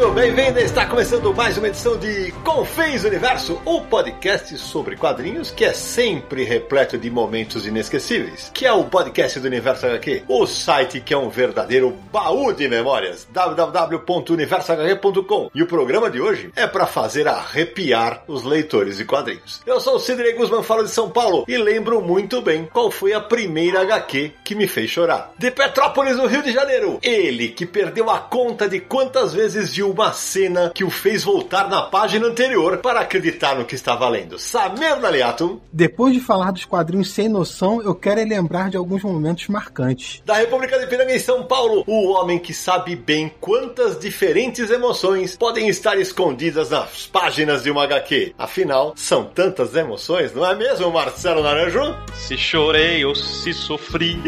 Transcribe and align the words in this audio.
Bem-vindo, 0.00 0.14
bem-vinda! 0.14 0.62
Está 0.62 0.86
começando 0.86 1.34
mais 1.34 1.58
uma 1.58 1.68
edição 1.68 1.94
de 1.98 2.32
Confins 2.42 3.04
Universo, 3.04 3.60
o 3.66 3.82
podcast 3.82 4.56
sobre 4.56 4.96
quadrinhos 4.96 5.50
que 5.50 5.62
é 5.62 5.74
sempre 5.74 6.42
repleto 6.42 6.96
de 6.96 7.10
momentos 7.10 7.66
inesquecíveis. 7.66 8.50
Que 8.54 8.64
é 8.64 8.72
o 8.72 8.84
podcast 8.84 9.38
do 9.38 9.46
Universo 9.46 9.84
HQ, 9.84 10.22
o 10.26 10.46
site 10.46 11.02
que 11.02 11.12
é 11.12 11.18
um 11.18 11.28
verdadeiro 11.28 11.94
baú 12.10 12.50
de 12.50 12.66
memórias. 12.66 13.28
www.universohq.com. 13.30 15.50
E 15.54 15.62
o 15.62 15.66
programa 15.66 16.10
de 16.10 16.18
hoje 16.18 16.50
é 16.56 16.66
para 16.66 16.86
fazer 16.86 17.28
arrepiar 17.28 18.24
os 18.26 18.42
leitores 18.42 18.96
de 18.96 19.04
quadrinhos. 19.04 19.60
Eu 19.66 19.80
sou 19.80 19.96
o 19.96 20.00
Sidney 20.00 20.32
Guzman, 20.32 20.62
falo 20.62 20.82
de 20.82 20.90
São 20.90 21.10
Paulo 21.10 21.44
e 21.46 21.58
lembro 21.58 22.00
muito 22.00 22.40
bem 22.40 22.66
qual 22.72 22.90
foi 22.90 23.12
a 23.12 23.20
primeira 23.20 23.82
HQ 23.82 24.32
que 24.42 24.54
me 24.54 24.66
fez 24.66 24.88
chorar. 24.88 25.34
De 25.36 25.50
Petrópolis, 25.50 26.16
no 26.16 26.26
Rio 26.26 26.42
de 26.42 26.52
Janeiro, 26.52 26.98
ele 27.02 27.48
que 27.48 27.66
perdeu 27.66 28.08
a 28.08 28.18
conta 28.18 28.66
de 28.66 28.80
quantas 28.80 29.34
vezes 29.34 29.76
viu 29.76 29.89
uma 29.90 30.12
cena 30.12 30.70
que 30.74 30.84
o 30.84 30.90
fez 30.90 31.24
voltar 31.24 31.68
na 31.68 31.82
página 31.82 32.26
anterior 32.26 32.78
para 32.78 33.00
acreditar 33.00 33.56
no 33.56 33.64
que 33.64 33.74
estava 33.74 34.08
lendo. 34.08 34.38
Samir 34.38 34.98
Naliato. 35.00 35.60
Depois 35.72 36.14
de 36.14 36.20
falar 36.20 36.50
dos 36.50 36.64
quadrinhos 36.64 37.10
sem 37.10 37.28
noção, 37.28 37.82
eu 37.82 37.94
quero 37.94 38.20
é 38.20 38.24
lembrar 38.24 38.70
de 38.70 38.76
alguns 38.76 39.02
momentos 39.02 39.48
marcantes. 39.48 40.22
Da 40.24 40.34
República 40.34 40.78
de 40.78 40.86
Piranga 40.86 41.14
em 41.14 41.18
São 41.18 41.44
Paulo, 41.44 41.84
o 41.86 42.10
homem 42.10 42.38
que 42.38 42.52
sabe 42.52 42.94
bem 42.94 43.32
quantas 43.40 43.98
diferentes 43.98 44.70
emoções 44.70 45.36
podem 45.36 45.68
estar 45.68 45.98
escondidas 45.98 46.70
nas 46.70 47.06
páginas 47.06 47.62
de 47.62 47.70
uma 47.70 47.84
HQ. 47.84 48.34
Afinal, 48.38 48.92
são 48.96 49.24
tantas 49.24 49.74
emoções, 49.74 50.34
não 50.34 50.46
é 50.46 50.54
mesmo, 50.54 50.90
Marcelo 50.90 51.42
Naranjo? 51.42 51.96
Se 52.14 52.36
chorei 52.36 53.04
ou 53.04 53.14
se 53.14 53.52
sofri, 53.52 54.18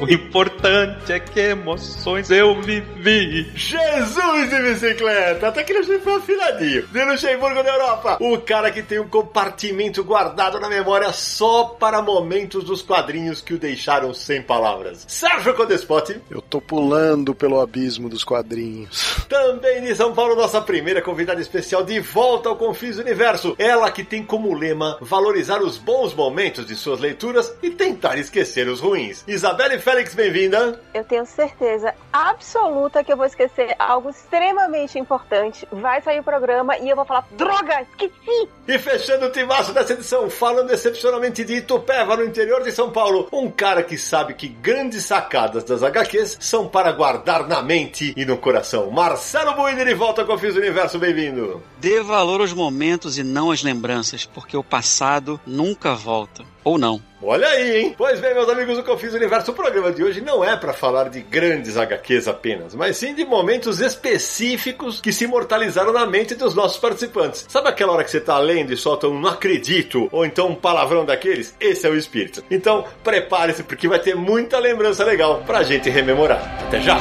o 0.00 0.10
importante 0.12 1.12
é 1.12 1.20
que 1.20 1.40
emoções 1.40 2.30
eu 2.30 2.60
vivi. 2.60 3.50
Jesus 3.54 4.50
de 4.50 4.58
bicicleta, 4.90 5.48
até 5.48 5.62
que 5.62 5.72
ele 5.72 5.98
foi 6.00 6.14
afiladinho. 6.14 6.86
De 6.88 7.04
Luxemburgo, 7.04 7.62
na 7.62 7.70
Europa, 7.70 8.18
o 8.20 8.38
cara 8.38 8.70
que 8.70 8.82
tem 8.82 8.98
um 8.98 9.08
compartimento 9.08 10.02
guardado 10.02 10.58
na 10.58 10.68
memória 10.68 11.12
só 11.12 11.64
para 11.64 12.02
momentos 12.02 12.64
dos 12.64 12.82
quadrinhos 12.82 13.40
que 13.40 13.54
o 13.54 13.58
deixaram 13.58 14.12
sem 14.12 14.42
palavras. 14.42 15.04
Sérgio 15.08 15.54
Codespotti. 15.54 16.20
Eu 16.30 16.40
tô 16.40 16.60
pulando 16.60 17.34
pelo 17.34 17.60
abismo 17.60 18.08
dos 18.08 18.24
quadrinhos. 18.24 19.26
Também 19.28 19.82
de 19.82 19.94
São 19.94 20.12
Paulo, 20.12 20.34
nossa 20.34 20.60
primeira 20.60 21.00
convidada 21.02 21.40
especial 21.40 21.84
de 21.84 22.00
volta 22.00 22.48
ao 22.48 22.56
Confis 22.56 22.98
Universo. 22.98 23.54
Ela 23.58 23.90
que 23.90 24.04
tem 24.04 24.24
como 24.24 24.54
lema 24.54 24.98
valorizar 25.00 25.62
os 25.62 25.78
bons 25.78 26.14
momentos 26.14 26.66
de 26.66 26.74
suas 26.74 27.00
leituras 27.00 27.54
e 27.62 27.70
tentar 27.70 28.18
esquecer 28.18 28.68
os 28.68 28.80
ruins. 28.80 29.24
Isabelle 29.26 29.78
Félix, 29.78 30.14
bem-vinda. 30.14 30.80
Eu 30.92 31.04
tenho 31.04 31.24
certeza 31.26 31.94
absoluta 32.12 33.04
que 33.04 33.12
eu 33.12 33.16
vou 33.16 33.26
esquecer 33.26 33.74
algo 33.78 34.10
extremamente 34.10 34.79
importante. 34.98 35.66
Vai 35.72 36.00
sair 36.02 36.20
o 36.20 36.24
programa 36.24 36.76
e 36.78 36.88
eu 36.88 36.96
vou 36.96 37.04
falar: 37.04 37.26
droga, 37.32 37.82
esqueci! 37.82 38.48
E 38.66 38.78
fechando 38.78 39.26
o 39.26 39.30
timaço 39.30 39.72
dessa 39.72 39.92
edição, 39.92 40.30
falando 40.30 40.72
excepcionalmente 40.72 41.44
de 41.44 41.54
Itupeva, 41.54 42.16
no 42.16 42.24
interior 42.24 42.62
de 42.62 42.72
São 42.72 42.90
Paulo, 42.90 43.28
um 43.32 43.50
cara 43.50 43.82
que 43.82 43.98
sabe 43.98 44.34
que 44.34 44.48
grandes 44.48 45.04
sacadas 45.04 45.64
das 45.64 45.82
HQs 45.82 46.38
são 46.40 46.68
para 46.68 46.92
guardar 46.92 47.46
na 47.46 47.62
mente 47.62 48.14
e 48.16 48.24
no 48.24 48.38
coração. 48.38 48.90
Marcelo 48.90 49.54
Buiner 49.54 49.86
de 49.86 49.94
volta 49.94 50.24
com 50.24 50.34
o 50.34 50.38
Fiz 50.38 50.54
Universo, 50.56 50.98
bem-vindo. 50.98 51.62
Dê 51.78 52.02
valor 52.02 52.40
aos 52.40 52.52
momentos 52.52 53.18
e 53.18 53.22
não 53.22 53.50
às 53.50 53.62
lembranças, 53.62 54.24
porque 54.24 54.56
o 54.56 54.64
passado 54.64 55.40
nunca 55.46 55.94
volta. 55.94 56.44
Ou 56.64 56.78
não. 56.78 57.00
Olha 57.22 57.48
aí, 57.48 57.76
hein? 57.76 57.94
Pois 57.96 58.18
bem, 58.18 58.32
meus 58.32 58.48
amigos 58.48 58.76
do 58.76 58.82
Confis 58.82 59.12
Universo, 59.12 59.50
o 59.50 59.54
programa 59.54 59.92
de 59.92 60.02
hoje 60.02 60.22
não 60.22 60.42
é 60.42 60.56
para 60.56 60.72
falar 60.72 61.10
de 61.10 61.20
grandes 61.20 61.76
HQs 61.76 62.26
apenas, 62.26 62.74
mas 62.74 62.96
sim 62.96 63.14
de 63.14 63.24
momentos 63.26 63.80
específicos 63.80 65.00
que 65.00 65.12
se 65.12 65.24
imortalizaram 65.24 65.92
na 65.92 66.06
mente 66.06 66.34
dos 66.34 66.54
nossos 66.54 66.78
participantes. 66.78 67.44
Sabe 67.48 67.68
aquela 67.68 67.92
hora 67.92 68.04
que 68.04 68.10
você 68.10 68.20
tá 68.20 68.38
lendo 68.38 68.72
e 68.72 68.76
solta 68.76 69.06
um 69.06 69.20
não 69.20 69.30
acredito, 69.30 70.08
ou 70.10 70.24
então 70.24 70.48
um 70.48 70.54
palavrão 70.54 71.04
daqueles? 71.04 71.54
Esse 71.60 71.86
é 71.86 71.90
o 71.90 71.96
espírito. 71.96 72.42
Então, 72.50 72.84
prepare-se 73.04 73.62
porque 73.64 73.86
vai 73.86 73.98
ter 73.98 74.14
muita 74.14 74.58
lembrança 74.58 75.04
legal 75.04 75.42
pra 75.46 75.62
gente 75.62 75.90
rememorar. 75.90 76.64
Até 76.66 76.80
já! 76.80 76.98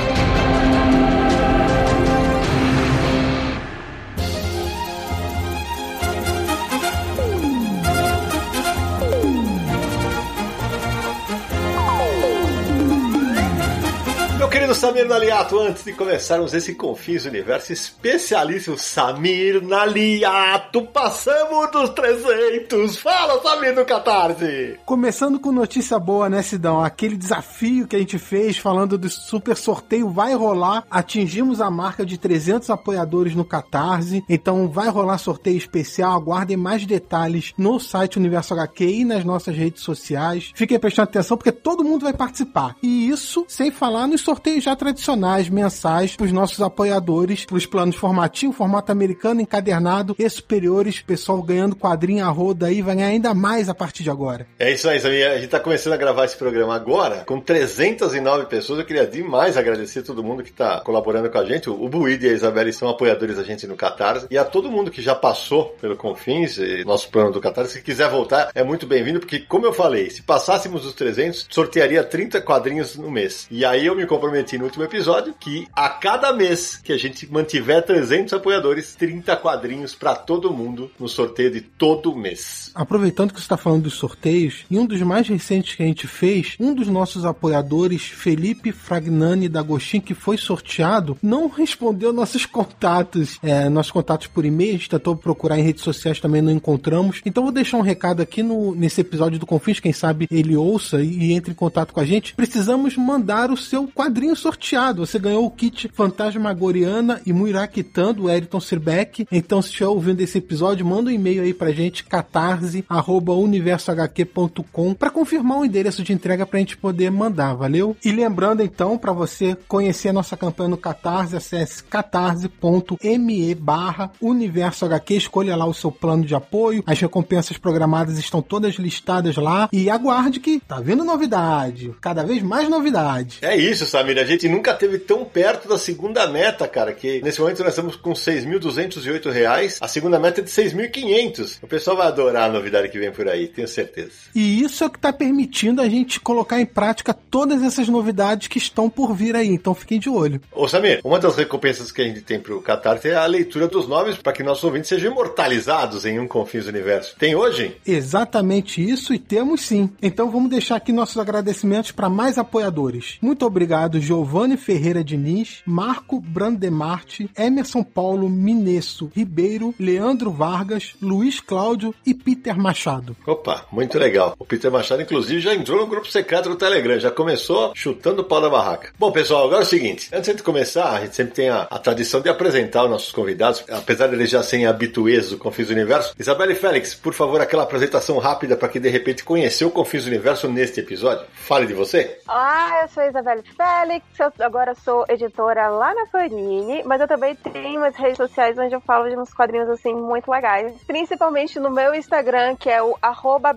Samir 14.80 15.06
Naliato, 15.10 15.60
antes 15.60 15.84
de 15.84 15.92
começarmos 15.92 16.54
esse 16.54 16.74
Confins 16.74 17.26
Universo 17.26 17.74
especialíssimo, 17.74 18.78
Samir 18.78 19.62
Naliato, 19.62 20.84
passamos 20.84 21.70
dos 21.70 21.90
300. 21.90 22.98
Fala, 22.98 23.42
Samir 23.42 23.76
do 23.76 23.84
Catarse! 23.84 24.80
Começando 24.86 25.38
com 25.38 25.52
notícia 25.52 26.00
boa, 26.00 26.30
né, 26.30 26.42
Sidão? 26.42 26.82
Aquele 26.82 27.18
desafio 27.18 27.90
que 27.90 27.96
a 27.98 28.00
gente 28.00 28.18
fez 28.18 28.58
falando 28.58 28.98
do 28.98 29.10
super 29.10 29.58
sorteio 29.58 30.12
vai 30.12 30.34
rolar. 30.34 30.86
Atingimos 30.90 31.60
a 31.60 31.70
marca 31.70 32.06
de 32.06 32.18
300 32.18 32.70
apoiadores 32.70 33.36
no 33.36 33.44
Catarse, 33.44 34.24
então 34.30 34.70
vai 34.70 34.88
rolar 34.88 35.18
sorteio 35.18 35.58
especial. 35.58 36.14
Aguardem 36.14 36.56
mais 36.56 36.86
detalhes 36.86 37.54
no 37.58 37.82
site 37.82 38.18
Universo 38.18 38.54
HQ 38.54 38.86
e 38.86 39.04
nas 39.04 39.26
nossas 39.26 39.58
redes 39.58 39.84
sociais. 39.84 40.54
Fiquem 40.56 40.80
prestando 40.80 41.10
atenção 41.10 41.36
porque 41.36 41.52
todo 41.52 41.84
mundo 41.84 42.04
vai 42.04 42.14
participar. 42.14 42.78
E 42.82 43.10
isso 43.10 43.44
sem 43.50 43.72
falar 43.72 44.08
nos 44.08 44.22
sorteios 44.22 44.69
já 44.70 44.76
tradicionais, 44.76 45.50
mensais, 45.50 46.16
para 46.16 46.26
os 46.26 46.32
nossos 46.32 46.62
apoiadores, 46.62 47.44
para 47.44 47.58
os 47.58 47.66
planos 47.66 47.96
formativo, 47.96 48.54
formato 48.54 48.92
americano, 48.92 49.42
encadernado 49.42 50.16
e 50.20 50.30
superiores. 50.30 51.02
Pessoal 51.02 51.42
ganhando 51.42 51.76
quadrinho 51.76 52.24
a 52.24 52.30
roda 52.30 52.68
aí, 52.68 52.82
vai 52.82 52.96
ganhar 52.96 53.08
ainda 53.08 53.34
mais 53.34 53.68
a 53.68 53.74
partir 53.74 54.04
de 54.04 54.12
agora. 54.12 54.46
É 54.60 54.72
isso 54.72 54.88
aí, 54.88 55.00
Samir. 55.00 55.28
A 55.28 55.36
gente 55.36 55.46
está 55.46 55.60
começando 55.60 55.94
a 55.94 55.98
gravar 55.98 56.26
esse 56.26 56.38
programa 56.38 56.76
agora, 56.76 57.24
com 57.26 57.40
309 57.40 58.46
pessoas. 58.46 58.80
Eu 58.80 58.86
queria 58.86 59.08
demais 59.08 59.58
agradecer 59.58 60.00
a 60.00 60.04
todo 60.04 60.24
mundo 60.24 60.44
que 60.44 60.52
está 60.52 60.82
colaborando 60.82 61.32
com 61.32 61.40
a 61.40 61.46
gente. 61.46 61.68
O 61.68 61.90
Buid 61.90 62.24
e 62.24 62.30
a 62.30 62.34
Isabelle 62.34 62.72
são 62.72 62.90
apoiadores 62.90 63.38
da 63.38 63.44
gente 63.44 63.66
no 63.66 63.76
Catarse. 63.76 64.28
E 64.30 64.38
a 64.38 64.46
todo 64.46 64.70
mundo 64.70 64.92
que 64.92 65.02
já 65.02 65.16
passou 65.16 65.76
pelo 65.82 65.98
Confins, 65.98 66.60
nosso 66.86 67.10
plano 67.10 67.32
do 67.32 67.42
Catarse, 67.42 67.74
se 67.74 67.82
quiser 67.82 68.10
voltar, 68.10 68.52
é 68.54 68.64
muito 68.64 68.86
bem-vindo, 68.86 69.20
porque, 69.20 69.40
como 69.40 69.66
eu 69.66 69.74
falei, 69.74 70.12
se 70.12 70.22
passássemos 70.22 70.86
os 70.86 70.94
300, 70.94 71.48
sortearia 71.50 72.04
30 72.04 72.40
quadrinhos 72.42 72.96
no 72.96 73.10
mês. 73.10 73.48
E 73.50 73.66
aí 73.66 73.88
eu 73.88 73.96
me 73.96 74.06
comprometi 74.06 74.59
último 74.66 74.84
episódio 74.84 75.34
que 75.40 75.68
a 75.74 75.90
cada 75.90 76.34
mês 76.34 76.78
que 76.78 76.94
a 76.94 76.98
gente 76.98 77.32
mantiver 77.32 77.86
300 77.86 78.34
apoiadores, 78.34 78.96
30 78.96 79.36
quadrinhos 79.38 79.96
para 79.96 80.16
todo 80.16 80.54
mundo 80.54 80.92
no 81.00 81.08
sorteio 81.08 81.52
de 81.52 81.62
todo 81.62 82.16
mês. 82.16 82.72
Aproveitando 82.76 83.32
que 83.32 83.40
você 83.40 83.46
está 83.46 83.58
falando 83.58 83.84
dos 83.84 83.94
sorteios, 83.94 84.66
em 84.70 84.78
um 84.78 84.86
dos 84.86 85.02
mais 85.02 85.28
recentes 85.28 85.76
que 85.76 85.84
a 85.84 85.86
gente 85.86 86.08
fez, 86.08 86.56
um 86.60 86.74
dos 86.74 86.88
nossos 86.88 87.26
apoiadores, 87.26 88.04
Felipe 88.04 88.72
Fragnani 88.72 89.48
da 89.48 89.62
Gostin, 89.62 90.00
que 90.00 90.14
foi 90.14 90.38
sorteado, 90.38 91.18
não 91.22 91.48
respondeu 91.48 92.12
nossos 92.12 92.46
contatos, 92.46 93.40
é, 93.42 93.70
nossos 93.70 93.92
contatos 93.92 94.28
por 94.28 94.46
e-mail, 94.46 94.72
a 94.72 94.74
gente 94.74 94.90
tentou 94.90 95.16
procurar 95.16 95.58
em 95.58 95.64
redes 95.64 95.84
sociais 95.84 96.20
também 96.20 96.42
não 96.42 96.52
encontramos. 96.52 97.22
Então 97.26 97.44
vou 97.44 97.52
deixar 97.52 97.78
um 97.78 97.82
recado 97.82 98.22
aqui 98.22 98.44
no, 98.44 98.76
nesse 98.76 99.02
episódio 99.02 99.40
do 99.40 99.46
Confins, 99.46 99.80
quem 99.80 99.94
sabe 99.94 100.28
ele 100.30 100.56
ouça 100.56 101.02
e, 101.02 101.30
e 101.30 101.34
entre 101.34 101.52
em 101.52 101.56
contato 101.56 101.94
com 101.94 102.00
a 102.00 102.06
gente. 102.06 102.34
Precisamos 102.36 102.96
mandar 102.98 103.52
o 103.52 103.58
seu 103.58 103.88
quadrinho 103.88 104.36
sorteado 104.36 104.49
sorteado. 104.50 105.06
Você 105.06 105.20
ganhou 105.20 105.46
o 105.46 105.52
kit 105.52 105.90
Fantasmagoriana 105.94 107.22
e 107.26 107.32
Muirakitan 107.32 108.14
do 108.14 108.30
Eriton 108.30 108.60
Sirbeck. 108.60 109.26
Então, 109.32 109.62
se 109.62 109.70
estiver 109.70 109.88
ouvindo 109.88 110.20
esse 110.22 110.40
episódio, 110.40 110.86
manda 110.86 111.10
um 111.10 111.14
e-mail 111.14 111.44
aí 111.44 111.54
pra 111.54 111.72
gente, 111.72 112.04
catarse.universohq.com 112.04 114.94
para 114.96 115.12
confirmar 115.12 115.60
o 115.60 115.66
endereço 115.66 116.04
de 116.04 116.14
entrega 116.14 116.46
pra 116.46 116.60
gente 116.60 116.78
poder 116.78 117.12
mandar, 117.12 117.54
valeu? 117.54 117.98
E 118.04 118.12
lembrando 118.12 118.62
então, 118.64 118.98
para 118.98 119.14
você 119.14 119.56
conhecer 119.68 120.10
a 120.10 120.14
nossa 120.14 120.36
campanha 120.36 120.70
no 120.70 120.78
Catarse, 120.78 121.36
acesse 121.36 121.84
catarse.me 121.84 123.54
barra 123.56 124.12
Universo 124.20 124.86
HQ, 124.86 125.16
escolha 125.16 125.56
lá 125.56 125.66
o 125.66 125.74
seu 125.74 125.92
plano 125.92 126.26
de 126.26 126.34
apoio, 126.34 126.84
as 126.88 127.00
recompensas 127.00 127.58
programadas 127.58 128.18
estão 128.18 128.42
todas 128.42 128.76
listadas 128.76 129.36
lá 129.36 129.70
e 129.72 129.90
aguarde 129.90 130.40
que 130.40 130.60
tá 130.60 130.80
vindo 130.80 131.04
novidade, 131.04 131.94
cada 132.02 132.24
vez 132.24 132.42
mais 132.42 132.68
novidade. 132.70 133.40
É 133.42 133.56
isso, 133.56 133.86
Samir. 133.86 134.18
A 134.18 134.24
gente 134.24 134.39
nunca 134.48 134.74
teve 134.74 135.00
tão 135.00 135.26
perto 135.26 135.68
da 135.68 135.78
segunda 135.78 136.28
meta, 136.28 136.68
cara, 136.68 136.94
que 136.94 137.22
nesse 137.22 137.42
momento 137.42 137.64
nós 137.64 137.70
estamos 137.70 137.96
com 137.96 138.12
6.208 138.12 139.30
reais. 139.32 139.78
A 139.82 139.88
segunda 139.88 140.20
meta 140.20 140.42
é 140.42 140.44
de 140.44 140.50
6.500. 140.50 141.58
O 141.62 141.68
pessoal 141.68 141.98
vai 141.98 142.08
adorar 142.08 142.50
a 142.50 142.54
novidade 142.54 142.90
que 142.90 143.00
vem 143.00 143.12
por 143.12 143.28
aí, 143.28 143.48
tenho 143.48 143.68
certeza. 143.68 144.12
E 144.34 144.62
isso 144.62 144.84
é 144.84 144.88
o 144.88 144.90
que 144.90 144.98
está 144.98 145.12
permitindo 145.12 145.82
a 145.82 145.90
gente 145.90 146.20
colocar 146.20 146.62
em 146.62 146.66
prática 146.66 147.14
todas 147.14 147.62
essas 147.62 147.90
novidades 147.90 148.48
que 148.48 148.58
estão 148.58 148.90
por 148.90 149.14
vir 149.14 149.36
aí. 149.36 149.50
Então 149.50 149.74
fiquem 149.74 150.00
de 150.00 150.10
olho. 150.10 150.42
Ô 150.52 150.68
Samir, 150.68 151.02
uma 151.04 151.20
das 151.20 151.36
recompensas 151.36 151.92
que 151.92 152.02
a 152.02 152.06
gente 152.06 152.22
tem 152.22 152.40
pro 152.40 152.62
Catarse 152.62 153.10
é 153.10 153.16
a 153.16 153.26
leitura 153.26 153.68
dos 153.68 153.88
nomes 153.88 154.16
para 154.18 154.34
que 154.34 154.44
nossos 154.44 154.64
ouvintes 154.64 154.90
sejam 154.90 155.12
imortalizados 155.12 156.06
em 156.06 156.20
um 156.20 156.28
Confins 156.28 156.66
do 156.66 156.70
Universo. 156.70 157.16
Tem 157.18 157.36
hoje? 157.36 157.76
Exatamente 157.86 158.88
isso 158.88 159.14
e 159.14 159.20
temos 159.20 159.62
sim. 159.62 159.90
Então 160.02 160.30
vamos 160.32 160.50
deixar 160.50 160.76
aqui 160.76 160.92
nossos 160.92 161.18
agradecimentos 161.18 161.92
para 161.92 162.10
mais 162.10 162.38
apoiadores. 162.38 163.18
Muito 163.22 163.46
obrigado, 163.46 164.00
Giovanni 164.00 164.29
Ferreira 164.58 165.04
Diniz, 165.04 165.62
Marco 165.66 166.20
Brandemarte, 166.20 167.30
Emerson 167.38 167.84
Paulo 167.84 168.30
Minesso 168.30 169.12
Ribeiro, 169.16 169.74
Leandro 169.80 170.32
Vargas, 170.32 170.94
Luiz 171.02 171.40
Cláudio 171.40 171.94
e 172.06 172.14
Peter 172.14 172.58
Machado. 172.58 173.18
Opa, 173.26 173.66
muito 173.72 173.98
legal. 173.98 174.36
O 174.38 174.46
Peter 174.46 174.72
Machado, 174.72 175.02
inclusive, 175.02 175.40
já 175.40 175.54
entrou 175.56 175.80
no 175.80 175.88
grupo 175.88 176.08
secreto 176.08 176.50
do 176.50 176.56
Telegram, 176.56 177.00
já 177.00 177.10
começou 177.10 177.72
chutando 177.76 178.22
o 178.22 178.26
pau 178.26 178.40
da 178.40 178.50
barraca. 178.50 178.94
Bom, 179.00 179.12
pessoal, 179.12 179.46
agora 179.46 179.62
é 179.62 179.66
o 179.66 179.68
seguinte: 179.68 180.10
antes 180.14 180.36
de 180.36 180.44
começar, 180.44 180.92
a 180.92 181.02
gente 181.02 181.16
sempre 181.16 181.34
tem 181.34 181.50
a, 181.50 181.62
a 181.64 181.80
tradição 181.80 182.22
de 182.22 182.30
apresentar 182.30 182.84
os 182.84 182.90
nossos 182.90 183.12
convidados, 183.12 183.64
apesar 183.70 184.08
de 184.08 184.16
eles 184.16 184.30
já 184.30 184.44
serem 184.44 184.68
habituês 184.68 185.30
do 185.30 185.38
Confis 185.38 185.68
do 185.68 185.74
Universo. 185.74 186.14
Isabelle 186.20 186.56
Félix, 186.56 186.94
por 186.94 187.14
favor, 187.14 187.42
aquela 187.42 187.64
apresentação 187.64 188.18
rápida 188.20 188.56
para 188.56 188.70
que 188.70 188.80
de 188.80 188.90
repente 188.90 189.24
conheceu 189.24 189.70
o 189.70 189.72
Confis 189.72 190.04
do 190.04 190.10
Universo 190.10 190.48
neste 190.48 190.80
episódio. 190.80 191.26
Fale 191.34 191.66
de 191.66 191.74
você. 191.74 192.20
Ah, 192.28 192.82
eu 192.84 192.90
sou 192.90 193.04
a 193.04 193.08
Isabelle 193.08 193.44
Félix, 193.56 194.06
eu 194.18 194.32
agora 194.40 194.76
sou 194.76 195.06
editora 195.08 195.68
lá 195.68 195.94
na 195.94 196.06
Panini, 196.08 196.84
mas 196.84 197.02
eu 197.02 197.08
também 197.08 197.36
tenho 197.36 197.80
umas 197.82 197.96
redes 197.96 198.18
sociais 198.18 198.58
onde 198.58 198.74
eu 198.74 198.82
falo 198.82 199.10
de 199.10 199.18
uns 199.18 199.34
quadrinhos 199.34 199.70
assim 199.70 199.94
muito 199.94 200.30
legais. 200.32 200.74
Principalmente 200.86 201.60
no 201.60 201.70
meu 201.70 201.94
Instagram, 201.94 202.56
que 202.56 202.70
é 202.70 202.82
o 202.82 202.98
arroba 203.02 203.52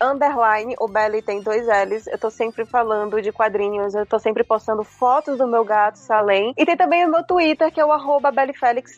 underline. 0.00 0.74
O 0.80 0.88
Belly 0.88 1.22
tem 1.22 1.42
dois 1.42 1.66
L's. 1.66 2.06
Eu 2.06 2.18
tô 2.18 2.30
sempre 2.30 2.64
falando 2.64 3.20
de 3.20 3.32
quadrinhos, 3.32 3.94
eu 3.94 4.06
tô 4.06 4.18
sempre 4.18 4.44
postando 4.44 4.84
fotos 4.84 5.38
do 5.38 5.46
meu 5.46 5.64
gato 5.64 5.98
Salem. 5.98 6.52
E 6.56 6.64
tem 6.64 6.76
também 6.76 7.04
o 7.04 7.10
meu 7.10 7.24
Twitter, 7.24 7.72
que 7.72 7.80
é 7.80 7.84
o 7.84 7.92
arroba 7.92 8.32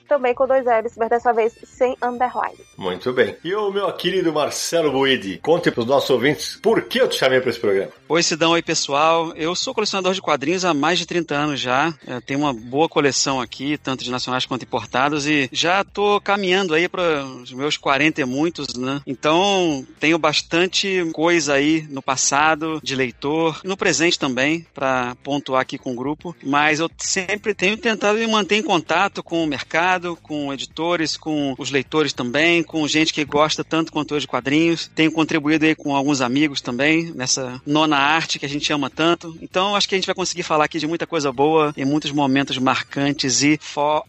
também 0.08 0.34
com 0.34 0.46
dois 0.46 0.64
L's, 0.64 0.96
mas 0.96 1.08
dessa 1.08 1.32
vez 1.32 1.54
sem 1.64 1.96
underline. 2.02 2.58
Muito 2.76 3.12
bem. 3.12 3.36
E 3.42 3.54
o 3.54 3.70
meu 3.70 3.92
querido 3.92 4.32
Marcelo 4.32 4.90
Buidi, 4.90 5.38
conte 5.38 5.70
pros 5.70 5.86
nossos 5.86 6.10
ouvintes 6.10 6.56
por 6.56 6.82
que 6.82 6.98
eu 6.98 7.08
te 7.08 7.16
chamei 7.16 7.40
para 7.40 7.50
esse 7.50 7.60
programa. 7.60 7.90
Oi, 8.08 8.22
Sidão, 8.22 8.52
oi 8.52 8.62
pessoal. 8.62 9.32
Eu 9.34 9.54
sou 9.54 9.74
colecionador 9.74 10.12
de 10.12 10.22
quadrinhos 10.22 10.64
há 10.68 10.74
mais 10.74 10.98
de 10.98 11.06
30 11.06 11.34
anos 11.34 11.60
já. 11.60 11.94
Eu 12.06 12.20
tenho 12.20 12.40
uma 12.40 12.52
boa 12.52 12.88
coleção 12.88 13.40
aqui, 13.40 13.78
tanto 13.78 14.04
de 14.04 14.10
nacionais 14.10 14.46
quanto 14.46 14.64
importados, 14.64 15.26
e 15.26 15.48
já 15.52 15.84
tô 15.84 16.20
caminhando 16.20 16.74
aí 16.74 16.88
para 16.88 17.24
os 17.24 17.52
meus 17.52 17.76
40 17.76 18.20
e 18.20 18.24
muitos, 18.24 18.74
né? 18.74 19.00
Então, 19.06 19.86
tenho 19.98 20.18
bastante 20.18 21.08
coisa 21.12 21.54
aí 21.54 21.86
no 21.90 22.02
passado 22.02 22.80
de 22.82 22.94
leitor, 22.94 23.60
no 23.64 23.76
presente 23.76 24.18
também, 24.18 24.66
para 24.74 25.14
pontuar 25.22 25.62
aqui 25.62 25.78
com 25.78 25.92
o 25.92 25.96
grupo, 25.96 26.34
mas 26.42 26.80
eu 26.80 26.90
sempre 26.98 27.54
tenho 27.54 27.76
tentado 27.76 28.18
me 28.18 28.26
manter 28.26 28.56
em 28.56 28.62
contato 28.62 29.22
com 29.22 29.42
o 29.42 29.46
mercado, 29.46 30.16
com 30.22 30.52
editores, 30.52 31.16
com 31.16 31.54
os 31.58 31.70
leitores 31.70 32.12
também, 32.12 32.62
com 32.62 32.86
gente 32.86 33.12
que 33.12 33.24
gosta 33.24 33.64
tanto 33.64 33.92
quanto 33.92 34.14
eu 34.14 34.20
de 34.20 34.26
quadrinhos. 34.26 34.90
Tenho 34.94 35.12
contribuído 35.12 35.64
aí 35.64 35.74
com 35.74 35.94
alguns 35.94 36.20
amigos 36.20 36.60
também, 36.60 37.12
nessa 37.14 37.60
nona 37.66 37.96
arte 37.96 38.38
que 38.38 38.46
a 38.46 38.48
gente 38.48 38.72
ama 38.72 38.90
tanto. 38.90 39.36
Então, 39.40 39.74
acho 39.74 39.88
que 39.88 39.94
a 39.94 39.98
gente 39.98 40.06
vai 40.06 40.14
conseguir 40.14 40.42
falar 40.42 40.57
aqui 40.64 40.78
de 40.78 40.86
muita 40.86 41.06
coisa 41.06 41.32
boa, 41.32 41.72
em 41.76 41.84
muitos 41.84 42.10
momentos 42.10 42.58
marcantes 42.58 43.42
e 43.42 43.58
fo... 43.60 44.02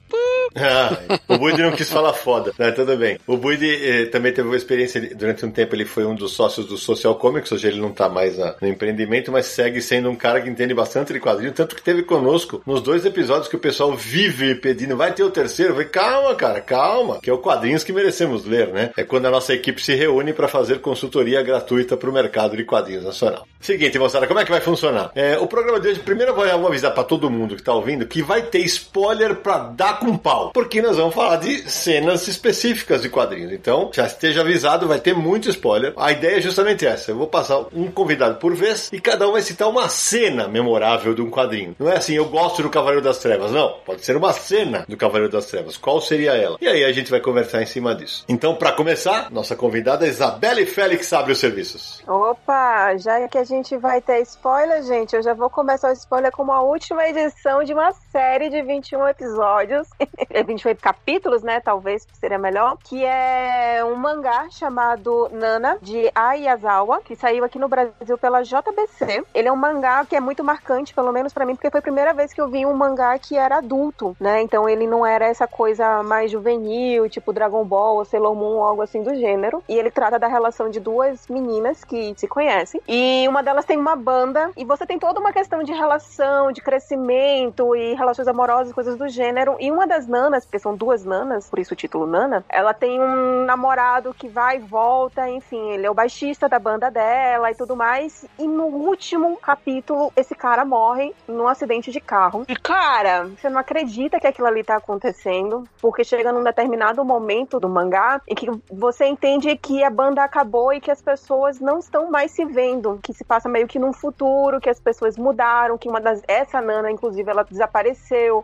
Ah, 0.56 0.98
o 1.28 1.38
Buide 1.38 1.62
não 1.62 1.72
quis 1.72 1.90
falar 1.90 2.14
foda, 2.14 2.52
né? 2.58 2.72
Tudo 2.72 2.98
bem. 2.98 3.20
O 3.28 3.38
Buide 3.38 3.68
eh, 3.68 4.06
também 4.06 4.34
teve 4.34 4.48
uma 4.48 4.58
experiência, 4.58 5.00
durante 5.16 5.46
um 5.46 5.52
tempo 5.52 5.76
ele 5.76 5.86
foi 5.86 6.06
um 6.06 6.16
dos 6.16 6.34
sócios 6.34 6.66
do 6.66 6.78
Social 6.78 7.16
Comics, 7.16 7.52
hoje 7.52 7.68
ele 7.68 7.80
não 7.80 7.92
tá 7.92 8.10
mais 8.10 8.38
na, 8.38 8.56
no 8.60 8.68
empreendimento, 8.68 9.32
mas 9.32 9.46
segue 9.46 9.82
sendo 9.82 10.10
um 10.10 10.16
cara 10.16 10.42
que 10.42 10.50
entende 10.50 10.74
bastante 10.74 11.14
de 11.14 11.20
quadrinho, 11.20 11.52
tanto 11.52 11.76
que 11.76 11.82
teve 11.82 12.04
conosco 12.04 12.62
nos 12.66 12.82
dois 12.82 13.06
episódios 13.06 13.48
que 13.48 13.56
o 13.56 13.60
pessoal 13.60 13.96
vive 13.96 14.56
pedindo, 14.56 14.98
vai 14.98 15.14
ter 15.14 15.24
o 15.24 15.30
terceiro? 15.30 15.74
Falei, 15.74 15.88
calma, 15.88 16.36
cara, 16.36 16.62
calma, 16.62 17.20
que 17.22 17.30
é 17.30 17.34
o 17.34 17.38
quadrinhos 17.38 17.84
que 17.84 17.94
merecemos 17.94 18.46
ler, 18.46 18.70
né? 18.70 18.92
É 18.98 19.04
quando 19.04 19.28
a 19.28 19.32
nossa 19.32 19.54
equipe 19.54 19.82
se 19.82 19.94
reúne 19.94 20.34
para 20.34 20.48
fazer 20.48 20.80
consultoria 20.80 21.42
gratuita 21.44 21.96
para 21.96 22.10
o 22.10 22.14
mercado 22.14 22.58
de 22.58 22.64
quadrinhos 22.64 23.04
nacional. 23.04 23.48
Seguinte, 23.60 24.00
moçada, 24.00 24.26
como 24.26 24.40
é 24.40 24.46
que 24.46 24.52
vai 24.52 24.62
funcionar? 24.62 25.12
É, 25.14 25.38
o 25.38 25.46
programa 25.46 25.80
de 25.80 25.90
hoje, 25.90 26.00
primeiro 26.00 26.34
vou 26.58 26.68
avisar 26.68 26.94
para 26.94 27.04
todo 27.04 27.30
mundo 27.30 27.56
que 27.56 27.64
tá 27.64 27.74
ouvindo 27.74 28.06
que 28.06 28.22
vai 28.22 28.42
ter 28.42 28.60
spoiler 28.60 29.36
para 29.38 29.60
dar 29.60 30.00
com 30.00 30.18
pau, 30.18 30.52
porque 30.52 30.82
nós 30.82 30.98
vamos 30.98 31.14
falar 31.14 31.38
de 31.38 31.70
cenas 31.70 32.28
específicas 32.28 33.02
de 33.02 33.10
quadrinhos. 33.10 33.52
Então, 33.52 33.90
já 33.94 34.06
esteja 34.06 34.42
avisado, 34.42 34.88
vai 34.88 35.00
ter 35.00 35.16
muito 35.16 35.50
spoiler. 35.50 35.94
A 35.98 36.12
ideia 36.12 36.38
é 36.38 36.42
justamente 36.42 36.86
essa. 36.86 37.12
Eu 37.12 37.18
vou 37.18 37.28
passar 37.28 37.66
um 37.74 37.90
convidado 37.92 38.36
por 38.36 38.56
vez 38.56 38.90
e 38.92 39.00
cada 39.00 39.28
um 39.28 39.34
vai 39.34 39.42
citar 39.42 39.68
uma 39.70 39.90
cena 39.90 40.48
memorável 40.48 41.14
de 41.14 41.22
um 41.22 41.30
quadrinho. 41.30 41.76
Não 41.80 41.90
é 41.90 41.98
assim, 41.98 42.14
eu 42.14 42.26
gosto 42.26 42.62
do 42.62 42.70
Cavaleiro 42.70 43.04
das 43.04 43.20
Trevas. 43.20 43.52
Não, 43.52 43.76
pode 43.86 44.06
ser 44.06 44.16
uma 44.16 44.34
cena 44.34 44.86
do 44.88 44.98
Cavaleiro 44.98 45.32
das 45.32 45.46
Trevas. 45.46 45.78
Qual 45.78 46.02
seria 46.02 46.34
ela? 46.34 46.58
E 46.62 46.68
aí 46.68 46.84
a 46.84 46.92
gente 46.92 47.12
vai 47.12 47.20
conversar 47.20 47.62
em 47.62 47.66
cima 47.66 47.96
disso. 47.96 48.24
Então, 48.28 48.56
para 48.56 48.72
começar, 48.72 49.32
nossa 49.32 49.56
convidada 49.56 50.06
é 50.06 50.10
Isabelle 50.10 50.66
Félix 50.66 51.12
abre 51.14 51.34
os 51.34 51.40
serviços. 51.40 52.02
Opa, 52.08 52.98
já 52.98 53.28
que 53.28 53.38
a 53.38 53.44
gente 53.44 53.78
vai 53.78 54.02
ter 54.02 54.22
spoiler, 54.22 54.84
gente, 54.84 55.16
eu 55.16 55.24
já 55.24 55.34
vou 55.34 55.50
começar 55.50 55.90
o 55.90 55.94
spoiler 55.94 56.29
com 56.32 56.44
uma 56.44 56.62
última 56.62 57.08
edição 57.08 57.64
de 57.64 57.74
uma 57.74 57.92
série 58.12 58.50
de 58.50 58.62
21 58.62 59.08
episódios. 59.08 59.88
21 60.46 60.76
capítulos, 60.76 61.44
né? 61.44 61.60
Talvez 61.60 62.08
seria 62.14 62.38
melhor. 62.38 62.78
Que 62.84 63.04
é 63.06 63.84
um 63.86 63.96
mangá 63.96 64.48
chamado 64.50 65.30
Nana, 65.32 65.78
de 65.82 66.12
Ayazawa, 66.14 67.02
que 67.02 67.16
saiu 67.16 67.44
aqui 67.44 67.60
no 67.60 67.68
Brasil 67.68 68.18
pela 68.18 68.42
JBC. 68.44 69.24
Ele 69.34 69.48
é 69.48 69.52
um 69.52 69.56
mangá 69.56 70.06
que 70.06 70.16
é 70.16 70.20
muito 70.20 70.44
marcante, 70.44 70.94
pelo 70.94 71.12
menos 71.12 71.34
para 71.34 71.46
mim, 71.46 71.56
porque 71.56 71.70
foi 71.70 71.80
a 71.80 71.84
primeira 71.84 72.14
vez 72.14 72.34
que 72.34 72.42
eu 72.42 72.48
vi 72.48 72.66
um 72.66 72.74
mangá 72.74 73.18
que 73.20 73.38
era 73.38 73.58
adulto, 73.58 74.16
né? 74.20 74.42
Então 74.42 74.68
ele 74.68 74.88
não 74.88 75.06
era 75.06 75.26
essa 75.26 75.48
coisa 75.48 76.04
mais 76.04 76.32
juvenil, 76.32 77.10
tipo 77.10 77.34
Dragon 77.34 77.64
Ball 77.64 77.98
ou 77.98 78.06
Sailor 78.06 78.36
Moon, 78.36 78.64
algo 78.64 78.82
assim 78.82 79.04
do 79.04 79.14
gênero. 79.16 79.64
E 79.68 79.78
ele 79.78 79.92
trata 79.92 80.18
da 80.18 80.28
relação 80.28 80.70
de 80.70 80.80
duas 80.80 81.28
meninas 81.28 81.84
que 81.84 82.14
se 82.18 82.28
conhecem. 82.28 82.82
E 82.88 83.28
uma 83.28 83.44
delas 83.44 83.66
tem 83.66 83.78
uma 83.78 83.96
banda, 83.96 84.52
e 84.58 84.66
você 84.66 84.86
tem 84.86 84.98
toda 84.98 85.20
uma 85.20 85.32
questão 85.32 85.64
de 85.64 85.72
relação, 85.72 86.52
de 86.52 86.62
crescimento 86.62 87.76
e 87.76 87.99
relações 88.00 88.28
amorosas, 88.28 88.74
coisas 88.74 88.98
do 88.98 89.08
gênero. 89.08 89.58
E 89.60 89.72
uma 89.72 89.86
das 89.86 90.08
nanas, 90.08 90.46
porque 90.46 90.58
são 90.60 90.76
duas 90.76 91.06
nanas, 91.06 91.50
por 91.50 91.60
isso 91.60 91.74
o 91.74 91.78
título 91.78 92.08
Nana, 92.08 92.44
ela 92.50 92.74
tem 92.74 93.00
um 93.00 93.46
namorado 93.46 94.14
que 94.14 94.28
vai 94.28 94.58
e 94.58 94.60
volta, 94.60 95.30
enfim, 95.30 95.72
ele 95.72 95.86
é 95.86 95.92
o 95.92 95.94
baixista 95.94 96.50
da 96.50 96.58
banda 96.58 96.90
dela 96.90 97.52
e 97.52 97.56
tudo 97.56 97.76
mais. 97.76 98.26
E 98.38 98.48
no 98.48 98.66
último 98.66 99.38
capítulo, 99.38 100.12
esse 100.16 100.34
cara 100.34 100.66
morre 100.66 101.14
num 101.28 101.48
acidente 101.48 101.92
de 101.92 102.00
carro. 102.00 102.46
E 102.48 102.56
cara, 102.56 103.26
você 103.26 103.50
não 103.50 103.60
acredita 103.60 104.20
que 104.20 104.28
aquilo 104.28 104.48
ali 104.48 104.64
tá 104.64 104.78
acontecendo, 104.78 105.66
porque 105.82 106.04
chega 106.04 106.32
num 106.32 106.44
determinado 106.44 107.04
momento 107.04 107.60
do 107.60 107.70
mangá 107.70 108.22
em 108.28 108.36
que 108.36 108.50
você 108.72 109.06
entende 109.06 109.56
que 109.58 109.84
a 109.84 109.90
banda 109.90 110.24
acabou 110.24 110.74
e 110.74 110.82
que 110.82 110.92
as 110.92 111.02
pessoas 111.02 111.60
não 111.60 111.80
estão 111.80 112.10
mais 112.10 112.32
se 112.32 112.46
vendo, 112.46 113.00
que 113.04 113.14
se 113.14 113.24
passa 113.24 113.50
meio 113.50 113.68
que 113.68 113.78
num 113.78 113.94
futuro, 113.94 114.60
que 114.60 114.70
as 114.70 114.80
pessoas 114.80 115.18
mudaram, 115.18 115.78
que 115.78 115.90
uma 115.90 116.00
das 116.00 116.22
essa 116.28 116.62
Nana 116.62 116.90
inclusive 116.92 117.30
ela 117.30 117.44
desapareceu 117.44 117.89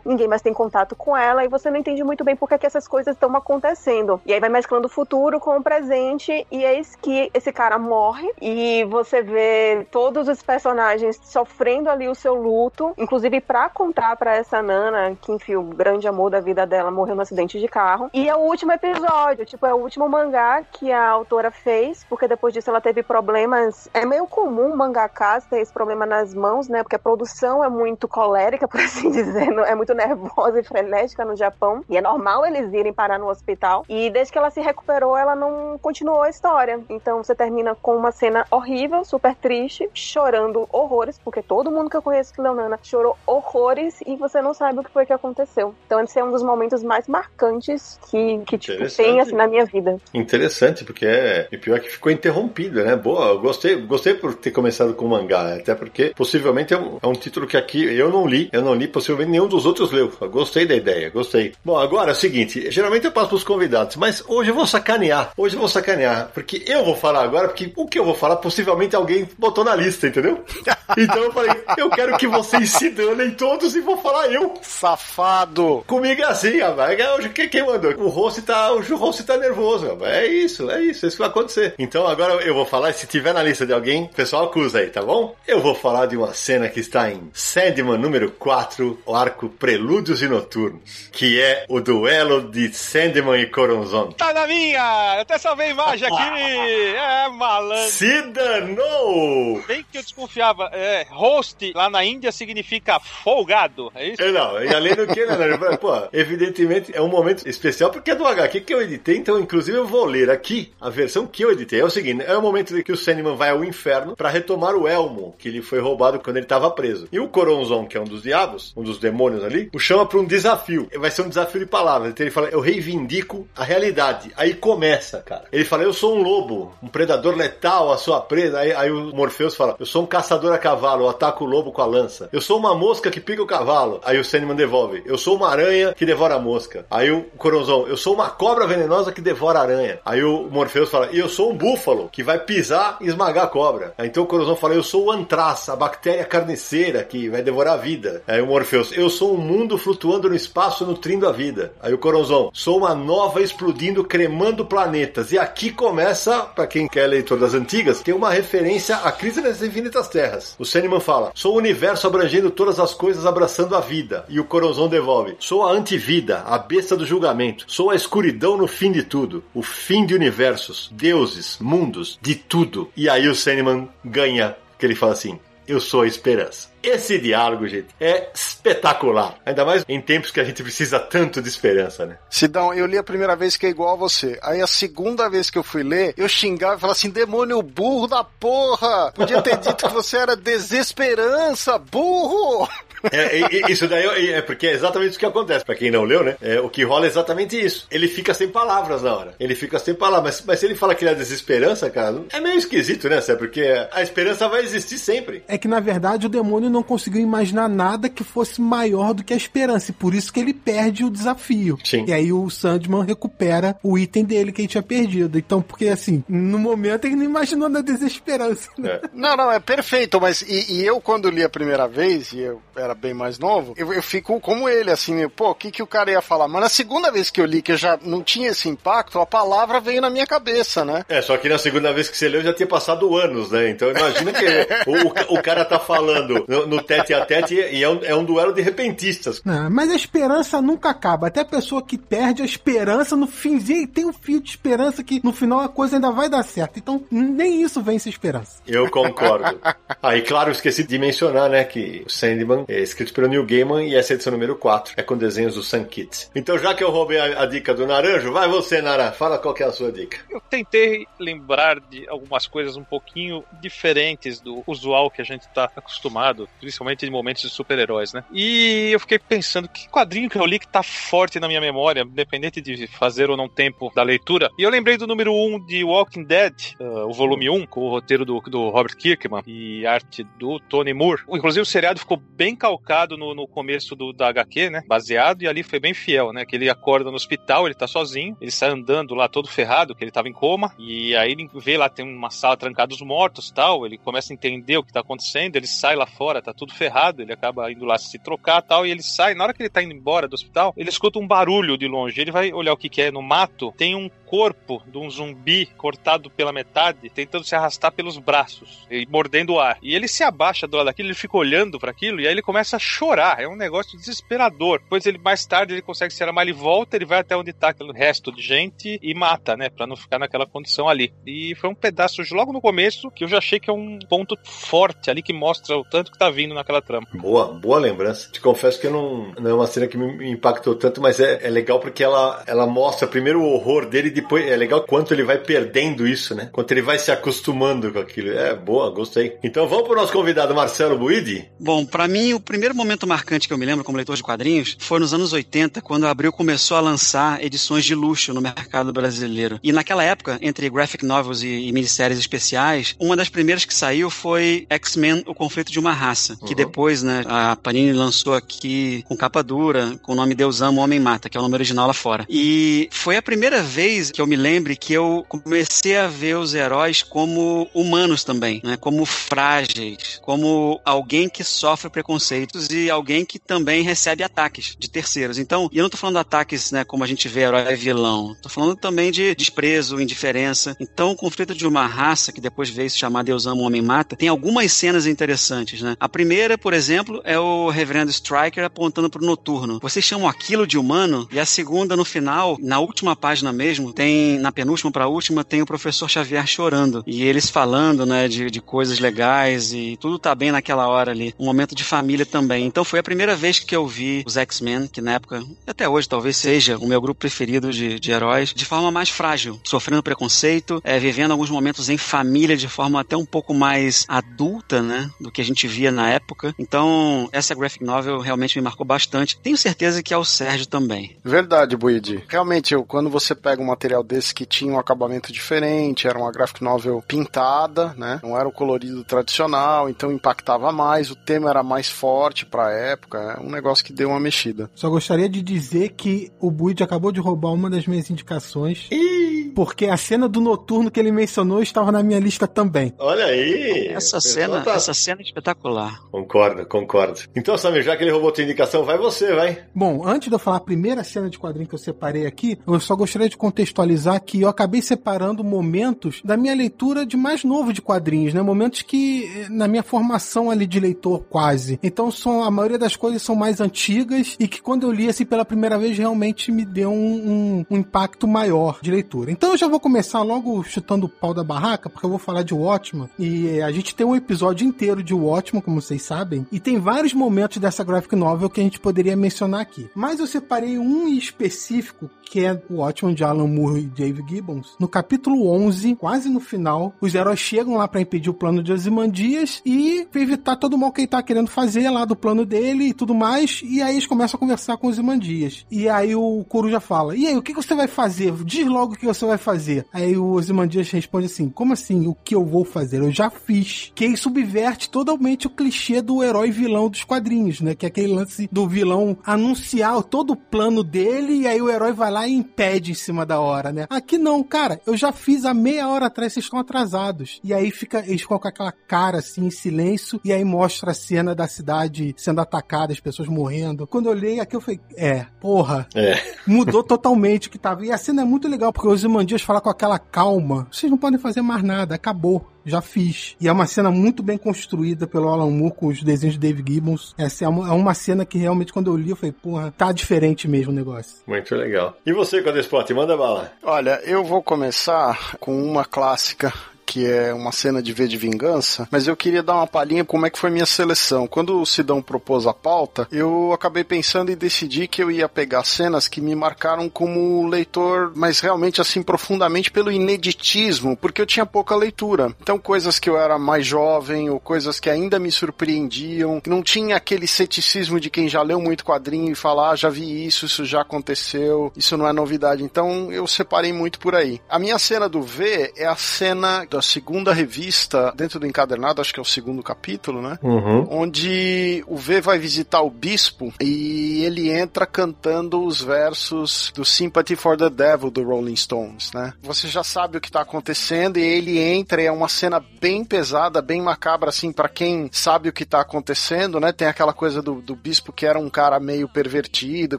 ninguém 0.04 0.28
mais 0.28 0.42
tem 0.42 0.52
contato 0.52 0.94
com 0.94 1.16
ela 1.16 1.44
e 1.44 1.48
você 1.48 1.70
não 1.70 1.78
entende 1.78 2.02
muito 2.02 2.24
bem 2.24 2.36
por 2.36 2.48
que, 2.48 2.58
que 2.58 2.66
essas 2.66 2.86
coisas 2.86 3.14
estão 3.14 3.34
acontecendo. 3.36 4.20
E 4.24 4.32
aí 4.32 4.40
vai 4.40 4.48
mesclando 4.48 4.86
o 4.86 4.90
futuro 4.90 5.38
com 5.40 5.56
o 5.56 5.62
presente 5.62 6.46
e 6.50 6.64
eis 6.64 6.96
que 6.96 7.30
esse 7.34 7.52
cara 7.52 7.78
morre 7.78 8.30
e 8.40 8.84
você 8.84 9.22
vê 9.22 9.86
todos 9.90 10.28
os 10.28 10.42
personagens 10.42 11.18
sofrendo 11.22 11.90
ali 11.90 12.08
o 12.08 12.14
seu 12.14 12.34
luto, 12.34 12.92
inclusive 12.96 13.40
para 13.40 13.68
contar 13.68 14.16
para 14.16 14.34
essa 14.34 14.62
Nana 14.62 15.16
que, 15.20 15.32
enfim, 15.32 15.56
o 15.56 15.62
grande 15.62 16.06
amor 16.08 16.30
da 16.30 16.40
vida 16.40 16.66
dela 16.66 16.90
morreu 16.90 17.14
no 17.14 17.22
acidente 17.22 17.58
de 17.58 17.68
carro. 17.68 18.10
E 18.12 18.28
é 18.28 18.34
o 18.34 18.40
último 18.40 18.72
episódio, 18.72 19.44
tipo, 19.44 19.66
é 19.66 19.74
o 19.74 19.78
último 19.78 20.08
mangá 20.08 20.62
que 20.72 20.92
a 20.92 21.08
autora 21.08 21.50
fez, 21.50 22.04
porque 22.04 22.28
depois 22.28 22.52
disso 22.52 22.70
ela 22.70 22.80
teve 22.80 23.02
problemas. 23.02 23.88
É 23.92 24.04
meio 24.04 24.26
comum 24.26 24.74
mangakas 24.74 25.44
ter 25.46 25.60
esse 25.60 25.72
problema 25.72 26.06
nas 26.06 26.34
mãos, 26.34 26.68
né? 26.68 26.82
Porque 26.82 26.96
a 26.96 26.98
produção 26.98 27.62
é 27.62 27.68
muito 27.68 28.08
colérica, 28.08 28.66
por 28.68 28.80
assim 28.80 29.10
dizer, 29.10 29.35
é 29.66 29.74
muito 29.74 29.94
nervosa 29.94 30.60
e 30.60 30.64
frenética 30.64 31.24
no 31.24 31.36
Japão. 31.36 31.84
E 31.88 31.96
é 31.96 32.00
normal 32.00 32.46
eles 32.46 32.72
irem 32.72 32.92
parar 32.92 33.18
no 33.18 33.28
hospital. 33.28 33.84
E 33.88 34.10
desde 34.10 34.32
que 34.32 34.38
ela 34.38 34.50
se 34.50 34.60
recuperou, 34.60 35.16
ela 35.16 35.34
não 35.34 35.78
continuou 35.78 36.22
a 36.22 36.30
história. 36.30 36.80
Então 36.88 37.22
você 37.22 37.34
termina 37.34 37.74
com 37.74 37.96
uma 37.96 38.12
cena 38.12 38.46
horrível, 38.50 39.04
super 39.04 39.34
triste, 39.34 39.88
chorando 39.94 40.68
horrores, 40.72 41.18
porque 41.18 41.42
todo 41.42 41.70
mundo 41.70 41.90
que 41.90 41.96
eu 41.96 42.02
conheço 42.02 42.32
que 42.32 42.40
Leonana 42.40 42.78
chorou 42.82 43.16
horrores 43.26 44.00
e 44.06 44.16
você 44.16 44.40
não 44.40 44.54
sabe 44.54 44.80
o 44.80 44.84
que 44.84 44.90
foi 44.90 45.06
que 45.06 45.12
aconteceu. 45.12 45.74
Então 45.86 46.00
esse 46.00 46.18
é 46.18 46.24
um 46.24 46.30
dos 46.30 46.42
momentos 46.42 46.82
mais 46.82 47.06
marcantes 47.06 47.98
que, 48.10 48.38
que 48.46 48.58
tipo, 48.58 48.96
tem 48.96 49.20
assim 49.20 49.34
na 49.34 49.46
minha 49.46 49.64
vida. 49.64 49.96
Interessante, 50.14 50.84
porque 50.84 51.06
é. 51.06 51.48
E 51.50 51.58
pior 51.58 51.80
que 51.80 51.88
ficou 51.88 52.10
interrompido, 52.10 52.82
né? 52.84 52.96
Boa, 52.96 53.28
eu 53.28 53.40
gostei, 53.40 53.76
gostei 53.76 54.14
por 54.14 54.34
ter 54.34 54.50
começado 54.50 54.94
com 54.94 55.06
mangá, 55.06 55.54
até 55.54 55.74
porque 55.74 56.12
possivelmente 56.16 56.74
é 56.74 56.78
um, 56.78 56.98
é 57.02 57.06
um 57.06 57.12
título 57.12 57.46
que 57.46 57.56
aqui 57.56 57.84
eu 57.96 58.10
não 58.10 58.26
li, 58.26 58.48
eu 58.52 58.62
não 58.62 58.74
li, 58.74 58.88
possivelmente 58.88 59.25
nenhum 59.30 59.48
dos 59.48 59.66
outros 59.66 59.92
leu. 59.92 60.12
Eu 60.20 60.30
gostei 60.30 60.66
da 60.66 60.74
ideia, 60.74 61.10
gostei. 61.10 61.52
Bom, 61.64 61.78
agora 61.78 62.10
é 62.10 62.12
o 62.12 62.16
seguinte, 62.16 62.70
geralmente 62.70 63.04
eu 63.04 63.12
passo 63.12 63.28
pros 63.28 63.44
convidados, 63.44 63.96
mas 63.96 64.22
hoje 64.26 64.50
eu 64.50 64.54
vou 64.54 64.66
sacanear. 64.66 65.32
Hoje 65.36 65.54
eu 65.54 65.60
vou 65.60 65.68
sacanear, 65.68 66.30
porque 66.32 66.62
eu 66.66 66.84
vou 66.84 66.96
falar 66.96 67.22
agora, 67.22 67.48
porque 67.48 67.72
o 67.76 67.86
que 67.86 67.98
eu 67.98 68.04
vou 68.04 68.14
falar 68.14 68.36
possivelmente 68.36 68.96
alguém 68.96 69.28
botou 69.38 69.64
na 69.64 69.74
lista, 69.74 70.06
entendeu? 70.06 70.44
Então 70.96 71.16
eu 71.16 71.32
falei, 71.32 71.50
eu 71.76 71.90
quero 71.90 72.16
que 72.16 72.28
vocês 72.28 72.70
se 72.70 72.90
danem 72.90 73.32
todos 73.32 73.74
e 73.74 73.80
vou 73.80 73.98
falar 73.98 74.28
eu. 74.32 74.54
Safado! 74.62 75.82
Comigo 75.84 76.22
é 76.22 76.26
assim, 76.26 76.60
rapaz. 76.60 76.98
É 76.98 77.28
Quem, 77.30 77.48
quem 77.48 77.66
mandou? 77.66 77.92
O 77.98 78.08
host 78.08 78.42
tá, 78.42 78.72
o 78.72 78.80
host 78.96 79.24
tá 79.24 79.36
nervoso, 79.36 79.88
rapaz. 79.88 80.12
É 80.12 80.26
isso, 80.26 80.70
é 80.70 80.82
isso, 80.82 81.04
é 81.04 81.08
isso 81.08 81.16
que 81.16 81.22
vai 81.22 81.28
acontecer. 81.28 81.74
Então 81.76 82.06
agora 82.06 82.34
eu 82.34 82.54
vou 82.54 82.64
falar, 82.64 82.92
se 82.92 83.06
tiver 83.06 83.34
na 83.34 83.42
lista 83.42 83.66
de 83.66 83.72
alguém, 83.72 84.04
o 84.04 84.14
pessoal 84.14 84.44
acusa 84.44 84.78
aí, 84.78 84.86
tá 84.86 85.02
bom? 85.02 85.34
Eu 85.46 85.60
vou 85.60 85.74
falar 85.74 86.06
de 86.06 86.16
uma 86.16 86.32
cena 86.32 86.68
que 86.68 86.80
está 86.80 87.10
em 87.10 87.30
Sandman 87.32 87.98
número 87.98 88.30
4, 88.30 88.98
o 89.04 89.14
arco 89.16 89.48
Prelúdios 89.48 90.22
e 90.22 90.28
Noturnos, 90.28 91.08
que 91.12 91.40
é 91.40 91.64
o 91.68 91.80
duelo 91.80 92.50
de 92.50 92.72
Sandman 92.72 93.40
e 93.40 93.46
Coronzon. 93.46 94.12
Tá 94.12 94.32
na 94.32 94.46
minha! 94.46 95.14
Eu 95.16 95.22
até 95.22 95.38
salvei 95.38 95.68
a 95.68 95.70
imagem 95.70 96.08
aqui! 96.08 96.26
É, 96.96 97.28
malandro! 97.28 97.90
Se 97.90 98.22
danou! 98.22 99.62
Bem 99.66 99.84
que 99.90 99.98
eu 99.98 100.02
desconfiava. 100.02 100.70
É, 100.72 101.06
host 101.10 101.72
lá 101.74 101.88
na 101.88 102.04
Índia 102.04 102.32
significa 102.32 102.98
folgado, 103.00 103.90
é 103.94 104.08
isso? 104.08 104.22
É, 104.22 104.32
não, 104.32 104.62
e 104.62 104.74
além 104.74 104.94
do 104.94 105.06
que, 105.06 105.24
né, 105.24 105.36
né, 105.36 105.76
pô, 105.76 105.92
evidentemente 106.12 106.94
é 106.94 107.00
um 107.00 107.08
momento 107.08 107.46
especial 107.48 107.90
porque 107.90 108.10
é 108.10 108.14
do 108.14 108.26
HQ 108.26 108.60
que 108.60 108.74
eu 108.74 108.82
editei, 108.82 109.16
então 109.16 109.38
inclusive 109.38 109.76
eu 109.76 109.86
vou 109.86 110.04
ler 110.04 110.30
aqui 110.30 110.72
a 110.80 110.90
versão 110.90 111.26
que 111.26 111.42
eu 111.42 111.52
editei. 111.52 111.80
É 111.80 111.84
o 111.84 111.90
seguinte, 111.90 112.24
é 112.24 112.36
o 112.36 112.42
momento 112.42 112.76
em 112.76 112.82
que 112.82 112.92
o 112.92 112.96
Sandman 112.96 113.36
vai 113.36 113.50
ao 113.50 113.64
inferno 113.64 114.16
para 114.16 114.28
retomar 114.28 114.74
o 114.74 114.86
elmo 114.86 115.34
que 115.38 115.50
lhe 115.50 115.62
foi 115.62 115.80
roubado 115.80 116.18
quando 116.20 116.36
ele 116.36 116.46
estava 116.46 116.70
preso. 116.70 117.08
E 117.10 117.20
o 117.20 117.28
Coronzon, 117.28 117.86
que 117.86 117.96
é 117.96 118.00
um 118.00 118.04
dos 118.04 118.22
diabos, 118.22 118.72
um 118.76 118.82
dos 118.82 118.98
demônios 119.06 119.44
ali, 119.44 119.70
o 119.72 119.78
chama 119.78 120.04
para 120.04 120.18
um 120.18 120.24
desafio. 120.24 120.88
Vai 120.96 121.10
ser 121.10 121.22
um 121.22 121.28
desafio 121.28 121.60
de 121.60 121.66
palavras. 121.66 122.10
Então 122.10 122.24
ele 122.24 122.30
fala, 122.30 122.48
eu 122.48 122.60
reivindico 122.60 123.46
a 123.56 123.62
realidade. 123.62 124.32
Aí 124.36 124.54
começa, 124.54 125.22
cara. 125.24 125.44
Ele 125.52 125.64
fala, 125.64 125.84
eu 125.84 125.92
sou 125.92 126.16
um 126.16 126.22
lobo, 126.22 126.72
um 126.82 126.88
predador 126.88 127.36
letal, 127.36 127.92
a 127.92 127.96
sua 127.96 128.20
presa. 128.20 128.58
Aí, 128.58 128.72
aí 128.72 128.90
o 128.90 129.14
Morpheus 129.14 129.54
fala, 129.54 129.76
eu 129.78 129.86
sou 129.86 130.02
um 130.02 130.06
caçador 130.06 130.52
a 130.52 130.58
cavalo, 130.58 131.04
eu 131.04 131.08
ataco 131.08 131.44
o 131.44 131.46
lobo 131.46 131.72
com 131.72 131.82
a 131.82 131.86
lança. 131.86 132.28
Eu 132.32 132.40
sou 132.40 132.58
uma 132.58 132.74
mosca 132.74 133.10
que 133.10 133.20
pica 133.20 133.42
o 133.42 133.46
cavalo. 133.46 134.00
Aí 134.04 134.18
o 134.18 134.24
Sandman 134.24 134.56
devolve, 134.56 135.02
eu 135.06 135.16
sou 135.16 135.36
uma 135.36 135.48
aranha 135.48 135.94
que 135.94 136.04
devora 136.04 136.34
a 136.34 136.38
mosca. 136.38 136.84
Aí 136.90 137.10
o 137.10 137.22
Coronzon, 137.36 137.86
eu 137.86 137.96
sou 137.96 138.14
uma 138.14 138.30
cobra 138.30 138.66
venenosa 138.66 139.12
que 139.12 139.20
devora 139.20 139.60
a 139.60 139.62
aranha. 139.62 140.00
Aí 140.04 140.22
o 140.22 140.48
Morpheus 140.50 140.90
fala, 140.90 141.10
e 141.12 141.18
eu 141.18 141.28
sou 141.28 141.52
um 141.52 141.56
búfalo 141.56 142.08
que 142.10 142.22
vai 142.22 142.38
pisar 142.38 142.98
e 143.00 143.06
esmagar 143.06 143.44
a 143.44 143.48
cobra. 143.48 143.94
Aí 143.96 144.08
então 144.08 144.24
o 144.24 144.26
Coronzon 144.26 144.56
fala, 144.56 144.74
eu 144.74 144.82
sou 144.82 145.06
o 145.06 145.12
antraça, 145.12 145.72
a 145.72 145.76
bactéria 145.76 146.24
carniceira 146.24 147.04
que 147.04 147.28
vai 147.28 147.42
devorar 147.42 147.74
a 147.74 147.76
vida. 147.76 148.22
Aí 148.26 148.40
o 148.40 148.46
Morpheus, 148.46 148.95
eu 148.96 149.10
sou 149.10 149.34
um 149.34 149.38
mundo 149.38 149.76
flutuando 149.76 150.28
no 150.28 150.34
espaço 150.34 150.86
nutrindo 150.86 151.28
a 151.28 151.32
vida. 151.32 151.72
Aí 151.82 151.92
o 151.92 151.98
Coronzon, 151.98 152.50
sou 152.52 152.78
uma 152.78 152.94
nova 152.94 153.42
explodindo, 153.42 154.02
cremando 154.02 154.64
planetas. 154.64 155.32
E 155.32 155.38
aqui 155.38 155.70
começa, 155.70 156.40
para 156.40 156.66
quem 156.66 156.88
quer 156.88 157.06
leitor 157.06 157.38
das 157.38 157.52
antigas, 157.52 158.00
tem 158.00 158.14
uma 158.14 158.30
referência 158.30 158.96
à 158.96 159.12
crise 159.12 159.42
das 159.42 159.62
infinitas 159.62 160.08
terras. 160.08 160.56
O 160.58 160.64
Sandman 160.64 161.00
fala, 161.00 161.30
sou 161.34 161.54
o 161.54 161.58
universo 161.58 162.06
abrangendo 162.06 162.50
todas 162.50 162.80
as 162.80 162.94
coisas, 162.94 163.26
abraçando 163.26 163.76
a 163.76 163.80
vida. 163.80 164.24
E 164.28 164.40
o 164.40 164.44
Coronzon 164.44 164.88
devolve, 164.88 165.36
sou 165.38 165.62
a 165.62 165.72
antivida, 165.72 166.40
a 166.46 166.58
besta 166.58 166.96
do 166.96 167.04
julgamento. 167.04 167.66
Sou 167.68 167.90
a 167.90 167.94
escuridão 167.94 168.56
no 168.56 168.66
fim 168.66 168.90
de 168.90 169.02
tudo. 169.02 169.44
O 169.54 169.62
fim 169.62 170.06
de 170.06 170.14
universos, 170.14 170.90
deuses, 170.92 171.58
mundos, 171.60 172.18
de 172.22 172.34
tudo. 172.34 172.90
E 172.96 173.10
aí 173.10 173.28
o 173.28 173.34
Sandman 173.34 173.88
ganha, 174.02 174.56
que 174.78 174.86
ele 174.86 174.94
fala 174.94 175.12
assim, 175.12 175.38
eu 175.66 175.80
sou 175.80 176.02
a 176.02 176.06
esperança. 176.06 176.68
Esse 176.82 177.18
diálogo, 177.18 177.66
gente, 177.66 177.88
é 178.00 178.30
espetacular. 178.32 179.38
Ainda 179.44 179.64
mais 179.64 179.84
em 179.88 180.00
tempos 180.00 180.30
que 180.30 180.38
a 180.38 180.44
gente 180.44 180.62
precisa 180.62 181.00
tanto 181.00 181.42
de 181.42 181.48
esperança, 181.48 182.06
né? 182.06 182.18
Sidão, 182.30 182.72
eu 182.72 182.86
li 182.86 182.96
a 182.96 183.02
primeira 183.02 183.34
vez 183.34 183.56
que 183.56 183.66
é 183.66 183.70
igual 183.70 183.94
a 183.94 183.96
você. 183.96 184.38
Aí 184.42 184.62
a 184.62 184.66
segunda 184.66 185.28
vez 185.28 185.50
que 185.50 185.58
eu 185.58 185.64
fui 185.64 185.82
ler, 185.82 186.14
eu 186.16 186.28
xingava 186.28 186.76
e 186.76 186.80
falava 186.80 186.96
assim: 186.96 187.10
demônio 187.10 187.60
burro 187.60 188.06
da 188.06 188.22
porra! 188.22 189.12
Podia 189.12 189.42
ter 189.42 189.56
dito 189.56 189.88
que 189.88 189.94
você 189.94 190.16
era 190.18 190.36
desesperança, 190.36 191.76
burro! 191.78 192.68
É, 193.12 193.40
é, 193.40 193.70
isso 193.70 193.86
daí 193.86 194.04
é, 194.04 194.38
é 194.38 194.42
porque 194.42 194.66
é 194.66 194.72
exatamente 194.72 195.10
isso 195.10 195.18
que 195.18 195.26
acontece. 195.26 195.64
Pra 195.64 195.74
quem 195.74 195.90
não 195.90 196.04
leu, 196.04 196.24
né? 196.24 196.36
É, 196.40 196.60
o 196.60 196.68
que 196.68 196.84
rola 196.84 197.06
é 197.06 197.08
exatamente 197.08 197.58
isso. 197.58 197.86
Ele 197.90 198.08
fica 198.08 198.34
sem 198.34 198.48
palavras 198.48 199.02
na 199.02 199.14
hora. 199.14 199.34
Ele 199.38 199.54
fica 199.54 199.78
sem 199.78 199.94
palavras. 199.94 200.36
Mas, 200.36 200.44
mas 200.46 200.60
se 200.60 200.66
ele 200.66 200.74
fala 200.74 200.94
que 200.94 201.04
ele 201.04 201.12
é 201.12 201.14
desesperança, 201.14 201.90
cara, 201.90 202.22
é 202.32 202.40
meio 202.40 202.56
esquisito, 202.56 203.08
né? 203.08 203.20
Porque 203.38 203.62
a 203.92 204.02
esperança 204.02 204.48
vai 204.48 204.62
existir 204.62 204.98
sempre. 204.98 205.42
É 205.48 205.58
que 205.58 205.68
na 205.68 205.80
verdade 205.80 206.26
o 206.26 206.28
demônio 206.28 206.70
não 206.70 206.82
conseguiu 206.82 207.20
imaginar 207.20 207.68
nada 207.68 208.08
que 208.08 208.24
fosse 208.24 208.60
maior 208.60 209.12
do 209.12 209.24
que 209.24 209.32
a 209.32 209.36
esperança. 209.36 209.90
E 209.90 209.94
por 209.94 210.14
isso 210.14 210.32
que 210.32 210.40
ele 210.40 210.54
perde 210.54 211.04
o 211.04 211.10
desafio. 211.10 211.78
Sim. 211.84 212.04
E 212.06 212.12
aí 212.12 212.32
o 212.32 212.48
Sandman 212.50 213.04
recupera 213.04 213.76
o 213.82 213.98
item 213.98 214.24
dele 214.24 214.52
que 214.52 214.62
ele 214.62 214.68
tinha 214.68 214.82
perdido. 214.82 215.38
Então, 215.38 215.62
porque 215.62 215.88
assim, 215.88 216.22
no 216.28 216.58
momento 216.58 217.06
ele 217.06 217.16
não 217.16 217.24
imaginou 217.24 217.68
na 217.68 217.80
desesperança. 217.80 218.70
Né? 218.78 218.90
É. 218.90 219.00
Não, 219.12 219.36
não, 219.36 219.50
é 219.50 219.60
perfeito, 219.60 220.20
mas 220.20 220.42
e, 220.42 220.74
e, 220.74 220.86
eu 220.86 221.00
quando 221.00 221.30
li 221.30 221.42
a 221.42 221.48
primeira 221.48 221.86
vez, 221.86 222.32
e 222.32 222.40
eu 222.40 222.60
era 222.74 222.94
bem 222.96 223.14
mais 223.14 223.38
novo, 223.38 223.74
eu, 223.76 223.92
eu 223.92 224.02
fico 224.02 224.40
como 224.40 224.68
ele, 224.68 224.90
assim, 224.90 225.28
pô, 225.28 225.50
o 225.50 225.54
que, 225.54 225.70
que 225.70 225.82
o 225.82 225.86
cara 225.86 226.10
ia 226.10 226.20
falar? 226.20 226.48
Mas 226.48 226.62
na 226.62 226.68
segunda 226.68 227.10
vez 227.10 227.30
que 227.30 227.40
eu 227.40 227.46
li, 227.46 227.62
que 227.62 227.72
eu 227.72 227.76
já 227.76 227.98
não 228.02 228.22
tinha 228.22 228.50
esse 228.50 228.68
impacto, 228.68 229.18
a 229.20 229.26
palavra 229.26 229.80
veio 229.80 230.00
na 230.00 230.10
minha 230.10 230.26
cabeça, 230.26 230.84
né? 230.84 231.04
É, 231.08 231.20
só 231.20 231.36
que 231.36 231.48
na 231.48 231.58
segunda 231.58 231.92
vez 231.92 232.08
que 232.08 232.16
você 232.16 232.28
leu 232.28 232.42
já 232.42 232.52
tinha 232.52 232.66
passado 232.66 233.16
anos, 233.16 233.50
né? 233.50 233.70
Então 233.70 233.90
imagina 233.90 234.32
que 234.32 234.46
o, 234.86 235.36
o 235.38 235.42
cara 235.42 235.64
tá 235.64 235.78
falando 235.78 236.44
no, 236.48 236.66
no 236.66 236.82
tete 236.82 237.12
a 237.12 237.24
tete 237.24 237.54
e 237.54 237.82
é 237.82 237.88
um, 237.88 238.04
é 238.04 238.14
um 238.14 238.24
duelo 238.24 238.52
de 238.52 238.62
repentistas. 238.62 239.42
Não, 239.44 239.70
mas 239.70 239.90
a 239.90 239.96
esperança 239.96 240.60
nunca 240.60 240.90
acaba. 240.90 241.28
Até 241.28 241.40
a 241.40 241.44
pessoa 241.44 241.82
que 241.82 241.98
perde 241.98 242.42
a 242.42 242.44
esperança 242.44 243.16
no 243.16 243.26
finzinho 243.26 243.86
tem 243.86 244.06
um 244.06 244.12
fio 244.12 244.40
de 244.40 244.50
esperança 244.50 245.02
que 245.02 245.20
no 245.22 245.32
final 245.32 245.60
a 245.60 245.68
coisa 245.68 245.96
ainda 245.96 246.10
vai 246.10 246.28
dar 246.28 246.42
certo. 246.42 246.78
Então 246.78 247.04
nem 247.10 247.62
isso 247.62 247.82
vence 247.82 248.08
a 248.08 248.10
esperança. 248.10 248.58
Eu 248.66 248.90
concordo. 248.90 249.58
Aí, 250.02 250.20
ah, 250.20 250.22
claro, 250.26 250.50
esqueci 250.50 250.84
de 250.84 250.98
mencionar, 250.98 251.48
né, 251.50 251.64
que 251.64 252.04
o 252.06 252.10
Sandman 252.10 252.64
é 252.76 252.82
escrito 252.82 253.12
pelo 253.12 253.26
Neil 253.26 253.44
Gaiman 253.44 253.88
e 253.88 253.94
essa 253.94 254.12
edição 254.12 254.32
número 254.32 254.54
4 254.56 254.94
é 254.96 255.02
com 255.02 255.16
desenhos 255.16 255.54
do 255.54 255.62
Sam 255.62 255.84
Kit. 255.84 256.28
Então, 256.34 256.58
já 256.58 256.74
que 256.74 256.84
eu 256.84 256.90
roubei 256.90 257.18
a, 257.18 257.42
a, 257.42 257.46
dica 257.46 257.72
do 257.72 257.86
Naranjo, 257.86 258.32
vai 258.32 258.48
você, 258.48 258.82
Nara, 258.82 259.12
fala 259.12 259.38
qual 259.38 259.56
é 259.58 259.64
a 259.64 259.72
sua 259.72 259.90
dica. 259.90 260.18
Eu 260.30 260.40
tentei 260.40 261.06
lembrar 261.18 261.80
de 261.80 262.06
algumas 262.08 262.46
coisas 262.46 262.76
um 262.76 262.84
pouquinho 262.84 263.42
diferentes 263.60 264.40
do 264.40 264.62
usual 264.66 265.10
que 265.10 265.22
a 265.22 265.24
gente 265.24 265.48
tá 265.48 265.70
acostumado, 265.74 266.48
principalmente 266.60 267.06
em 267.06 267.10
momentos 267.10 267.42
de 267.42 267.48
super-heróis, 267.48 268.12
né? 268.12 268.24
E 268.32 268.90
eu 268.92 269.00
fiquei 269.00 269.18
pensando, 269.18 269.68
que 269.68 269.88
quadrinho 269.88 270.28
que 270.28 270.38
eu 270.38 270.44
li 270.44 270.58
que 270.58 270.68
tá 270.68 270.82
forte 270.82 271.40
na 271.40 271.48
minha 271.48 271.60
memória, 271.60 272.02
independente 272.02 272.60
de 272.60 272.86
fazer 272.86 273.30
ou 273.30 273.36
não 273.36 273.48
tempo 273.48 273.90
da 273.94 274.02
leitura. 274.02 274.50
E 274.58 274.62
eu 274.62 274.70
lembrei 274.70 274.96
do 274.96 275.06
número 275.06 275.32
1 275.32 275.66
de 275.66 275.84
Walking 275.84 276.24
Dead, 276.24 276.74
uh, 276.78 277.08
o 277.08 277.12
volume 277.12 277.48
1, 277.48 277.66
com 277.66 277.80
o 277.80 277.90
roteiro 277.90 278.24
do, 278.24 278.40
do 278.40 278.68
Robert 278.68 278.96
Kirkman 278.96 279.42
e 279.46 279.86
arte 279.86 280.24
do 280.38 280.60
Tony 280.60 280.92
Moore. 280.92 281.22
Inclusive 281.28 281.62
o 281.62 281.66
seriado 281.66 282.00
ficou 282.00 282.16
bem 282.16 282.54
calcado 282.66 283.16
no, 283.16 283.32
no 283.32 283.46
começo 283.46 283.94
do, 283.94 284.12
da 284.12 284.28
HQ, 284.28 284.70
né? 284.70 284.82
Baseado, 284.88 285.42
e 285.42 285.48
ali 285.48 285.62
foi 285.62 285.78
bem 285.78 285.94
fiel, 285.94 286.32
né? 286.32 286.44
Que 286.44 286.56
ele 286.56 286.68
acorda 286.68 287.10
no 287.10 287.16
hospital, 287.16 287.66
ele 287.66 287.74
tá 287.74 287.86
sozinho, 287.86 288.36
ele 288.40 288.50
sai 288.50 288.70
andando 288.70 289.14
lá 289.14 289.28
todo 289.28 289.48
ferrado, 289.48 289.94
que 289.94 290.02
ele 290.02 290.10
tava 290.10 290.28
em 290.28 290.32
coma, 290.32 290.74
e 290.78 291.14
aí 291.14 291.32
ele 291.32 291.48
vê 291.54 291.76
lá, 291.76 291.88
tem 291.88 292.04
uma 292.04 292.30
sala 292.30 292.56
trancada 292.56 292.92
os 292.92 293.00
mortos 293.00 293.50
tal, 293.50 293.86
ele 293.86 293.96
começa 293.96 294.32
a 294.32 294.34
entender 294.34 294.76
o 294.76 294.82
que 294.82 294.92
tá 294.92 295.00
acontecendo, 295.00 295.54
ele 295.54 295.66
sai 295.66 295.94
lá 295.94 296.06
fora, 296.06 296.42
tá 296.42 296.52
tudo 296.52 296.74
ferrado, 296.74 297.22
ele 297.22 297.32
acaba 297.32 297.70
indo 297.70 297.84
lá 297.84 297.96
se 297.98 298.18
trocar 298.18 298.62
tal, 298.62 298.84
e 298.84 298.90
ele 298.90 299.02
sai, 299.02 299.34
na 299.34 299.44
hora 299.44 299.54
que 299.54 299.62
ele 299.62 299.70
tá 299.70 299.82
indo 299.82 299.94
embora 299.94 300.26
do 300.26 300.34
hospital, 300.34 300.74
ele 300.76 300.88
escuta 300.88 301.18
um 301.18 301.26
barulho 301.26 301.78
de 301.78 301.86
longe, 301.86 302.20
ele 302.20 302.32
vai 302.32 302.52
olhar 302.52 302.72
o 302.72 302.76
que, 302.76 302.88
que 302.88 303.02
é 303.02 303.10
no 303.10 303.22
mato, 303.22 303.72
tem 303.76 303.94
um 303.94 304.10
corpo 304.26 304.82
de 304.86 304.98
um 304.98 305.08
zumbi 305.08 305.66
cortado 305.76 306.28
pela 306.28 306.52
metade, 306.52 307.08
tentando 307.08 307.44
se 307.44 307.54
arrastar 307.54 307.92
pelos 307.92 308.18
braços 308.18 308.86
e 308.90 309.06
mordendo 309.06 309.54
o 309.54 309.60
ar. 309.60 309.78
E 309.80 309.94
ele 309.94 310.08
se 310.08 310.24
abaixa 310.24 310.66
do 310.66 310.76
lado 310.76 310.86
daquilo, 310.86 311.08
ele 311.08 311.14
fica 311.14 311.36
olhando 311.36 311.78
para 311.78 311.92
aquilo 311.92 312.20
e 312.20 312.26
aí 312.26 312.32
ele 312.32 312.42
começa 312.42 312.55
a 312.60 312.78
chorar. 312.78 313.40
É 313.40 313.48
um 313.48 313.56
negócio 313.56 313.98
desesperador. 313.98 314.80
Depois 314.80 315.06
ele 315.06 315.18
mais 315.18 315.44
tarde 315.46 315.74
ele 315.74 315.82
consegue 315.82 316.12
se 316.12 316.22
armar, 316.22 316.44
ele 316.46 316.52
volta, 316.52 316.96
ele 316.96 317.04
vai 317.04 317.20
até 317.20 317.36
onde 317.36 317.52
tá 317.52 317.68
aquele 317.68 317.92
resto 317.92 318.32
de 318.32 318.42
gente 318.42 318.98
e 319.02 319.14
mata, 319.14 319.56
né, 319.56 319.68
para 319.68 319.86
não 319.86 319.96
ficar 319.96 320.18
naquela 320.18 320.46
condição 320.46 320.88
ali. 320.88 321.12
E 321.26 321.54
foi 321.56 321.70
um 321.70 321.74
pedaço 321.74 322.22
logo 322.32 322.52
no 322.52 322.60
começo 322.60 323.10
que 323.10 323.24
eu 323.24 323.28
já 323.28 323.38
achei 323.38 323.60
que 323.60 323.70
é 323.70 323.72
um 323.72 323.98
ponto 324.08 324.36
forte 324.44 325.10
ali 325.10 325.22
que 325.22 325.32
mostra 325.32 325.76
o 325.76 325.84
tanto 325.84 326.12
que 326.12 326.18
tá 326.18 326.30
vindo 326.30 326.54
naquela 326.54 326.82
trama. 326.82 327.06
Boa, 327.14 327.52
boa 327.52 327.78
lembrança. 327.78 328.30
Te 328.30 328.40
confesso 328.40 328.80
que 328.80 328.88
não, 328.88 329.32
não 329.38 329.50
é 329.50 329.54
uma 329.54 329.66
cena 329.66 329.86
que 329.86 329.96
me 329.96 330.30
impactou 330.30 330.74
tanto, 330.74 331.00
mas 331.00 331.20
é, 331.20 331.46
é 331.46 331.50
legal 331.50 331.80
porque 331.80 332.02
ela, 332.02 332.42
ela 332.46 332.66
mostra 332.66 333.06
primeiro 333.06 333.40
o 333.40 333.52
horror 333.52 333.86
dele 333.86 334.10
depois 334.10 334.46
é 334.46 334.56
legal 334.56 334.82
quanto 334.82 335.12
ele 335.12 335.22
vai 335.22 335.38
perdendo 335.38 336.06
isso, 336.06 336.34
né? 336.34 336.48
Quanto 336.52 336.70
ele 336.72 336.82
vai 336.82 336.98
se 336.98 337.10
acostumando 337.10 337.92
com 337.92 337.98
aquilo. 337.98 338.30
É 338.30 338.54
boa, 338.54 338.90
gostei. 338.90 339.36
Então 339.42 339.68
vamos 339.68 339.86
pro 339.86 339.96
nosso 339.96 340.12
convidado 340.12 340.54
Marcelo 340.54 340.98
Buidi. 340.98 341.50
Bom, 341.58 341.84
para 341.84 342.08
mim 342.08 342.32
o 342.32 342.40
primeiro 342.46 342.74
momento 342.74 343.06
marcante 343.06 343.46
que 343.48 343.52
eu 343.52 343.58
me 343.58 343.66
lembro 343.66 343.84
como 343.84 343.96
leitor 343.96 344.16
de 344.16 344.22
quadrinhos 344.22 344.76
foi 344.78 345.00
nos 345.00 345.12
anos 345.12 345.32
80, 345.32 345.82
quando 345.82 346.06
a 346.06 346.10
Abril 346.10 346.32
começou 346.32 346.76
a 346.76 346.80
lançar 346.80 347.42
edições 347.44 347.84
de 347.84 347.94
luxo 347.94 348.32
no 348.32 348.40
mercado 348.40 348.92
brasileiro. 348.92 349.58
E 349.62 349.72
naquela 349.72 350.04
época, 350.04 350.38
entre 350.40 350.70
graphic 350.70 351.04
novels 351.04 351.42
e, 351.42 351.48
e 351.48 351.72
minisséries 351.72 352.18
especiais, 352.18 352.94
uma 352.98 353.16
das 353.16 353.28
primeiras 353.28 353.64
que 353.64 353.74
saiu 353.74 354.08
foi 354.08 354.66
X-Men: 354.70 355.24
O 355.26 355.34
Conflito 355.34 355.72
de 355.72 355.80
uma 355.80 355.92
Raça, 355.92 356.36
que 356.36 356.50
uhum. 356.50 356.54
depois, 356.54 357.02
né, 357.02 357.24
a 357.26 357.56
Panini 357.56 357.92
lançou 357.92 358.34
aqui 358.34 359.04
com 359.08 359.16
capa 359.16 359.42
dura, 359.42 359.98
com 360.02 360.12
o 360.12 360.14
nome 360.14 360.34
Deus 360.34 360.62
Ama, 360.62 360.80
o 360.80 360.84
Homem 360.84 361.00
Mata, 361.00 361.28
que 361.28 361.36
é 361.36 361.40
o 361.40 361.42
nome 361.42 361.54
original 361.54 361.88
lá 361.88 361.92
fora. 361.92 362.24
E 362.28 362.88
foi 362.92 363.16
a 363.16 363.22
primeira 363.22 363.60
vez 363.62 364.10
que 364.12 364.20
eu 364.20 364.26
me 364.26 364.36
lembre 364.36 364.76
que 364.76 364.92
eu 364.92 365.26
comecei 365.28 365.96
a 365.96 366.06
ver 366.06 366.36
os 366.36 366.54
heróis 366.54 367.02
como 367.02 367.68
humanos 367.74 368.22
também, 368.22 368.60
né? 368.62 368.76
Como 368.76 369.04
frágeis, 369.04 370.20
como 370.22 370.80
alguém 370.84 371.28
que 371.28 371.42
sofre 371.42 371.90
preconceitos 372.36 372.68
e 372.70 372.90
alguém 372.90 373.24
que 373.24 373.38
também 373.38 373.82
recebe 373.82 374.22
ataques 374.22 374.76
de 374.78 374.90
terceiros. 374.90 375.38
Então, 375.38 375.68
e 375.72 375.78
eu 375.78 375.82
não 375.82 375.90
tô 375.90 375.96
falando 375.96 376.16
de 376.16 376.20
ataques, 376.20 376.70
né, 376.70 376.84
como 376.84 377.04
a 377.04 377.06
gente 377.06 377.28
vê 377.28 377.40
herói 377.40 377.74
vilão. 377.76 378.36
Tô 378.42 378.48
falando 378.48 378.76
também 378.76 379.10
de 379.10 379.34
desprezo, 379.34 380.00
indiferença. 380.00 380.76
Então, 380.78 381.12
o 381.12 381.16
conflito 381.16 381.54
de 381.54 381.66
uma 381.66 381.86
raça 381.86 382.32
que 382.32 382.40
depois 382.40 382.68
veio 382.68 382.90
se 382.90 382.98
chamar 382.98 383.22
Deus 383.22 383.46
ama, 383.46 383.62
o 383.62 383.64
homem 383.64 383.82
mata, 383.82 384.16
tem 384.16 384.28
algumas 384.28 384.72
cenas 384.72 385.06
interessantes, 385.06 385.80
né? 385.80 385.96
A 385.98 386.08
primeira, 386.08 386.58
por 386.58 386.74
exemplo, 386.74 387.20
é 387.24 387.38
o 387.38 387.70
reverendo 387.70 388.10
Striker 388.10 388.64
apontando 388.64 389.08
pro 389.08 389.24
noturno. 389.24 389.78
Vocês 389.80 390.04
chamam 390.04 390.28
aquilo 390.28 390.66
de 390.66 390.76
humano? 390.76 391.28
E 391.32 391.38
a 391.38 391.46
segunda, 391.46 391.96
no 391.96 392.04
final, 392.04 392.56
na 392.60 392.78
última 392.78 393.14
página 393.16 393.52
mesmo, 393.52 393.92
tem 393.92 394.38
na 394.38 394.52
penúltima 394.52 394.90
para 394.90 395.08
última, 395.08 395.44
tem 395.44 395.62
o 395.62 395.66
professor 395.66 396.08
Xavier 396.08 396.46
chorando. 396.46 397.02
E 397.06 397.22
eles 397.22 397.48
falando, 397.48 398.04
né, 398.04 398.28
de, 398.28 398.50
de 398.50 398.60
coisas 398.60 398.98
legais 398.98 399.72
e 399.72 399.96
tudo 400.00 400.18
tá 400.18 400.34
bem 400.34 400.50
naquela 400.50 400.88
hora 400.88 401.12
ali. 401.12 401.34
Um 401.38 401.44
momento 401.44 401.74
de 401.74 401.84
família 401.84 402.25
também. 402.26 402.66
Então 402.66 402.84
foi 402.84 402.98
a 402.98 403.02
primeira 403.02 403.34
vez 403.34 403.58
que 403.58 403.74
eu 403.74 403.86
vi 403.86 404.22
os 404.26 404.36
X-Men, 404.36 404.88
que 404.88 405.00
na 405.00 405.14
época, 405.14 405.42
até 405.66 405.88
hoje 405.88 406.08
talvez 406.08 406.36
seja 406.36 406.76
o 406.78 406.86
meu 406.86 407.00
grupo 407.00 407.20
preferido 407.20 407.72
de, 407.72 407.98
de 407.98 408.10
heróis, 408.10 408.52
de 408.54 408.64
forma 408.64 408.90
mais 408.90 409.08
frágil, 409.08 409.60
sofrendo 409.64 410.02
preconceito, 410.02 410.80
é, 410.84 410.98
vivendo 410.98 411.32
alguns 411.32 411.50
momentos 411.50 411.88
em 411.88 411.98
família 411.98 412.56
de 412.56 412.68
forma 412.68 413.00
até 413.00 413.16
um 413.16 413.24
pouco 413.24 413.54
mais 413.54 414.04
adulta, 414.08 414.82
né, 414.82 415.10
do 415.20 415.30
que 415.30 415.40
a 415.40 415.44
gente 415.44 415.66
via 415.66 415.90
na 415.90 416.10
época. 416.10 416.54
Então, 416.58 417.28
essa 417.32 417.54
graphic 417.54 417.84
novel 417.84 418.20
realmente 418.20 418.58
me 418.58 418.62
marcou 418.62 418.86
bastante. 418.86 419.38
Tenho 419.38 419.56
certeza 419.56 420.02
que 420.02 420.12
é 420.12 420.18
o 420.18 420.24
Sérgio 420.24 420.66
também. 420.66 421.16
Verdade, 421.24 421.76
Buidi. 421.76 422.22
Realmente, 422.28 422.74
eu, 422.74 422.84
quando 422.84 423.10
você 423.10 423.34
pega 423.34 423.62
um 423.62 423.66
material 423.66 424.02
desse 424.02 424.34
que 424.34 424.46
tinha 424.46 424.72
um 424.72 424.78
acabamento 424.78 425.32
diferente, 425.32 426.06
era 426.06 426.18
uma 426.18 426.32
graphic 426.32 426.62
novel 426.62 427.02
pintada, 427.06 427.94
né? 427.96 428.20
Não 428.22 428.36
era 428.36 428.48
o 428.48 428.52
colorido 428.52 429.04
tradicional, 429.04 429.88
então 429.88 430.12
impactava 430.12 430.72
mais, 430.72 431.10
o 431.10 431.16
tema 431.16 431.50
era 431.50 431.62
mais 431.62 431.88
forte 431.88 432.15
pra 432.46 432.72
época, 432.72 433.18
é 433.38 433.40
um 433.40 433.50
negócio 433.50 433.84
que 433.84 433.92
deu 433.92 434.10
uma 434.10 434.20
mexida. 434.20 434.70
Só 434.74 434.88
gostaria 434.88 435.28
de 435.28 435.42
dizer 435.42 435.90
que 435.90 436.32
o 436.40 436.50
Buid 436.50 436.82
acabou 436.82 437.12
de 437.12 437.20
roubar 437.20 437.52
uma 437.52 437.70
das 437.70 437.86
minhas 437.86 438.10
indicações. 438.10 438.88
Ih! 438.90 439.35
Porque 439.56 439.86
a 439.86 439.96
cena 439.96 440.28
do 440.28 440.38
noturno 440.38 440.90
que 440.90 441.00
ele 441.00 441.10
mencionou 441.10 441.62
estava 441.62 441.90
na 441.90 442.02
minha 442.02 442.20
lista 442.20 442.46
também. 442.46 442.92
Olha 442.98 443.24
aí! 443.24 443.88
Essa 443.88 444.20
cena, 444.20 444.60
tá... 444.60 444.74
essa 444.74 444.92
cena 444.92 445.22
é 445.22 445.24
espetacular. 445.24 445.98
Concordo, 446.10 446.66
concordo. 446.66 447.20
Então, 447.34 447.56
Samir, 447.56 447.82
já 447.82 447.96
que 447.96 448.04
ele 448.04 448.10
roubou 448.10 448.30
tua 448.30 448.44
indicação, 448.44 448.84
vai 448.84 448.98
você, 448.98 449.34
vai. 449.34 449.64
Bom, 449.74 450.06
antes 450.06 450.28
de 450.28 450.34
eu 450.34 450.38
falar 450.38 450.58
a 450.58 450.60
primeira 450.60 451.02
cena 451.02 451.30
de 451.30 451.38
quadrinho 451.38 451.66
que 451.66 451.74
eu 451.74 451.78
separei 451.78 452.26
aqui, 452.26 452.58
eu 452.66 452.78
só 452.78 452.94
gostaria 452.94 453.30
de 453.30 453.36
contextualizar 453.38 454.22
que 454.22 454.42
eu 454.42 454.48
acabei 454.50 454.82
separando 454.82 455.42
momentos 455.42 456.20
da 456.22 456.36
minha 456.36 456.54
leitura 456.54 457.06
de 457.06 457.16
mais 457.16 457.42
novo 457.42 457.72
de 457.72 457.80
quadrinhos, 457.80 458.34
né? 458.34 458.42
Momentos 458.42 458.82
que, 458.82 459.24
eh, 459.24 459.46
na 459.48 459.66
minha 459.66 459.82
formação 459.82 460.50
ali 460.50 460.66
de 460.66 460.78
leitor, 460.78 461.24
quase. 461.30 461.80
Então, 461.82 462.10
são, 462.10 462.44
a 462.44 462.50
maioria 462.50 462.78
das 462.78 462.94
coisas 462.94 463.22
são 463.22 463.34
mais 463.34 463.58
antigas 463.58 464.36
e 464.38 464.46
que 464.46 464.60
quando 464.60 464.86
eu 464.86 464.92
li 464.92 465.08
assim 465.08 465.24
pela 465.24 465.46
primeira 465.46 465.78
vez, 465.78 465.96
realmente 465.96 466.52
me 466.52 466.66
deu 466.66 466.90
um, 466.90 466.94
um, 466.94 467.66
um 467.70 467.78
impacto 467.78 468.28
maior 468.28 468.80
de 468.82 468.90
leitura. 468.90 469.30
Então, 469.30 469.45
eu 469.46 469.56
já 469.56 469.68
vou 469.68 469.80
começar 469.80 470.22
logo 470.22 470.62
chutando 470.62 471.06
o 471.06 471.08
pau 471.08 471.32
da 471.32 471.44
barraca, 471.44 471.88
porque 471.88 472.04
eu 472.04 472.10
vou 472.10 472.18
falar 472.18 472.42
de 472.42 472.54
Watchman. 472.54 473.08
E 473.18 473.60
a 473.60 473.70
gente 473.70 473.94
tem 473.94 474.06
um 474.06 474.16
episódio 474.16 474.66
inteiro 474.66 475.02
de 475.02 475.14
Watchman, 475.14 475.62
como 475.62 475.80
vocês 475.80 476.02
sabem, 476.02 476.46
e 476.50 476.60
tem 476.60 476.78
vários 476.78 477.14
momentos 477.14 477.58
dessa 477.58 477.84
graphic 477.84 478.14
novel 478.16 478.50
que 478.50 478.60
a 478.60 478.64
gente 478.64 478.80
poderia 478.80 479.16
mencionar 479.16 479.60
aqui. 479.60 479.88
Mas 479.94 480.20
eu 480.20 480.26
separei 480.26 480.78
um 480.78 481.08
específico, 481.08 482.10
que 482.22 482.44
é 482.44 482.60
o 482.68 482.76
Watchman 482.76 483.14
de 483.14 483.24
Alan 483.24 483.46
Moore 483.46 483.80
e 483.80 483.86
Dave 483.86 484.24
Gibbons, 484.28 484.74
no 484.78 484.88
capítulo 484.88 485.48
11, 485.48 485.94
quase 485.96 486.28
no 486.28 486.40
final, 486.40 486.94
os 487.00 487.14
heróis 487.14 487.38
chegam 487.38 487.76
lá 487.76 487.86
para 487.86 488.00
impedir 488.00 488.30
o 488.30 488.34
plano 488.34 488.62
de 488.62 488.72
Ozymandias 488.72 489.62
e 489.64 490.06
evitar 490.14 490.56
todo 490.56 490.74
o 490.74 490.78
mal 490.78 490.92
que 490.92 491.02
ele 491.02 491.08
tá 491.08 491.22
querendo 491.22 491.48
fazer 491.48 491.88
lá 491.90 492.04
do 492.04 492.16
plano 492.16 492.44
dele 492.44 492.86
e 492.86 492.94
tudo 492.94 493.14
mais. 493.14 493.62
E 493.64 493.80
aí 493.80 493.94
eles 493.94 494.06
começam 494.06 494.36
a 494.36 494.40
conversar 494.40 494.76
com 494.76 494.88
os 494.88 494.94
Ozymandias. 494.94 495.66
E 495.70 495.88
aí 495.88 496.14
o 496.14 496.44
Coruja 496.48 496.80
fala: 496.80 497.16
E 497.16 497.26
aí, 497.26 497.36
o 497.36 497.42
que 497.42 497.52
você 497.52 497.74
vai 497.74 497.86
fazer? 497.86 498.32
Diz 498.44 498.66
logo 498.66 498.94
o 498.94 498.96
que 498.96 499.06
você 499.06 499.24
vai 499.24 499.35
fazer. 499.38 499.86
Aí 499.92 500.16
o 500.16 500.32
Ozymandias 500.32 500.90
responde 500.90 501.26
assim: 501.26 501.48
Como 501.48 501.72
assim? 501.72 502.06
O 502.06 502.14
que 502.14 502.34
eu 502.34 502.44
vou 502.44 502.64
fazer? 502.64 503.00
Eu 503.00 503.12
já 503.12 503.30
fiz. 503.30 503.92
Que 503.94 504.04
aí 504.04 504.16
subverte 504.16 504.90
totalmente 504.90 505.46
o 505.46 505.50
clichê 505.50 506.00
do 506.00 506.22
herói 506.22 506.50
vilão 506.50 506.88
dos 506.88 507.04
quadrinhos, 507.04 507.60
né? 507.60 507.74
Que 507.74 507.86
é 507.86 507.88
aquele 507.88 508.12
lance 508.14 508.48
do 508.50 508.66
vilão 508.68 509.16
anunciar 509.24 510.02
todo 510.04 510.32
o 510.32 510.36
plano 510.36 510.82
dele 510.82 511.40
e 511.40 511.46
aí 511.46 511.60
o 511.60 511.70
herói 511.70 511.92
vai 511.92 512.10
lá 512.10 512.26
e 512.26 512.32
impede 512.32 512.92
em 512.92 512.94
cima 512.94 513.24
da 513.24 513.40
hora, 513.40 513.72
né? 513.72 513.86
Aqui 513.90 514.18
não, 514.18 514.42
cara 514.42 514.80
eu 514.86 514.96
já 514.96 515.12
fiz 515.12 515.44
há 515.44 515.54
meia 515.54 515.88
hora 515.88 516.06
atrás, 516.06 516.32
vocês 516.32 516.44
estão 516.44 516.58
atrasados. 516.58 517.40
E 517.42 517.52
aí 517.54 517.70
fica, 517.70 518.04
eles 518.06 518.22
ficam 518.22 518.38
com 518.38 518.48
aquela 518.48 518.72
cara 518.72 519.18
assim, 519.18 519.46
em 519.46 519.50
silêncio, 519.50 520.20
e 520.24 520.32
aí 520.32 520.44
mostra 520.44 520.90
a 520.90 520.94
cena 520.94 521.34
da 521.34 521.48
cidade 521.48 522.14
sendo 522.16 522.40
atacada, 522.40 522.92
as 522.92 523.00
pessoas 523.00 523.28
morrendo. 523.28 523.86
Quando 523.86 524.06
eu 524.06 524.12
olhei 524.12 524.40
aqui, 524.40 524.56
eu 524.56 524.60
falei, 524.60 524.80
é, 524.96 525.26
porra. 525.40 525.88
É. 525.94 526.16
Mudou 526.46 526.82
totalmente 526.82 527.48
o 527.48 527.50
que 527.50 527.58
tava. 527.58 527.84
E 527.84 527.92
a 527.92 527.98
cena 527.98 528.22
é 528.22 528.24
muito 528.24 528.48
legal, 528.48 528.72
porque 528.72 528.88
os 528.88 529.04
Imandias 529.26 529.42
falam 529.42 529.60
com 529.60 529.68
aquela 529.68 529.98
calma. 529.98 530.68
Vocês 530.70 530.88
não 530.88 530.96
podem 530.96 531.18
fazer 531.18 531.42
mais 531.42 531.60
nada, 531.60 531.96
acabou 531.96 532.46
já 532.64 532.80
fiz. 532.80 533.36
E 533.40 533.46
é 533.46 533.52
uma 533.52 533.66
cena 533.66 533.90
muito 533.90 534.22
bem 534.24 534.36
construída 534.36 535.06
pelo 535.06 535.28
Alan 535.28 535.50
Moore 535.50 535.74
com 535.74 535.86
os 535.86 536.02
desenhos 536.02 536.34
de 536.34 536.40
Dave 536.40 536.64
Gibbons. 536.66 537.14
Essa 537.16 537.44
é 537.44 537.48
uma, 537.48 537.68
é 537.68 537.72
uma 537.72 537.94
cena 537.94 538.24
que 538.24 538.38
realmente, 538.38 538.72
quando 538.72 538.90
eu 538.90 538.96
li, 538.96 539.10
eu 539.10 539.16
falei, 539.16 539.32
porra, 539.32 539.72
tá 539.76 539.92
diferente 539.92 540.48
mesmo 540.48 540.72
o 540.72 540.74
negócio. 540.74 541.18
Muito 541.28 541.54
legal. 541.54 541.96
E 542.04 542.12
você, 542.12 542.42
Codespot, 542.42 542.92
manda 542.92 543.16
bala. 543.16 543.52
Olha, 543.62 544.00
eu 544.04 544.24
vou 544.24 544.42
começar 544.42 545.36
com 545.38 545.62
uma 545.62 545.84
clássica 545.84 546.52
que 546.86 547.04
é 547.04 547.34
uma 547.34 547.50
cena 547.50 547.82
de 547.82 547.92
V 547.92 548.06
de 548.06 548.16
Vingança, 548.16 548.88
mas 548.90 549.08
eu 549.08 549.16
queria 549.16 549.42
dar 549.42 549.54
uma 549.54 549.66
palhinha 549.66 550.04
como 550.04 550.24
é 550.24 550.30
que 550.30 550.38
foi 550.38 550.50
minha 550.50 550.64
seleção. 550.64 551.26
Quando 551.26 551.60
o 551.60 551.66
Sidão 551.66 552.00
propôs 552.00 552.46
a 552.46 552.54
pauta, 552.54 553.08
eu 553.10 553.52
acabei 553.52 553.82
pensando 553.82 554.30
e 554.30 554.36
decidi 554.36 554.86
que 554.86 555.02
eu 555.02 555.10
ia 555.10 555.28
pegar 555.28 555.64
cenas 555.64 556.06
que 556.06 556.20
me 556.20 556.34
marcaram 556.34 556.88
como 556.88 557.46
leitor, 557.48 558.12
mas 558.14 558.38
realmente 558.40 558.80
assim 558.80 559.02
profundamente 559.02 559.70
pelo 559.70 559.90
ineditismo, 559.90 560.96
porque 560.96 561.20
eu 561.20 561.26
tinha 561.26 561.44
pouca 561.44 561.74
leitura. 561.74 562.34
Então 562.40 562.58
coisas 562.58 562.98
que 562.98 563.10
eu 563.10 563.18
era 563.18 563.38
mais 563.38 563.66
jovem 563.66 564.30
ou 564.30 564.38
coisas 564.38 564.78
que 564.78 564.88
ainda 564.88 565.18
me 565.18 565.32
surpreendiam, 565.32 566.40
não 566.46 566.62
tinha 566.62 566.96
aquele 566.96 567.26
ceticismo 567.26 567.98
de 567.98 568.08
quem 568.08 568.28
já 568.28 568.42
leu 568.42 568.60
muito 568.60 568.84
quadrinho 568.84 569.32
e 569.32 569.34
falar, 569.34 569.70
ah, 569.70 569.76
já 569.76 569.88
vi 569.88 570.26
isso, 570.26 570.46
isso 570.46 570.64
já 570.64 570.82
aconteceu, 570.82 571.72
isso 571.76 571.96
não 571.96 572.06
é 572.06 572.12
novidade. 572.12 572.62
Então 572.62 573.10
eu 573.10 573.26
separei 573.26 573.72
muito 573.72 573.98
por 573.98 574.14
aí. 574.14 574.40
A 574.48 574.58
minha 574.58 574.78
cena 574.78 575.08
do 575.08 575.22
V 575.22 575.72
é 575.76 575.86
a 575.86 575.96
cena 575.96 576.64
da 576.76 576.82
segunda 576.82 577.32
revista, 577.32 578.12
dentro 578.14 578.38
do 578.38 578.46
encadernado, 578.46 579.00
acho 579.00 579.12
que 579.12 579.18
é 579.18 579.22
o 579.22 579.24
segundo 579.24 579.62
capítulo, 579.62 580.20
né? 580.20 580.38
Uhum. 580.42 580.86
Onde 580.90 581.82
o 581.86 581.96
V 581.96 582.20
vai 582.20 582.38
visitar 582.38 582.82
o 582.82 582.90
bispo 582.90 583.52
e 583.58 584.22
ele 584.24 584.50
entra 584.50 584.84
cantando 584.84 585.64
os 585.64 585.80
versos 585.80 586.70
do 586.74 586.84
Sympathy 586.84 587.34
for 587.34 587.56
the 587.56 587.70
Devil 587.70 588.10
do 588.10 588.22
Rolling 588.22 588.56
Stones, 588.56 589.10
né? 589.14 589.32
Você 589.42 589.68
já 589.68 589.82
sabe 589.82 590.18
o 590.18 590.20
que 590.20 590.30
tá 590.30 590.42
acontecendo 590.42 591.18
e 591.18 591.22
ele 591.22 591.58
entra 591.58 592.02
e 592.02 592.06
é 592.06 592.12
uma 592.12 592.28
cena 592.28 592.62
bem 592.78 593.02
pesada, 593.04 593.62
bem 593.62 593.80
macabra, 593.80 594.28
assim, 594.28 594.52
para 594.52 594.68
quem 594.68 595.08
sabe 595.10 595.48
o 595.48 595.52
que 595.54 595.64
tá 595.64 595.80
acontecendo, 595.80 596.60
né? 596.60 596.72
Tem 596.72 596.88
aquela 596.88 597.14
coisa 597.14 597.40
do, 597.40 597.62
do 597.62 597.74
bispo 597.74 598.12
que 598.12 598.26
era 598.26 598.38
um 598.38 598.50
cara 598.50 598.78
meio 598.78 599.08
pervertido, 599.08 599.98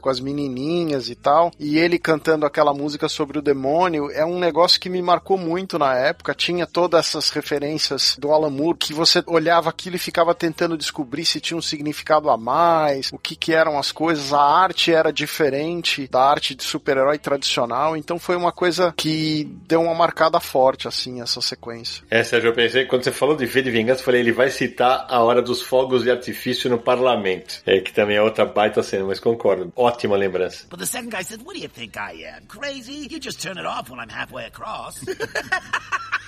com 0.00 0.08
as 0.08 0.20
menininhas 0.20 1.10
e 1.10 1.16
tal, 1.16 1.50
e 1.58 1.76
ele 1.76 1.98
cantando 1.98 2.46
aquela 2.46 2.72
música 2.72 3.08
sobre 3.08 3.36
o 3.36 3.42
demônio, 3.42 4.12
é 4.12 4.24
um 4.24 4.38
negócio 4.38 4.80
que 4.80 4.88
me 4.88 5.02
marcou 5.02 5.36
muito 5.36 5.76
na 5.76 5.96
época, 5.96 6.34
tinha 6.34 6.67
todas 6.68 7.06
essas 7.06 7.30
referências 7.30 8.16
do 8.18 8.30
Alan 8.32 8.50
Moore, 8.50 8.78
que 8.78 8.92
você 8.92 9.22
olhava 9.26 9.70
aquilo 9.70 9.96
e 9.96 9.98
ficava 9.98 10.34
tentando 10.34 10.76
descobrir 10.76 11.24
se 11.24 11.40
tinha 11.40 11.56
um 11.56 11.62
significado 11.62 12.30
a 12.30 12.36
mais, 12.36 13.10
o 13.12 13.18
que 13.18 13.34
que 13.34 13.52
eram 13.52 13.78
as 13.78 13.90
coisas, 13.90 14.32
a 14.32 14.40
arte 14.40 14.92
era 14.92 15.12
diferente 15.12 16.06
da 16.08 16.22
arte 16.22 16.54
de 16.54 16.62
super-herói 16.62 17.18
tradicional, 17.18 17.96
então 17.96 18.18
foi 18.18 18.36
uma 18.36 18.52
coisa 18.52 18.92
que 18.96 19.44
deu 19.66 19.82
uma 19.82 19.94
marcada 19.94 20.38
forte, 20.40 20.86
assim, 20.86 21.20
essa 21.20 21.40
sequência. 21.40 22.04
É, 22.10 22.22
Sérgio, 22.22 22.50
eu 22.50 22.54
pensei, 22.54 22.84
quando 22.84 23.04
você 23.04 23.12
falou 23.12 23.36
de 23.36 23.46
V 23.46 23.62
de 23.62 23.70
Vingança, 23.70 24.00
eu 24.00 24.04
falei, 24.04 24.20
ele 24.20 24.32
vai 24.32 24.50
citar 24.50 25.06
a 25.08 25.22
hora 25.22 25.42
dos 25.42 25.62
fogos 25.62 26.02
de 26.02 26.10
artifício 26.10 26.70
no 26.70 26.78
parlamento. 26.78 27.62
É, 27.66 27.80
que 27.80 27.92
também 27.92 28.16
é 28.16 28.22
outra 28.22 28.44
baita 28.44 28.82
cena, 28.82 29.04
mas 29.04 29.20
concordo. 29.20 29.72
Ótima 29.74 30.16
lembrança. 30.16 30.66
But 30.68 30.80
the 30.80 30.86
second 30.86 31.10
guy 31.10 31.22
said, 31.22 31.40
What 31.42 31.54
do 31.54 31.62
you 31.62 31.68
think 31.68 31.96
I 31.96 32.24
am? 32.24 32.46
Crazy? 32.46 33.08
You 33.10 33.18
just 33.20 33.40
turn 33.40 33.58
it 33.58 33.66
off 33.66 33.90
when 33.90 34.00
I'm 34.00 34.10
halfway 34.10 34.46
across. 34.46 35.02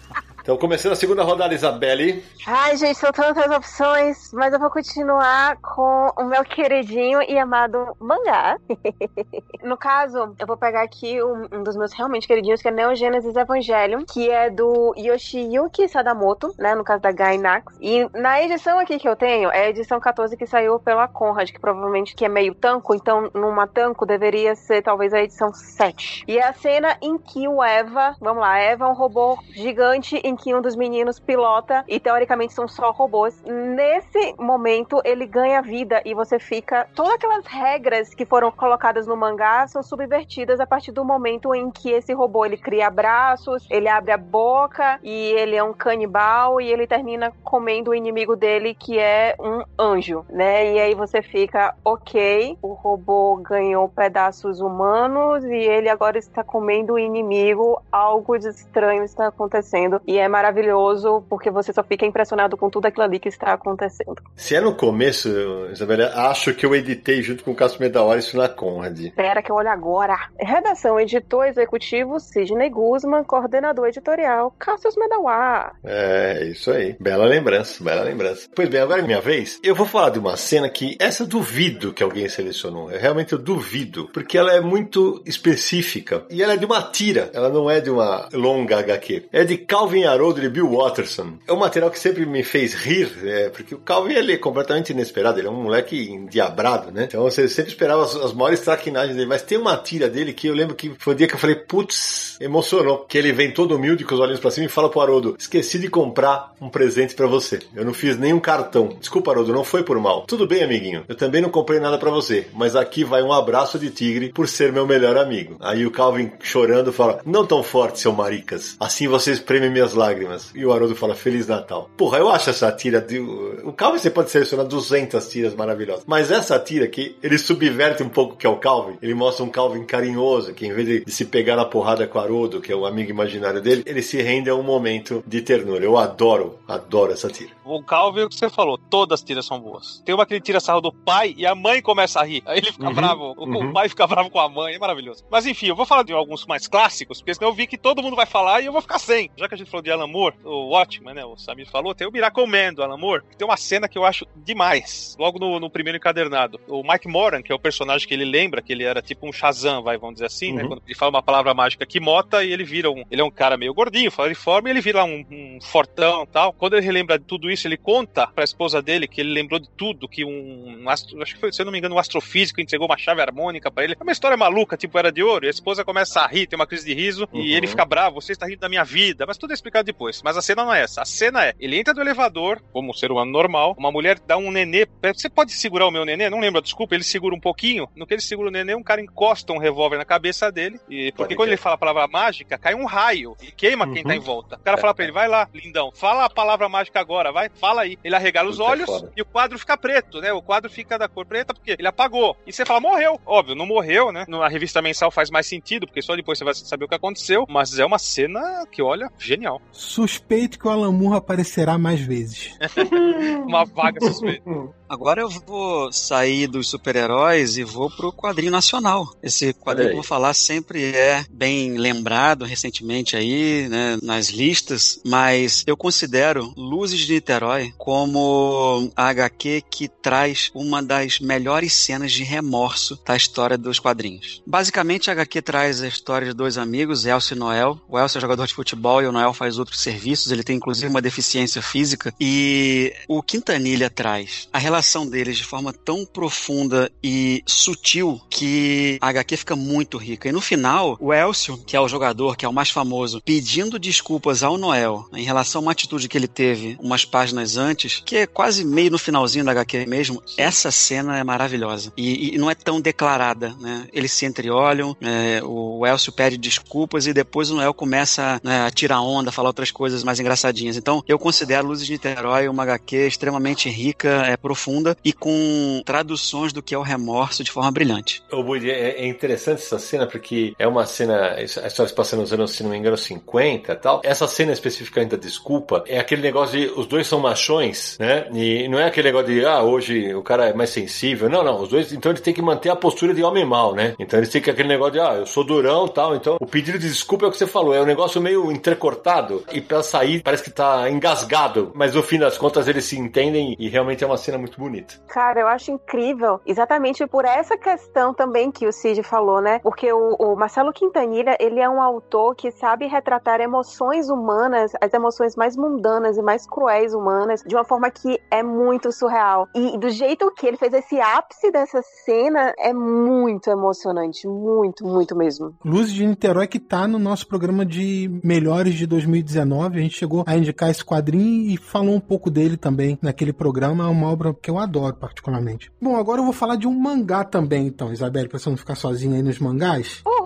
Então, 0.51 0.59
começando 0.59 0.91
a 0.91 0.97
segunda 0.97 1.23
rodada, 1.23 1.53
Isabelle. 1.53 2.21
Ai, 2.45 2.75
gente, 2.75 2.97
são 2.97 3.09
tantas 3.13 3.49
opções, 3.49 4.33
mas 4.33 4.51
eu 4.51 4.59
vou 4.59 4.69
continuar 4.69 5.55
com 5.61 6.11
o 6.17 6.25
meu 6.25 6.43
queridinho 6.43 7.21
e 7.21 7.39
amado 7.39 7.95
mangá. 7.97 8.57
no 9.63 9.77
caso, 9.77 10.35
eu 10.37 10.45
vou 10.45 10.57
pegar 10.57 10.81
aqui 10.81 11.23
um, 11.23 11.47
um, 11.53 11.63
dos 11.63 11.77
meus 11.77 11.93
realmente 11.93 12.27
queridinhos, 12.27 12.61
que 12.61 12.67
é 12.67 12.71
Neo 12.71 12.93
Genesis 12.95 13.33
Evangelion, 13.33 14.03
que 14.03 14.29
é 14.29 14.49
do 14.49 14.93
Yoshiyuki 14.97 15.87
Sadamoto, 15.87 16.53
né, 16.59 16.75
no 16.75 16.83
caso 16.83 17.01
da 17.01 17.13
Gainax. 17.13 17.73
E 17.79 18.05
na 18.13 18.43
edição 18.43 18.77
aqui 18.77 18.99
que 18.99 19.07
eu 19.07 19.15
tenho, 19.15 19.49
é 19.51 19.67
a 19.67 19.69
edição 19.69 20.01
14 20.01 20.35
que 20.35 20.45
saiu 20.45 20.77
pela 20.81 21.07
Conrad, 21.07 21.49
que 21.49 21.61
provavelmente 21.61 22.13
que 22.13 22.25
é 22.25 22.29
meio 22.29 22.53
tanco, 22.53 22.93
então 22.93 23.31
numa 23.33 23.67
tanco 23.67 24.05
deveria 24.05 24.53
ser 24.53 24.81
talvez 24.81 25.13
a 25.13 25.21
edição 25.21 25.53
7. 25.53 26.25
E 26.27 26.37
é 26.37 26.45
a 26.45 26.51
cena 26.51 26.97
em 27.01 27.17
que 27.17 27.47
o 27.47 27.63
Eva, 27.63 28.17
vamos 28.19 28.41
lá, 28.41 28.59
Eva 28.59 28.83
é 28.83 28.87
um 28.89 28.93
robô 28.93 29.39
gigante 29.53 30.17
em 30.17 30.35
que 30.41 30.53
um 30.55 30.61
dos 30.61 30.75
meninos 30.75 31.19
pilota 31.19 31.85
e 31.87 31.99
teoricamente 31.99 32.53
são 32.53 32.67
só 32.67 32.91
robôs. 32.91 33.41
Nesse 33.43 34.33
momento 34.39 35.01
ele 35.05 35.25
ganha 35.25 35.61
vida 35.61 36.01
e 36.03 36.13
você 36.13 36.39
fica. 36.39 36.87
Todas 36.95 37.13
aquelas 37.13 37.45
regras 37.45 38.13
que 38.13 38.25
foram 38.25 38.51
colocadas 38.51 39.05
no 39.05 39.15
mangá 39.15 39.67
são 39.67 39.83
subvertidas 39.83 40.59
a 40.59 40.65
partir 40.65 40.91
do 40.91 41.05
momento 41.05 41.53
em 41.53 41.69
que 41.69 41.91
esse 41.91 42.13
robô 42.13 42.45
ele 42.45 42.57
cria 42.57 42.89
braços, 42.89 43.67
ele 43.69 43.87
abre 43.87 44.11
a 44.11 44.17
boca 44.17 44.99
e 45.03 45.31
ele 45.33 45.55
é 45.55 45.63
um 45.63 45.73
canibal 45.73 46.59
e 46.59 46.71
ele 46.71 46.87
termina 46.87 47.31
comendo 47.43 47.91
o 47.91 47.95
inimigo 47.95 48.35
dele 48.35 48.73
que 48.73 48.97
é 48.97 49.35
um 49.39 49.63
anjo, 49.79 50.25
né? 50.29 50.73
E 50.73 50.79
aí 50.79 50.95
você 50.95 51.21
fica, 51.21 51.75
ok, 51.85 52.57
o 52.61 52.73
robô 52.73 53.35
ganhou 53.37 53.87
pedaços 53.89 54.59
humanos 54.59 55.43
e 55.43 55.55
ele 55.55 55.89
agora 55.89 56.17
está 56.17 56.43
comendo 56.43 56.93
o 56.93 56.99
inimigo, 56.99 57.81
algo 57.91 58.37
de 58.37 58.47
estranho 58.47 59.03
está 59.03 59.27
acontecendo 59.27 60.01
e 60.07 60.17
é 60.21 60.27
maravilhoso 60.27 61.23
porque 61.29 61.49
você 61.49 61.73
só 61.73 61.83
fica 61.83 62.05
impressionado 62.05 62.55
com 62.55 62.69
tudo 62.69 62.85
aquilo 62.85 63.03
ali 63.03 63.19
que 63.19 63.29
está 63.29 63.53
acontecendo. 63.53 64.21
Se 64.35 64.55
é 64.55 64.61
no 64.61 64.75
começo, 64.75 65.29
Isabela, 65.71 66.11
acho 66.29 66.53
que 66.53 66.65
eu 66.65 66.75
editei 66.75 67.21
junto 67.21 67.43
com 67.43 67.51
o 67.51 67.55
Cássio 67.55 67.81
Medawar 67.81 68.17
isso 68.17 68.37
na 68.37 68.47
Conrad. 68.47 68.99
Espera 68.99 69.41
que 69.41 69.51
eu 69.51 69.55
olho 69.55 69.69
agora. 69.69 70.15
Redação, 70.39 70.99
editor 70.99 71.47
executivo 71.47 72.19
Sidney 72.19 72.69
Guzman, 72.69 73.23
coordenador 73.23 73.87
editorial 73.87 74.53
Cássio 74.57 74.91
Medawar. 74.97 75.75
É, 75.83 76.45
isso 76.45 76.71
aí. 76.71 76.95
Bela 76.99 77.25
lembrança, 77.25 77.83
bela 77.83 78.03
lembrança. 78.03 78.49
Pois 78.55 78.69
bem, 78.69 78.81
agora 78.81 79.01
é 79.01 79.05
minha 79.05 79.21
vez. 79.21 79.59
Eu 79.63 79.75
vou 79.75 79.85
falar 79.85 80.09
de 80.09 80.19
uma 80.19 80.37
cena 80.37 80.69
que 80.69 80.95
essa 80.99 81.23
eu 81.23 81.27
duvido 81.27 81.93
que 81.93 82.03
alguém 82.03 82.27
selecionou. 82.27 82.91
Eu 82.91 82.99
realmente 82.99 83.33
eu 83.33 83.39
duvido, 83.39 84.09
porque 84.13 84.37
ela 84.37 84.53
é 84.53 84.59
muito 84.59 85.21
específica 85.25 86.25
e 86.29 86.41
ela 86.41 86.53
é 86.53 86.57
de 86.57 86.65
uma 86.65 86.81
tira. 86.81 87.29
Ela 87.33 87.49
não 87.49 87.69
é 87.69 87.79
de 87.79 87.89
uma 87.89 88.27
longa 88.33 88.79
HQ. 88.79 89.29
É 89.31 89.43
de 89.43 89.57
Calvin 89.57 90.03
Haroldo 90.11 90.41
de 90.41 90.49
Bill 90.49 90.69
Watterson. 90.69 91.33
É 91.47 91.53
um 91.53 91.57
material 91.57 91.89
que 91.91 91.99
sempre 91.99 92.25
me 92.25 92.43
fez 92.43 92.73
rir, 92.73 93.11
é, 93.23 93.49
porque 93.49 93.75
o 93.75 93.79
Calvin 93.79 94.13
ele 94.13 94.33
é 94.33 94.37
completamente 94.37 94.91
inesperado, 94.91 95.39
ele 95.39 95.47
é 95.47 95.51
um 95.51 95.63
moleque 95.63 96.09
endiabrado, 96.11 96.91
né? 96.91 97.05
Então 97.05 97.23
você 97.23 97.47
sempre 97.47 97.71
esperava 97.71 98.03
as, 98.03 98.15
as 98.15 98.33
maiores 98.33 98.59
traquinagens 98.61 99.15
dele, 99.15 99.27
mas 99.27 99.41
tem 99.41 99.57
uma 99.57 99.77
tira 99.77 100.09
dele 100.09 100.33
que 100.33 100.47
eu 100.47 100.53
lembro 100.53 100.75
que 100.75 100.91
foi 100.99 101.13
o 101.13 101.15
dia 101.15 101.27
que 101.27 101.35
eu 101.35 101.39
falei, 101.39 101.55
putz, 101.55 102.37
emocionou, 102.39 102.99
que 102.99 103.17
ele 103.17 103.31
vem 103.31 103.51
todo 103.51 103.75
humilde 103.75 104.03
com 104.03 104.15
os 104.15 104.19
olhinhos 104.19 104.39
para 104.39 104.51
cima 104.51 104.65
e 104.65 104.69
fala 104.69 104.89
pro 104.89 105.01
Haroldo, 105.01 105.35
esqueci 105.37 105.79
de 105.79 105.87
comprar 105.87 106.53
um 106.59 106.69
presente 106.69 107.15
para 107.15 107.27
você. 107.27 107.59
Eu 107.75 107.85
não 107.85 107.93
fiz 107.93 108.17
nenhum 108.17 108.39
cartão. 108.39 108.95
Desculpa, 108.99 109.31
Haroldo, 109.31 109.53
não 109.53 109.63
foi 109.63 109.83
por 109.83 109.99
mal. 109.99 110.25
Tudo 110.25 110.47
bem, 110.47 110.63
amiguinho. 110.63 111.03
Eu 111.07 111.15
também 111.15 111.41
não 111.41 111.49
comprei 111.49 111.79
nada 111.79 111.97
para 111.97 112.11
você, 112.11 112.47
mas 112.53 112.75
aqui 112.75 113.03
vai 113.03 113.21
um 113.21 113.31
abraço 113.31 113.79
de 113.79 113.89
tigre 113.89 114.29
por 114.29 114.47
ser 114.47 114.71
meu 114.71 114.85
melhor 114.85 115.17
amigo. 115.17 115.57
Aí 115.59 115.85
o 115.85 115.91
Calvin 115.91 116.31
chorando 116.41 116.91
fala, 116.93 117.21
não 117.25 117.45
tão 117.45 117.63
forte, 117.63 117.99
seu 117.99 118.11
maricas. 118.11 118.75
Assim 118.79 119.07
você 119.07 119.31
espreme 119.31 119.69
minhas 119.69 119.93
lágrimas. 120.01 120.51
E 120.55 120.65
o 120.65 120.73
Haroldo 120.73 120.95
fala 120.95 121.15
Feliz 121.15 121.47
Natal. 121.47 121.89
Porra, 121.95 122.17
eu 122.17 122.29
acho 122.29 122.49
essa 122.49 122.71
tira 122.71 122.99
de. 122.99 123.19
O 123.19 123.71
Calvin 123.73 123.99
você 123.99 124.09
pode 124.09 124.31
selecionar 124.31 124.65
200 124.65 125.29
tiras 125.29 125.55
maravilhosas. 125.55 126.03
Mas 126.07 126.31
essa 126.31 126.59
tira 126.59 126.85
aqui, 126.85 127.15
ele 127.21 127.37
subverte 127.37 128.03
um 128.03 128.09
pouco 128.09 128.33
o 128.33 128.37
que 128.37 128.45
é 128.45 128.49
o 128.49 128.57
Calvin. 128.57 128.97
Ele 129.01 129.13
mostra 129.13 129.43
um 129.45 129.49
Calvin 129.49 129.85
carinhoso, 129.85 130.53
que 130.53 130.65
em 130.65 130.73
vez 130.73 130.87
de, 131.05 131.11
se 131.11 131.25
pegar 131.25 131.55
na 131.55 131.65
porrada 131.65 132.07
com 132.07 132.17
o 132.17 132.21
Haroldo, 132.21 132.61
que 132.61 132.71
é 132.71 132.75
o 132.75 132.85
amigo 132.85 133.09
imaginário 133.11 133.61
dele, 133.61 133.83
ele 133.85 134.01
se 134.01 134.21
rende 134.21 134.49
a 134.49 134.55
um 134.55 134.63
momento 134.63 135.23
de 135.27 135.41
ternura. 135.41 135.83
Eu 135.83 135.97
adoro, 135.97 136.59
adoro 136.67 137.11
essa 137.13 137.29
tira. 137.29 137.51
O 137.63 137.83
Calvin, 137.83 138.21
o 138.23 138.29
que 138.29 138.35
você 138.35 138.49
falou, 138.49 138.77
todas 138.77 139.19
as 139.19 139.23
tiras 139.25 139.45
são 139.45 139.59
boas. 139.59 140.01
Tem 140.05 140.15
uma 140.15 140.25
que 140.25 140.33
ele 140.33 140.41
tira 140.41 140.59
sarro 140.59 140.81
do 140.81 140.91
pai 140.91 141.33
e 141.37 141.45
a 141.45 141.53
mãe 141.55 141.81
começa 141.81 142.19
a 142.19 142.23
rir. 142.23 142.41
Aí 142.45 142.57
ele 142.57 142.71
fica 142.71 142.87
Uhum, 142.87 142.93
bravo. 142.93 143.35
Uhum. 143.37 143.69
o 143.69 143.73
pai 143.73 143.87
fica 143.89 144.07
bravo 144.07 144.29
com 144.29 144.39
a 144.39 144.49
mãe, 144.49 144.73
é 144.75 144.79
maravilhoso. 144.79 145.23
Mas 145.29 145.45
enfim, 145.45 145.67
eu 145.67 145.75
vou 145.75 145.85
falar 145.85 146.03
de 146.03 146.13
alguns 146.13 146.45
mais 146.45 146.67
clássicos, 146.67 147.19
porque 147.19 147.33
senão 147.33 147.49
eu 147.49 147.53
vi 147.53 147.67
que 147.67 147.77
todo 147.77 148.01
mundo 148.01 148.15
vai 148.15 148.25
falar 148.25 148.61
e 148.61 148.65
eu 148.65 148.71
vou 148.71 148.81
ficar 148.81 148.99
sem. 148.99 149.29
Já 149.37 149.47
que 149.47 149.53
a 149.53 149.57
gente 149.57 149.69
falou 149.69 149.83
de 149.83 149.90
Alan 149.91 150.07
Moore, 150.07 150.35
o 150.43 150.69
Watchman, 150.69 151.13
né? 151.13 151.25
O 151.25 151.37
Samir 151.37 151.67
falou, 151.69 151.93
tem 151.93 152.07
o 152.07 152.11
Miracle 152.11 152.45
Man 152.47 152.73
do 152.73 152.83
Alan 152.83 152.97
Moore, 152.97 153.23
que 153.29 153.37
tem 153.37 153.47
uma 153.47 153.57
cena 153.57 153.87
que 153.87 153.97
eu 153.97 154.05
acho 154.05 154.25
demais. 154.35 155.15
Logo 155.19 155.39
no, 155.39 155.59
no 155.59 155.69
primeiro 155.69 155.97
encadernado. 155.97 156.59
O 156.67 156.83
Mike 156.83 157.07
Moran, 157.07 157.41
que 157.41 157.51
é 157.51 157.55
o 157.55 157.59
personagem 157.59 158.07
que 158.07 158.13
ele 158.13 158.25
lembra, 158.25 158.61
que 158.61 158.71
ele 158.73 158.83
era 158.83 159.01
tipo 159.01 159.27
um 159.27 159.33
Shazam, 159.33 159.81
vai, 159.83 159.97
vamos 159.97 160.15
dizer 160.15 160.25
assim, 160.27 160.53
né? 160.53 160.63
Uhum. 160.63 160.69
Quando 160.69 160.83
ele 160.85 160.95
fala 160.95 161.11
uma 161.11 161.23
palavra 161.23 161.53
mágica 161.53 161.85
que 161.85 161.99
mota 161.99 162.43
e 162.43 162.51
ele 162.51 162.63
vira 162.63 162.89
um. 162.89 163.03
Ele 163.09 163.21
é 163.21 163.23
um 163.23 163.31
cara 163.31 163.57
meio 163.57 163.73
gordinho, 163.73 164.11
forma 164.35 164.69
e 164.69 164.71
ele 164.71 164.81
vira 164.81 165.03
um, 165.03 165.25
um 165.31 165.59
fortão 165.61 166.23
e 166.23 166.27
tal. 166.27 166.53
Quando 166.53 166.75
ele 166.75 166.85
relembra 166.85 167.17
de 167.19 167.25
tudo 167.25 167.49
isso, 167.49 167.67
ele 167.67 167.77
conta 167.77 168.27
pra 168.27 168.43
esposa 168.43 168.81
dele 168.81 169.07
que 169.07 169.21
ele 169.21 169.31
lembrou 169.31 169.59
de 169.59 169.69
tudo, 169.69 170.07
que 170.07 170.23
um, 170.25 170.81
um 170.83 170.89
astro, 170.89 171.21
acho 171.21 171.33
que 171.35 171.39
foi, 171.39 171.51
se 171.51 171.61
eu 171.61 171.65
não 171.65 171.71
me 171.71 171.77
engano, 171.77 171.95
um 171.95 171.99
astrofísico 171.99 172.61
entregou 172.61 172.87
uma 172.87 172.97
chave 172.97 173.21
harmônica 173.21 173.69
pra 173.71 173.83
ele. 173.83 173.95
É 173.99 174.03
uma 174.03 174.11
história 174.11 174.37
maluca, 174.37 174.77
tipo 174.77 174.97
era 174.97 175.11
de 175.11 175.23
ouro, 175.23 175.45
e 175.45 175.47
a 175.47 175.51
esposa 175.51 175.83
começa 175.83 176.21
a 176.21 176.27
rir, 176.27 176.47
tem 176.47 176.57
uma 176.57 176.67
crise 176.67 176.85
de 176.85 176.93
riso, 176.93 177.27
Uhum. 177.31 177.41
e 177.41 177.53
ele 177.53 177.67
fica 177.67 177.85
bravo, 177.85 178.19
você 178.21 178.31
está 178.31 178.45
rindo 178.45 178.59
da 178.59 178.69
minha 178.69 178.83
vida, 178.83 179.25
mas 179.25 179.37
tudo 179.37 179.51
é 179.51 179.53
explicado 179.53 179.80
depois. 179.83 180.21
Mas 180.23 180.37
a 180.37 180.41
cena 180.41 180.63
não 180.65 180.73
é 180.73 180.81
essa. 180.81 181.01
A 181.01 181.05
cena 181.05 181.45
é, 181.45 181.53
ele 181.59 181.77
entra 181.79 181.93
do 181.93 182.01
elevador, 182.01 182.61
como 182.71 182.89
um 182.89 182.93
ser 182.93 183.11
humano 183.11 183.31
normal, 183.31 183.75
uma 183.77 183.91
mulher 183.91 184.19
dá 184.25 184.37
um 184.37 184.51
nenê, 184.51 184.87
você 185.15 185.29
pode 185.29 185.51
segurar 185.51 185.87
o 185.87 185.91
meu 185.91 186.05
nenê? 186.05 186.29
Não 186.29 186.39
lembro, 186.39 186.61
desculpa, 186.61 186.95
ele 186.95 187.03
segura 187.03 187.35
um 187.35 187.39
pouquinho, 187.39 187.87
no 187.95 188.05
que 188.05 188.13
ele 188.13 188.21
segura 188.21 188.49
o 188.49 188.51
nenê, 188.51 188.75
um 188.75 188.83
cara 188.83 189.01
encosta 189.01 189.53
um 189.53 189.57
revólver 189.57 189.97
na 189.97 190.05
cabeça 190.05 190.51
dele, 190.51 190.79
e 190.89 191.11
porque 191.11 191.21
Pode 191.31 191.35
quando 191.35 191.49
ele 191.49 191.57
fala 191.57 191.75
a 191.75 191.77
palavra 191.77 192.07
mágica, 192.07 192.57
cai 192.57 192.73
um 192.75 192.85
raio, 192.85 193.35
e 193.41 193.51
queima 193.51 193.85
quem 193.87 194.01
Uhum. 194.03 194.07
tá 194.09 194.15
em 194.15 194.19
volta. 194.19 194.55
O 194.55 194.59
cara 194.63 194.77
fala 194.77 194.93
pra 194.93 195.03
ele, 195.03 195.13
vai 195.13 195.27
lá, 195.27 195.47
lindão, 195.53 195.91
fala 195.95 196.25
a 196.25 196.29
palavra 196.29 196.67
mágica 196.69 196.99
agora, 196.99 197.31
vai, 197.31 197.49
fala 197.59 197.81
aí. 197.81 197.97
Ele 198.03 198.15
arregala 198.15 198.49
os 198.49 198.57
Puta, 198.57 198.67
é 198.67 198.71
olhos 198.71 198.85
foda. 198.85 199.11
e 199.15 199.21
o 199.21 199.25
quadro 199.25 199.57
fica 199.59 199.77
preto, 199.77 200.19
né? 200.21 200.31
O 200.33 200.41
quadro 200.41 200.69
fica 200.69 200.97
da 200.97 201.07
cor 201.07 201.25
preta 201.25 201.53
porque 201.53 201.75
ele 201.77 201.87
apagou. 201.87 202.35
E 202.45 202.51
você 202.53 202.65
fala, 202.65 202.79
morreu. 202.79 203.19
Óbvio, 203.25 203.55
não 203.55 203.65
morreu, 203.65 204.11
né? 204.11 204.25
Na 204.27 204.47
revista 204.47 204.81
mensal 204.81 205.11
faz 205.11 205.29
mais 205.29 205.47
sentido, 205.47 205.85
porque 205.87 206.01
só 206.01 206.15
depois 206.15 206.37
você 206.37 206.43
vai 206.45 206.53
saber 206.53 206.85
o 206.85 206.87
que 206.87 206.95
aconteceu. 206.95 207.45
Mas 207.49 207.77
é 207.79 207.85
uma 207.85 207.99
cena 207.99 208.65
que, 208.71 208.81
olha, 208.81 209.09
genial. 209.19 209.61
Suspeito 209.71 210.59
que 210.59 210.67
o 210.67 210.69
Alan 210.69 210.91
Moore 210.91 211.17
aparecerá 211.17 211.77
mais 211.77 211.99
vezes. 211.99 212.57
Uma 213.47 213.65
vaga 213.65 213.99
suspeita. 214.01 214.49
Agora 214.91 215.21
eu 215.21 215.29
vou 215.29 215.89
sair 215.93 216.47
dos 216.47 216.69
super-heróis 216.69 217.55
e 217.55 217.63
vou 217.63 217.89
pro 217.89 218.11
quadrinho 218.11 218.51
nacional. 218.51 219.15
Esse 219.23 219.53
quadrinho 219.53 219.87
que 219.87 219.93
eu 219.93 220.01
vou 220.01 220.03
falar 220.03 220.33
sempre 220.33 220.93
é 220.93 221.23
bem 221.31 221.77
lembrado 221.77 222.43
recentemente 222.43 223.15
aí, 223.15 223.69
né, 223.69 223.97
nas 224.03 224.27
listas, 224.27 224.99
mas 225.05 225.63
eu 225.65 225.77
considero 225.77 226.53
Luzes 226.57 226.99
de 226.99 227.13
Niterói 227.13 227.73
como 227.77 228.91
a 228.93 229.07
HQ 229.07 229.63
que 229.69 229.87
traz 229.87 230.51
uma 230.53 230.83
das 230.83 231.21
melhores 231.21 231.71
cenas 231.71 232.11
de 232.11 232.25
remorso 232.25 232.99
da 233.05 233.15
história 233.15 233.57
dos 233.57 233.79
quadrinhos. 233.79 234.43
Basicamente, 234.45 235.09
a 235.09 235.13
HQ 235.13 235.41
traz 235.41 235.81
a 235.81 235.87
história 235.87 236.27
de 236.27 236.33
dois 236.33 236.57
amigos, 236.57 237.05
Elcio 237.05 237.33
e 237.33 237.39
Noel. 237.39 237.79
O 237.87 237.97
Elcio 237.97 238.17
é 238.17 238.21
jogador 238.21 238.45
de 238.45 238.53
futebol 238.53 239.01
e 239.01 239.05
o 239.05 239.11
Noel 239.13 239.33
faz 239.33 239.57
outros 239.57 239.79
serviços, 239.79 240.33
ele 240.33 240.43
tem 240.43 240.57
inclusive 240.57 240.89
uma 240.89 241.01
deficiência 241.01 241.61
física. 241.61 242.13
E 242.19 242.93
o 243.07 243.23
Quintanilha 243.23 243.89
traz 243.89 244.49
a 244.51 244.59
relação 244.59 244.80
deles 245.09 245.37
de 245.37 245.43
forma 245.43 245.73
tão 245.73 246.05
profunda 246.05 246.91
e 247.03 247.43
sutil 247.45 248.21
que 248.29 248.97
a 249.01 249.09
HQ 249.09 249.37
fica 249.37 249.55
muito 249.55 249.97
rica. 249.97 250.29
E 250.29 250.31
no 250.31 250.41
final, 250.41 250.97
o 250.99 251.13
Elcio, 251.13 251.57
que 251.57 251.75
é 251.75 251.79
o 251.79 251.87
jogador, 251.87 252.35
que 252.35 252.45
é 252.45 252.49
o 252.49 252.53
mais 252.53 252.69
famoso, 252.69 253.21
pedindo 253.23 253.79
desculpas 253.79 254.43
ao 254.43 254.57
Noel 254.57 255.05
em 255.13 255.23
relação 255.23 255.59
a 255.59 255.63
uma 255.63 255.71
atitude 255.71 256.07
que 256.07 256.17
ele 256.17 256.27
teve 256.27 256.77
umas 256.79 257.05
páginas 257.05 257.57
antes, 257.57 258.01
que 258.05 258.17
é 258.17 258.27
quase 258.27 258.65
meio 258.65 258.91
no 258.91 258.97
finalzinho 258.97 259.45
da 259.45 259.51
HQ 259.51 259.85
mesmo, 259.85 260.21
essa 260.37 260.71
cena 260.71 261.17
é 261.17 261.23
maravilhosa. 261.23 261.93
E, 261.95 262.35
e 262.35 262.37
não 262.37 262.49
é 262.49 262.55
tão 262.55 262.81
declarada, 262.81 263.55
né? 263.59 263.87
Eles 263.93 264.11
se 264.11 264.25
entreolham, 264.25 264.95
é, 265.01 265.41
o 265.43 265.85
Elcio 265.85 266.11
pede 266.11 266.37
desculpas 266.37 267.07
e 267.07 267.13
depois 267.13 267.49
o 267.49 267.55
Noel 267.55 267.73
começa 267.73 268.39
né, 268.43 268.65
a 268.65 268.71
tirar 268.71 269.01
onda, 269.01 269.31
falar 269.31 269.49
outras 269.49 269.71
coisas 269.71 270.03
mais 270.03 270.19
engraçadinhas. 270.19 270.77
Então, 270.77 271.03
eu 271.07 271.19
considero 271.19 271.67
Luzes 271.67 271.85
de 271.85 271.93
Niterói 271.93 272.47
uma 272.47 272.63
HQ 272.63 273.07
extremamente 273.07 273.69
rica, 273.69 274.23
é 274.25 274.35
profunda 274.37 274.70
e 275.03 275.13
com 275.13 275.81
traduções 275.85 276.53
do 276.53 276.61
que 276.61 276.73
é 276.73 276.77
o 276.77 276.81
remorso 276.81 277.43
de 277.43 277.51
forma 277.51 277.71
brilhante. 277.71 278.23
É, 278.69 279.03
é 279.03 279.07
interessante 279.07 279.61
essa 279.61 279.79
cena 279.79 280.07
porque 280.07 280.53
é 280.57 280.67
uma 280.67 280.85
cena, 280.85 281.35
a 281.35 281.43
história 281.43 281.87
se 281.87 281.93
passa 281.93 282.15
nos 282.15 282.31
anos, 282.33 282.51
se 282.51 282.63
não 282.63 282.71
me 282.71 282.77
engano, 282.77 282.97
50 282.97 283.71
e 283.71 283.75
tal. 283.75 284.01
Essa 284.03 284.27
cena 284.27 284.51
especificamente 284.51 285.11
da 285.11 285.17
desculpa 285.17 285.83
é 285.87 285.99
aquele 285.99 286.21
negócio 286.21 286.59
de 286.59 286.71
os 286.79 286.85
dois 286.85 287.07
são 287.07 287.19
machões, 287.19 287.97
né? 287.99 288.27
E 288.33 288.67
não 288.67 288.79
é 288.79 288.85
aquele 288.85 289.07
negócio 289.09 289.33
de, 289.33 289.45
ah, 289.45 289.61
hoje 289.61 290.13
o 290.13 290.21
cara 290.21 290.49
é 290.49 290.53
mais 290.53 290.69
sensível. 290.69 291.29
Não, 291.29 291.43
não, 291.43 291.61
os 291.61 291.69
dois, 291.69 291.91
então 291.91 292.11
eles 292.11 292.21
têm 292.21 292.33
que 292.33 292.41
manter 292.41 292.69
a 292.69 292.75
postura 292.75 293.13
de 293.13 293.23
homem 293.23 293.45
mal, 293.45 293.73
né? 293.73 293.95
Então 293.99 294.19
eles 294.19 294.29
têm 294.29 294.41
que 294.41 294.49
aquele 294.49 294.69
negócio 294.69 294.93
de, 294.93 294.99
ah, 294.99 295.15
eu 295.15 295.25
sou 295.25 295.43
durão 295.43 295.87
tal. 295.87 296.15
Então 296.15 296.37
o 296.39 296.45
pedido 296.45 296.79
de 296.79 296.87
desculpa 296.87 297.25
é 297.25 297.27
o 297.29 297.31
que 297.31 297.37
você 297.37 297.47
falou, 297.47 297.73
é 297.73 297.81
um 297.81 297.85
negócio 297.85 298.21
meio 298.21 298.51
entrecortado 298.51 299.43
e 299.51 299.61
pra 299.61 299.83
sair 299.83 300.21
parece 300.21 300.43
que 300.43 300.51
tá 300.51 300.89
engasgado, 300.89 301.71
mas 301.73 301.93
no 301.93 302.03
fim 302.03 302.19
das 302.19 302.37
contas 302.37 302.67
eles 302.67 302.85
se 302.85 302.97
entendem 302.97 303.55
e 303.57 303.69
realmente 303.69 304.03
é 304.03 304.07
uma 304.07 304.17
cena 304.17 304.37
muito 304.37 304.59
bonita. 304.61 304.93
Cara, 305.07 305.41
eu 305.41 305.47
acho 305.47 305.71
incrível, 305.71 306.39
exatamente 306.45 307.05
por 307.07 307.25
essa 307.25 307.57
questão 307.57 308.13
também 308.13 308.51
que 308.51 308.67
o 308.67 308.71
Cid 308.71 309.01
falou, 309.01 309.41
né? 309.41 309.59
Porque 309.59 309.91
o, 309.91 310.15
o 310.19 310.35
Marcelo 310.35 310.71
Quintanilha, 310.71 311.35
ele 311.39 311.59
é 311.59 311.67
um 311.67 311.81
autor 311.81 312.35
que 312.35 312.51
sabe 312.51 312.85
retratar 312.85 313.41
emoções 313.41 314.09
humanas, 314.09 314.71
as 314.79 314.93
emoções 314.93 315.35
mais 315.35 315.57
mundanas 315.57 316.17
e 316.17 316.21
mais 316.21 316.45
cruéis 316.45 316.93
humanas, 316.93 317.41
de 317.45 317.55
uma 317.55 317.63
forma 317.63 317.89
que 317.89 318.19
é 318.29 318.43
muito 318.43 318.91
surreal. 318.91 319.47
E 319.55 319.77
do 319.79 319.89
jeito 319.89 320.31
que 320.35 320.45
ele 320.45 320.57
fez 320.57 320.73
esse 320.73 320.99
ápice 321.01 321.51
dessa 321.51 321.81
cena, 322.05 322.53
é 322.59 322.71
muito 322.71 323.49
emocionante, 323.49 324.27
muito, 324.27 324.85
muito 324.85 325.15
mesmo. 325.15 325.55
Luzes 325.65 325.93
de 325.93 326.05
Niterói 326.05 326.47
que 326.47 326.59
tá 326.59 326.87
no 326.87 326.99
nosso 326.99 327.27
programa 327.27 327.65
de 327.65 328.19
melhores 328.23 328.75
de 328.75 328.85
2019, 328.85 329.79
a 329.79 329.81
gente 329.81 329.97
chegou 329.97 330.23
a 330.27 330.37
indicar 330.37 330.69
esse 330.69 330.85
quadrinho 330.85 331.49
e 331.49 331.57
falou 331.57 331.95
um 331.95 331.99
pouco 331.99 332.29
dele 332.29 332.57
também 332.57 332.99
naquele 333.01 333.33
programa, 333.33 333.85
é 333.85 333.87
uma 333.87 334.07
obra 334.07 334.33
que 334.33 334.50
eu 334.51 334.59
adoro 334.59 334.95
particularmente. 334.95 335.71
Bom, 335.81 335.95
agora 335.95 336.19
eu 336.19 336.25
vou 336.25 336.33
falar 336.33 336.55
de 336.55 336.67
um 336.67 336.73
mangá 336.73 337.23
também, 337.23 337.67
então, 337.67 337.91
Isabelle, 337.91 338.27
pra 338.27 338.37
você 338.37 338.49
não 338.49 338.57
ficar 338.57 338.75
sozinha 338.75 339.15
aí 339.15 339.23
nos 339.23 339.39
mangás. 339.39 340.01
Uhul! 340.05 340.20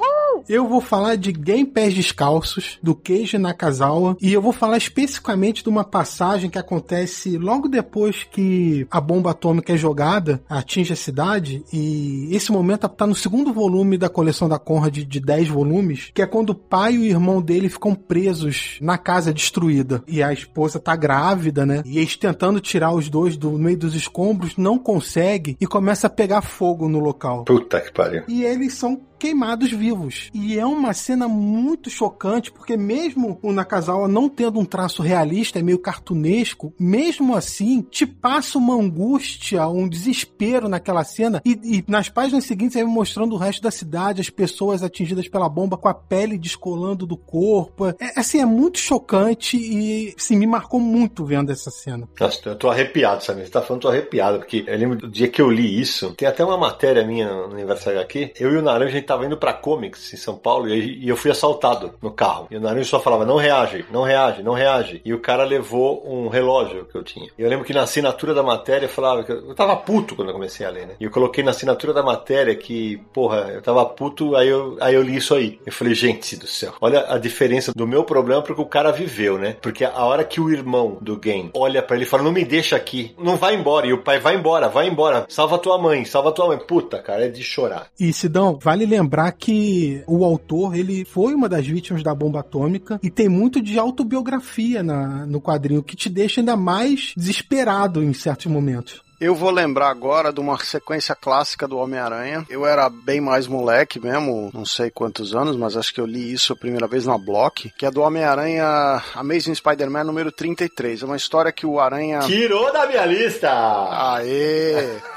Eu 0.47 0.67
vou 0.67 0.79
falar 0.79 1.15
de 1.15 1.31
Game 1.31 1.65
Pés 1.65 1.93
Descalços, 1.93 2.77
do 2.81 2.93
Keiji 2.93 3.37
Nakazawa, 3.37 4.15
e 4.21 4.31
eu 4.31 4.41
vou 4.41 4.51
falar 4.51 4.77
especificamente 4.77 5.63
de 5.63 5.69
uma 5.69 5.83
passagem 5.83 6.49
que 6.49 6.59
acontece 6.59 7.37
logo 7.37 7.67
depois 7.67 8.23
que 8.23 8.85
a 8.91 9.01
bomba 9.01 9.31
atômica 9.31 9.73
é 9.73 9.77
jogada, 9.77 10.43
atinge 10.47 10.93
a 10.93 10.95
cidade, 10.95 11.63
e 11.73 12.29
esse 12.31 12.51
momento 12.51 12.87
tá 12.87 13.07
no 13.07 13.15
segundo 13.15 13.51
volume 13.51 13.97
da 13.97 14.07
coleção 14.07 14.47
da 14.47 14.59
Conrad 14.59 14.97
de 14.97 15.19
10 15.19 15.47
volumes, 15.47 16.11
que 16.13 16.21
é 16.21 16.27
quando 16.27 16.51
o 16.51 16.55
pai 16.55 16.93
e 16.93 16.99
o 16.99 17.05
irmão 17.05 17.41
dele 17.41 17.67
ficam 17.67 17.95
presos 17.95 18.77
na 18.81 18.97
casa 18.97 19.33
destruída. 19.33 20.03
E 20.07 20.21
a 20.21 20.31
esposa 20.31 20.79
tá 20.79 20.95
grávida, 20.95 21.65
né? 21.65 21.81
E 21.85 21.97
eles 21.97 22.15
tentando 22.15 22.59
tirar 22.59 22.93
os 22.93 23.09
dois 23.09 23.35
do 23.35 23.51
meio 23.53 23.77
dos 23.77 23.95
escombros, 23.95 24.57
não 24.57 24.77
consegue 24.77 25.57
e 25.59 25.65
começa 25.65 26.07
a 26.07 26.09
pegar 26.09 26.41
fogo 26.41 26.87
no 26.87 26.99
local. 26.99 27.45
Puta 27.45 27.81
que 27.81 27.91
pariu. 27.91 28.23
E 28.27 28.43
eles 28.43 28.73
são 28.73 28.99
queimados 29.17 29.71
vivos. 29.71 30.29
E 30.33 30.57
é 30.57 30.65
uma 30.65 30.93
cena 30.93 31.27
muito 31.27 31.89
chocante, 31.89 32.51
porque 32.51 32.77
mesmo 32.77 33.39
o 33.41 33.51
Nakazawa 33.51 34.07
não 34.07 34.29
tendo 34.29 34.59
um 34.59 34.65
traço 34.65 35.01
realista, 35.01 35.59
é 35.59 35.63
meio 35.63 35.79
cartunesco, 35.79 36.73
mesmo 36.79 37.35
assim, 37.35 37.81
te 37.81 38.05
passa 38.05 38.57
uma 38.57 38.75
angústia, 38.75 39.67
um 39.67 39.87
desespero 39.87 40.67
naquela 40.67 41.03
cena. 41.03 41.41
E, 41.45 41.59
e 41.63 41.83
nas 41.87 42.09
páginas 42.09 42.45
seguintes, 42.45 42.75
aí 42.75 42.83
mostrando 42.83 43.33
o 43.33 43.37
resto 43.37 43.61
da 43.61 43.71
cidade, 43.71 44.21
as 44.21 44.29
pessoas 44.29 44.83
atingidas 44.83 45.27
pela 45.27 45.49
bomba 45.49 45.77
com 45.77 45.87
a 45.87 45.93
pele 45.93 46.37
descolando 46.37 47.05
do 47.05 47.17
corpo. 47.17 47.87
É, 47.87 47.95
assim, 48.15 48.39
é 48.39 48.45
muito 48.45 48.79
chocante 48.79 49.57
e 49.57 50.13
assim, 50.17 50.35
me 50.37 50.47
marcou 50.47 50.79
muito 50.79 51.25
vendo 51.25 51.51
essa 51.51 51.71
cena. 51.71 52.07
Nossa, 52.19 52.49
eu 52.49 52.55
tô 52.55 52.69
arrepiado, 52.69 53.23
sabe? 53.23 53.43
Você 53.43 53.51
tá 53.51 53.61
falando, 53.61 53.83
tô 53.83 53.89
arrepiado, 53.89 54.39
porque 54.39 54.63
eu 54.67 54.77
lembro 54.77 54.97
do 54.97 55.07
dia 55.09 55.27
que 55.27 55.41
eu 55.41 55.49
li 55.49 55.79
isso. 55.79 56.13
Tem 56.15 56.27
até 56.27 56.43
uma 56.43 56.57
matéria 56.57 57.05
minha 57.05 57.27
no 57.27 57.53
Universo 57.53 57.89
HQ. 57.89 58.33
Eu 58.39 58.53
e 58.53 58.57
o 58.57 58.61
Naranja, 58.61 58.97
tava 59.05 59.25
indo 59.25 59.37
pra 59.37 59.53
Comics 59.53 60.13
em 60.13 60.17
São 60.17 60.35
Paulo 60.35 60.67
e, 60.69 61.07
eu 61.07 61.17
fui 61.17 61.31
assaltado 61.31 61.93
no 62.01 62.11
carro. 62.11 62.47
E 62.49 62.57
o 62.57 62.61
Naranja 62.61 62.89
só 62.89 62.99
falava, 62.99 63.25
não 63.25 63.37
reage, 63.37 63.85
não 63.91 64.03
reage, 64.03 64.43
não 64.43 64.53
reage. 64.53 65.01
E 65.05 65.13
o 65.13 65.19
cara 65.19 65.43
levou 65.43 66.03
um 66.05 66.27
relógio 66.27 66.85
que 66.85 66.97
eu 66.97 67.03
tinha. 67.03 67.29
E 67.37 67.41
eu 67.41 67.49
lembro 67.49 67.65
que 67.65 67.73
na 67.73 67.83
assinatura 67.83 68.33
da 68.33 68.43
matéria 68.43 68.89
falava 68.89 69.23
que 69.23 69.31
eu, 69.31 69.49
eu 69.49 69.55
tava 69.55 69.75
puto 69.75 70.15
quando 70.15 70.29
eu 70.29 70.33
comecei 70.33 70.65
a 70.65 70.69
ler, 70.69 70.87
né? 70.87 70.95
E 70.99 71.03
eu 71.03 71.11
coloquei 71.11 71.43
na 71.43 71.51
assinatura 71.51 71.93
da 71.93 72.03
matéria 72.03 72.55
que, 72.55 72.97
porra, 73.13 73.51
eu 73.53 73.61
tava 73.61 73.85
puto, 73.85 74.35
aí 74.35 74.47
eu, 74.47 74.77
aí 74.81 74.95
eu 74.95 75.01
li 75.01 75.17
isso 75.17 75.33
aí. 75.33 75.59
Eu 75.65 75.71
falei, 75.71 75.93
gente 75.93 76.35
do 76.35 76.47
céu, 76.47 76.73
olha 76.81 77.05
a 77.07 77.17
diferença 77.17 77.71
do 77.73 77.87
meu 77.87 78.03
problema 78.03 78.41
porque 78.41 78.61
o 78.61 78.65
cara 78.65 78.91
viveu, 78.91 79.37
né? 79.37 79.55
Porque 79.61 79.85
a 79.85 80.03
hora 80.03 80.23
que 80.23 80.41
o 80.41 80.51
irmão 80.51 80.97
do 81.01 81.15
game 81.15 81.51
olha 81.53 81.81
para 81.81 81.95
ele 81.95 82.05
e 82.05 82.07
fala, 82.07 82.23
não 82.23 82.31
me 82.31 82.43
deixa 82.43 82.75
aqui, 82.75 83.15
não 83.17 83.35
vai 83.35 83.55
embora. 83.55 83.87
E 83.87 83.93
o 83.93 84.01
pai 84.01 84.19
vai 84.19 84.35
embora, 84.35 84.67
vai 84.67 84.87
embora, 84.87 85.25
salva 85.29 85.57
tua 85.57 85.77
mãe, 85.77 86.05
salva 86.05 86.31
tua 86.31 86.47
mãe. 86.47 86.57
Puta, 86.57 86.99
cara, 86.99 87.25
é 87.25 87.29
de 87.29 87.43
chorar. 87.43 87.87
E 87.99 88.11
Sidão, 88.11 88.57
vale 88.61 88.85
lembrar 88.85 88.94
que 89.37 90.03
o 90.07 90.23
autor, 90.23 90.75
ele 90.75 91.05
foi 91.05 91.33
uma 91.33 91.49
das 91.49 91.65
vítimas 91.65 92.03
da 92.03 92.13
bomba 92.13 92.39
atômica 92.39 92.99
e 93.01 93.09
tem 93.09 93.29
muito 93.29 93.61
de 93.61 93.77
autobiografia 93.77 94.83
na, 94.83 95.25
no 95.25 95.41
quadrinho, 95.41 95.83
que 95.83 95.95
te 95.95 96.09
deixa 96.09 96.41
ainda 96.41 96.55
mais 96.55 97.13
desesperado 97.15 98.03
em 98.03 98.13
certos 98.13 98.47
momentos. 98.47 99.05
Eu 99.19 99.33
vou 99.33 99.49
lembrar 99.49 99.89
agora 99.89 100.31
de 100.31 100.41
uma 100.41 100.57
sequência 100.59 101.15
clássica 101.15 101.67
do 101.67 101.77
Homem-Aranha. 101.77 102.45
Eu 102.49 102.65
era 102.65 102.89
bem 102.89 103.21
mais 103.21 103.47
moleque 103.47 103.97
mesmo, 103.99 104.51
não 104.53 104.65
sei 104.65 104.91
quantos 104.91 105.33
anos, 105.33 105.55
mas 105.55 105.77
acho 105.77 105.93
que 105.93 106.01
eu 106.01 106.05
li 106.05 106.33
isso 106.33 106.51
a 106.51 106.55
primeira 106.55 106.85
vez 106.85 107.05
na 107.05 107.17
Block, 107.17 107.71
que 107.77 107.85
é 107.85 107.91
do 107.91 108.01
Homem-Aranha 108.01 109.01
Amazing 109.15 109.55
Spider-Man 109.55 110.03
número 110.03 110.31
33. 110.31 111.01
É 111.01 111.05
uma 111.05 111.15
história 111.15 111.51
que 111.51 111.65
o 111.65 111.79
Aranha. 111.79 112.19
Tirou 112.19 112.71
da 112.73 112.85
minha 112.87 113.05
lista! 113.05 113.49
Aê! 113.89 115.14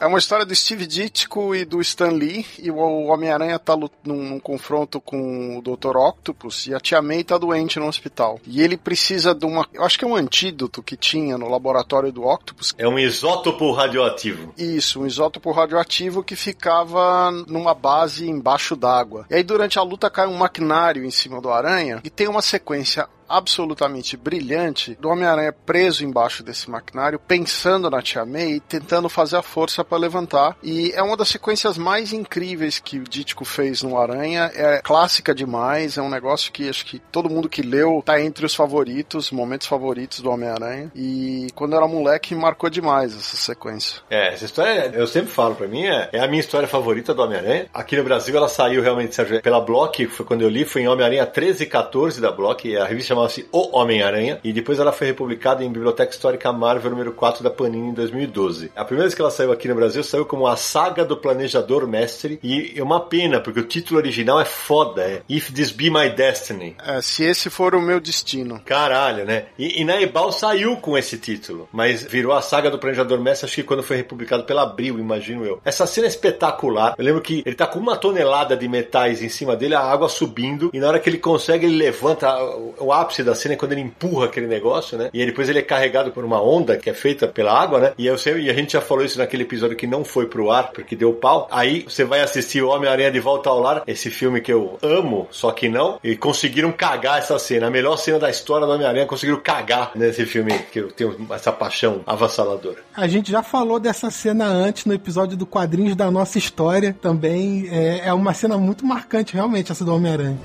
É 0.00 0.06
uma 0.06 0.18
história 0.18 0.44
do 0.44 0.54
Steve 0.54 0.84
Ditko 0.84 1.54
e 1.54 1.64
do 1.64 1.80
Stan 1.80 2.08
Lee, 2.08 2.44
e 2.58 2.70
o 2.72 2.76
Homem-Aranha 2.76 3.56
tá 3.58 3.76
num, 3.76 3.88
num, 4.04 4.40
confronto 4.40 5.00
com 5.00 5.58
o 5.58 5.62
Dr. 5.62 5.96
Octopus, 5.96 6.66
e 6.66 6.74
a 6.74 6.80
Tia 6.80 7.00
May 7.00 7.22
tá 7.22 7.38
doente 7.38 7.78
no 7.78 7.86
hospital. 7.86 8.40
E 8.44 8.60
ele 8.60 8.76
precisa 8.76 9.32
de 9.32 9.46
uma. 9.46 9.64
Eu 9.72 9.84
acho 9.84 9.96
que 9.96 10.04
é 10.04 10.08
um 10.08 10.16
antídoto 10.16 10.82
que 10.82 10.96
tinha 10.96 11.38
no 11.38 11.48
laboratório 11.48 12.10
do 12.10 12.24
Octopus. 12.24 12.74
É 12.76 12.88
um 12.88 12.98
isótopo 12.98 13.70
radioativo. 13.70 14.52
Isso, 14.58 15.02
um 15.02 15.06
isótopo 15.06 15.52
radioativo 15.52 16.24
que 16.24 16.34
ficava 16.34 17.30
numa 17.46 17.72
base 17.72 18.28
embaixo 18.28 18.74
d'água. 18.74 19.26
E 19.30 19.36
aí, 19.36 19.42
durante 19.44 19.78
a 19.78 19.82
luta, 19.82 20.10
cai 20.10 20.26
um 20.26 20.34
maquinário 20.34 21.04
em 21.04 21.10
cima 21.12 21.40
do 21.40 21.48
Aranha, 21.48 22.00
e 22.02 22.10
tem 22.10 22.26
uma 22.26 22.42
sequência 22.42 23.08
absolutamente 23.32 24.16
brilhante 24.16 24.96
do 25.00 25.08
Homem-Aranha 25.08 25.52
preso 25.52 26.04
embaixo 26.04 26.42
desse 26.42 26.70
maquinário, 26.70 27.18
pensando 27.18 27.88
na 27.88 28.02
Tia 28.02 28.26
May 28.26 28.52
e 28.52 28.60
tentando 28.60 29.08
fazer 29.08 29.36
a 29.36 29.42
força 29.42 29.82
para 29.82 29.96
levantar. 29.96 30.56
E 30.62 30.92
é 30.92 31.02
uma 31.02 31.16
das 31.16 31.28
sequências 31.28 31.78
mais 31.78 32.12
incríveis 32.12 32.78
que 32.78 32.98
o 32.98 33.04
Dítico 33.04 33.44
fez 33.44 33.82
no 33.82 33.98
Aranha. 33.98 34.50
É 34.54 34.80
clássica 34.82 35.34
demais, 35.34 35.96
é 35.96 36.02
um 36.02 36.10
negócio 36.10 36.52
que 36.52 36.68
acho 36.68 36.84
que 36.84 36.98
todo 36.98 37.30
mundo 37.30 37.48
que 37.48 37.62
leu 37.62 38.02
tá 38.04 38.20
entre 38.20 38.44
os 38.44 38.54
favoritos, 38.54 39.30
momentos 39.30 39.66
favoritos 39.66 40.20
do 40.20 40.30
Homem-Aranha. 40.30 40.92
E 40.94 41.46
quando 41.54 41.74
era 41.74 41.86
moleque, 41.88 42.34
marcou 42.34 42.68
demais 42.68 43.16
essa 43.16 43.36
sequência. 43.36 44.02
É, 44.10 44.34
essa 44.34 44.44
história, 44.44 44.90
eu 44.94 45.06
sempre 45.06 45.30
falo 45.30 45.54
pra 45.54 45.66
mim, 45.66 45.86
é, 45.86 46.10
é 46.12 46.20
a 46.20 46.28
minha 46.28 46.40
história 46.40 46.68
favorita 46.68 47.14
do 47.14 47.22
Homem-Aranha. 47.22 47.66
Aqui 47.72 47.96
no 47.96 48.04
Brasil 48.04 48.36
ela 48.36 48.48
saiu 48.48 48.82
realmente, 48.82 49.14
Sérgio, 49.14 49.40
pela 49.40 49.60
Block, 49.60 50.06
foi 50.06 50.26
quando 50.26 50.42
eu 50.42 50.48
li, 50.48 50.64
foi 50.64 50.82
em 50.82 50.88
Homem-Aranha 50.88 51.24
13 51.24 51.64
e 51.64 51.66
14 51.66 52.20
da 52.20 52.30
Block, 52.30 52.76
a 52.76 52.84
revista 52.84 53.08
chamava 53.08 53.21
chamava-se 53.22 53.46
O 53.52 53.76
Homem-Aranha, 53.76 54.40
e 54.42 54.52
depois 54.52 54.78
ela 54.78 54.92
foi 54.92 55.08
republicada 55.08 55.64
em 55.64 55.70
Biblioteca 55.70 56.12
Histórica 56.12 56.52
Marvel 56.52 56.90
número 56.90 57.12
4 57.12 57.42
da 57.42 57.50
Panini 57.50 57.88
em 57.88 57.92
2012. 57.92 58.72
A 58.74 58.84
primeira 58.84 59.04
vez 59.04 59.14
que 59.14 59.20
ela 59.20 59.30
saiu 59.30 59.52
aqui 59.52 59.68
no 59.68 59.74
Brasil, 59.74 60.02
saiu 60.02 60.24
como 60.24 60.46
A 60.46 60.56
Saga 60.56 61.04
do 61.04 61.16
Planejador 61.16 61.86
Mestre, 61.86 62.38
e 62.42 62.74
é 62.76 62.82
uma 62.82 63.00
pena, 63.00 63.40
porque 63.40 63.60
o 63.60 63.64
título 63.64 63.98
original 63.98 64.40
é 64.40 64.44
foda, 64.44 65.02
é 65.02 65.22
If 65.28 65.50
This 65.52 65.70
Be 65.70 65.90
My 65.90 66.10
Destiny. 66.10 66.76
É, 66.84 67.00
se 67.00 67.24
esse 67.24 67.50
for 67.50 67.74
o 67.74 67.80
meu 67.80 68.00
destino. 68.00 68.60
Caralho, 68.64 69.24
né? 69.24 69.46
E, 69.58 69.80
e 69.80 69.84
na 69.84 70.00
Ebal 70.00 70.32
saiu 70.32 70.76
com 70.76 70.96
esse 70.96 71.18
título, 71.18 71.68
mas 71.72 72.02
virou 72.02 72.32
a 72.32 72.42
saga 72.42 72.70
do 72.70 72.78
Planejador 72.78 73.20
Mestre, 73.20 73.46
acho 73.46 73.54
que 73.54 73.62
quando 73.62 73.82
foi 73.82 73.96
republicado 73.96 74.44
pela 74.44 74.62
Abril, 74.62 74.98
imagino 74.98 75.44
eu. 75.44 75.60
Essa 75.64 75.86
cena 75.86 76.06
é 76.06 76.08
espetacular. 76.08 76.94
Eu 76.96 77.04
lembro 77.04 77.20
que 77.20 77.42
ele 77.44 77.54
tá 77.54 77.66
com 77.66 77.78
uma 77.78 77.96
tonelada 77.96 78.56
de 78.56 78.68
metais 78.68 79.22
em 79.22 79.28
cima 79.28 79.56
dele, 79.56 79.74
a 79.74 79.80
água 79.80 80.08
subindo, 80.08 80.70
e 80.72 80.78
na 80.78 80.88
hora 80.88 81.00
que 81.00 81.08
ele 81.08 81.18
consegue, 81.18 81.66
ele 81.66 81.76
levanta. 81.76 82.32
O, 82.42 82.74
o 82.78 82.92
ápice 83.02 83.22
da 83.22 83.34
cena 83.34 83.54
é 83.54 83.56
quando 83.56 83.72
ele 83.72 83.80
empurra 83.80 84.26
aquele 84.26 84.46
negócio, 84.46 84.96
né? 84.96 85.10
E 85.12 85.20
aí 85.20 85.26
depois 85.26 85.48
ele 85.48 85.58
é 85.58 85.62
carregado 85.62 86.10
por 86.10 86.24
uma 86.24 86.42
onda 86.42 86.76
que 86.76 86.88
é 86.88 86.94
feita 86.94 87.26
pela 87.26 87.52
água, 87.52 87.80
né? 87.80 87.92
E, 87.98 88.06
eu 88.06 88.16
sei, 88.16 88.40
e 88.40 88.50
a 88.50 88.54
gente 88.54 88.72
já 88.72 88.80
falou 88.80 89.04
isso 89.04 89.18
naquele 89.18 89.42
episódio 89.42 89.76
que 89.76 89.86
não 89.86 90.04
foi 90.04 90.26
pro 90.26 90.50
ar, 90.50 90.70
porque 90.72 90.96
deu 90.96 91.12
pau. 91.12 91.48
Aí 91.50 91.84
você 91.88 92.04
vai 92.04 92.20
assistir 92.20 92.62
o 92.62 92.68
Homem-Aranha 92.68 93.10
de 93.10 93.20
Volta 93.20 93.50
ao 93.50 93.60
Lar, 93.60 93.82
esse 93.86 94.10
filme 94.10 94.40
que 94.40 94.52
eu 94.52 94.78
amo, 94.82 95.28
só 95.30 95.50
que 95.52 95.68
não, 95.68 95.98
e 96.02 96.16
conseguiram 96.16 96.72
cagar 96.72 97.18
essa 97.18 97.38
cena. 97.38 97.66
A 97.66 97.70
melhor 97.70 97.96
cena 97.96 98.18
da 98.18 98.30
história 98.30 98.66
do 98.66 98.72
Homem-Aranha 98.72 99.06
conseguiram 99.06 99.40
cagar 99.40 99.92
nesse 99.94 100.24
filme, 100.24 100.58
que 100.70 100.80
eu 100.80 100.90
tenho 100.90 101.16
essa 101.30 101.52
paixão 101.52 102.00
avassaladora. 102.06 102.78
A 102.94 103.06
gente 103.06 103.30
já 103.30 103.42
falou 103.42 103.78
dessa 103.78 104.10
cena 104.10 104.46
antes 104.46 104.84
no 104.84 104.94
episódio 104.94 105.36
do 105.36 105.46
Quadrinhos 105.46 105.96
da 105.96 106.10
Nossa 106.10 106.38
História. 106.38 106.96
Também 107.00 107.68
é, 107.70 108.08
é 108.08 108.12
uma 108.12 108.34
cena 108.34 108.56
muito 108.56 108.84
marcante, 108.86 109.34
realmente, 109.34 109.72
essa 109.72 109.84
do 109.84 109.94
Homem-Aranha. 109.94 110.38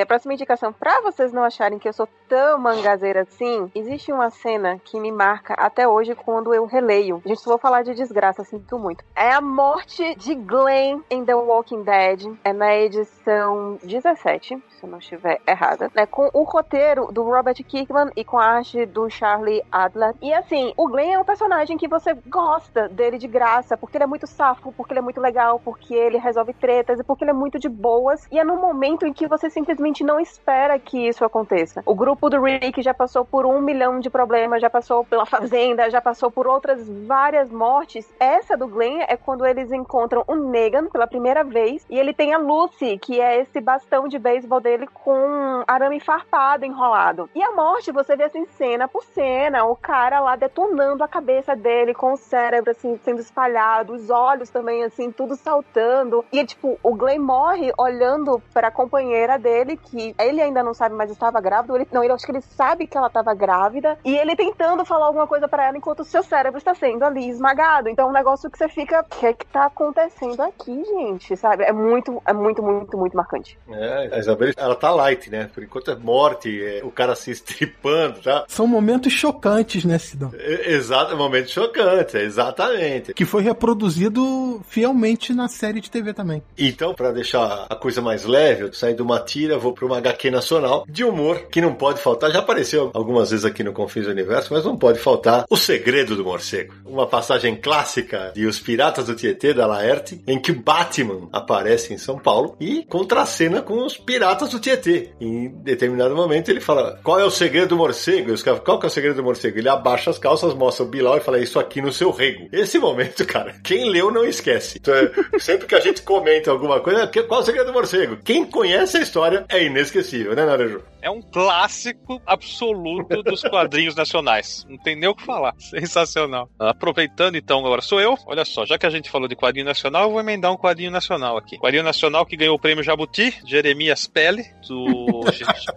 Minha 0.00 0.06
próxima 0.06 0.32
indicação, 0.32 0.72
pra 0.72 1.02
vocês 1.02 1.30
não 1.30 1.44
acharem 1.44 1.78
que 1.78 1.86
eu 1.86 1.92
sou 1.92 2.08
tão 2.26 2.58
mangazeira 2.58 3.20
assim, 3.20 3.70
existe 3.74 4.10
uma 4.10 4.30
cena 4.30 4.80
que 4.82 4.98
me 4.98 5.12
marca 5.12 5.52
até 5.52 5.86
hoje 5.86 6.14
quando 6.14 6.54
eu 6.54 6.64
releio. 6.64 7.20
Gente, 7.26 7.42
só 7.42 7.50
vou 7.50 7.58
falar 7.58 7.82
de 7.82 7.92
desgraça, 7.92 8.42
sinto 8.42 8.78
muito. 8.78 9.04
É 9.14 9.30
a 9.30 9.42
morte 9.42 10.14
de 10.14 10.34
Glenn 10.34 11.02
em 11.10 11.22
The 11.22 11.34
Walking 11.34 11.82
Dead. 11.82 12.34
É 12.42 12.50
na 12.50 12.74
edição 12.74 13.78
17, 13.82 14.56
se 14.70 14.86
eu 14.86 14.88
não 14.88 15.00
estiver 15.00 15.38
errada. 15.46 15.90
É 15.94 16.06
com 16.06 16.30
o 16.32 16.44
roteiro 16.44 17.12
do 17.12 17.22
Robert 17.22 17.62
Kirkman 17.62 18.10
e 18.16 18.24
com 18.24 18.38
a 18.38 18.46
arte 18.46 18.86
do 18.86 19.10
Charlie 19.10 19.62
Adler. 19.70 20.14
E 20.22 20.32
assim, 20.32 20.72
o 20.78 20.88
Glenn 20.88 21.12
é 21.12 21.18
um 21.18 21.24
personagem 21.24 21.76
que 21.76 21.86
você 21.86 22.14
gosta 22.26 22.88
dele 22.88 23.18
de 23.18 23.28
graça, 23.28 23.76
porque 23.76 23.98
ele 23.98 24.04
é 24.04 24.06
muito 24.06 24.26
safo, 24.26 24.72
porque 24.72 24.94
ele 24.94 25.00
é 25.00 25.02
muito 25.02 25.20
legal, 25.20 25.60
porque 25.62 25.94
ele 25.94 26.16
resolve 26.16 26.54
tretas 26.54 27.00
e 27.00 27.04
porque 27.04 27.24
ele 27.24 27.32
é 27.32 27.34
muito 27.34 27.58
de 27.58 27.68
boas. 27.68 28.26
E 28.30 28.38
é 28.38 28.44
no 28.44 28.56
momento 28.56 29.04
em 29.04 29.12
que 29.12 29.26
você 29.26 29.50
simplesmente 29.50 29.89
não 29.98 30.20
espera 30.20 30.78
que 30.78 31.08
isso 31.08 31.24
aconteça. 31.24 31.82
O 31.84 31.94
grupo 31.94 32.30
do 32.30 32.40
Rick 32.40 32.80
já 32.82 32.94
passou 32.94 33.24
por 33.24 33.44
um 33.44 33.60
milhão 33.60 33.98
de 33.98 34.08
problemas, 34.08 34.60
já 34.60 34.70
passou 34.70 35.04
pela 35.04 35.26
fazenda, 35.26 35.90
já 35.90 36.00
passou 36.00 36.30
por 36.30 36.46
outras 36.46 36.88
várias 37.06 37.50
mortes. 37.50 38.08
Essa 38.20 38.56
do 38.56 38.68
Glenn 38.68 39.04
é 39.08 39.16
quando 39.16 39.44
eles 39.44 39.72
encontram 39.72 40.24
o 40.26 40.34
Negan 40.34 40.86
pela 40.86 41.06
primeira 41.06 41.42
vez 41.42 41.84
e 41.90 41.98
ele 41.98 42.12
tem 42.12 42.32
a 42.32 42.38
Lucy, 42.38 42.98
que 42.98 43.20
é 43.20 43.40
esse 43.40 43.60
bastão 43.60 44.06
de 44.06 44.18
beisebol 44.18 44.60
dele 44.60 44.86
com 44.86 45.64
arame 45.66 46.00
farpado 46.00 46.64
enrolado. 46.64 47.28
E 47.34 47.42
a 47.42 47.52
morte 47.52 47.92
você 47.92 48.16
vê 48.16 48.24
assim 48.24 48.46
cena 48.56 48.86
por 48.86 49.02
cena, 49.04 49.64
o 49.64 49.74
cara 49.74 50.20
lá 50.20 50.36
detonando 50.36 51.02
a 51.02 51.08
cabeça 51.08 51.56
dele 51.56 51.94
com 51.94 52.12
o 52.12 52.16
cérebro 52.16 52.70
assim 52.70 52.98
sendo 53.02 53.20
espalhado, 53.20 53.94
os 53.94 54.10
olhos 54.10 54.50
também 54.50 54.84
assim 54.84 55.10
tudo 55.10 55.36
saltando. 55.36 56.24
E 56.32 56.44
tipo, 56.44 56.78
o 56.82 56.94
Glenn 56.94 57.20
morre 57.20 57.72
olhando 57.76 58.40
para 58.52 58.68
a 58.68 58.72
companheira 58.72 59.38
dele 59.38 59.69
que 59.76 60.14
ele 60.18 60.40
ainda 60.40 60.62
não 60.62 60.74
sabe, 60.74 60.94
mas 60.94 61.10
estava 61.10 61.40
grávida. 61.40 61.74
Ele, 61.74 61.88
não, 61.92 62.02
ele 62.02 62.12
acho 62.12 62.24
que 62.24 62.32
ele 62.32 62.40
sabe 62.40 62.86
que 62.86 62.96
ela 62.96 63.06
estava 63.06 63.34
grávida. 63.34 63.98
E 64.04 64.16
ele 64.16 64.36
tentando 64.36 64.84
falar 64.84 65.06
alguma 65.06 65.26
coisa 65.26 65.48
para 65.48 65.66
ela 65.66 65.76
enquanto 65.76 66.00
o 66.00 66.04
seu 66.04 66.22
cérebro 66.22 66.58
está 66.58 66.74
sendo 66.74 67.04
ali 67.04 67.28
esmagado. 67.28 67.88
Então 67.88 68.06
é 68.06 68.10
um 68.10 68.14
negócio 68.14 68.50
que 68.50 68.58
você 68.58 68.68
fica. 68.68 69.00
O 69.00 69.04
que 69.04 69.26
é 69.26 69.32
que 69.32 69.46
tá 69.46 69.66
acontecendo 69.66 70.40
aqui, 70.40 70.82
gente? 70.84 71.36
Sabe? 71.36 71.64
É 71.64 71.72
muito, 71.72 72.22
é 72.26 72.32
muito, 72.32 72.62
muito, 72.62 72.96
muito 72.96 73.16
marcante. 73.16 73.58
É, 73.68 74.10
a 74.12 74.18
Isabel, 74.18 74.52
ela 74.56 74.74
tá 74.74 74.90
light, 74.90 75.30
né? 75.30 75.50
Por 75.52 75.62
enquanto 75.62 75.90
é 75.90 75.96
morte, 75.96 76.62
é 76.62 76.80
o 76.84 76.90
cara 76.90 77.14
se 77.14 77.30
estripando, 77.30 78.20
tá? 78.20 78.44
São 78.48 78.66
momentos 78.66 79.12
chocantes, 79.12 79.84
né, 79.84 79.98
Sidão? 79.98 80.30
É, 80.34 80.72
exato, 80.72 81.16
momentos 81.16 81.52
chocantes, 81.52 82.14
exatamente. 82.14 83.14
Que 83.14 83.24
foi 83.24 83.42
reproduzido 83.42 84.60
fielmente 84.68 85.32
na 85.32 85.48
série 85.48 85.80
de 85.80 85.90
TV 85.90 86.12
também. 86.12 86.42
Então, 86.58 86.94
para 86.94 87.12
deixar 87.12 87.66
a 87.68 87.76
coisa 87.76 88.00
mais 88.00 88.24
leve, 88.24 88.64
eu 88.64 88.72
saí 88.72 88.94
de 88.94 89.02
uma 89.02 89.20
tira, 89.20 89.58
vou 89.60 89.72
para 89.72 89.86
uma 89.86 89.98
HQ 89.98 90.30
nacional 90.30 90.84
de 90.88 91.04
humor 91.04 91.46
que 91.50 91.60
não 91.60 91.74
pode 91.74 92.00
faltar. 92.00 92.30
Já 92.32 92.40
apareceu 92.40 92.90
algumas 92.94 93.30
vezes 93.30 93.44
aqui 93.44 93.62
no 93.62 93.72
Confins 93.72 94.06
do 94.06 94.10
Universo, 94.10 94.52
mas 94.52 94.64
não 94.64 94.76
pode 94.76 94.98
faltar 94.98 95.44
O 95.48 95.56
Segredo 95.56 96.16
do 96.16 96.24
Morcego. 96.24 96.74
Uma 96.84 97.06
passagem 97.06 97.54
clássica 97.54 98.32
de 98.34 98.46
Os 98.46 98.58
Piratas 98.58 99.06
do 99.06 99.14
Tietê, 99.14 99.54
da 99.54 99.66
Laerte, 99.66 100.20
em 100.26 100.38
que 100.38 100.52
o 100.52 100.60
Batman 100.60 101.28
aparece 101.32 101.92
em 101.92 101.98
São 101.98 102.18
Paulo 102.18 102.56
e 102.58 102.84
contracena 102.88 103.62
com 103.62 103.84
os 103.84 103.96
Piratas 103.96 104.50
do 104.50 104.58
Tietê. 104.58 105.10
Em 105.20 105.48
determinado 105.48 106.16
momento 106.16 106.50
ele 106.50 106.60
fala: 106.60 106.98
Qual 107.02 107.20
é 107.20 107.24
o 107.24 107.30
segredo 107.30 107.68
do 107.68 107.76
morcego? 107.76 108.30
E 108.30 108.32
os 108.32 108.42
caras, 108.42 108.60
qual 108.60 108.78
que 108.78 108.86
é 108.86 108.88
o 108.88 108.90
segredo 108.90 109.16
do 109.16 109.22
morcego? 109.22 109.58
Ele 109.58 109.68
abaixa 109.68 110.10
as 110.10 110.18
calças, 110.18 110.54
mostra 110.54 110.84
o 110.84 110.88
Bilal 110.88 111.18
e 111.18 111.20
fala: 111.20 111.38
Isso 111.38 111.58
aqui 111.58 111.80
no 111.82 111.92
seu 111.92 112.10
rego. 112.10 112.48
Esse 112.52 112.78
momento, 112.78 113.24
cara, 113.26 113.54
quem 113.62 113.88
leu 113.88 114.10
não 114.10 114.24
esquece. 114.24 114.78
Então, 114.80 114.94
é, 114.94 115.38
sempre 115.38 115.66
que 115.66 115.74
a 115.74 115.80
gente 115.80 116.02
comenta 116.02 116.50
alguma 116.50 116.80
coisa, 116.80 117.06
qual 117.06 117.40
é 117.40 117.42
o 117.42 117.46
segredo 117.46 117.66
do 117.66 117.72
morcego? 117.72 118.18
Quem 118.24 118.44
conhece 118.44 118.96
a 118.96 119.00
história 119.00 119.44
é 119.50 119.64
inesquecível, 119.64 120.34
né, 120.34 120.44
Naranjo? 120.44 120.82
É 121.02 121.10
um 121.10 121.20
clássico 121.22 122.20
absoluto 122.26 123.22
dos 123.22 123.42
quadrinhos 123.42 123.94
nacionais. 123.94 124.66
Não 124.68 124.78
tem 124.78 124.94
nem 124.94 125.08
o 125.08 125.14
que 125.14 125.24
falar. 125.24 125.54
Sensacional. 125.58 126.48
Aproveitando 126.58 127.36
então, 127.36 127.58
agora 127.58 127.80
sou 127.80 128.00
eu. 128.00 128.16
Olha 128.26 128.44
só, 128.44 128.64
já 128.66 128.78
que 128.78 128.86
a 128.86 128.90
gente 128.90 129.10
falou 129.10 129.26
de 129.26 129.34
quadrinho 129.34 129.66
nacional, 129.66 130.04
eu 130.04 130.10
vou 130.10 130.20
emendar 130.20 130.52
um 130.52 130.56
quadrinho 130.56 130.90
nacional 130.90 131.36
aqui. 131.36 131.58
Quadrinho 131.58 131.82
nacional 131.82 132.24
que 132.26 132.36
ganhou 132.36 132.54
o 132.54 132.58
prêmio 132.58 132.84
Jabuti, 132.84 133.34
Jeremias 133.46 134.06
Pele, 134.06 134.44
do. 134.68 135.20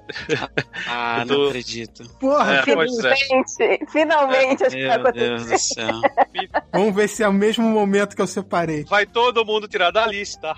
ah, 0.87 1.23
não 1.25 1.47
acredito. 1.47 2.03
Porra, 2.19 2.55
É, 2.55 2.59
é. 2.59 2.63
Finalmente, 2.63 3.91
finalmente 3.91 4.63
acho 4.63 4.75
que 4.75 4.87
vai 4.87 5.11
Deus 5.13 5.41
acontecer. 5.41 5.53
do 5.53 5.59
céu. 5.59 6.01
Vamos 6.71 6.95
ver 6.95 7.07
se 7.07 7.23
é 7.23 7.27
o 7.27 7.33
mesmo 7.33 7.67
momento 7.67 8.15
que 8.15 8.21
eu 8.21 8.27
separei. 8.27 8.83
Vai 8.85 9.05
todo 9.05 9.45
mundo 9.45 9.67
tirar 9.67 9.91
da 9.91 10.05
lista. 10.05 10.53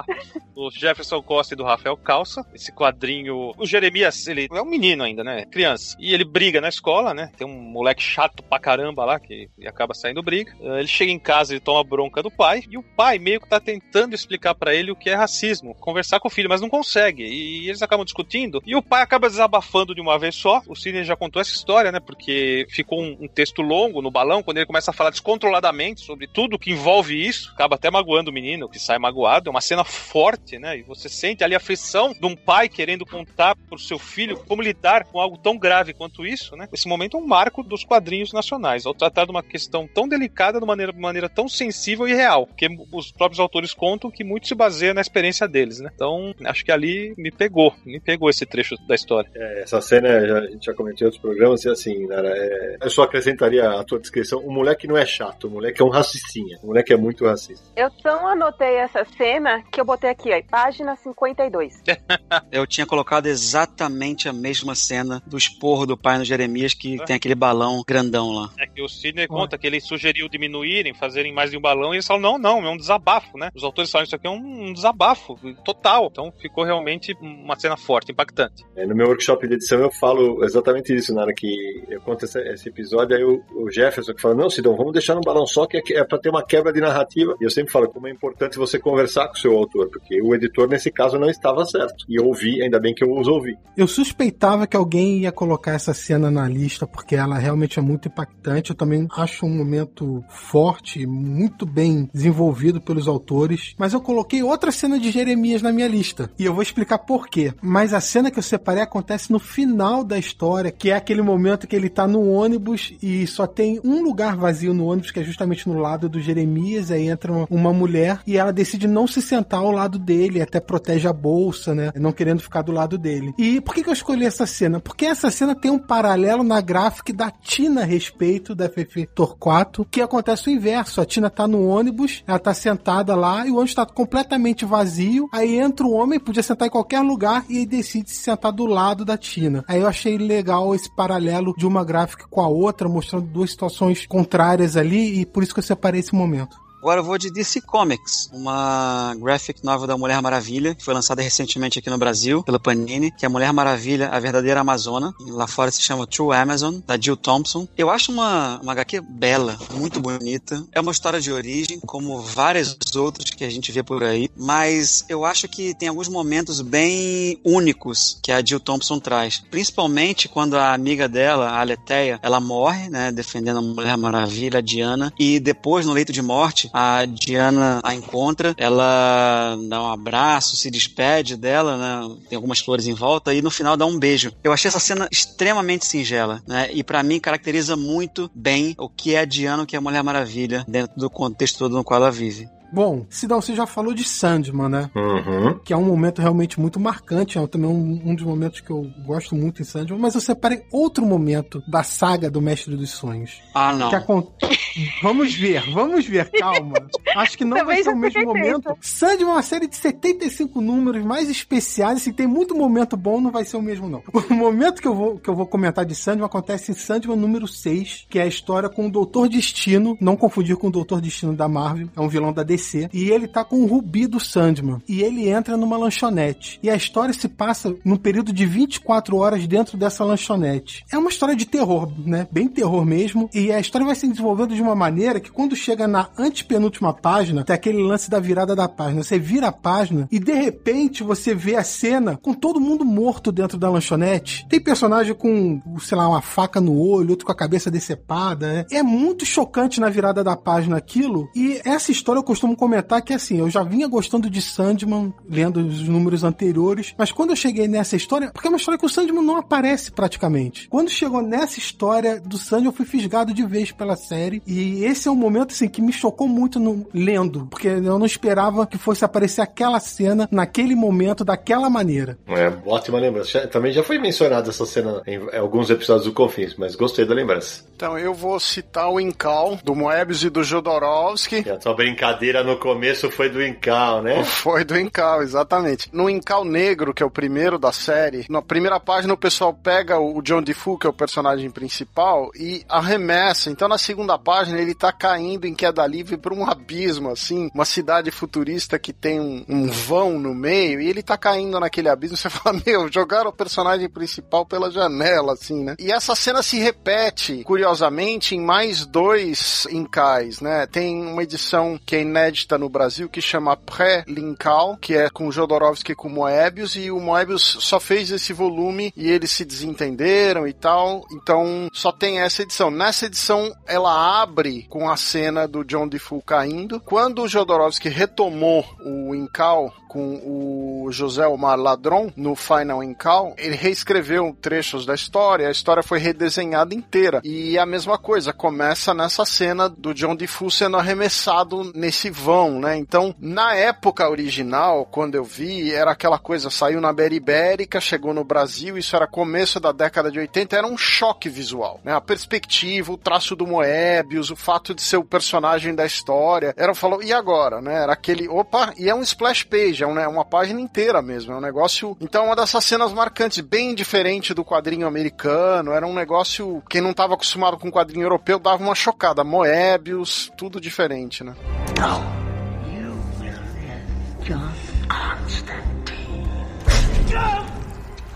do 0.54 0.70
Jefferson 0.70 1.22
Costa 1.22 1.54
e 1.54 1.56
do 1.56 1.64
Rafael 1.64 1.96
Calça. 1.96 2.44
Esse 2.60 2.72
quadrinho. 2.72 3.54
O 3.56 3.66
Jeremias, 3.66 4.26
ele 4.26 4.46
é 4.52 4.60
um 4.60 4.66
menino 4.66 5.02
ainda, 5.02 5.24
né? 5.24 5.46
Criança. 5.46 5.96
E 5.98 6.12
ele 6.12 6.24
briga 6.24 6.60
na 6.60 6.68
escola, 6.68 7.14
né? 7.14 7.30
Tem 7.38 7.46
um 7.46 7.58
moleque 7.58 8.02
chato 8.02 8.42
pra 8.42 8.58
caramba 8.58 9.02
lá 9.06 9.18
que 9.18 9.48
acaba 9.66 9.94
saindo 9.94 10.22
briga. 10.22 10.54
Eh, 10.60 10.80
Ele 10.80 10.86
chega 10.86 11.10
em 11.10 11.18
casa 11.18 11.56
e 11.56 11.60
toma 11.60 11.82
bronca 11.82 12.22
do 12.22 12.30
pai. 12.30 12.62
E 12.70 12.76
o 12.76 12.82
pai 12.82 13.18
meio 13.18 13.40
que 13.40 13.48
tá 13.48 13.58
tentando 13.58 14.14
explicar 14.14 14.54
pra 14.54 14.74
ele 14.74 14.90
o 14.92 14.96
que 14.96 15.08
é 15.08 15.14
racismo. 15.14 15.74
Conversar 15.76 16.20
com 16.20 16.28
o 16.28 16.30
filho, 16.30 16.50
mas 16.50 16.60
não 16.60 16.68
consegue. 16.68 17.22
E 17.24 17.66
eles 17.68 17.80
acabam 17.80 18.04
discutindo. 18.04 18.62
E 18.66 18.76
o 18.76 18.82
pai 18.82 19.00
acaba 19.00 19.28
desabafando 19.30 19.94
de 19.94 20.00
uma 20.02 20.18
vez 20.18 20.34
só. 20.34 20.60
O 20.68 20.76
Sidney 20.76 21.04
já 21.04 21.16
contou 21.16 21.40
essa 21.40 21.54
história, 21.54 21.90
né? 21.90 21.98
Porque 21.98 22.66
ficou 22.68 23.00
um, 23.00 23.16
um 23.22 23.28
texto 23.28 23.62
longo 23.62 24.02
no 24.02 24.10
balão, 24.10 24.42
quando 24.42 24.58
ele 24.58 24.66
começa 24.66 24.90
a 24.90 24.94
falar 24.94 25.08
descontroladamente 25.10 26.02
sobre 26.02 26.26
tudo 26.26 26.58
que 26.58 26.70
envolve 26.72 27.26
isso. 27.26 27.52
Acaba 27.54 27.76
até 27.76 27.90
magoando 27.90 28.30
o 28.30 28.34
menino, 28.34 28.68
que 28.68 28.78
sai 28.78 28.98
magoado. 28.98 29.48
É 29.48 29.50
uma 29.50 29.62
cena 29.62 29.82
forte, 29.82 30.58
né? 30.58 30.76
E 30.78 30.82
você 30.82 31.08
sente 31.08 31.42
ali 31.42 31.54
a 31.54 31.56
aflição 31.56 32.12
de 32.12 32.26
um 32.26 32.36
pai 32.36 32.49
querendo 32.68 33.06
contar 33.06 33.54
pro 33.68 33.78
seu 33.78 33.98
filho 33.98 34.36
como 34.46 34.60
lidar 34.62 35.04
com 35.04 35.20
algo 35.20 35.38
tão 35.38 35.56
grave 35.56 35.92
quanto 35.94 36.26
isso, 36.26 36.56
né? 36.56 36.68
Esse 36.72 36.88
momento 36.88 37.16
é 37.16 37.20
um 37.20 37.26
marco 37.26 37.62
dos 37.62 37.84
quadrinhos 37.84 38.32
nacionais, 38.32 38.84
ao 38.86 38.94
tratar 38.94 39.24
de 39.24 39.30
uma 39.30 39.42
questão 39.42 39.86
tão 39.86 40.08
delicada 40.08 40.58
de 40.60 40.66
maneira, 40.66 40.92
maneira 40.92 41.28
tão 41.28 41.48
sensível 41.48 42.06
e 42.08 42.14
real, 42.14 42.46
porque 42.46 42.66
os 42.92 43.12
próprios 43.12 43.38
autores 43.40 43.72
contam 43.72 44.10
que 44.10 44.24
muito 44.24 44.46
se 44.48 44.54
baseia 44.54 44.92
na 44.94 45.00
experiência 45.00 45.46
deles, 45.46 45.80
né? 45.80 45.90
Então, 45.94 46.34
acho 46.44 46.64
que 46.64 46.72
ali 46.72 47.14
me 47.16 47.30
pegou, 47.30 47.74
me 47.84 48.00
pegou 48.00 48.28
esse 48.28 48.44
trecho 48.44 48.74
da 48.86 48.94
história. 48.94 49.30
É, 49.34 49.62
essa 49.62 49.80
cena 49.80 50.26
já- 50.26 50.38
a 50.38 50.46
gente 50.50 50.64
já 50.66 50.74
comentou 50.74 51.04
em 51.04 51.06
outros 51.06 51.22
programas, 51.22 51.64
e 51.64 51.68
assim, 51.70 52.06
Nara, 52.06 52.28
é, 52.36 52.76
eu 52.82 52.90
só 52.90 53.02
acrescentaria 53.02 53.68
a 53.70 53.84
tua 53.84 53.98
descrição: 54.00 54.40
o 54.40 54.50
moleque 54.52 54.86
não 54.86 54.96
é 54.96 55.06
chato, 55.06 55.46
o 55.46 55.50
moleque 55.50 55.80
é 55.80 55.84
um 55.84 55.88
racicinha, 55.90 56.58
o 56.62 56.66
moleque 56.68 56.92
é 56.92 56.96
muito 56.96 57.24
racista. 57.26 57.64
Eu 57.76 57.90
tão 58.02 58.26
anotei 58.26 58.74
essa 58.76 59.04
cena 59.16 59.62
que 59.70 59.80
eu 59.80 59.84
botei 59.84 60.10
aqui, 60.10 60.30
ó, 60.32 60.42
página 60.50 60.96
52. 60.96 61.82
Eu 62.50 62.66
tinha 62.66 62.86
colocado 62.86 63.26
exatamente 63.26 64.28
a 64.28 64.32
mesma 64.32 64.74
cena 64.74 65.22
do 65.26 65.36
esporro 65.36 65.86
do 65.86 65.96
pai 65.96 66.18
no 66.18 66.24
Jeremias, 66.24 66.74
que 66.74 66.98
tem 67.04 67.16
aquele 67.16 67.34
balão 67.34 67.82
grandão 67.86 68.30
lá. 68.30 68.50
É 68.58 68.66
que 68.66 68.82
o 68.82 68.88
Sidney 68.88 69.26
conta 69.26 69.58
que 69.58 69.66
ele 69.66 69.80
sugeriu 69.80 70.28
diminuírem, 70.28 70.94
fazerem 70.94 71.32
mais 71.32 71.50
de 71.50 71.56
um 71.56 71.60
balão, 71.60 71.92
e 71.92 71.96
eles 71.96 72.06
falam, 72.06 72.22
não, 72.22 72.38
não, 72.38 72.66
é 72.66 72.70
um 72.70 72.76
desabafo, 72.76 73.38
né? 73.38 73.50
Os 73.54 73.64
autores 73.64 73.90
falam, 73.90 74.04
isso 74.04 74.16
aqui 74.16 74.26
é 74.26 74.30
um, 74.30 74.68
um 74.68 74.72
desabafo 74.72 75.38
total. 75.64 76.08
Então 76.10 76.32
ficou 76.38 76.64
realmente 76.64 77.16
uma 77.20 77.58
cena 77.58 77.76
forte, 77.76 78.12
impactante. 78.12 78.64
É, 78.76 78.86
no 78.86 78.94
meu 78.94 79.08
workshop 79.08 79.46
de 79.46 79.54
edição 79.54 79.80
eu 79.80 79.90
falo 79.92 80.44
exatamente 80.44 80.94
isso, 80.94 81.14
na 81.14 81.22
hora 81.22 81.34
que 81.34 81.84
eu 81.88 82.00
conto 82.00 82.24
esse, 82.24 82.40
esse 82.40 82.68
episódio, 82.68 83.16
aí 83.16 83.24
o, 83.24 83.42
o 83.54 83.70
Jefferson 83.70 84.14
que 84.14 84.20
fala, 84.20 84.34
não, 84.34 84.50
Sidão, 84.50 84.76
vamos 84.76 84.92
deixar 84.92 85.14
no 85.14 85.20
balão 85.20 85.46
só, 85.46 85.66
que 85.66 85.78
é, 85.78 85.98
é 85.98 86.04
para 86.04 86.18
ter 86.18 86.30
uma 86.30 86.44
quebra 86.44 86.72
de 86.72 86.80
narrativa. 86.80 87.34
E 87.40 87.44
eu 87.44 87.50
sempre 87.50 87.72
falo 87.72 87.88
como 87.88 88.06
é 88.06 88.10
importante 88.10 88.58
você 88.58 88.78
conversar 88.78 89.28
com 89.28 89.34
o 89.34 89.38
seu 89.38 89.56
autor, 89.56 89.88
porque 89.90 90.20
o 90.22 90.34
editor, 90.34 90.68
nesse 90.68 90.90
caso, 90.90 91.18
não 91.18 91.28
estava 91.28 91.64
certo. 91.64 92.04
E 92.08 92.20
eu 92.20 92.29
ouvi, 92.30 92.62
ainda 92.62 92.78
bem 92.78 92.94
que 92.94 93.04
eu 93.04 93.12
os 93.12 93.28
ouvi. 93.28 93.56
Eu 93.76 93.86
suspeitava 93.86 94.66
que 94.66 94.76
alguém 94.76 95.18
ia 95.18 95.32
colocar 95.32 95.72
essa 95.72 95.94
cena 95.94 96.30
na 96.30 96.48
lista, 96.48 96.86
porque 96.86 97.16
ela 97.16 97.38
realmente 97.38 97.78
é 97.78 97.82
muito 97.82 98.08
impactante. 98.08 98.70
Eu 98.70 98.76
também 98.76 99.06
acho 99.16 99.46
um 99.46 99.56
momento 99.56 100.24
forte, 100.28 101.06
muito 101.06 101.66
bem 101.66 102.08
desenvolvido 102.12 102.80
pelos 102.80 103.08
autores. 103.08 103.74
Mas 103.78 103.92
eu 103.92 104.00
coloquei 104.00 104.42
outra 104.42 104.70
cena 104.70 104.98
de 104.98 105.10
Jeremias 105.10 105.62
na 105.62 105.72
minha 105.72 105.88
lista. 105.88 106.30
E 106.38 106.44
eu 106.44 106.54
vou 106.54 106.62
explicar 106.62 106.98
por 106.98 107.28
quê. 107.28 107.52
Mas 107.62 107.92
a 107.94 108.00
cena 108.00 108.30
que 108.30 108.38
eu 108.38 108.42
separei 108.42 108.82
acontece 108.82 109.32
no 109.32 109.38
final 109.38 110.04
da 110.04 110.18
história, 110.18 110.70
que 110.70 110.90
é 110.90 110.96
aquele 110.96 111.22
momento 111.22 111.66
que 111.66 111.76
ele 111.76 111.88
tá 111.88 112.06
no 112.06 112.30
ônibus 112.30 112.92
e 113.02 113.26
só 113.26 113.46
tem 113.46 113.80
um 113.84 114.02
lugar 114.02 114.36
vazio 114.36 114.74
no 114.74 114.86
ônibus, 114.86 115.10
que 115.10 115.20
é 115.20 115.24
justamente 115.24 115.68
no 115.68 115.78
lado 115.78 116.08
do 116.08 116.20
Jeremias. 116.20 116.90
Aí 116.90 117.08
entra 117.08 117.32
uma, 117.50 117.72
mulher 117.72 118.20
e 118.26 118.36
ela 118.36 118.52
decide 118.52 118.86
não 118.86 119.06
se 119.06 119.22
sentar 119.22 119.60
ao 119.60 119.70
lado 119.70 119.98
dele, 119.98 120.42
até 120.42 120.60
protege 120.60 121.08
a 121.08 121.12
bolsa, 121.12 121.74
né? 121.74 121.92
Não 121.94 122.12
querendo 122.20 122.42
ficar 122.42 122.60
do 122.60 122.70
lado 122.70 122.98
dele. 122.98 123.32
E 123.38 123.62
por 123.62 123.74
que, 123.74 123.82
que 123.82 123.88
eu 123.88 123.94
escolhi 123.94 124.26
essa 124.26 124.44
cena? 124.44 124.78
Porque 124.78 125.06
essa 125.06 125.30
cena 125.30 125.54
tem 125.54 125.70
um 125.70 125.78
paralelo 125.78 126.44
na 126.44 126.60
gráfica 126.60 127.14
da 127.14 127.30
Tina 127.30 127.80
a 127.80 127.84
respeito 127.86 128.54
da 128.54 128.68
FF 128.68 129.06
Torquato, 129.14 129.86
que 129.90 130.02
acontece 130.02 130.50
o 130.50 130.52
inverso. 130.52 131.00
A 131.00 131.06
Tina 131.06 131.30
tá 131.30 131.48
no 131.48 131.66
ônibus, 131.66 132.22
ela 132.26 132.38
tá 132.38 132.52
sentada 132.52 133.16
lá 133.16 133.46
e 133.46 133.50
o 133.50 133.54
ônibus 133.54 133.72
tá 133.72 133.86
completamente 133.86 134.66
vazio. 134.66 135.30
Aí 135.32 135.58
entra 135.58 135.86
o 135.86 135.92
homem, 135.92 136.20
podia 136.20 136.42
sentar 136.42 136.68
em 136.68 136.70
qualquer 136.70 137.00
lugar 137.00 137.42
e 137.48 137.64
decide 137.64 138.10
se 138.10 138.16
sentar 138.16 138.52
do 138.52 138.66
lado 138.66 139.02
da 139.02 139.16
Tina. 139.16 139.64
Aí 139.66 139.80
eu 139.80 139.88
achei 139.88 140.18
legal 140.18 140.74
esse 140.74 140.94
paralelo 140.94 141.54
de 141.56 141.66
uma 141.66 141.82
gráfica 141.82 142.26
com 142.28 142.42
a 142.42 142.48
outra, 142.48 142.86
mostrando 142.86 143.28
duas 143.28 143.52
situações 143.52 144.06
contrárias 144.06 144.76
ali 144.76 145.22
e 145.22 145.24
por 145.24 145.42
isso 145.42 145.54
que 145.54 145.60
eu 145.60 145.64
separei 145.64 146.00
esse 146.00 146.14
momento. 146.14 146.54
Agora 146.80 147.00
eu 147.00 147.04
vou 147.04 147.18
de 147.18 147.30
DC 147.30 147.60
Comics, 147.60 148.30
uma 148.32 149.14
graphic 149.18 149.62
novel 149.62 149.86
da 149.86 149.98
Mulher 149.98 150.20
Maravilha, 150.22 150.74
que 150.74 150.82
foi 150.82 150.94
lançada 150.94 151.20
recentemente 151.20 151.78
aqui 151.78 151.90
no 151.90 151.98
Brasil 151.98 152.42
pela 152.42 152.58
Panini, 152.58 153.10
que 153.10 153.26
é 153.26 153.28
a 153.28 153.30
Mulher 153.30 153.52
Maravilha, 153.52 154.08
a 154.08 154.18
verdadeira 154.18 154.60
Amazona. 154.60 155.12
Lá 155.20 155.46
fora 155.46 155.70
se 155.70 155.82
chama 155.82 156.06
True 156.06 156.34
Amazon, 156.34 156.80
da 156.86 156.98
Jill 156.98 157.18
Thompson. 157.18 157.68
Eu 157.76 157.90
acho 157.90 158.10
uma, 158.10 158.58
uma 158.62 158.72
HQ 158.72 159.02
bela, 159.02 159.58
muito 159.74 160.00
bonita. 160.00 160.66
É 160.72 160.80
uma 160.80 160.90
história 160.90 161.20
de 161.20 161.30
origem, 161.30 161.78
como 161.80 162.18
várias 162.22 162.74
outras 162.96 163.28
que 163.28 163.44
a 163.44 163.50
gente 163.50 163.70
vê 163.70 163.82
por 163.82 164.02
aí, 164.02 164.30
mas 164.34 165.04
eu 165.06 165.26
acho 165.26 165.48
que 165.48 165.74
tem 165.74 165.88
alguns 165.88 166.08
momentos 166.08 166.62
bem 166.62 167.38
únicos 167.44 168.18
que 168.22 168.32
a 168.32 168.42
Jill 168.42 168.58
Thompson 168.58 168.98
traz. 168.98 169.42
Principalmente 169.50 170.28
quando 170.30 170.56
a 170.56 170.72
amiga 170.72 171.06
dela, 171.06 171.50
a 171.50 171.60
Aletheia, 171.60 172.18
ela 172.22 172.40
morre, 172.40 172.88
né, 172.88 173.12
defendendo 173.12 173.58
a 173.58 173.62
Mulher 173.62 173.98
Maravilha, 173.98 174.60
a 174.60 174.62
Diana, 174.62 175.12
e 175.18 175.38
depois, 175.38 175.84
no 175.84 175.92
leito 175.92 176.10
de 176.10 176.22
morte, 176.22 176.69
a 176.72 177.04
Diana 177.04 177.80
a 177.82 177.94
encontra, 177.94 178.54
ela 178.56 179.56
dá 179.68 179.82
um 179.82 179.92
abraço, 179.92 180.56
se 180.56 180.70
despede 180.70 181.36
dela, 181.36 181.76
né? 181.76 182.16
Tem 182.28 182.36
algumas 182.36 182.60
flores 182.60 182.86
em 182.86 182.94
volta 182.94 183.34
e 183.34 183.42
no 183.42 183.50
final 183.50 183.76
dá 183.76 183.86
um 183.86 183.98
beijo. 183.98 184.32
Eu 184.42 184.52
achei 184.52 184.68
essa 184.68 184.80
cena 184.80 185.08
extremamente 185.10 185.86
singela, 185.86 186.42
né? 186.46 186.68
E 186.72 186.82
para 186.82 187.02
mim 187.02 187.20
caracteriza 187.20 187.76
muito 187.76 188.30
bem 188.34 188.74
o 188.78 188.88
que 188.88 189.14
é 189.14 189.20
a 189.20 189.24
Diana, 189.24 189.62
o 189.62 189.66
que 189.66 189.76
é 189.76 189.78
a 189.78 189.82
Mulher 189.82 190.02
Maravilha 190.02 190.64
dentro 190.66 190.98
do 190.98 191.10
contexto 191.10 191.58
todo 191.58 191.76
no 191.76 191.84
qual 191.84 192.00
ela 192.00 192.10
vive. 192.10 192.48
Bom, 192.72 193.06
Sidão, 193.10 193.40
você 193.40 193.54
já 193.54 193.66
falou 193.66 193.92
de 193.94 194.04
Sandman, 194.04 194.68
né? 194.68 194.90
Uhum. 194.94 195.58
Que 195.64 195.72
é 195.72 195.76
um 195.76 195.84
momento 195.84 196.20
realmente 196.22 196.60
muito 196.60 196.78
marcante, 196.78 197.38
é 197.38 197.46
também 197.46 197.68
um, 197.68 198.00
um 198.04 198.14
dos 198.14 198.24
momentos 198.24 198.60
que 198.60 198.70
eu 198.70 198.86
gosto 199.04 199.34
muito 199.34 199.60
em 199.60 199.64
Sandman, 199.64 199.98
mas 199.98 200.14
eu 200.14 200.20
separei 200.20 200.62
outro 200.72 201.04
momento 201.04 201.62
da 201.68 201.82
saga 201.82 202.30
do 202.30 202.40
Mestre 202.40 202.76
dos 202.76 202.90
Sonhos. 202.90 203.40
Ah, 203.54 203.72
não. 203.72 203.90
Acon- 203.94 204.32
Vamos 205.02 205.34
ver, 205.34 205.68
vamos 205.72 206.06
ver, 206.06 206.30
calma. 206.30 206.74
Acho 207.16 207.36
que 207.36 207.44
não 207.44 207.56
Também 207.56 207.74
vai 207.76 207.82
ser 207.82 207.90
o 207.90 207.96
mesmo 207.96 208.24
momento. 208.24 208.76
Sandman 208.80 209.28
é 209.30 209.32
uma 209.32 209.42
série 209.42 209.66
de 209.66 209.74
75 209.76 210.60
números 210.60 211.04
mais 211.04 211.28
especiais, 211.28 211.98
assim, 211.98 212.12
tem 212.12 212.26
muito 212.26 212.54
momento 212.54 212.96
bom, 212.96 213.20
não 213.20 213.30
vai 213.32 213.44
ser 213.44 213.56
o 213.56 213.62
mesmo 213.62 213.88
não. 213.88 214.02
O 214.30 214.34
momento 214.34 214.80
que 214.80 214.86
eu 214.88 214.94
vou, 214.94 215.18
que 215.18 215.28
eu 215.28 215.34
vou 215.34 215.46
comentar 215.46 215.84
de 215.84 215.94
Sandman 215.94 216.24
acontece 216.26 216.70
em 216.70 216.74
Sandman 216.74 217.16
número 217.16 217.46
6, 217.48 218.06
que 218.08 218.18
é 218.18 218.22
a 218.22 218.26
história 218.26 218.68
com 218.68 218.86
o 218.86 218.90
Doutor 218.90 219.28
Destino, 219.28 219.96
não 220.00 220.16
confundir 220.16 220.56
com 220.56 220.68
o 220.68 220.70
Doutor 220.70 221.00
Destino 221.00 221.34
da 221.34 221.48
Marvel, 221.48 221.88
é 221.96 222.00
um 222.00 222.08
vilão 222.08 222.32
da 222.32 222.42
DC, 222.44 222.59
e 222.92 223.10
ele 223.10 223.26
tá 223.26 223.44
com 223.44 223.62
o 223.62 223.66
Rubi 223.66 224.06
do 224.06 224.20
Sandman, 224.20 224.78
e 224.88 225.02
ele 225.02 225.28
entra 225.28 225.56
numa 225.56 225.76
lanchonete. 225.76 226.58
E 226.62 226.70
a 226.70 226.76
história 226.76 227.12
se 227.12 227.28
passa 227.28 227.74
num 227.84 227.96
período 227.96 228.32
de 228.32 228.46
24 228.46 229.16
horas 229.16 229.46
dentro 229.46 229.76
dessa 229.76 230.04
lanchonete. 230.04 230.84
É 230.92 230.98
uma 230.98 231.10
história 231.10 231.36
de 231.36 231.46
terror, 231.46 231.90
né? 231.98 232.26
Bem 232.30 232.48
terror 232.48 232.84
mesmo, 232.84 233.28
e 233.34 233.52
a 233.52 233.60
história 233.60 233.86
vai 233.86 233.94
se 233.94 234.08
desenvolvendo 234.08 234.54
de 234.54 234.62
uma 234.62 234.74
maneira 234.74 235.20
que 235.20 235.30
quando 235.30 235.56
chega 235.56 235.86
na 235.86 236.08
antepenúltima 236.18 236.92
página, 236.92 237.44
tem 237.44 237.54
aquele 237.54 237.82
lance 237.82 238.10
da 238.10 238.20
virada 238.20 238.54
da 238.54 238.68
página. 238.68 239.02
Você 239.02 239.18
vira 239.18 239.48
a 239.48 239.52
página 239.52 240.08
e 240.10 240.18
de 240.18 240.32
repente 240.32 241.02
você 241.02 241.34
vê 241.34 241.56
a 241.56 241.64
cena 241.64 242.18
com 242.20 242.32
todo 242.32 242.60
mundo 242.60 242.84
morto 242.84 243.32
dentro 243.32 243.58
da 243.58 243.70
lanchonete. 243.70 244.46
Tem 244.48 244.60
personagem 244.60 245.14
com, 245.14 245.60
sei 245.80 245.96
lá, 245.96 246.08
uma 246.08 246.20
faca 246.20 246.60
no 246.60 246.76
olho, 246.76 247.10
outro 247.10 247.26
com 247.26 247.32
a 247.32 247.34
cabeça 247.36 247.70
decepada, 247.70 248.52
né? 248.52 248.66
É 248.70 248.82
muito 248.82 249.24
chocante 249.24 249.80
na 249.80 249.88
virada 249.88 250.22
da 250.24 250.36
página 250.36 250.76
aquilo. 250.76 251.28
E 251.34 251.60
essa 251.64 251.92
história 251.92 252.18
eu 252.18 252.24
costumo 252.24 252.49
comentar 252.54 253.02
que 253.02 253.12
assim, 253.12 253.38
eu 253.38 253.50
já 253.50 253.62
vinha 253.62 253.88
gostando 253.88 254.30
de 254.30 254.40
Sandman, 254.40 255.12
lendo 255.28 255.60
os 255.60 255.88
números 255.88 256.24
anteriores, 256.24 256.94
mas 256.96 257.12
quando 257.12 257.30
eu 257.30 257.36
cheguei 257.36 257.68
nessa 257.68 257.96
história, 257.96 258.30
porque 258.32 258.46
é 258.46 258.50
uma 258.50 258.56
história 258.56 258.78
que 258.78 258.86
o 258.86 258.88
Sandman 258.88 259.22
não 259.22 259.36
aparece 259.36 259.90
praticamente. 259.90 260.68
Quando 260.68 260.90
chegou 260.90 261.22
nessa 261.22 261.58
história 261.58 262.20
do 262.20 262.38
Sandman, 262.38 262.66
eu 262.66 262.72
fui 262.72 262.86
fisgado 262.86 263.32
de 263.32 263.44
vez 263.44 263.72
pela 263.72 263.96
série. 263.96 264.42
E 264.46 264.84
esse 264.84 265.08
é 265.08 265.10
um 265.10 265.16
momento 265.16 265.52
assim 265.52 265.68
que 265.68 265.82
me 265.82 265.92
chocou 265.92 266.28
muito 266.28 266.58
no 266.58 266.86
lendo, 266.92 267.46
porque 267.46 267.68
eu 267.68 267.98
não 267.98 268.06
esperava 268.06 268.66
que 268.66 268.78
fosse 268.78 269.04
aparecer 269.04 269.40
aquela 269.40 269.80
cena 269.80 270.28
naquele 270.30 270.74
momento 270.74 271.24
daquela 271.24 271.68
maneira. 271.70 272.18
É, 272.26 272.52
ótima 272.66 272.98
lembrança. 272.98 273.46
Também 273.48 273.72
já 273.72 273.82
foi 273.82 273.98
mencionada 273.98 274.50
essa 274.50 274.66
cena 274.66 275.02
em 275.06 275.18
alguns 275.36 275.70
episódios 275.70 276.06
do 276.06 276.12
Confins, 276.12 276.54
mas 276.56 276.74
gostei 276.74 277.04
da 277.04 277.14
lembrança. 277.14 277.64
Então 277.74 277.98
eu 277.98 278.12
vou 278.12 278.38
citar 278.38 278.90
o 278.90 279.00
Incal, 279.00 279.58
do 279.64 279.74
Moebius 279.74 280.22
e 280.22 280.30
do 280.30 280.42
Jodorowsky. 280.42 281.44
E 281.46 281.50
a 281.50 281.56
tua 281.56 281.74
brincadeira 281.74 282.39
no 282.42 282.56
começo 282.56 283.10
foi 283.10 283.28
do 283.28 283.42
Incal, 283.42 284.02
né? 284.02 284.24
Foi 284.40 284.64
do 284.64 284.78
Incal, 284.78 285.22
exatamente. 285.22 285.88
No 285.92 286.08
Incal 286.08 286.44
Negro, 286.44 286.94
que 286.94 287.02
é 287.02 287.06
o 287.06 287.10
primeiro 287.10 287.58
da 287.58 287.72
série, 287.72 288.24
na 288.28 288.40
primeira 288.40 288.80
página 288.80 289.12
o 289.12 289.18
pessoal 289.18 289.52
pega 289.52 289.98
o 289.98 290.22
John 290.22 290.42
Defoe, 290.42 290.78
que 290.78 290.86
é 290.86 290.90
o 290.90 290.94
personagem 290.94 291.50
principal, 291.50 292.30
e 292.34 292.64
arremessa. 292.68 293.50
Então 293.50 293.68
na 293.68 293.78
segunda 293.78 294.18
página 294.18 294.58
ele 294.58 294.74
tá 294.74 294.92
caindo 294.92 295.46
em 295.46 295.54
queda 295.54 295.86
livre 295.86 296.16
por 296.16 296.32
um 296.32 296.48
abismo, 296.48 297.10
assim, 297.10 297.50
uma 297.54 297.64
cidade 297.64 298.10
futurista 298.10 298.78
que 298.78 298.92
tem 298.92 299.20
um, 299.20 299.44
um 299.48 299.66
vão 299.68 300.18
no 300.18 300.34
meio, 300.34 300.80
e 300.80 300.88
ele 300.88 301.02
tá 301.02 301.16
caindo 301.18 301.60
naquele 301.60 301.88
abismo. 301.88 302.16
Você 302.16 302.30
fala, 302.30 302.60
meu, 302.64 302.90
jogaram 302.90 303.30
o 303.30 303.36
personagem 303.36 303.88
principal 303.88 304.46
pela 304.46 304.70
janela, 304.70 305.34
assim, 305.34 305.62
né? 305.64 305.76
E 305.78 305.92
essa 305.92 306.14
cena 306.14 306.42
se 306.42 306.58
repete, 306.58 307.44
curiosamente, 307.44 308.34
em 308.34 308.40
mais 308.40 308.86
dois 308.86 309.66
Incais, 309.70 310.40
né? 310.40 310.66
Tem 310.66 311.00
uma 311.04 311.22
edição 311.22 311.78
que 311.84 311.96
é 311.96 312.02
inédita 312.02 312.29
no 312.58 312.68
Brasil 312.68 313.08
que 313.08 313.20
chama 313.20 313.56
Pré-Linkal, 313.56 314.76
que 314.76 314.94
é 314.94 315.10
com 315.10 315.30
Jodorowsky 315.30 315.92
e 315.92 315.94
com 315.94 316.08
Moebius, 316.08 316.76
e 316.76 316.90
o 316.90 317.00
Moebius 317.00 317.42
só 317.60 317.80
fez 317.80 318.10
esse 318.10 318.32
volume 318.32 318.92
e 318.96 319.10
eles 319.10 319.30
se 319.30 319.44
desentenderam 319.44 320.46
e 320.46 320.52
tal, 320.52 321.04
então 321.12 321.68
só 321.72 321.92
tem 321.92 322.20
essa 322.20 322.42
edição. 322.42 322.70
Nessa 322.70 323.06
edição, 323.06 323.52
ela 323.66 324.22
abre 324.22 324.66
com 324.68 324.88
a 324.88 324.96
cena 324.96 325.46
do 325.46 325.64
John 325.64 325.88
Defoe 325.88 326.22
caindo. 326.22 326.80
Quando 326.80 327.22
o 327.22 327.28
Jodorowsky 327.28 327.88
retomou 327.88 328.64
o 328.84 329.14
Incal 329.14 329.72
com 329.90 330.22
o 330.24 330.92
José 330.92 331.26
Omar 331.26 331.58
Ladron 331.58 332.12
no 332.16 332.36
Final 332.36 332.80
Incal, 332.80 333.34
ele 333.36 333.56
reescreveu 333.56 334.36
trechos 334.40 334.86
da 334.86 334.94
história, 334.94 335.48
a 335.48 335.50
história 335.50 335.82
foi 335.82 335.98
redesenhada 335.98 336.72
inteira. 336.72 337.20
E 337.24 337.58
a 337.58 337.66
mesma 337.66 337.98
coisa, 337.98 338.32
começa 338.32 338.94
nessa 338.94 339.24
cena 339.24 339.68
do 339.68 339.92
John 339.92 340.14
Defoe 340.14 340.48
sendo 340.48 340.76
arremessado 340.76 341.72
nesse 341.74 342.08
vão, 342.08 342.60
né? 342.60 342.76
Então, 342.76 343.12
na 343.18 343.56
época 343.56 344.08
original, 344.08 344.86
quando 344.88 345.16
eu 345.16 345.24
vi, 345.24 345.72
era 345.72 345.90
aquela 345.90 346.20
coisa, 346.20 346.50
saiu 346.50 346.80
na 346.80 346.92
Beribérica, 346.92 347.80
chegou 347.80 348.14
no 348.14 348.22
Brasil, 348.22 348.78
isso 348.78 348.94
era 348.94 349.08
começo 349.08 349.58
da 349.58 349.72
década 349.72 350.08
de 350.08 350.20
80, 350.20 350.56
era 350.56 350.66
um 350.68 350.78
choque 350.78 351.28
visual, 351.28 351.80
né? 351.82 351.92
A 351.92 352.00
perspectiva, 352.00 352.92
o 352.92 352.96
traço 352.96 353.34
do 353.34 353.44
Moebius, 353.44 354.30
o 354.30 354.36
fato 354.36 354.72
de 354.72 354.82
ser 354.82 354.98
o 354.98 355.04
personagem 355.04 355.74
da 355.74 355.84
história, 355.84 356.54
era 356.56 356.72
falou, 356.76 357.02
e 357.02 357.12
agora, 357.12 357.60
né? 357.60 357.82
Era 357.82 357.92
aquele, 357.94 358.28
opa, 358.28 358.72
e 358.78 358.88
é 358.88 358.94
um 358.94 359.02
splash 359.02 359.42
page, 359.42 359.79
page, 359.80 359.84
é 359.84 359.86
um- 359.86 359.98
é 359.98 360.08
uma 360.08 360.24
página 360.24 360.60
inteira 360.60 361.00
mesmo. 361.02 361.32
É 361.32 361.36
um 361.36 361.40
negócio. 361.40 361.96
Então, 362.00 362.22
é 362.24 362.26
uma 362.26 362.36
dessas 362.36 362.64
cenas 362.64 362.92
marcantes, 362.92 363.40
bem 363.40 363.74
diferente 363.74 364.34
do 364.34 364.44
quadrinho 364.44 364.86
americano. 364.86 365.72
Era 365.72 365.86
um 365.86 365.94
negócio. 365.94 366.62
Quem 366.68 366.80
não 366.80 366.90
estava 366.90 367.14
acostumado 367.14 367.58
com 367.58 367.70
quadrinho 367.70 368.04
europeu 368.04 368.38
dava 368.38 368.62
uma 368.62 368.74
chocada. 368.74 369.24
Moebius, 369.24 370.30
tudo 370.36 370.60
diferente, 370.60 371.24
né? 371.24 371.34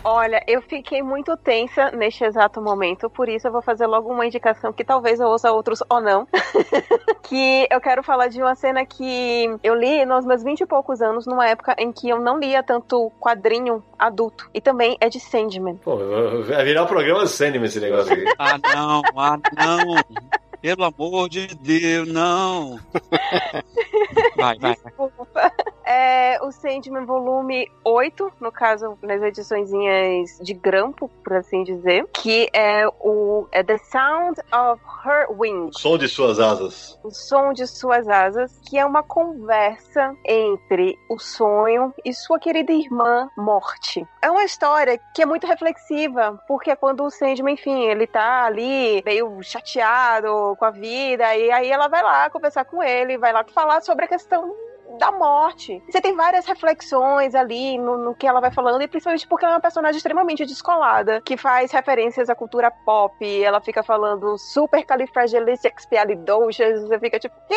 Olha, 0.05 0.42
eu 0.46 0.61
fiquei 0.61 1.02
muito 1.02 1.34
tensa 1.36 1.90
neste 1.90 2.24
exato 2.24 2.61
momento, 2.61 3.09
por 3.09 3.28
isso 3.28 3.48
eu 3.48 3.52
vou 3.52 3.62
fazer 3.62 3.86
logo 3.86 4.12
uma 4.12 4.26
indicação 4.26 4.72
que 4.72 4.84
talvez 4.84 5.18
eu 5.18 5.28
ouça 5.28 5.50
outros 5.50 5.82
ou 5.88 6.00
não. 6.00 6.28
que 7.22 7.66
eu 7.70 7.80
quero 7.80 8.02
falar 8.02 8.28
de 8.28 8.40
uma 8.40 8.55
cena 8.55 8.84
que 8.84 9.46
eu 9.62 9.74
li 9.74 10.05
nos 10.05 10.26
meus 10.26 10.42
20 10.42 10.61
e 10.61 10.66
poucos 10.66 11.00
anos, 11.00 11.26
numa 11.26 11.48
época 11.48 11.74
em 11.78 11.90
que 11.90 12.09
eu 12.11 12.20
não 12.20 12.38
lia 12.38 12.62
tanto 12.62 13.11
quadrinho 13.18 13.82
adulto. 13.98 14.48
E 14.52 14.61
também 14.61 14.96
é 15.00 15.09
de 15.09 15.18
Sandman. 15.18 15.76
Pô, 15.76 15.96
vai 16.46 16.64
virar 16.64 16.82
o 16.82 16.86
programa 16.86 17.20
do 17.20 17.28
Sandman 17.28 17.64
esse 17.64 17.80
negócio 17.80 18.12
aqui. 18.12 18.24
Ah, 18.38 18.59
não, 18.59 19.02
ah, 19.16 19.38
não. 19.57 20.34
Pelo 20.61 20.84
amor 20.84 21.28
de 21.28 21.46
Deus, 21.57 22.09
não. 22.09 22.78
Vai. 24.36 24.59
vai. 24.59 24.74
Desculpa. 24.74 25.52
É 25.85 26.39
o 26.43 26.51
Sandman 26.51 27.05
volume 27.05 27.70
8, 27.85 28.32
no 28.41 28.51
caso, 28.51 28.99
nas 29.03 29.22
ediçõezinhas 29.22 30.39
de 30.41 30.55
grampo, 30.55 31.11
por 31.22 31.35
assim 31.35 31.62
dizer, 31.62 32.07
que 32.12 32.49
é 32.53 32.87
o 33.01 33.47
é 33.53 33.62
The 33.62 33.78
Sound 33.78 34.41
of 34.53 34.82
Her 35.05 35.26
Wings. 35.30 35.78
Som 35.78 35.99
de 35.99 36.09
suas 36.09 36.41
asas. 36.41 36.99
O 37.03 37.11
som 37.11 37.53
de 37.53 37.66
suas 37.66 38.09
asas, 38.09 38.59
que 38.66 38.78
é 38.78 38.85
uma 38.85 39.03
conversa 39.03 40.16
entre 40.24 40.99
o 41.09 41.18
sonho 41.18 41.93
e 42.05 42.14
sua 42.14 42.39
querida 42.39 42.72
irmã 42.72 43.28
Morte. 43.37 44.07
É 44.22 44.30
uma 44.30 44.45
história 44.45 44.99
que 45.14 45.22
é 45.22 45.26
muito 45.26 45.47
reflexiva, 45.47 46.43
porque 46.49 46.70
é 46.70 46.76
quando 46.76 47.05
o 47.05 47.11
Sandman, 47.11 47.55
enfim, 47.55 47.85
ele 47.85 48.07
tá 48.07 48.45
ali 48.45 49.03
meio 49.05 49.43
chateado 49.43 50.57
com 50.59 50.64
a 50.64 50.70
vida, 50.70 51.37
e 51.37 51.51
aí 51.51 51.70
ela 51.70 51.89
vai 51.89 52.03
lá 52.03 52.30
conversar 52.30 52.64
com 52.64 52.82
ele, 52.82 53.18
vai 53.18 53.32
lá 53.32 53.45
falar 53.45 53.82
sobre 53.82 54.07
a 54.07 54.09
questão 54.09 54.55
da 54.99 55.11
morte. 55.12 55.82
Você 55.88 56.01
tem 56.01 56.14
várias 56.14 56.47
reflexões 56.47 57.34
ali 57.34 57.78
no, 57.78 57.97
no 57.97 58.14
que 58.14 58.26
ela 58.26 58.40
vai 58.40 58.51
falando, 58.51 58.82
e 58.82 58.88
principalmente 58.88 59.26
porque 59.26 59.45
ela 59.45 59.55
é 59.55 59.57
uma 59.57 59.62
personagem 59.62 59.97
extremamente 59.97 60.45
descolada, 60.45 61.20
que 61.20 61.36
faz 61.36 61.72
referências 61.72 62.28
à 62.28 62.34
cultura 62.34 62.70
pop, 62.70 63.42
ela 63.42 63.61
fica 63.61 63.82
falando 63.82 64.36
super 64.38 64.84
califragilisticexpialidocious, 64.84 66.82
você 66.82 66.99
fica 66.99 67.18
tipo, 67.18 67.34
quê? 67.49 67.55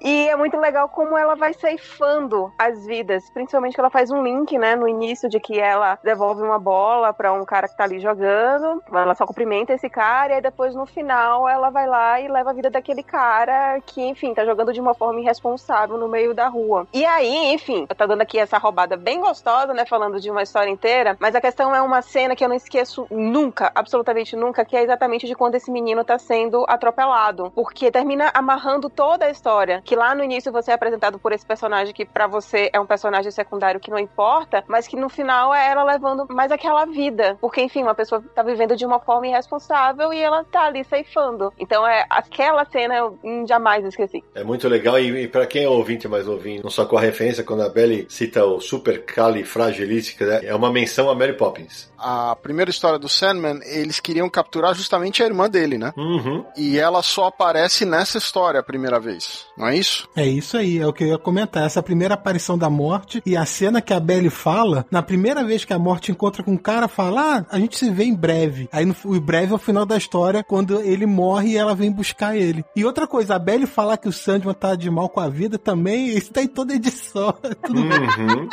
E 0.00 0.28
é 0.28 0.36
muito 0.36 0.56
legal 0.56 0.88
como 0.88 1.16
ela 1.16 1.34
vai 1.34 1.52
ceifando 1.54 2.52
as 2.58 2.84
vidas, 2.86 3.30
principalmente 3.30 3.74
que 3.74 3.80
ela 3.80 3.90
faz 3.90 4.10
um 4.10 4.22
link, 4.22 4.58
né, 4.58 4.76
no 4.76 4.88
início 4.88 5.28
de 5.28 5.40
que 5.40 5.58
ela 5.58 5.98
devolve 6.02 6.42
uma 6.42 6.58
bola 6.58 7.12
pra 7.12 7.32
um 7.32 7.44
cara 7.44 7.68
que 7.68 7.76
tá 7.76 7.84
ali 7.84 8.00
jogando, 8.00 8.82
ela 8.92 9.14
só 9.14 9.26
cumprimenta 9.26 9.72
esse 9.72 9.88
cara, 9.88 10.38
e 10.38 10.40
depois 10.40 10.74
no 10.74 10.86
final 10.86 11.48
ela 11.48 11.70
vai 11.70 11.86
lá 11.86 12.20
e 12.20 12.28
leva 12.28 12.50
a 12.50 12.54
vida 12.54 12.70
daquele 12.70 13.02
cara 13.02 13.80
que, 13.86 14.02
enfim, 14.02 14.34
tá 14.34 14.44
jogando 14.44 14.72
de 14.72 14.80
uma 14.80 14.94
forma 14.94 15.20
irresponsável 15.20 15.96
no 15.96 16.08
meio 16.08 16.34
da 16.34 16.48
rua. 16.48 16.73
E 16.92 17.04
aí, 17.04 17.52
enfim, 17.52 17.86
tô 17.86 18.06
dando 18.06 18.22
aqui 18.22 18.38
essa 18.38 18.58
roubada 18.58 18.96
bem 18.96 19.20
gostosa, 19.20 19.72
né, 19.72 19.84
falando 19.86 20.20
de 20.20 20.30
uma 20.30 20.42
história 20.42 20.70
inteira, 20.70 21.16
mas 21.20 21.34
a 21.34 21.40
questão 21.40 21.74
é 21.74 21.80
uma 21.80 22.02
cena 22.02 22.34
que 22.34 22.44
eu 22.44 22.48
não 22.48 22.56
esqueço 22.56 23.06
nunca, 23.10 23.70
absolutamente 23.74 24.36
nunca, 24.36 24.64
que 24.64 24.76
é 24.76 24.82
exatamente 24.82 25.26
de 25.26 25.34
quando 25.34 25.54
esse 25.54 25.70
menino 25.70 26.04
tá 26.04 26.18
sendo 26.18 26.64
atropelado, 26.68 27.50
porque 27.54 27.90
termina 27.90 28.30
amarrando 28.34 28.90
toda 28.90 29.26
a 29.26 29.30
história, 29.30 29.82
que 29.84 29.96
lá 29.96 30.14
no 30.14 30.24
início 30.24 30.52
você 30.52 30.70
é 30.70 30.74
apresentado 30.74 31.18
por 31.18 31.32
esse 31.32 31.46
personagem 31.46 31.94
que 31.94 32.04
pra 32.04 32.26
você 32.26 32.70
é 32.72 32.80
um 32.80 32.86
personagem 32.86 33.30
secundário 33.30 33.80
que 33.80 33.90
não 33.90 33.98
importa, 33.98 34.64
mas 34.66 34.86
que 34.86 34.96
no 34.96 35.08
final 35.08 35.54
é 35.54 35.70
ela 35.70 35.84
levando 35.84 36.26
mais 36.28 36.50
aquela 36.50 36.84
vida, 36.84 37.36
porque 37.40 37.60
enfim, 37.60 37.82
uma 37.82 37.94
pessoa 37.94 38.22
tá 38.34 38.42
vivendo 38.42 38.76
de 38.76 38.84
uma 38.84 38.98
forma 38.98 39.26
irresponsável 39.26 40.12
e 40.12 40.20
ela 40.20 40.44
tá 40.44 40.64
ali 40.64 40.84
ceifando. 40.84 41.52
Então 41.58 41.86
é 41.86 42.04
aquela 42.10 42.64
cena 42.64 42.96
eu 42.96 43.18
hum, 43.22 43.46
jamais 43.46 43.84
esqueci. 43.84 44.22
É 44.34 44.44
muito 44.44 44.68
legal 44.68 44.98
e, 44.98 45.24
e 45.24 45.28
para 45.28 45.46
quem 45.46 45.64
é 45.64 45.68
ouvinte 45.68 46.08
mais 46.08 46.28
ouvindo, 46.28 46.63
não 46.64 46.70
só 46.70 46.86
com 46.86 46.96
a 46.96 47.00
referência, 47.00 47.44
quando 47.44 47.62
a 47.62 47.68
Belly 47.68 48.06
cita 48.08 48.42
o 48.44 48.58
super 48.58 49.04
califragilística, 49.04 50.24
né, 50.24 50.40
é 50.44 50.54
uma 50.54 50.72
menção 50.72 51.10
a 51.10 51.14
Mary 51.14 51.36
Poppins. 51.36 51.92
A 51.98 52.34
primeira 52.36 52.70
história 52.70 52.98
do 52.98 53.08
Sandman, 53.08 53.60
eles 53.64 54.00
queriam 54.00 54.28
capturar 54.28 54.74
justamente 54.74 55.22
a 55.22 55.26
irmã 55.26 55.48
dele, 55.48 55.78
né? 55.78 55.92
Uhum. 55.96 56.44
E 56.56 56.78
ela 56.78 57.02
só 57.02 57.26
aparece 57.26 57.84
nessa 57.84 58.18
história 58.18 58.60
a 58.60 58.62
primeira 58.62 58.98
vez, 58.98 59.46
não 59.56 59.68
é 59.68 59.76
isso? 59.76 60.08
É 60.16 60.26
isso 60.26 60.56
aí, 60.56 60.78
é 60.78 60.86
o 60.86 60.92
que 60.92 61.04
eu 61.04 61.08
ia 61.08 61.18
comentar. 61.18 61.64
Essa 61.64 61.82
primeira 61.82 62.14
aparição 62.14 62.56
da 62.56 62.70
morte 62.70 63.22
e 63.26 63.36
a 63.36 63.44
cena 63.44 63.82
que 63.82 63.92
a 63.92 64.00
Belly 64.00 64.30
fala, 64.30 64.86
na 64.90 65.02
primeira 65.02 65.44
vez 65.44 65.64
que 65.64 65.72
a 65.72 65.78
morte 65.78 66.10
encontra 66.10 66.42
com 66.42 66.54
o 66.54 66.58
cara, 66.58 66.88
fala: 66.88 67.38
Ah, 67.38 67.46
a 67.50 67.58
gente 67.58 67.76
se 67.76 67.90
vê 67.90 68.04
em 68.04 68.14
breve. 68.14 68.68
Aí 68.72 68.84
no, 68.84 68.94
o 69.04 69.20
breve 69.20 69.52
é 69.52 69.54
o 69.54 69.58
final 69.58 69.84
da 69.84 69.96
história, 69.96 70.42
quando 70.42 70.80
ele 70.80 71.06
morre 71.06 71.52
e 71.52 71.56
ela 71.56 71.74
vem 71.74 71.90
buscar 71.90 72.36
ele. 72.36 72.64
E 72.74 72.84
outra 72.84 73.06
coisa, 73.06 73.34
a 73.34 73.38
Belly 73.38 73.66
falar 73.66 73.98
que 73.98 74.08
o 74.08 74.12
Sandman 74.12 74.54
tá 74.54 74.74
de 74.74 74.90
mal 74.90 75.08
com 75.08 75.20
a 75.20 75.28
vida 75.28 75.58
também, 75.58 76.08
isso 76.08 76.32
tá 76.32 76.42
em 76.42 76.53
toda 76.54 76.74
edição. 76.74 77.32
Tudo 77.62 77.80
Uhum. 77.80 78.48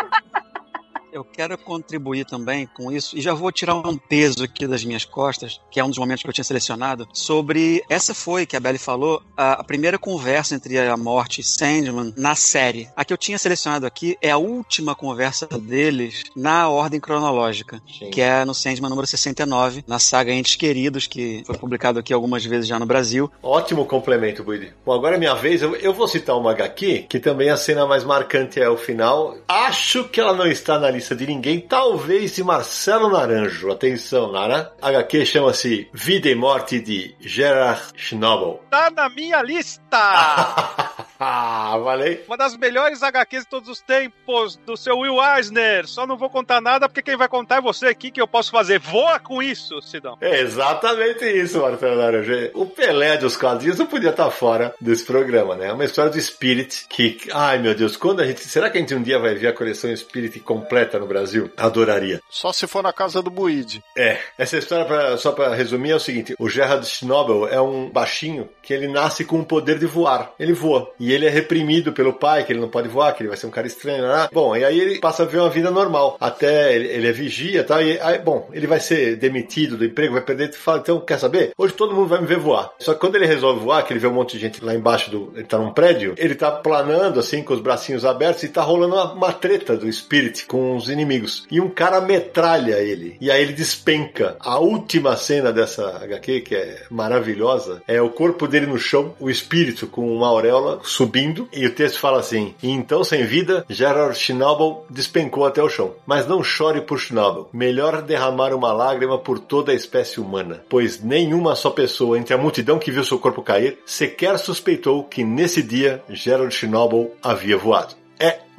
Eu 1.12 1.26
quero 1.26 1.58
contribuir 1.58 2.26
também 2.26 2.66
com 2.66 2.90
isso 2.90 3.18
e 3.18 3.22
já 3.22 3.34
vou 3.34 3.52
tirar 3.52 3.76
um 3.76 3.98
peso 3.98 4.44
aqui 4.44 4.66
das 4.66 4.86
minhas 4.86 5.04
costas, 5.04 5.60
que 5.70 5.78
é 5.78 5.84
um 5.84 5.90
dos 5.90 5.98
momentos 5.98 6.24
que 6.24 6.30
eu 6.30 6.34
tinha 6.34 6.44
selecionado, 6.44 7.06
sobre 7.12 7.84
essa 7.90 8.14
foi 8.14 8.46
que 8.46 8.56
a 8.56 8.60
Belly 8.62 8.78
falou, 8.78 9.22
a, 9.36 9.54
a 9.54 9.64
primeira 9.64 10.00
conversa 10.00 10.56
entre 10.56 10.78
a 10.78 10.96
Morte 10.96 11.42
e 11.42 11.44
Sandman 11.44 12.14
na 12.16 12.34
série. 12.34 12.88
A 12.96 13.04
que 13.04 13.12
eu 13.12 13.18
tinha 13.18 13.38
selecionado 13.38 13.86
aqui 13.86 14.18
é 14.22 14.32
a 14.32 14.38
última 14.38 14.96
conversa 14.96 15.48
deles 15.48 16.24
na 16.34 16.70
ordem 16.70 17.00
cronológica, 17.00 17.82
Sim. 18.00 18.10
que 18.10 18.22
é 18.22 18.46
no 18.46 18.54
Sandman 18.54 18.90
número 18.90 19.08
69, 19.08 19.84
na 19.86 20.00
saga 20.00 20.32
Entes 20.32 20.56
Queridos, 20.56 21.08
que 21.08 21.44
foi 21.46 21.58
publicado 21.58 22.00
aqui 22.00 22.14
algumas 22.14 22.46
vezes 22.46 22.68
já 22.68 22.80
no 22.80 22.86
Brasil. 22.86 23.30
Ótimo 23.44 23.86
complemento, 23.86 24.46
Buidi. 24.46 24.74
Bom, 24.86 24.94
agora 24.94 25.18
é 25.18 25.20
minha 25.20 25.36
vez. 25.36 25.62
Eu, 25.62 25.76
eu 25.76 25.94
vou 25.94 26.08
citar 26.08 26.38
uma 26.38 26.52
HQ, 26.52 27.08
que 27.10 27.20
também 27.20 27.50
a 27.50 27.58
cena 27.58 27.86
mais 27.86 28.06
marcante 28.06 28.62
é 28.62 28.70
o 28.70 28.78
final. 28.78 29.36
Acho 29.48 30.06
que 30.06 30.22
ela 30.22 30.34
não 30.34 30.48
está 30.48 30.80
na 30.80 30.90
lista 30.90 31.01
de 31.10 31.28
ninguém, 31.28 31.60
talvez 31.60 32.36
de 32.36 32.44
Marcelo 32.44 33.10
Naranjo. 33.10 33.72
Atenção, 33.72 34.32
Nara. 34.32 34.74
A 34.82 34.90
HQ 34.90 35.26
chama-se 35.26 35.90
Vida 35.94 36.30
e 36.30 36.36
Morte 36.36 36.80
de 36.80 37.16
Gerard 37.20 37.82
Schnabel. 37.96 38.62
Tá 38.70 38.90
na 38.90 39.10
minha 39.10 39.42
lista! 39.42 39.82
ah, 41.20 41.78
valei. 41.84 42.24
Uma 42.28 42.38
das 42.38 42.56
melhores 42.56 43.04
HQs 43.04 43.44
de 43.44 43.50
todos 43.50 43.70
os 43.70 43.82
tempos, 43.82 44.58
do 44.58 44.78
seu 44.78 45.00
Will 45.00 45.18
Eisner. 45.22 45.88
Só 45.88 46.06
não 46.06 46.18
vou 46.18 46.30
contar 46.30 46.62
nada, 46.62 46.88
porque 46.88 47.02
quem 47.02 47.18
vai 47.18 47.28
contar 47.28 47.58
é 47.58 47.62
você 47.62 47.88
aqui, 47.88 48.12
que 48.12 48.22
eu 48.22 48.28
posso 48.28 48.52
fazer. 48.52 48.80
Voa 48.80 49.20
com 49.20 49.42
isso, 49.42 49.82
Sidão. 49.82 50.18
É 50.22 50.40
exatamente 50.42 51.26
isso, 51.26 51.60
Marcelo 51.60 51.98
Naranjo. 51.98 52.52
O 52.54 52.66
Pelé 52.66 53.18
dos 53.18 53.36
quadrinhos 53.36 53.80
não 53.80 53.86
podia 53.86 54.12
estar 54.12 54.32
fora 54.32 54.74
desse 54.80 55.06
programa, 55.06 55.56
né? 55.56 55.68
É 55.68 55.74
uma 55.74 55.86
história 55.86 56.12
do 56.12 56.22
Spirit 56.22 56.86
que, 56.88 57.18
ai 57.34 57.58
meu 57.58 57.76
Deus, 57.76 57.98
quando 57.98 58.22
a 58.22 58.26
gente. 58.26 58.42
Será 58.42 58.70
que 58.70 58.78
a 58.78 58.82
gente 58.82 58.96
um 58.96 59.02
dia 59.02 59.20
vai 59.20 59.36
ver 59.36 59.48
a 59.48 59.54
coleção 59.54 59.96
Spirit 59.96 60.40
completa 60.40 60.91
no 61.00 61.08
Brasil? 61.08 61.50
Adoraria. 61.58 62.22
Só 62.30 62.52
se 62.54 62.68
for 62.68 62.84
na 62.84 62.94
casa 62.94 63.22
do 63.22 63.30
Buide. 63.30 63.84
É, 63.98 64.18
essa 64.38 64.58
história, 64.58 64.86
pra- 64.86 65.18
só 65.18 65.32
pra 65.32 65.54
resumir, 65.56 65.92
é 65.92 65.96
o 65.96 66.00
seguinte: 66.00 66.36
o 66.40 66.50
Gerhard 66.50 66.86
Schnabel 66.86 67.48
é 67.48 67.62
um 67.62 67.90
baixinho 67.90 68.50
que 68.62 68.74
ele 68.74 68.88
nasce 68.88 69.24
com 69.26 69.40
o 69.40 69.46
poder 69.46 69.78
de 69.80 69.86
voar. 69.86 70.34
Ele 70.40 70.54
voa. 70.54 70.90
E 71.00 71.12
ele 71.12 71.26
é 71.26 71.30
reprimido 71.30 71.92
pelo 71.94 72.14
pai, 72.14 72.44
que 72.44 72.52
ele 72.54 72.60
não 72.60 72.70
pode 72.70 72.88
voar, 72.88 73.14
que 73.14 73.22
ele 73.24 73.30
vai 73.30 73.38
ser 73.38 73.48
um 73.48 73.52
cara 73.52 73.68
estranho. 73.68 74.04
Né? 74.08 74.30
Bom, 74.32 74.56
e 74.56 74.64
aí 74.64 74.80
ele 74.80 75.00
passa 75.00 75.24
a 75.24 75.26
viver 75.26 75.40
uma 75.40 75.50
vida 75.50 75.72
normal. 75.72 76.18
Até 76.20 76.76
ele, 76.76 76.88
ele 76.88 77.08
é 77.08 77.12
vigia 77.12 77.62
e 77.62 77.64
tal. 77.64 77.82
E 77.82 78.00
aí, 78.00 78.20
bom, 78.20 78.50
ele 78.54 78.68
vai 78.68 78.80
ser 78.80 79.16
demitido 79.16 79.78
do 79.78 79.86
emprego, 79.86 80.14
vai 80.14 80.22
perder. 80.24 80.52
Fala, 80.54 80.80
então, 80.80 81.00
quer 81.00 81.18
saber? 81.20 81.52
Hoje 81.58 81.74
todo 81.74 81.94
mundo 81.96 82.08
vai 82.08 82.22
me 82.22 82.28
ver 82.28 82.38
voar. 82.38 82.72
Só 82.80 82.94
que 82.94 83.00
quando 83.00 83.16
ele 83.16 83.26
resolve 83.26 83.60
voar, 83.64 83.84
que 83.84 83.94
ele 83.94 84.00
vê 84.00 84.08
um 84.08 84.14
monte 84.14 84.34
de 84.34 84.40
gente 84.40 84.64
lá 84.64 84.74
embaixo 84.74 85.10
do. 85.12 85.32
Ele 85.36 85.46
tá 85.46 85.58
num 85.58 85.72
prédio, 85.74 86.14
ele 86.18 86.36
tá 86.36 86.52
planando 86.52 87.20
assim, 87.20 87.44
com 87.44 87.54
os 87.54 87.60
bracinhos 87.62 88.06
abertos, 88.06 88.44
e 88.44 88.50
tá 88.50 88.62
rolando 88.62 88.96
uma, 88.96 89.14
uma 89.14 89.34
treta 89.34 89.76
do 89.78 89.92
Spirit 89.92 90.46
com 90.46 90.76
os 90.84 90.90
inimigos. 90.90 91.46
E 91.50 91.60
um 91.60 91.70
cara 91.70 92.02
metralha 92.02 92.80
ele. 92.80 93.18
E 93.20 93.32
aí 93.32 93.42
ele 93.42 93.54
despenca. 93.54 94.36
A 94.40 94.60
última 94.60 95.16
cena 95.16 95.52
dessa 95.52 95.98
HQ, 96.04 96.42
que 96.42 96.56
é 96.56 96.84
maravilhosa, 96.90 97.82
é 97.88 98.02
o 98.02 98.10
corpo 98.10 98.48
dele 98.48 98.66
no 98.66 98.78
chão, 98.78 99.14
o 99.20 99.30
espírito 99.30 99.88
com 99.88 100.14
uma 100.16 100.28
auréola 100.28 100.80
subindo, 100.84 101.48
e 101.54 101.66
o 101.66 101.74
texto 101.74 102.00
fala 102.00 102.20
assim: 102.20 102.54
"E 102.62 102.70
então, 102.70 103.04
sem 103.04 103.26
vida, 103.26 103.66
Gerard 103.70 104.18
Schnabel 104.18 104.86
despencou 104.90 105.46
até 105.46 105.62
o 105.62 105.70
chão. 105.70 105.94
Mas 106.06 106.28
não 106.28 106.44
chore 106.44 106.82
por 106.82 107.00
Schnabel. 107.00 107.50
Melhor 107.54 108.02
derramar 108.02 108.54
uma 108.54 108.74
lágrima 108.74 109.18
por 109.18 109.40
toda 109.40 109.72
a 109.72 109.76
espécie 109.76 110.20
humana, 110.20 110.64
pois 110.70 111.02
nenhuma 111.02 111.56
só 111.56 111.70
pessoa 111.70 112.18
entre 112.18 112.34
a 112.34 112.38
multidão 112.38 112.80
que 112.80 112.92
viu 112.92 113.04
seu 113.04 113.20
corpo 113.20 113.42
cair 113.42 113.78
sequer 113.86 114.38
suspeitou 114.38 115.04
que 115.04 115.24
nesse 115.24 115.62
dia 115.62 116.04
Gerard 116.10 116.54
Schnabel 116.54 117.12
havia 117.22 117.58
voado. 117.58 118.01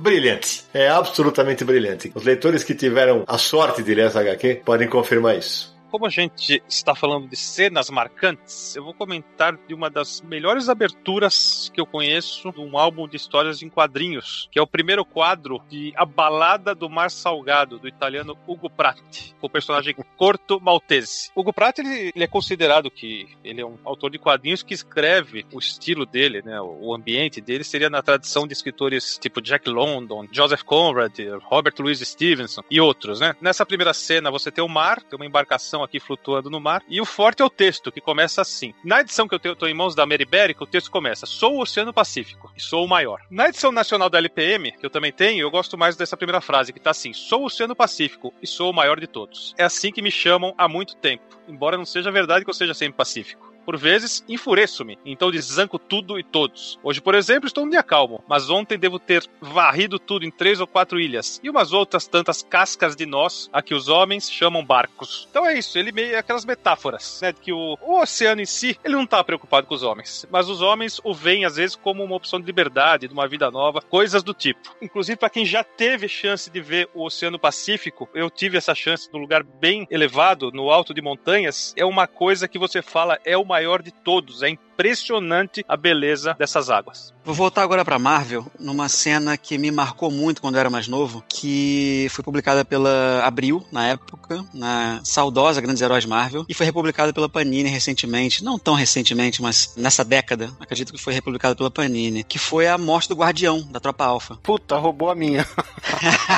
Brilhante. 0.03 0.65
É 0.75 0.89
absolutamente 0.89 1.65
brilhante. 1.65 2.11
Os 2.13 2.25
leitores 2.25 2.65
que 2.65 2.75
tiveram 2.75 3.23
a 3.25 3.39
sorte 3.39 3.85
de 3.85 3.95
ler 3.95 4.07
essa 4.07 4.19
HQ 4.19 4.63
podem 4.65 4.89
confirmar 4.89 5.39
isso. 5.39 5.72
Como 5.93 6.07
a 6.07 6.09
gente 6.09 6.63
está 6.67 6.95
falando 6.95 7.29
de 7.29 7.37
cenas 7.37 7.91
marcantes, 7.91 8.75
eu 8.75 8.83
vou 8.83 8.95
comentar 8.95 9.59
de 9.69 9.75
uma 9.75 9.91
das 9.91 10.23
melhores 10.23 10.71
aberturas 10.71 11.71
que 11.71 11.79
eu 11.79 11.85
conheço 11.85 12.51
de 12.51 12.61
um 12.61 12.79
álbum 12.79 13.07
de 13.07 13.17
histórias 13.17 13.61
em 13.63 13.69
quadrinhos, 13.69 14.49
que 14.51 14.59
é 14.59 14.63
o 14.63 14.67
primeiro 14.67 15.05
quadro 15.05 15.63
de 15.69 15.93
A 15.95 16.07
Balada 16.07 16.75
do 16.75 16.89
Mar 16.89 17.11
Salgado, 17.11 17.79
do 17.79 17.87
italiano 17.87 18.39
Ugo 18.47 18.71
Pratt, 18.71 19.35
com 19.39 19.47
o 19.47 19.51
personagem 19.51 19.95
Corto 20.17 20.59
Maltese. 20.63 21.31
Ugo 21.37 21.53
Pratt, 21.53 21.81
ele, 21.81 22.11
ele 22.15 22.25
é 22.25 22.27
considerado 22.27 22.91
que 22.91 23.29
ele 23.45 23.61
é 23.61 23.67
um 23.67 23.77
autor 23.85 24.11
de 24.11 24.19
quadrinhos 24.19 24.63
que 24.63 24.73
escreve 24.73 25.45
o 25.53 25.59
estilo 25.59 26.07
dele, 26.07 26.41
né, 26.41 26.59
o 26.59 26.95
ambiente 26.95 27.39
dele 27.39 27.65
seria 27.65 27.91
na 27.91 28.01
tradição 28.01 28.47
de 28.47 28.55
escritores 28.55 29.19
tipo 29.19 29.43
Jack 29.43 29.69
London, 29.69 30.27
Joseph 30.33 30.63
Conrad, 30.63 31.19
Robert 31.43 31.75
Louis 31.79 32.01
Stevenson 32.01 32.63
e 32.71 32.81
outros, 32.81 33.21
né? 33.21 33.37
Nessa 33.43 33.67
primeira 33.67 33.93
cena 33.93 34.31
você 34.31 34.51
tem 34.51 34.65
o 34.65 34.69
mar, 34.69 35.03
tem 35.03 35.19
uma 35.19 35.27
embarcação 35.27 35.82
aqui 35.85 36.01
flutuando 36.01 36.51
no 36.51 36.61
mar, 36.61 36.83
e 36.89 37.01
o 37.01 37.05
forte 37.05 37.43
é 37.43 37.45
o 37.45 37.51
texto, 37.51 37.93
que 37.93 38.01
começa 38.01 38.41
assim. 38.41 38.75
Na 38.85 39.01
edição 39.01 39.29
que 39.29 39.35
eu 39.35 39.57
tô 39.57 39.67
em 39.67 39.75
mãos 39.75 39.95
da 39.95 40.07
Berry, 40.07 40.57
o 40.59 40.67
texto 40.67 40.91
começa: 40.91 41.27
Sou 41.27 41.57
o 41.57 41.63
Oceano 41.63 41.93
Pacífico 41.93 42.53
e 42.57 42.61
sou 42.61 42.85
o 42.85 42.89
maior. 42.89 43.21
Na 43.31 43.49
edição 43.49 43.73
nacional 43.73 44.09
da 44.09 44.19
LPM, 44.19 44.73
que 44.73 44.85
eu 44.85 44.91
também 44.91 45.13
tenho, 45.13 45.41
eu 45.41 45.51
gosto 45.51 45.77
mais 45.79 45.97
dessa 45.97 46.17
primeira 46.17 46.41
frase, 46.41 46.73
que 46.73 46.81
tá 46.81 46.91
assim: 46.91 47.13
Sou 47.13 47.43
o 47.43 47.47
Oceano 47.47 47.77
Pacífico 47.77 48.33
e 48.43 48.47
sou 48.47 48.71
o 48.71 48.75
maior 48.75 49.01
de 49.01 49.07
todos. 49.07 49.55
É 49.59 49.65
assim 49.65 49.93
que 49.93 50.03
me 50.03 50.11
chamam 50.11 50.55
há 50.57 50.69
muito 50.69 50.97
tempo, 50.97 51.25
embora 51.49 51.77
não 51.77 51.85
seja 51.85 52.11
verdade 52.11 52.45
que 52.45 52.51
eu 52.51 52.55
seja 52.55 52.75
sempre 52.75 52.97
pacífico. 52.97 53.52
Por 53.65 53.77
vezes, 53.77 54.25
enfureço-me, 54.29 54.99
então 55.05 55.31
desanco 55.31 55.79
tudo 55.79 56.19
e 56.19 56.25
todos. 56.25 56.79
Hoje, 56.83 57.01
por 57.01 57.15
exemplo, 57.15 57.47
estou 57.47 57.65
um 57.65 57.71
dia 57.71 57.83
calmo, 57.83 58.23
mas 58.29 58.51
ontem 58.51 58.79
devo 58.79 58.99
ter 58.99 59.25
varrido 59.41 59.99
tudo 59.99 60.25
em 60.25 60.31
três 60.31 60.61
ou 60.61 60.67
quatro 60.67 61.01
ilhas, 61.01 61.41
e 61.43 61.51
umas 61.51 61.73
outras 61.73 62.07
tantas 62.07 62.43
cascas 62.43 62.97
de 62.97 63.07
nós, 63.07 63.49
a 63.53 63.63
que 63.63 63.75
os 63.75 63.89
homens 63.89 64.31
chamam 64.31 64.65
barcos. 64.65 65.27
Então 65.31 65.47
é 65.47 65.59
isso, 65.59 65.79
ele 65.79 65.93
meio 65.93 66.19
aquelas 66.19 66.45
metáforas, 66.45 67.21
né, 67.23 67.33
de 67.33 67.41
que 67.41 67.53
o, 67.53 67.77
o 67.81 68.01
oceano 68.01 68.41
em 68.41 68.47
si, 68.47 68.79
ele 68.85 68.95
não 68.95 69.05
está 69.05 69.23
preocupado 69.23 69.67
com 69.67 69.75
os 69.75 69.83
homens, 69.83 70.27
mas 70.31 70.49
os 70.49 70.61
homens 70.61 71.01
o 71.05 71.15
veem 71.15 71.45
às 71.45 71.57
vezes 71.57 71.77
como 71.77 72.03
uma 72.03 72.17
opção 72.17 72.41
de 72.41 72.47
liberdade, 72.47 73.07
de 73.07 73.15
uma 73.15 73.29
vida 73.29 73.51
nova, 73.51 73.81
coisas 73.81 74.23
do 74.23 74.35
tipo. 74.35 74.75
Inclusive, 74.81 75.17
para 75.17 75.31
quem 75.31 75.45
já 75.45 75.63
teve 75.63 76.09
chance 76.09 76.51
de 76.51 76.61
ver 76.61 76.89
o 76.95 77.05
Oceano 77.05 77.39
Pacífico, 77.39 78.09
eu 78.15 78.31
tive 78.31 78.57
essa 78.57 78.75
chance 78.75 79.09
num 79.13 79.21
lugar 79.21 79.43
bem 79.43 79.87
elevado, 79.91 80.51
no 80.51 80.71
alto 80.71 80.95
de 80.95 81.03
montanhas, 81.03 81.75
é 81.77 81.85
uma 81.85 82.07
coisa 82.07 82.49
que 82.49 82.59
você 82.59 82.83
fala, 82.83 83.19
é 83.25 83.37
uma 83.37 83.52
maior 83.53 83.83
de 83.83 83.93
todos. 83.93 84.43
É 84.43 84.49
impressionante 84.83 85.65
a 85.69 85.77
beleza 85.77 86.35
dessas 86.39 86.69
águas. 86.69 87.15
Vou 87.25 87.35
voltar 87.37 87.63
agora 87.63 87.85
para 87.85 88.01
Marvel, 88.01 88.45
numa 88.59 88.89
cena 88.89 89.37
que 89.37 89.57
me 89.57 89.71
marcou 89.71 90.11
muito 90.11 90.43
quando 90.43 90.57
eu 90.57 90.61
era 90.61 90.69
mais 90.69 90.89
novo, 90.89 91.23
que 91.29 92.09
foi 92.11 92.25
publicada 92.25 92.65
pela 92.65 93.23
Abril, 93.25 93.65
na 93.71 93.87
época, 93.87 94.45
na 94.53 95.01
saudosa 95.05 95.61
Grandes 95.61 95.81
Heróis 95.81 96.05
Marvel, 96.05 96.45
e 96.49 96.55
foi 96.55 96.67
republicada 96.67 97.13
pela 97.13 97.29
Panini 97.29 97.69
recentemente, 97.69 98.43
não 98.43 98.59
tão 98.59 98.75
recentemente, 98.75 99.41
mas 99.41 99.73
nessa 99.77 100.05
década, 100.05 100.51
acredito 100.59 100.93
que 100.93 101.01
foi 101.01 101.15
republicada 101.15 101.55
pela 101.55 101.71
Panini, 101.71 102.25
que 102.25 102.41
foi 102.41 102.67
a 102.67 102.77
morte 102.77 103.09
do 103.09 103.15
Guardião, 103.15 103.63
da 103.71 103.79
Tropa 103.79 104.05
Alpha. 104.05 104.37
Puta, 104.43 104.77
roubou 104.77 105.09
a 105.09 105.15
minha. 105.15 105.47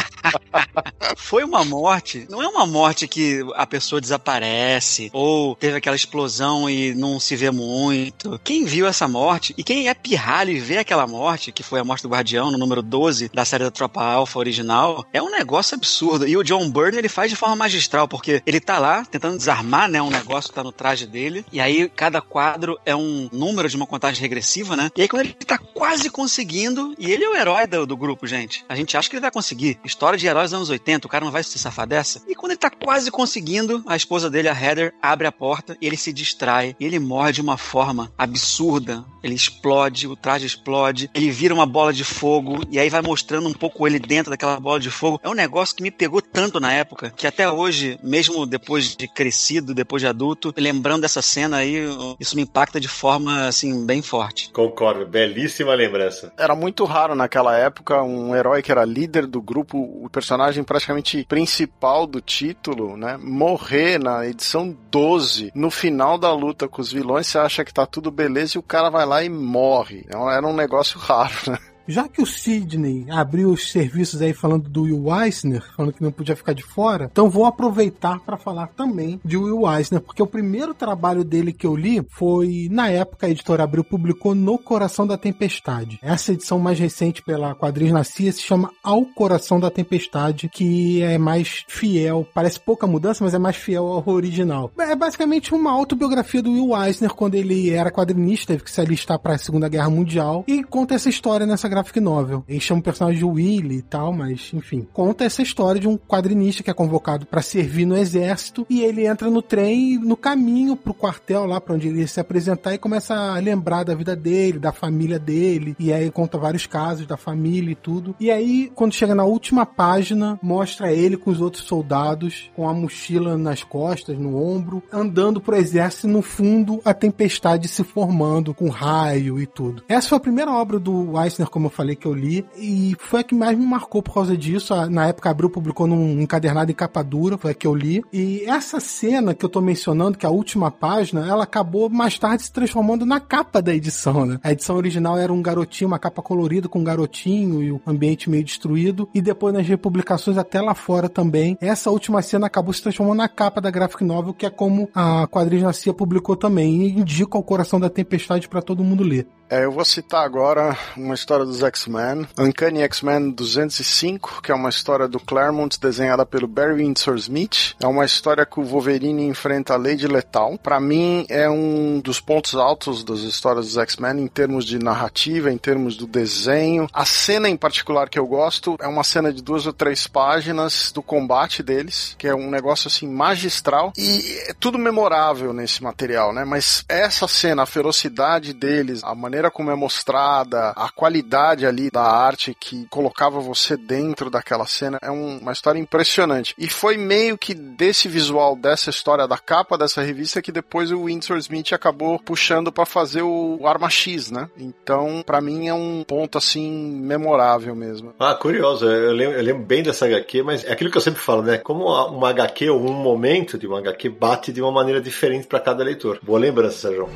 foi 1.17 1.45
uma 1.45 1.65
morte, 1.65 2.27
não 2.29 2.43
é 2.43 2.47
uma 2.47 2.67
morte 2.67 3.09
que 3.09 3.41
a 3.55 3.67
pessoa 3.67 4.03
desaparece, 4.03 5.09
ou 5.15 5.57
teve 5.57 5.79
aquela 5.79 5.97
explosão 5.97 6.69
e 6.69 6.95
não 6.95 7.19
se 7.19 7.37
vê 7.37 7.51
muito. 7.51 8.34
Quem 8.43 8.65
viu 8.65 8.87
essa 8.87 9.07
morte, 9.07 9.55
e 9.57 9.63
quem 9.63 9.89
é 9.89 9.95
pirralho 9.95 10.51
e 10.51 10.59
vê 10.59 10.79
aquela 10.79 11.07
morte, 11.07 11.53
que 11.53 11.63
foi 11.63 11.81
a 11.81 11.85
morte 11.85 12.03
do 12.03 12.09
Guardião, 12.09 12.51
no 12.51 12.59
número 12.59 12.83
12 12.83 13.31
da 13.33 13.45
série 13.45 13.65
da 13.65 13.71
Tropa 13.71 14.03
Alpha 14.03 14.39
original, 14.39 15.07
é 15.13 15.23
um 15.23 15.31
negócio 15.31 15.75
absurdo. 15.75 16.27
E 16.27 16.37
o 16.37 16.43
John 16.43 16.69
Byrne, 16.71 16.99
ele 16.99 17.09
faz 17.09 17.31
de 17.31 17.37
forma 17.37 17.57
magistral, 17.57 18.09
porque 18.09 18.43
ele 18.45 18.61
tá 18.61 18.79
lá 18.79 19.05
tentando 19.05 19.37
desarmar, 19.37 19.89
né, 19.89 20.03
um 20.03 20.11
negócio 20.11 20.51
que 20.51 20.55
tá 20.57 20.65
no 20.65 20.73
traje 20.73 21.07
dele, 21.07 21.45
e 21.53 21.61
aí 21.61 21.89
cada 21.89 22.21
quadro 22.21 22.79
é 22.85 22.97
um 22.97 23.29
número 23.33 23.69
de 23.69 23.77
uma 23.77 23.87
contagem 23.87 24.21
regressiva, 24.21 24.77
né? 24.77 24.91
E 24.97 25.03
aí 25.03 25.09
quando 25.09 25.23
ele 25.23 25.35
tá 25.35 25.59
quase 25.59 26.11
conseguindo, 26.11 26.95
e 26.99 27.13
ele 27.13 27.25
é 27.25 27.29
o 27.29 27.37
herói 27.37 27.67
do, 27.67 27.87
do 27.87 27.97
grupo, 27.97 28.27
gente. 28.27 28.65
A 28.69 28.75
gente 28.75 28.97
acha 28.97 29.09
que 29.09 29.17
ele 29.17 29.21
vai 29.21 29.31
conseguir. 29.31 29.79
História 29.85 30.19
de 30.19 30.27
heróis 30.27 30.51
dos 30.51 30.57
anos 30.57 30.71
80, 30.71 31.07
o 31.07 31.11
cara 31.11 31.25
não 31.25 31.33
vai 31.33 31.43
se 31.43 31.59
safar 31.59 31.87
dessa. 31.87 32.23
E 32.27 32.35
quando 32.35 32.53
ele 32.53 32.59
tá 32.59 32.71
quase 32.71 33.11
conseguindo, 33.11 33.83
a 33.87 33.97
esposa 33.97 34.29
dele, 34.29 34.49
a 34.49 34.61
Heather, 34.61 34.93
abre 35.01 35.27
a 35.27 35.33
porta 35.33 35.77
ele 35.87 35.97
se 35.97 36.13
distrai. 36.13 36.77
E 36.79 36.85
ele 36.85 36.99
morre 36.99 37.33
de 37.33 37.41
uma 37.41 37.57
forma 37.57 38.13
absurda. 38.25 39.05
Ele 39.23 39.35
explode, 39.35 40.07
o 40.07 40.15
traje 40.15 40.47
explode, 40.47 41.11
ele 41.15 41.31
vira 41.31 41.55
uma 41.55 41.65
bola 41.65 41.93
de 41.93 42.05
fogo 42.05 42.61
e 42.71 42.79
aí 42.79 42.91
vai 42.91 43.01
mostrando 43.01 43.49
um 43.49 43.55
pouco 43.55 43.87
ele 43.87 43.99
dentro 43.99 44.31
daquela 44.31 44.61
bola 44.61 44.79
de 44.79 44.91
fogo. 44.91 45.19
É 45.23 45.29
um 45.29 45.35
negócio 45.35 45.75
que 45.75 45.83
me 45.83 45.91
pegou 45.91 46.21
tanto 46.21 46.61
na 46.61 46.73
época 46.73 47.11
que 47.11 47.27
até 47.27 47.51
hoje, 47.51 47.99
mesmo 48.03 48.45
depois 48.45 48.95
de 48.95 49.09
crescido, 49.09 49.75
depois 49.75 50.03
de 50.03 50.07
adulto, 50.07 50.53
lembrando 50.57 51.03
dessa 51.03 51.23
cena 51.23 51.59
aí, 51.59 51.87
isso 52.21 52.37
me 52.37 52.43
impacta 52.43 52.79
de 52.79 52.89
forma 52.89 53.47
assim 53.47 53.87
bem 53.87 54.03
forte. 54.03 54.51
Concordo, 54.53 55.07
belíssima 55.07 55.75
lembrança. 55.75 56.33
Era 56.37 56.55
muito 56.55 56.85
raro 56.85 57.15
naquela 57.15 57.57
época 57.57 58.03
um 58.03 58.35
herói 58.35 58.63
que 58.63 58.71
era 58.71 58.85
líder 58.85 59.27
do 59.27 59.41
grupo, 59.41 59.79
o 59.79 60.09
personagem 60.11 60.63
praticamente 60.63 61.25
principal 61.29 62.07
do 62.07 62.21
título, 62.21 62.97
né, 62.97 63.17
morrer 63.17 63.99
na 63.99 64.27
edição 64.27 64.77
12, 64.91 65.51
no 65.55 65.71
final 65.71 66.19
da 66.19 66.33
luta 66.33 66.69
com 66.69 66.81
os 66.81 66.93
vilões, 66.93 67.27
você 67.27 67.39
acha 67.39 67.65
que 67.65 67.73
tá 67.73 67.87
tudo 67.87 68.04
beleza 68.11 68.57
e 68.57 68.59
o 68.59 68.63
cara 68.63 68.91
vai 68.91 69.05
lá 69.05 69.23
e 69.23 69.29
morre. 69.29 70.05
Era 70.09 70.47
um 70.47 70.55
negócio 70.55 70.99
raro, 70.99 71.35
né? 71.49 71.59
Já 71.87 72.09
que 72.09 72.23
o 72.23 72.27
Sidney 72.27 73.07
abriu 73.11 73.51
os 73.51 73.71
serviços 73.71 74.23
aí 74.23 74.33
falando 74.33 74.69
do 74.69 74.83
Will 74.83 75.07
Eisner, 75.15 75.63
falando 75.77 75.93
que 75.93 76.03
não 76.03 76.11
podia 76.11 76.37
ficar 76.37 76.53
de 76.53 76.63
fora, 76.63 77.09
então 77.11 77.29
vou 77.29 77.45
aproveitar 77.45 78.21
para 78.21 78.37
falar 78.37 78.69
também 78.69 79.21
de 79.25 79.37
Will 79.37 79.71
Eisner, 79.71 80.01
porque 80.01 80.23
o 80.23 80.27
primeiro 80.27 80.75
trabalho 80.75 81.25
dele 81.25 81.53
que 81.53 81.67
eu 81.67 81.77
li 81.77 82.05
foi, 82.11 82.69
na 82.71 82.89
época, 82.89 83.27
a 83.27 83.31
editora 83.31 83.65
Abril 83.65 83.85
publicou 83.85 84.35
No 84.35 84.59
Coração 84.59 85.07
da 85.07 85.19
Tempestade. 85.19 85.99
Essa 86.03 86.33
edição 86.33 86.59
mais 86.59 86.79
recente 86.79 87.23
pela 87.23 87.55
Quadrinhos 87.55 87.93
Nascia 87.93 88.33
se 88.33 88.43
chama 88.43 88.71
Ao 88.83 89.05
Coração 89.05 89.61
da 89.61 89.71
Tempestade, 89.71 90.49
que 90.49 91.03
é 91.03 91.19
mais 91.19 91.65
fiel, 91.69 92.27
parece 92.35 92.59
pouca 92.59 92.87
mudança, 92.87 93.23
mas 93.23 93.35
é 93.35 93.39
mais 93.39 93.57
fiel 93.57 93.87
ao 93.87 94.09
original. 94.09 94.71
É 94.79 94.97
basicamente 94.97 95.55
uma 95.55 95.73
autobiografia 95.73 96.43
do 96.43 96.53
Will 96.53 96.77
Eisner 96.77 97.13
quando 97.13 97.35
ele 97.35 97.71
era 97.71 97.91
quadrinista, 97.91 98.53
teve 98.53 98.65
que 98.65 98.71
se 98.71 98.81
alistar 98.81 99.19
para 99.19 99.35
a 99.35 99.39
Segunda 99.39 99.69
Guerra 99.69 99.91
Mundial, 99.91 100.45
e 100.47 100.63
conta 100.65 100.95
essa 100.95 101.09
história 101.09 101.47
nessa 101.47 101.69
graphic 101.75 101.99
novel. 102.01 102.45
Ele 102.49 102.61
chama 102.61 102.81
o 102.81 102.85
personagem 102.85 103.19
de 103.19 103.25
Willy 103.25 103.79
e 103.79 103.83
tal, 103.83 104.13
mas 104.13 104.51
enfim. 104.55 104.87
Conta 104.93 105.25
essa 105.25 105.43
história 105.43 105.81
de 105.81 105.89
um 105.89 105.97
quadrinista 105.97 106.63
que 106.63 106.71
é 106.71 106.75
convocado 106.75 107.27
para 107.27 107.43
servir 107.43 107.85
no 107.85 107.97
exército 107.97 108.65
e 108.71 108.83
ele 108.83 109.07
entra 109.07 109.29
no 109.29 109.43
trem 109.43 109.99
no 109.99 110.17
caminho 110.17 110.77
pro 110.77 110.95
quartel 110.95 111.45
lá 111.47 111.61
para 111.61 111.75
onde 111.75 111.89
ele 111.89 112.01
ia 112.01 112.07
se 112.07 112.21
apresentar 112.21 112.75
e 112.75 112.79
começa 112.79 113.15
a 113.15 113.39
lembrar 113.39 113.85
da 113.85 113.95
vida 113.95 114.15
dele, 114.15 114.59
da 114.59 114.73
família 114.73 115.19
dele. 115.19 115.75
E 115.79 115.93
aí 115.93 116.11
conta 116.11 116.39
vários 116.39 116.67
casos 116.67 117.07
da 117.07 117.17
família 117.17 117.73
e 117.73 117.75
tudo. 117.75 118.15
E 118.21 118.31
aí, 118.31 118.71
quando 118.75 118.93
chega 118.93 119.15
na 119.15 119.25
última 119.25 119.67
página, 119.67 120.39
mostra 120.43 120.93
ele 120.93 121.17
com 121.17 121.31
os 121.31 121.41
outros 121.41 121.65
soldados, 121.65 122.51
com 122.55 122.69
a 122.69 122.73
mochila 122.73 123.37
nas 123.37 123.65
costas, 123.65 124.19
no 124.19 124.41
ombro, 124.41 124.83
andando 124.93 125.41
pro 125.41 125.57
exército 125.57 126.07
e 126.07 126.11
no 126.11 126.23
fundo 126.23 126.81
a 126.85 126.95
tempestade 126.95 127.67
se 127.67 127.83
formando 127.83 128.55
com 128.55 128.69
raio 128.69 129.41
e 129.41 129.47
tudo. 129.47 129.83
Essa 129.89 130.11
foi 130.11 130.19
a 130.19 130.21
primeira 130.21 130.53
obra 130.53 130.79
do 130.79 131.21
Eisner 131.21 131.49
como 131.49 131.64
como 131.65 131.69
eu 131.69 131.71
falei 131.71 131.97
que 131.97 132.07
eu 132.07 132.13
li, 132.13 132.45
e 132.57 132.95
foi 132.99 133.21
a 133.21 133.25
que 133.25 133.35
mais 133.35 133.57
me 133.57 133.65
marcou 133.65 134.03
por 134.03 134.15
causa 134.15 134.37
disso. 134.37 134.75
Na 134.91 135.07
época, 135.07 135.31
Abril 135.31 135.49
publicou 135.49 135.87
num 135.87 136.21
encadernado 136.21 136.71
em 136.71 136.75
capa 136.75 137.03
dura, 137.03 137.39
foi 137.39 137.53
a 137.53 137.55
que 137.55 137.67
eu 137.67 137.75
li. 137.75 138.03
E 138.13 138.45
essa 138.47 138.81
cena 138.81 139.35
que 139.35 139.45
eu 139.45 139.49
tô 139.49 139.61
mencionando, 139.61 140.19
que 140.19 140.27
é 140.27 140.29
a 140.29 140.33
última 140.33 140.71
página, 140.71 141.27
ela 141.27 141.45
acabou 141.45 141.89
mais 141.89 142.19
tarde 142.19 142.43
se 142.43 142.53
transformando 142.53 143.07
na 143.07 143.21
capa 143.21 143.63
da 143.63 143.75
edição, 143.75 144.27
né? 144.27 144.39
A 144.43 144.53
edição 144.53 144.77
original 144.77 145.17
era 145.17 145.33
um 145.33 145.41
garotinho, 145.41 145.89
uma 145.89 145.99
capa 145.99 146.21
colorida 146.21 146.69
com 146.69 146.81
um 146.81 146.85
garotinho 146.85 147.63
e 147.63 147.73
o 147.73 147.81
ambiente 147.87 148.29
meio 148.29 148.45
destruído. 148.45 149.09
E 149.15 149.23
depois 149.23 149.55
nas 149.55 149.67
republicações, 149.67 150.37
até 150.37 150.61
lá 150.61 150.75
fora 150.75 151.09
também, 151.09 151.57
essa 151.61 151.91
última 151.91 152.21
cena 152.21 152.47
acabou 152.47 152.75
se 152.75 152.83
transformando 152.83 153.19
na 153.19 153.29
capa 153.29 153.61
da 153.61 153.71
graphic 153.71 154.05
novel, 154.05 154.35
que 154.35 154.45
é 154.45 154.51
como 154.51 154.89
a 154.95 155.27
Quadrinhos 155.29 155.65
Nascia 155.65 155.95
publicou 155.95 156.37
também. 156.37 156.83
E 156.83 156.99
indica 157.01 157.39
o 157.39 157.43
Coração 157.43 157.81
da 157.81 157.89
Tempestade 157.89 158.49
para 158.49 158.61
todo 158.61 158.85
mundo 158.85 159.03
ler. 159.03 159.27
É, 159.49 159.65
eu 159.65 159.73
vou 159.73 159.85
citar 159.85 160.25
agora 160.25 160.77
uma 160.97 161.15
história 161.15 161.45
dos 161.45 161.63
X-Men, 161.63 162.27
Uncanny 162.39 162.81
X-Men 162.83 163.31
205, 163.31 164.43
que 164.43 164.51
é 164.51 164.55
uma 164.55 164.69
história 164.69 165.07
do 165.07 165.21
Claremont 165.21 165.79
desenhada 165.79 166.27
pelo 166.27 166.49
Barry 166.49 166.75
Windsor 166.75 167.17
Smith. 167.17 167.77
É 167.81 167.87
uma 167.87 168.05
história 168.05 168.45
que 168.47 168.59
o 168.59 168.65
Wolverine 168.65 169.27
enfrenta 169.27 169.75
a 169.75 169.77
Lady 169.77 170.09
Letal. 170.09 170.59
Para 170.59 170.81
mim 170.81 171.27
é 171.29 171.49
um 171.49 172.01
dos 172.01 172.21
pontos 172.21 172.55
altos 172.55 173.05
das 173.05 173.21
histórias 173.21 173.67
dos 173.67 173.77
X-Men 173.77 174.21
em 174.21 174.27
termos 174.27 174.65
de 174.65 174.79
narrativa, 174.79 175.53
em 175.53 175.59
termos 175.59 175.97
do 175.97 176.07
desenho. 176.07 176.89
A 176.93 177.05
cena 177.05 177.49
em 177.49 177.57
particular 177.57 178.09
que 178.09 178.19
eu 178.19 178.27
gosto 178.27 178.77
é 178.81 178.89
uma 178.89 179.05
cena 179.05 179.33
de 179.33 179.43
duas 179.43 179.67
ou 179.67 179.73
três 179.73 180.07
páginas 180.07 180.91
do 180.93 181.03
combate 181.03 181.63
deles, 181.63 182.17
que 182.19 182.27
é 182.27 182.35
um 182.35 182.51
negócio 182.51 182.89
assim 182.89 183.07
magistral 183.07 183.93
e 183.97 184.39
é 184.49 184.55
tudo 184.55 184.79
memorável 184.79 185.53
nesse 185.53 185.83
material, 185.83 186.33
né? 186.33 186.45
Mas 186.45 186.85
essa 186.89 187.29
cena, 187.29 187.63
a 187.63 187.67
ferocidade 187.67 188.53
deles, 188.53 189.05
a 189.05 189.15
maneira 189.15 189.44
maneira 189.45 189.51
como 189.51 189.71
é 189.71 189.75
mostrada, 189.75 190.71
a 190.71 190.89
qualidade 190.91 191.67
ali 191.67 191.91
da 191.91 192.03
arte 192.03 192.57
que 192.59 192.87
colocava 192.89 193.41
você 193.41 193.77
dentro 193.77 194.31
daquela 194.31 194.67
cena, 194.67 194.99
é 195.03 195.11
um- 195.11 195.39
uma 195.39 195.53
história 195.53 195.79
impressionante. 195.79 196.55
E 196.59 196.69
foi 196.69 196.97
meio 196.97 197.37
que 197.37 197.53
desse 197.55 198.09
visual, 198.09 198.57
dessa 198.57 198.91
história, 198.91 199.27
da 199.29 199.37
capa 199.39 199.77
dessa 199.77 200.03
revista, 200.03 200.41
que 200.41 200.53
depois 200.53 200.91
o 200.91 201.05
Winsor 201.05 201.37
Smith 201.39 201.73
acabou 201.73 202.19
puxando 202.19 202.73
pra 202.73 202.87
fazer 202.87 203.23
o, 203.23 203.59
o 203.61 203.67
Arma 203.69 203.91
X, 203.91 204.31
né? 204.31 204.49
Então, 204.57 205.23
pra 205.25 205.41
mim, 205.41 205.69
é 205.69 205.75
um 205.75 206.05
ponto, 206.07 206.39
assim, 206.39 206.71
memorável 206.71 207.75
mesmo. 207.75 208.15
Ah, 208.19 208.35
curioso. 208.35 208.87
Eu 208.87 209.13
lembro, 209.13 209.37
eu 209.39 209.43
lembro 209.43 209.65
bem 209.65 209.83
dessa 209.83 210.07
HQ, 210.07 210.43
mas 210.43 210.65
é 210.65 210.73
aquilo 210.73 210.91
que 210.91 210.97
eu 210.97 211.03
sempre 211.03 211.21
falo, 211.21 211.43
né? 211.43 211.59
Como 211.59 211.85
uma- 211.85 212.35
HQ 212.35 212.71
ou 212.71 212.81
um 212.81 212.93
momento 212.93 213.59
de 213.59 213.67
uma 213.67 213.79
HQ 213.79 214.09
bate 214.09 214.53
de 214.53 214.61
uma 214.63 214.73
maneira 214.73 215.01
diferente 215.01 215.47
pra 215.47 215.61
cada 215.61 215.85
leitor. 215.85 216.19
Boa 216.23 216.39
lembrança, 216.39 216.79
Sérgio. 216.89 217.09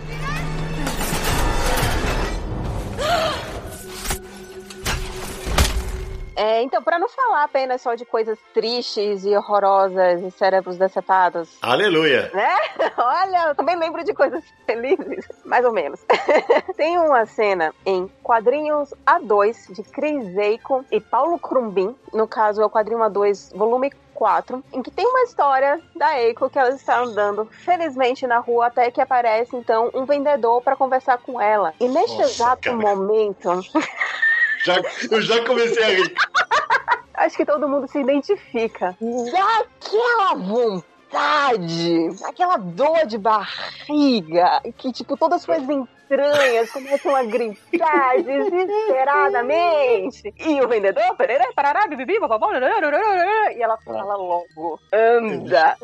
É, 6.39 6.63
então, 6.63 6.81
pra 6.81 7.01
não 7.01 7.09
falar 7.09 7.43
apenas 7.43 7.83
só 7.83 7.97
de 7.97 8.05
coisas 8.05 8.39
tristes 8.55 9.25
e 9.25 9.37
horrorosas 9.37 10.23
e 10.23 10.31
cérebros 10.31 10.79
decepados, 10.79 11.59
Aleluia! 11.61 12.31
né? 12.33 12.57
Olha, 12.97 13.49
eu 13.49 13.55
também 13.57 13.75
lembro 13.75 14.05
de 14.05 14.15
coisas 14.15 14.45
felizes, 14.65 15.27
mais 15.45 15.65
ou 15.65 15.73
menos. 15.73 15.99
Tem 16.77 16.97
uma 16.97 17.27
cena 17.27 17.75
em 17.85 18.09
quadrinhos 18.23 18.95
A2 19.05 19.73
de 19.75 19.83
Chris 19.83 20.37
Eiko 20.37 20.85
e 20.93 21.01
Paulo 21.01 21.41
Crumbin, 21.41 21.97
no 22.13 22.29
caso 22.29 22.63
é 22.63 22.65
o 22.65 22.71
quadrinho 22.71 23.01
A2, 23.01 23.53
volume 23.57 23.91
4, 24.15 24.63
em 24.73 24.83
que 24.83 24.91
tem 24.91 25.07
uma 25.07 25.23
história 25.23 25.81
da 25.95 26.21
Eiko 26.21 26.51
que 26.51 26.59
ela 26.59 26.71
está 26.71 27.01
andando 27.01 27.47
felizmente 27.47 28.27
na 28.27 28.39
rua 28.39 28.67
até 28.67 28.91
que 28.91 29.01
aparece 29.01 29.55
então 29.57 29.91
um 29.95 30.05
vendedor 30.05 30.61
para 30.61 30.75
conversar 30.75 31.19
com 31.19 31.41
ela. 31.41 31.73
E 31.81 31.89
neste 31.89 32.19
Nossa, 32.19 32.31
exato 32.31 32.63
cara. 32.63 32.77
momento, 32.77 33.49
Já, 34.65 34.81
eu 35.11 35.23
já 35.23 35.45
comecei 35.45 35.83
a 35.83 35.89
rir. 35.89 36.15
acho 37.19 37.37
que 37.37 37.45
todo 37.45 37.69
mundo 37.69 37.89
se 37.89 37.99
identifica. 37.99 38.97
Daquela 39.01 40.35
vontade, 40.35 42.09
aquela 42.25 42.57
dor 42.57 43.07
de 43.07 43.19
barriga, 43.19 44.63
que 44.77 44.93
tipo, 44.93 45.17
todas 45.17 45.37
as 45.37 45.43
suas 45.43 45.63
entranhas 45.63 46.71
começam 46.71 47.15
a 47.15 47.25
gritar 47.25 48.23
desesperadamente. 48.23 50.35
E 50.39 50.61
o 50.61 50.69
vendedor, 50.69 51.17
pererê, 51.17 51.53
parará, 51.55 51.87
bibibi, 51.87 52.19
bababá, 52.21 52.49
e 52.53 53.63
ela 53.63 53.77
fala 53.79 54.17
logo, 54.17 54.81
anda. 54.93 55.77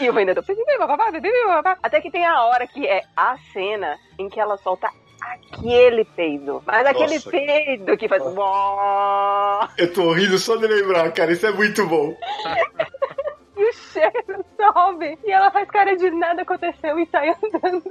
E 0.00 0.08
o 0.08 0.12
vendedor, 0.12 0.44
bibibi, 0.44 0.78
bababá, 0.78 1.10
bibibi, 1.10 1.44
bababá. 1.46 1.78
até 1.82 2.00
que 2.00 2.10
tem 2.10 2.24
a 2.24 2.44
hora 2.44 2.66
que 2.66 2.86
é 2.86 3.02
a 3.16 3.36
cena 3.52 3.98
em 4.18 4.28
que 4.28 4.40
ela 4.40 4.56
solta 4.56 4.88
aquele 5.32 6.04
peido. 6.04 6.62
Mas 6.66 6.86
aquele 6.86 7.14
Nossa. 7.14 7.30
peido 7.30 7.96
que 7.96 8.08
faz. 8.08 8.22
Eu 9.78 9.92
tô 9.92 10.12
rindo 10.12 10.38
só 10.38 10.56
de 10.56 10.66
lembrar, 10.66 11.12
cara. 11.12 11.32
Isso 11.32 11.46
é 11.46 11.52
muito 11.52 11.86
bom. 11.86 12.14
E 13.56 13.68
o 13.68 13.72
cheiro 13.72 14.44
sobe. 14.72 15.18
E 15.24 15.30
ela 15.30 15.50
faz 15.50 15.68
cara 15.70 15.96
de 15.96 16.10
nada 16.10 16.42
aconteceu 16.42 16.98
e 16.98 17.06
sai 17.06 17.30
andando. 17.30 17.82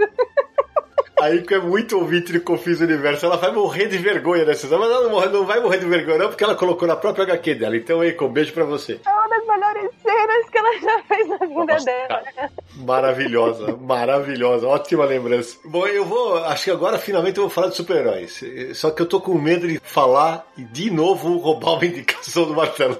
Aí 1.22 1.42
que 1.44 1.54
é 1.54 1.60
muito 1.60 1.98
ouvinte 1.98 2.34
de 2.34 2.40
Confis 2.40 2.82
Universo, 2.82 3.26
ela 3.26 3.38
vai 3.38 3.52
morrer 3.52 3.88
de 3.88 3.98
vergonha 3.98 4.44
nessa 4.44 4.68
mas 4.78 4.90
ela 4.90 5.04
não, 5.04 5.12
morre- 5.12 5.30
não 5.30 5.46
vai 5.46 5.60
morrer 5.60 5.78
de 5.78 5.86
vergonha, 5.86 6.18
não, 6.18 6.28
porque 6.28 6.44
ela 6.44 6.56
colocou 6.56 6.88
na 6.88 6.96
própria 6.98 7.24
HQ 7.24 7.56
dela. 7.56 7.78
Então, 7.78 8.04
Eiko, 8.04 8.26
um 8.26 8.30
beijo 8.34 8.52
pra 8.52 8.66
você. 8.66 9.00
É 9.06 9.10
uma 9.10 9.30
das 9.30 9.46
melhores 9.48 9.92
cenas 10.02 10.50
que 10.50 10.58
ela 10.58 10.80
já 10.80 11.04
fez 11.04 11.28
na 11.30 11.38
vida 11.38 11.66
Nossa, 11.66 11.86
dela. 11.86 12.24
Maravilhosa, 12.76 13.78
maravilhosa, 13.80 14.68
ótima 14.68 15.06
lembrança. 15.06 15.58
Bom, 15.64 15.88
eu 15.88 16.04
vou, 16.04 16.38
acho 16.46 16.66
que 16.66 16.72
agora 16.72 16.98
finalmente 16.98 17.38
eu 17.38 17.44
vou 17.44 17.50
falar 17.50 17.68
de 17.70 17.76
super-heróis. 17.76 18.44
Só 18.74 18.92
que 18.92 19.02
eu 19.02 19.06
tô 19.06 19.22
com 19.22 19.36
medo 19.36 19.68
de 19.68 19.80
falar 19.80 20.46
e 20.58 20.64
de 20.64 20.92
novo 20.92 21.38
roubar 21.38 21.74
uma 21.76 21.86
indicação 21.86 22.46
do 22.46 22.54
Marcelo. 22.54 22.98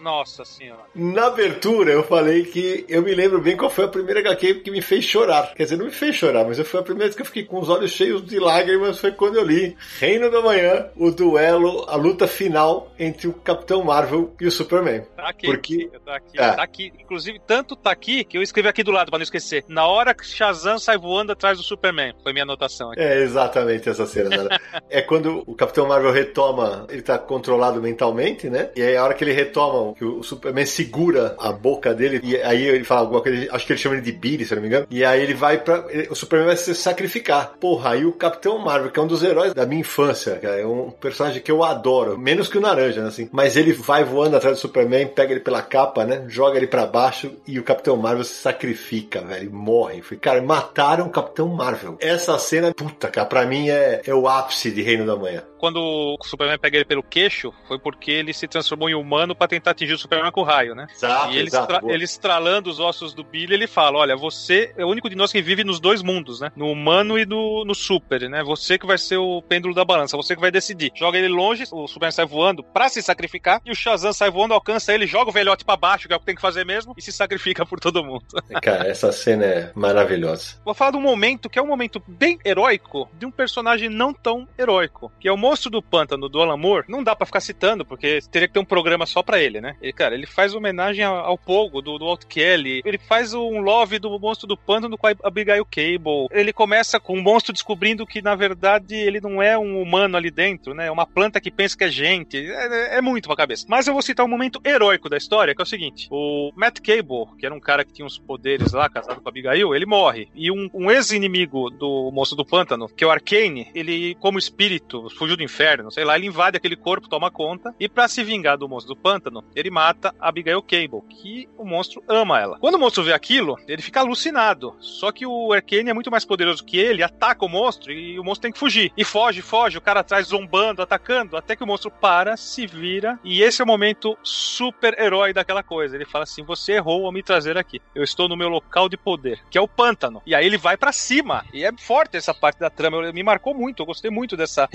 Nossa 0.00 0.44
senhora. 0.44 0.82
Na 0.94 1.26
abertura 1.26 1.90
eu 1.92 2.02
falei 2.02 2.44
que 2.44 2.84
eu 2.96 3.02
me 3.02 3.14
lembro 3.14 3.40
bem 3.40 3.56
qual 3.56 3.70
foi 3.70 3.84
a 3.84 3.88
primeira 3.88 4.20
HQ 4.20 4.54
que 4.56 4.70
me 4.70 4.80
fez 4.80 5.04
chorar. 5.04 5.52
Quer 5.54 5.64
dizer, 5.64 5.76
não 5.76 5.84
me 5.86 5.90
fez 5.90 6.16
chorar, 6.16 6.44
mas 6.44 6.58
foi 6.60 6.80
a 6.80 6.82
primeira 6.82 7.06
vez 7.06 7.14
que 7.16 7.22
eu 7.22 7.26
fiquei 7.26 7.44
com 7.44 7.58
os 7.60 7.68
olhos 7.68 7.90
cheios 7.90 8.24
de 8.24 8.38
lágrimas. 8.38 8.98
Foi 8.98 9.12
quando 9.12 9.36
eu 9.36 9.44
li 9.44 9.76
Reino 10.00 10.30
da 10.30 10.40
Manhã, 10.40 10.86
o 10.96 11.10
duelo, 11.10 11.84
a 11.88 11.96
luta 11.96 12.26
final 12.26 12.90
entre 12.98 13.28
o 13.28 13.32
Capitão 13.32 13.82
Marvel 13.84 14.34
e 14.40 14.46
o 14.46 14.50
Superman. 14.50 15.02
Tá 15.16 15.28
aqui. 15.28 15.46
Porque- 15.46 15.90
Tá 16.04 16.16
aqui, 16.16 16.38
É. 16.40 16.52
tá 16.52 16.62
aqui. 16.62 16.92
Inclusive, 17.00 17.40
tanto 17.46 17.74
tá 17.74 17.90
aqui 17.90 18.22
que 18.24 18.38
eu 18.38 18.42
escrevi 18.42 18.68
aqui 18.68 18.82
do 18.82 18.92
lado 18.92 19.10
pra 19.10 19.18
não 19.18 19.24
esquecer. 19.24 19.64
Na 19.68 19.86
hora 19.86 20.14
que 20.14 20.24
Shazam 20.24 20.78
sai 20.78 20.96
voando 20.96 21.32
atrás 21.32 21.58
do 21.58 21.64
Superman. 21.64 22.14
Foi 22.22 22.32
minha 22.32 22.44
anotação 22.44 22.92
aqui. 22.92 23.00
É 23.00 23.20
exatamente 23.22 23.88
essa 23.88 24.06
cena. 24.06 24.44
Né? 24.44 24.56
é 24.88 25.02
quando 25.02 25.42
o 25.46 25.54
Capitão 25.54 25.86
Marvel 25.88 26.12
retoma, 26.12 26.86
ele 26.88 27.02
tá 27.02 27.18
controlado 27.18 27.82
mentalmente, 27.82 28.48
né? 28.48 28.70
E 28.76 28.82
aí 28.82 28.96
a 28.96 29.02
hora 29.04 29.14
que 29.14 29.24
ele 29.24 29.32
retoma, 29.32 29.94
que 29.94 30.04
o 30.04 30.22
Superman 30.22 30.64
segura 30.64 31.34
a 31.38 31.50
boca 31.52 31.92
dele, 31.92 32.20
e 32.22 32.36
aí 32.36 32.64
ele 32.76 32.84
fala 32.84 33.00
alguma 33.02 33.20
coisa, 33.20 33.48
acho 33.50 33.66
que 33.66 33.72
ele 33.72 33.80
chama 33.80 33.94
ele 33.96 34.04
de 34.04 34.12
Billy, 34.12 34.44
se 34.44 34.54
não 34.54 34.62
me 34.62 34.68
engano. 34.68 34.86
E 34.90 35.04
aí 35.04 35.22
ele 35.22 35.34
vai 35.34 35.62
ele- 35.88 36.08
o 36.10 36.14
Superman 36.14 36.48
vai 36.48 36.56
se 36.56 36.74
sacrificar. 36.74 37.54
Porra, 37.60 37.90
aí 37.90 38.04
o 38.04 38.12
Capitão 38.12 38.58
Marvel, 38.58 38.90
que 38.90 38.98
é 38.98 39.02
um 39.02 39.06
dos 39.06 39.22
heróis 39.22 39.52
da 39.54 39.66
minha 39.66 39.80
infância, 39.80 40.36
cara, 40.36 40.60
é 40.60 40.66
um 40.66 40.90
personagem 40.90 41.42
que 41.42 41.50
eu 41.50 41.62
adoro, 41.64 42.18
menos 42.18 42.48
que 42.48 42.58
o 42.58 42.60
Naranja, 42.60 43.02
né, 43.02 43.08
assim. 43.08 43.28
Mas 43.32 43.56
ele 43.56 43.72
vai 43.72 44.04
voando 44.04 44.36
atrás 44.36 44.56
do 44.56 44.60
Superman, 44.60 45.06
pega 45.08 45.32
ele 45.32 45.40
pela 45.40 45.62
capa, 45.62 46.04
né? 46.04 46.24
Joga 46.28 46.56
ele 46.56 46.66
pra 46.66 46.86
baixo 46.86 47.32
e 47.46 47.58
o 47.58 47.62
Capitão 47.64 47.96
Marvel 47.96 48.24
se 48.24 48.34
sacrifica, 48.34 49.20
velho, 49.22 49.52
morre. 49.52 50.02
Falei, 50.02 50.18
cara, 50.20 50.42
mataram 50.42 51.06
o 51.06 51.10
Capitão 51.10 51.48
Marvel. 51.48 51.96
Essa 52.00 52.38
cena, 52.38 52.72
puta, 52.74 53.08
cara, 53.08 53.26
pra 53.26 53.46
mim 53.46 53.68
é, 53.68 54.00
é 54.06 54.14
o 54.14 54.28
ápice 54.28 54.70
de 54.70 54.82
Reino 54.82 55.06
da 55.06 55.16
Manhã. 55.16 55.42
Quando 55.58 55.76
o 55.80 56.18
Superman 56.24 56.58
pega 56.58 56.76
ele 56.76 56.84
pelo 56.84 57.02
queixo, 57.02 57.52
foi 57.66 57.78
porque 57.78 58.10
ele 58.10 58.32
se 58.32 58.46
transformou 58.46 58.88
em 58.88 58.94
humano 58.94 59.34
pra 59.34 59.48
tentar 59.48 59.70
atingir 59.72 59.94
o 59.94 59.98
Superman 59.98 60.30
com 60.32 60.40
o 60.42 60.44
raio, 60.44 60.74
né? 60.74 60.86
Exato, 60.92 61.32
e 61.32 61.38
ele, 61.38 61.48
estra- 61.48 61.80
ele 61.88 62.04
estralando 62.04 62.70
os 62.70 62.78
ossos 62.80 63.14
do 63.14 63.24
Billy, 63.24 63.54
ele 63.54 63.66
fala: 63.66 63.98
Olha, 63.98 64.16
você 64.16 64.72
é 64.76 64.84
o 64.84 64.88
único 64.88 65.08
de 65.10 65.16
nós 65.16 65.32
que 65.32 65.42
vive 65.42 65.64
nos 65.64 65.80
dois 65.80 66.02
mundos, 66.02 66.40
né? 66.40 66.50
No 66.56 66.70
humano 66.70 67.18
e 67.18 67.24
no, 67.26 67.64
no 67.64 67.74
super, 67.74 68.28
né? 68.28 68.42
Você 68.42 68.78
que 68.78 68.86
vai 68.86 68.98
ser 68.98 69.16
o 69.16 69.42
pêndulo 69.42 69.74
da 69.74 69.84
balança, 69.84 70.16
você 70.16 70.34
que 70.34 70.40
vai 70.40 70.50
decidir. 70.50 70.92
Joga 70.94 71.18
ele 71.18 71.28
longe, 71.28 71.64
o 71.72 71.86
Superman 71.86 72.12
sai 72.12 72.26
voando 72.26 72.62
pra 72.62 72.88
se 72.88 73.02
sacrificar, 73.02 73.60
e 73.64 73.70
o 73.70 73.74
Shazam 73.74 74.12
sai 74.12 74.30
voando, 74.30 74.54
alcança 74.54 74.92
ele, 74.92 75.06
joga 75.06 75.30
o 75.30 75.32
velhote 75.32 75.64
pra 75.64 75.76
baixo, 75.76 76.06
que 76.08 76.14
é 76.14 76.16
o 76.16 76.20
que 76.20 76.26
tem 76.26 76.34
que 76.34 76.40
fazer 76.40 76.64
mesmo, 76.64 76.94
e 76.96 77.02
se 77.02 77.12
sacrifica 77.12 77.64
por 77.66 77.80
todo 77.80 78.04
mundo. 78.04 78.24
Cara, 78.62 78.86
essa 78.88 79.10
cena 79.12 79.44
é 79.44 79.72
maravilhosa. 79.74 80.56
Vou 80.64 80.74
falar 80.74 80.90
de 80.92 80.96
um 80.96 81.00
momento 81.02 81.48
que 81.48 81.58
é 81.58 81.62
um 81.62 81.66
momento 81.66 82.02
bem 82.06 82.38
heróico 82.44 83.08
de 83.18 83.26
um 83.26 83.30
personagem 83.30 83.88
não 83.88 84.12
tão 84.12 84.46
heróico, 84.58 85.10
que 85.20 85.28
é 85.28 85.32
o 85.32 85.36
monstro 85.46 85.70
do 85.70 85.82
pântano 85.82 86.28
do 86.28 86.40
Alan. 86.40 86.56
Não 86.88 87.04
dá 87.04 87.14
pra 87.14 87.26
ficar 87.26 87.40
citando, 87.40 87.84
porque 87.84 88.18
teria 88.30 88.48
que 88.48 88.54
ter 88.54 88.60
um 88.60 88.64
programa 88.64 89.06
só 89.06 89.22
pra 89.22 89.40
ele, 89.40 89.60
né? 89.60 89.76
Ele, 89.80 89.92
cara, 89.92 90.14
ele 90.14 90.26
faz 90.26 90.54
homenagem 90.54 91.04
ao, 91.04 91.36
Pogo, 91.36 91.82
do, 91.82 91.98
do 91.98 92.06
Walt 92.06 92.24
Kelly. 92.24 92.82
Ele 92.84 92.98
faz 92.98 93.34
um 93.34 93.60
love 93.60 93.98
do 93.98 94.18
monstro 94.18 94.46
do 94.46 94.56
pântano 94.56 94.96
com 94.96 95.06
a 95.06 95.14
Abigail 95.22 95.64
Cable. 95.64 96.28
Ele 96.30 96.52
começa 96.52 96.98
com 96.98 97.12
o 97.12 97.22
monstro 97.22 97.52
descobrindo 97.52 98.06
que, 98.06 98.22
na 98.22 98.34
verdade, 98.34 98.94
ele 98.94 99.20
não 99.20 99.40
é 99.40 99.56
um 99.56 99.80
humano 99.80 100.16
ali 100.16 100.30
dentro, 100.30 100.74
né? 100.74 100.86
É 100.86 100.90
uma 100.90 101.06
planta 101.06 101.40
que 101.40 101.50
pensa 101.50 101.76
que 101.76 101.84
é 101.84 101.90
gente. 101.90 102.36
É, 102.36 102.96
é 102.96 103.00
muito 103.00 103.28
pra 103.28 103.36
cabeça. 103.36 103.66
Mas 103.68 103.86
eu 103.86 103.92
vou 103.92 104.02
citar 104.02 104.24
um 104.24 104.28
momento 104.28 104.60
heróico 104.64 105.08
da 105.08 105.16
história, 105.16 105.54
que 105.54 105.60
é 105.60 105.64
o 105.64 105.66
seguinte. 105.66 106.08
O 106.10 106.50
Matt 106.56 106.80
Cable, 106.80 107.36
que 107.38 107.46
era 107.46 107.54
um 107.54 107.60
cara 107.60 107.84
que 107.84 107.92
tinha 107.92 108.06
uns 108.06 108.18
poderes 108.18 108.72
lá, 108.72 108.88
casado 108.88 109.20
com 109.20 109.28
a 109.28 109.30
Abigail, 109.30 109.74
ele 109.74 109.86
morre. 109.86 110.28
E 110.34 110.50
um, 110.50 110.68
um 110.72 110.90
ex-inimigo 110.90 111.70
do 111.70 112.10
monstro 112.10 112.36
do 112.36 112.44
pântano, 112.44 112.88
que 112.88 113.04
é 113.04 113.06
o 113.06 113.10
Arcane, 113.10 113.68
ele, 113.74 114.16
como 114.16 114.38
espírito, 114.38 115.08
fugiu 115.10 115.35
do 115.36 115.42
inferno, 115.42 115.90
sei 115.90 116.04
lá, 116.04 116.16
ele 116.16 116.26
invade 116.26 116.56
aquele 116.56 116.76
corpo, 116.76 117.08
toma 117.08 117.30
conta, 117.30 117.74
e 117.78 117.88
pra 117.88 118.08
se 118.08 118.22
vingar 118.22 118.56
do 118.56 118.68
monstro 118.68 118.94
do 118.94 119.00
pântano, 119.00 119.44
ele 119.54 119.70
mata 119.70 120.14
a 120.20 120.28
Abigail 120.28 120.62
Cable, 120.62 121.02
que 121.08 121.48
o 121.56 121.64
monstro 121.64 122.02
ama 122.08 122.40
ela. 122.40 122.58
Quando 122.58 122.74
o 122.74 122.78
monstro 122.78 123.04
vê 123.04 123.12
aquilo, 123.12 123.56
ele 123.66 123.82
fica 123.82 124.00
alucinado. 124.00 124.76
Só 124.80 125.12
que 125.12 125.26
o 125.26 125.52
Arcane 125.52 125.90
é 125.90 125.94
muito 125.94 126.10
mais 126.10 126.24
poderoso 126.24 126.64
que 126.64 126.78
ele, 126.78 127.02
ataca 127.02 127.44
o 127.44 127.48
monstro 127.48 127.92
e 127.92 128.18
o 128.18 128.24
monstro 128.24 128.42
tem 128.42 128.52
que 128.52 128.58
fugir. 128.58 128.92
E 128.96 129.04
foge, 129.04 129.42
foge, 129.42 129.78
o 129.78 129.80
cara 129.80 130.00
atrás 130.00 130.28
zombando, 130.28 130.82
atacando, 130.82 131.36
até 131.36 131.54
que 131.56 131.62
o 131.62 131.66
monstro 131.66 131.90
para, 131.90 132.36
se 132.36 132.66
vira, 132.66 133.18
e 133.24 133.42
esse 133.42 133.60
é 133.60 133.64
o 133.64 133.66
momento 133.66 134.16
super 134.22 134.98
herói 134.98 135.32
daquela 135.32 135.62
coisa. 135.62 135.96
Ele 135.96 136.04
fala 136.04 136.24
assim: 136.24 136.42
Você 136.42 136.72
errou 136.72 137.06
ao 137.06 137.12
me 137.12 137.22
trazer 137.22 137.56
aqui. 137.56 137.80
Eu 137.94 138.02
estou 138.02 138.28
no 138.28 138.36
meu 138.36 138.48
local 138.48 138.88
de 138.88 138.96
poder, 138.96 139.40
que 139.50 139.58
é 139.58 139.60
o 139.60 139.68
pântano. 139.68 140.22
E 140.26 140.34
aí 140.34 140.46
ele 140.46 140.58
vai 140.58 140.76
pra 140.76 140.92
cima. 140.92 141.44
E 141.52 141.64
é 141.64 141.72
forte 141.76 142.16
essa 142.16 142.34
parte 142.34 142.58
da 142.58 142.70
trama. 142.70 143.12
Me 143.12 143.22
marcou 143.22 143.54
muito. 143.54 143.82
Eu 143.82 143.86
gostei 143.86 144.10
muito 144.10 144.36
dessa 144.36 144.68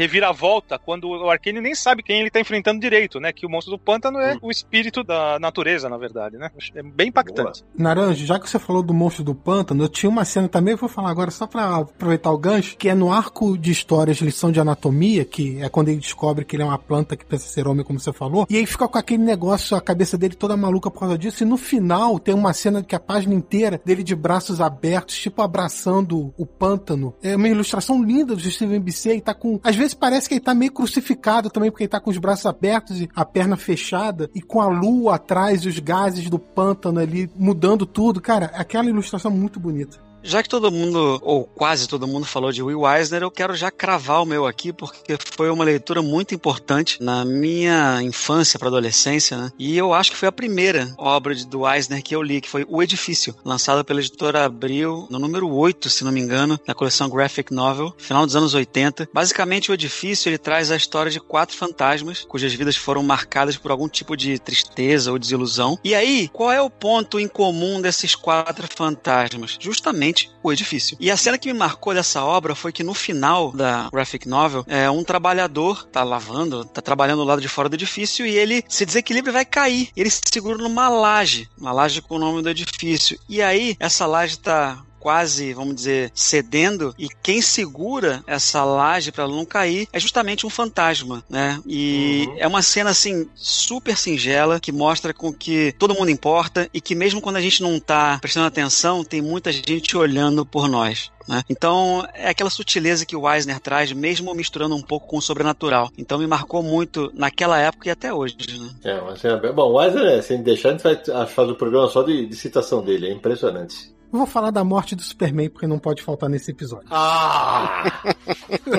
volta 0.51 0.77
quando 0.77 1.07
o 1.07 1.29
Arcane 1.29 1.61
nem 1.61 1.73
sabe 1.73 2.03
quem 2.03 2.19
ele 2.19 2.29
tá 2.29 2.39
enfrentando 2.39 2.79
direito, 2.79 3.19
né? 3.19 3.31
Que 3.31 3.45
o 3.45 3.49
monstro 3.49 3.71
do 3.71 3.79
pântano 3.79 4.19
é 4.19 4.37
o 4.41 4.51
espírito 4.51 5.03
da 5.03 5.39
natureza, 5.39 5.87
na 5.87 5.97
verdade, 5.97 6.37
né? 6.37 6.51
É 6.75 6.83
bem 6.83 7.07
impactante. 7.07 7.63
Naranjo, 7.77 8.25
já 8.25 8.37
que 8.37 8.49
você 8.49 8.59
falou 8.59 8.83
do 8.83 8.93
monstro 8.93 9.23
do 9.23 9.33
pântano, 9.33 9.83
eu 9.83 9.89
tinha 9.89 10.09
uma 10.09 10.25
cena 10.25 10.49
também, 10.49 10.73
eu 10.73 10.77
vou 10.77 10.89
falar 10.89 11.09
agora 11.09 11.31
só 11.31 11.47
pra 11.47 11.77
aproveitar 11.77 12.31
o 12.31 12.37
gancho, 12.37 12.75
que 12.75 12.89
é 12.89 12.95
no 12.95 13.11
arco 13.11 13.57
de 13.57 13.71
histórias 13.71 14.17
lição 14.17 14.51
de 14.51 14.59
anatomia, 14.59 15.23
que 15.23 15.61
é 15.61 15.69
quando 15.69 15.87
ele 15.87 15.99
descobre 15.99 16.43
que 16.43 16.55
ele 16.55 16.63
é 16.63 16.65
uma 16.65 16.77
planta 16.77 17.15
que 17.15 17.25
pensa 17.25 17.47
ser 17.47 17.67
homem, 17.67 17.85
como 17.85 17.99
você 17.99 18.11
falou, 18.11 18.45
e 18.49 18.57
aí 18.57 18.65
fica 18.65 18.87
com 18.87 18.97
aquele 18.97 19.23
negócio, 19.23 19.77
a 19.77 19.81
cabeça 19.81 20.17
dele 20.17 20.35
toda 20.35 20.57
maluca 20.57 20.91
por 20.91 20.99
causa 20.99 21.17
disso, 21.17 21.43
e 21.43 21.45
no 21.45 21.55
final 21.55 22.19
tem 22.19 22.35
uma 22.35 22.53
cena 22.53 22.83
que 22.83 22.95
a 22.95 22.99
página 22.99 23.33
inteira 23.33 23.81
dele 23.85 24.03
de 24.03 24.15
braços 24.15 24.59
abertos, 24.59 25.17
tipo 25.17 25.41
abraçando 25.41 26.33
o 26.37 26.45
pântano. 26.45 27.15
É 27.23 27.35
uma 27.35 27.47
ilustração 27.47 28.03
linda 28.03 28.35
do 28.35 28.41
Steven 28.41 28.83
e 29.05 29.21
tá 29.21 29.33
com. 29.33 29.59
Às 29.63 29.75
vezes 29.75 29.93
parece 29.93 30.27
que 30.27 30.35
ele 30.35 30.40
tá 30.41 30.53
meio 30.53 30.71
crucificado 30.71 31.49
também, 31.49 31.71
porque 31.71 31.83
ele 31.83 31.89
tá 31.89 31.99
com 31.99 32.09
os 32.09 32.17
braços 32.17 32.45
abertos 32.45 33.01
e 33.01 33.09
a 33.15 33.23
perna 33.23 33.55
fechada, 33.55 34.29
e 34.33 34.41
com 34.41 34.61
a 34.61 34.67
lua 34.67 35.15
atrás 35.15 35.61
e 35.61 35.69
os 35.69 35.79
gases 35.79 36.29
do 36.29 36.39
pântano 36.39 36.99
ali 36.99 37.29
mudando 37.35 37.85
tudo. 37.85 38.21
Cara, 38.21 38.47
aquela 38.53 38.89
ilustração 38.89 39.31
é 39.31 39.33
muito 39.33 39.59
bonita. 39.59 40.10
Já 40.23 40.43
que 40.43 40.49
todo 40.49 40.71
mundo, 40.71 41.19
ou 41.23 41.45
quase 41.45 41.87
todo 41.87 42.07
mundo, 42.07 42.25
falou 42.25 42.51
de 42.51 42.61
Will 42.61 42.87
Eisner, 42.87 43.23
eu 43.23 43.31
quero 43.31 43.55
já 43.55 43.71
cravar 43.71 44.21
o 44.21 44.25
meu 44.25 44.45
aqui, 44.45 44.71
porque 44.71 45.17
foi 45.35 45.49
uma 45.49 45.63
leitura 45.63 46.01
muito 46.01 46.35
importante 46.35 47.01
na 47.01 47.25
minha 47.25 48.01
infância 48.01 48.59
para 48.59 48.67
adolescência, 48.67 49.37
né? 49.37 49.51
E 49.57 49.77
eu 49.77 49.93
acho 49.93 50.11
que 50.11 50.17
foi 50.17 50.27
a 50.27 50.31
primeira 50.31 50.93
obra 50.97 51.33
de, 51.33 51.45
do 51.45 51.67
Eisner 51.67 52.03
que 52.03 52.15
eu 52.15 52.21
li, 52.21 52.39
que 52.39 52.49
foi 52.49 52.65
O 52.69 52.83
Edifício, 52.83 53.35
lançada 53.43 53.83
pela 53.83 53.99
editora 53.99 54.45
Abril, 54.45 55.07
no 55.09 55.17
número 55.17 55.49
8, 55.49 55.89
se 55.89 56.03
não 56.03 56.11
me 56.11 56.21
engano, 56.21 56.59
na 56.67 56.73
coleção 56.73 57.09
Graphic 57.09 57.53
Novel, 57.53 57.93
final 57.97 58.25
dos 58.25 58.35
anos 58.35 58.53
80. 58.53 59.09
Basicamente, 59.11 59.71
O 59.71 59.73
Edifício, 59.73 60.29
ele 60.29 60.37
traz 60.37 60.71
a 60.71 60.75
história 60.75 61.11
de 61.11 61.19
quatro 61.19 61.57
fantasmas, 61.57 62.25
cujas 62.27 62.53
vidas 62.53 62.75
foram 62.75 63.01
marcadas 63.01 63.57
por 63.57 63.71
algum 63.71 63.89
tipo 63.89 64.15
de 64.15 64.37
tristeza 64.37 65.11
ou 65.11 65.17
desilusão. 65.17 65.79
E 65.83 65.95
aí, 65.95 66.29
qual 66.31 66.51
é 66.51 66.61
o 66.61 66.69
ponto 66.69 67.19
em 67.19 67.27
comum 67.27 67.81
desses 67.81 68.13
quatro 68.15 68.67
fantasmas? 68.67 69.57
Justamente 69.59 70.10
o 70.43 70.51
edifício. 70.51 70.97
E 70.99 71.09
a 71.09 71.17
cena 71.17 71.37
que 71.37 71.51
me 71.51 71.57
marcou 71.57 71.93
dessa 71.93 72.23
obra 72.23 72.55
foi 72.55 72.71
que 72.71 72.83
no 72.83 72.93
final 72.93 73.51
da 73.51 73.89
graphic 73.91 74.27
novel, 74.27 74.63
é, 74.67 74.89
um 74.89 75.03
trabalhador 75.03 75.85
tá 75.85 76.03
lavando, 76.03 76.65
tá 76.65 76.81
trabalhando 76.81 77.19
do 77.19 77.25
lado 77.25 77.41
de 77.41 77.47
fora 77.47 77.69
do 77.69 77.75
edifício 77.75 78.25
e 78.25 78.35
ele 78.35 78.63
se 78.67 78.85
desequilibra 78.85 79.31
e 79.31 79.33
vai 79.33 79.45
cair. 79.45 79.89
Ele 79.95 80.09
se 80.09 80.21
segura 80.31 80.57
numa 80.57 80.89
laje, 80.89 81.49
uma 81.57 81.71
laje 81.71 82.01
com 82.01 82.15
o 82.15 82.19
nome 82.19 82.41
do 82.41 82.49
edifício. 82.49 83.19
E 83.27 83.41
aí, 83.41 83.75
essa 83.79 84.05
laje 84.05 84.37
tá 84.39 84.83
quase, 85.01 85.53
vamos 85.53 85.75
dizer, 85.75 86.11
cedendo, 86.13 86.93
e 86.97 87.09
quem 87.23 87.41
segura 87.41 88.23
essa 88.27 88.63
laje 88.63 89.11
para 89.11 89.23
ela 89.23 89.35
não 89.35 89.45
cair 89.45 89.87
é 89.91 89.99
justamente 89.99 90.45
um 90.45 90.49
fantasma, 90.49 91.23
né? 91.27 91.59
E 91.65 92.25
uhum. 92.27 92.35
é 92.37 92.47
uma 92.47 92.61
cena 92.61 92.91
assim 92.91 93.27
super 93.35 93.97
singela 93.97 94.59
que 94.59 94.71
mostra 94.71 95.13
com 95.13 95.33
que 95.33 95.73
todo 95.79 95.95
mundo 95.95 96.11
importa 96.11 96.69
e 96.73 96.79
que 96.79 96.93
mesmo 96.93 97.19
quando 97.19 97.37
a 97.37 97.41
gente 97.41 97.63
não 97.63 97.79
tá 97.79 98.19
prestando 98.21 98.45
atenção, 98.45 99.03
tem 99.03 99.21
muita 99.21 99.51
gente 99.51 99.97
olhando 99.97 100.45
por 100.45 100.69
nós. 100.69 101.11
Né? 101.27 101.43
Então, 101.49 102.05
é 102.13 102.29
aquela 102.29 102.49
sutileza 102.49 103.05
que 103.05 103.15
o 103.15 103.31
Eisner 103.31 103.59
traz, 103.59 103.91
mesmo 103.91 104.33
misturando 104.33 104.75
um 104.75 104.81
pouco 104.81 105.07
com 105.07 105.17
o 105.17 105.21
sobrenatural. 105.21 105.89
Então, 105.97 106.17
me 106.17 106.27
marcou 106.27 106.61
muito 106.61 107.11
naquela 107.13 107.59
época 107.59 107.87
e 107.87 107.91
até 107.91 108.13
hoje. 108.13 108.35
Né? 108.59 108.69
É, 108.83 109.01
mas 109.01 109.21
bom, 109.53 109.71
o 109.71 109.81
Eisner, 109.81 110.21
sem 110.23 110.41
deixar, 110.41 110.69
a 110.69 110.71
gente 110.73 110.83
vai 110.83 111.27
fazer 111.27 111.51
o 111.51 111.55
programa 111.55 111.87
só 111.87 112.03
de, 112.03 112.25
de 112.25 112.35
citação 112.35 112.83
dele, 112.83 113.07
é 113.07 113.11
impressionante. 113.11 113.91
Eu 114.11 114.17
vou 114.17 114.27
falar 114.27 114.51
da 114.51 114.63
morte 114.63 114.95
do 114.95 115.01
Superman 115.01 115.49
porque 115.49 115.65
não 115.65 115.79
pode 115.79 116.03
faltar 116.03 116.29
nesse 116.29 116.51
episódio. 116.51 116.87
Ah! 116.91 118.03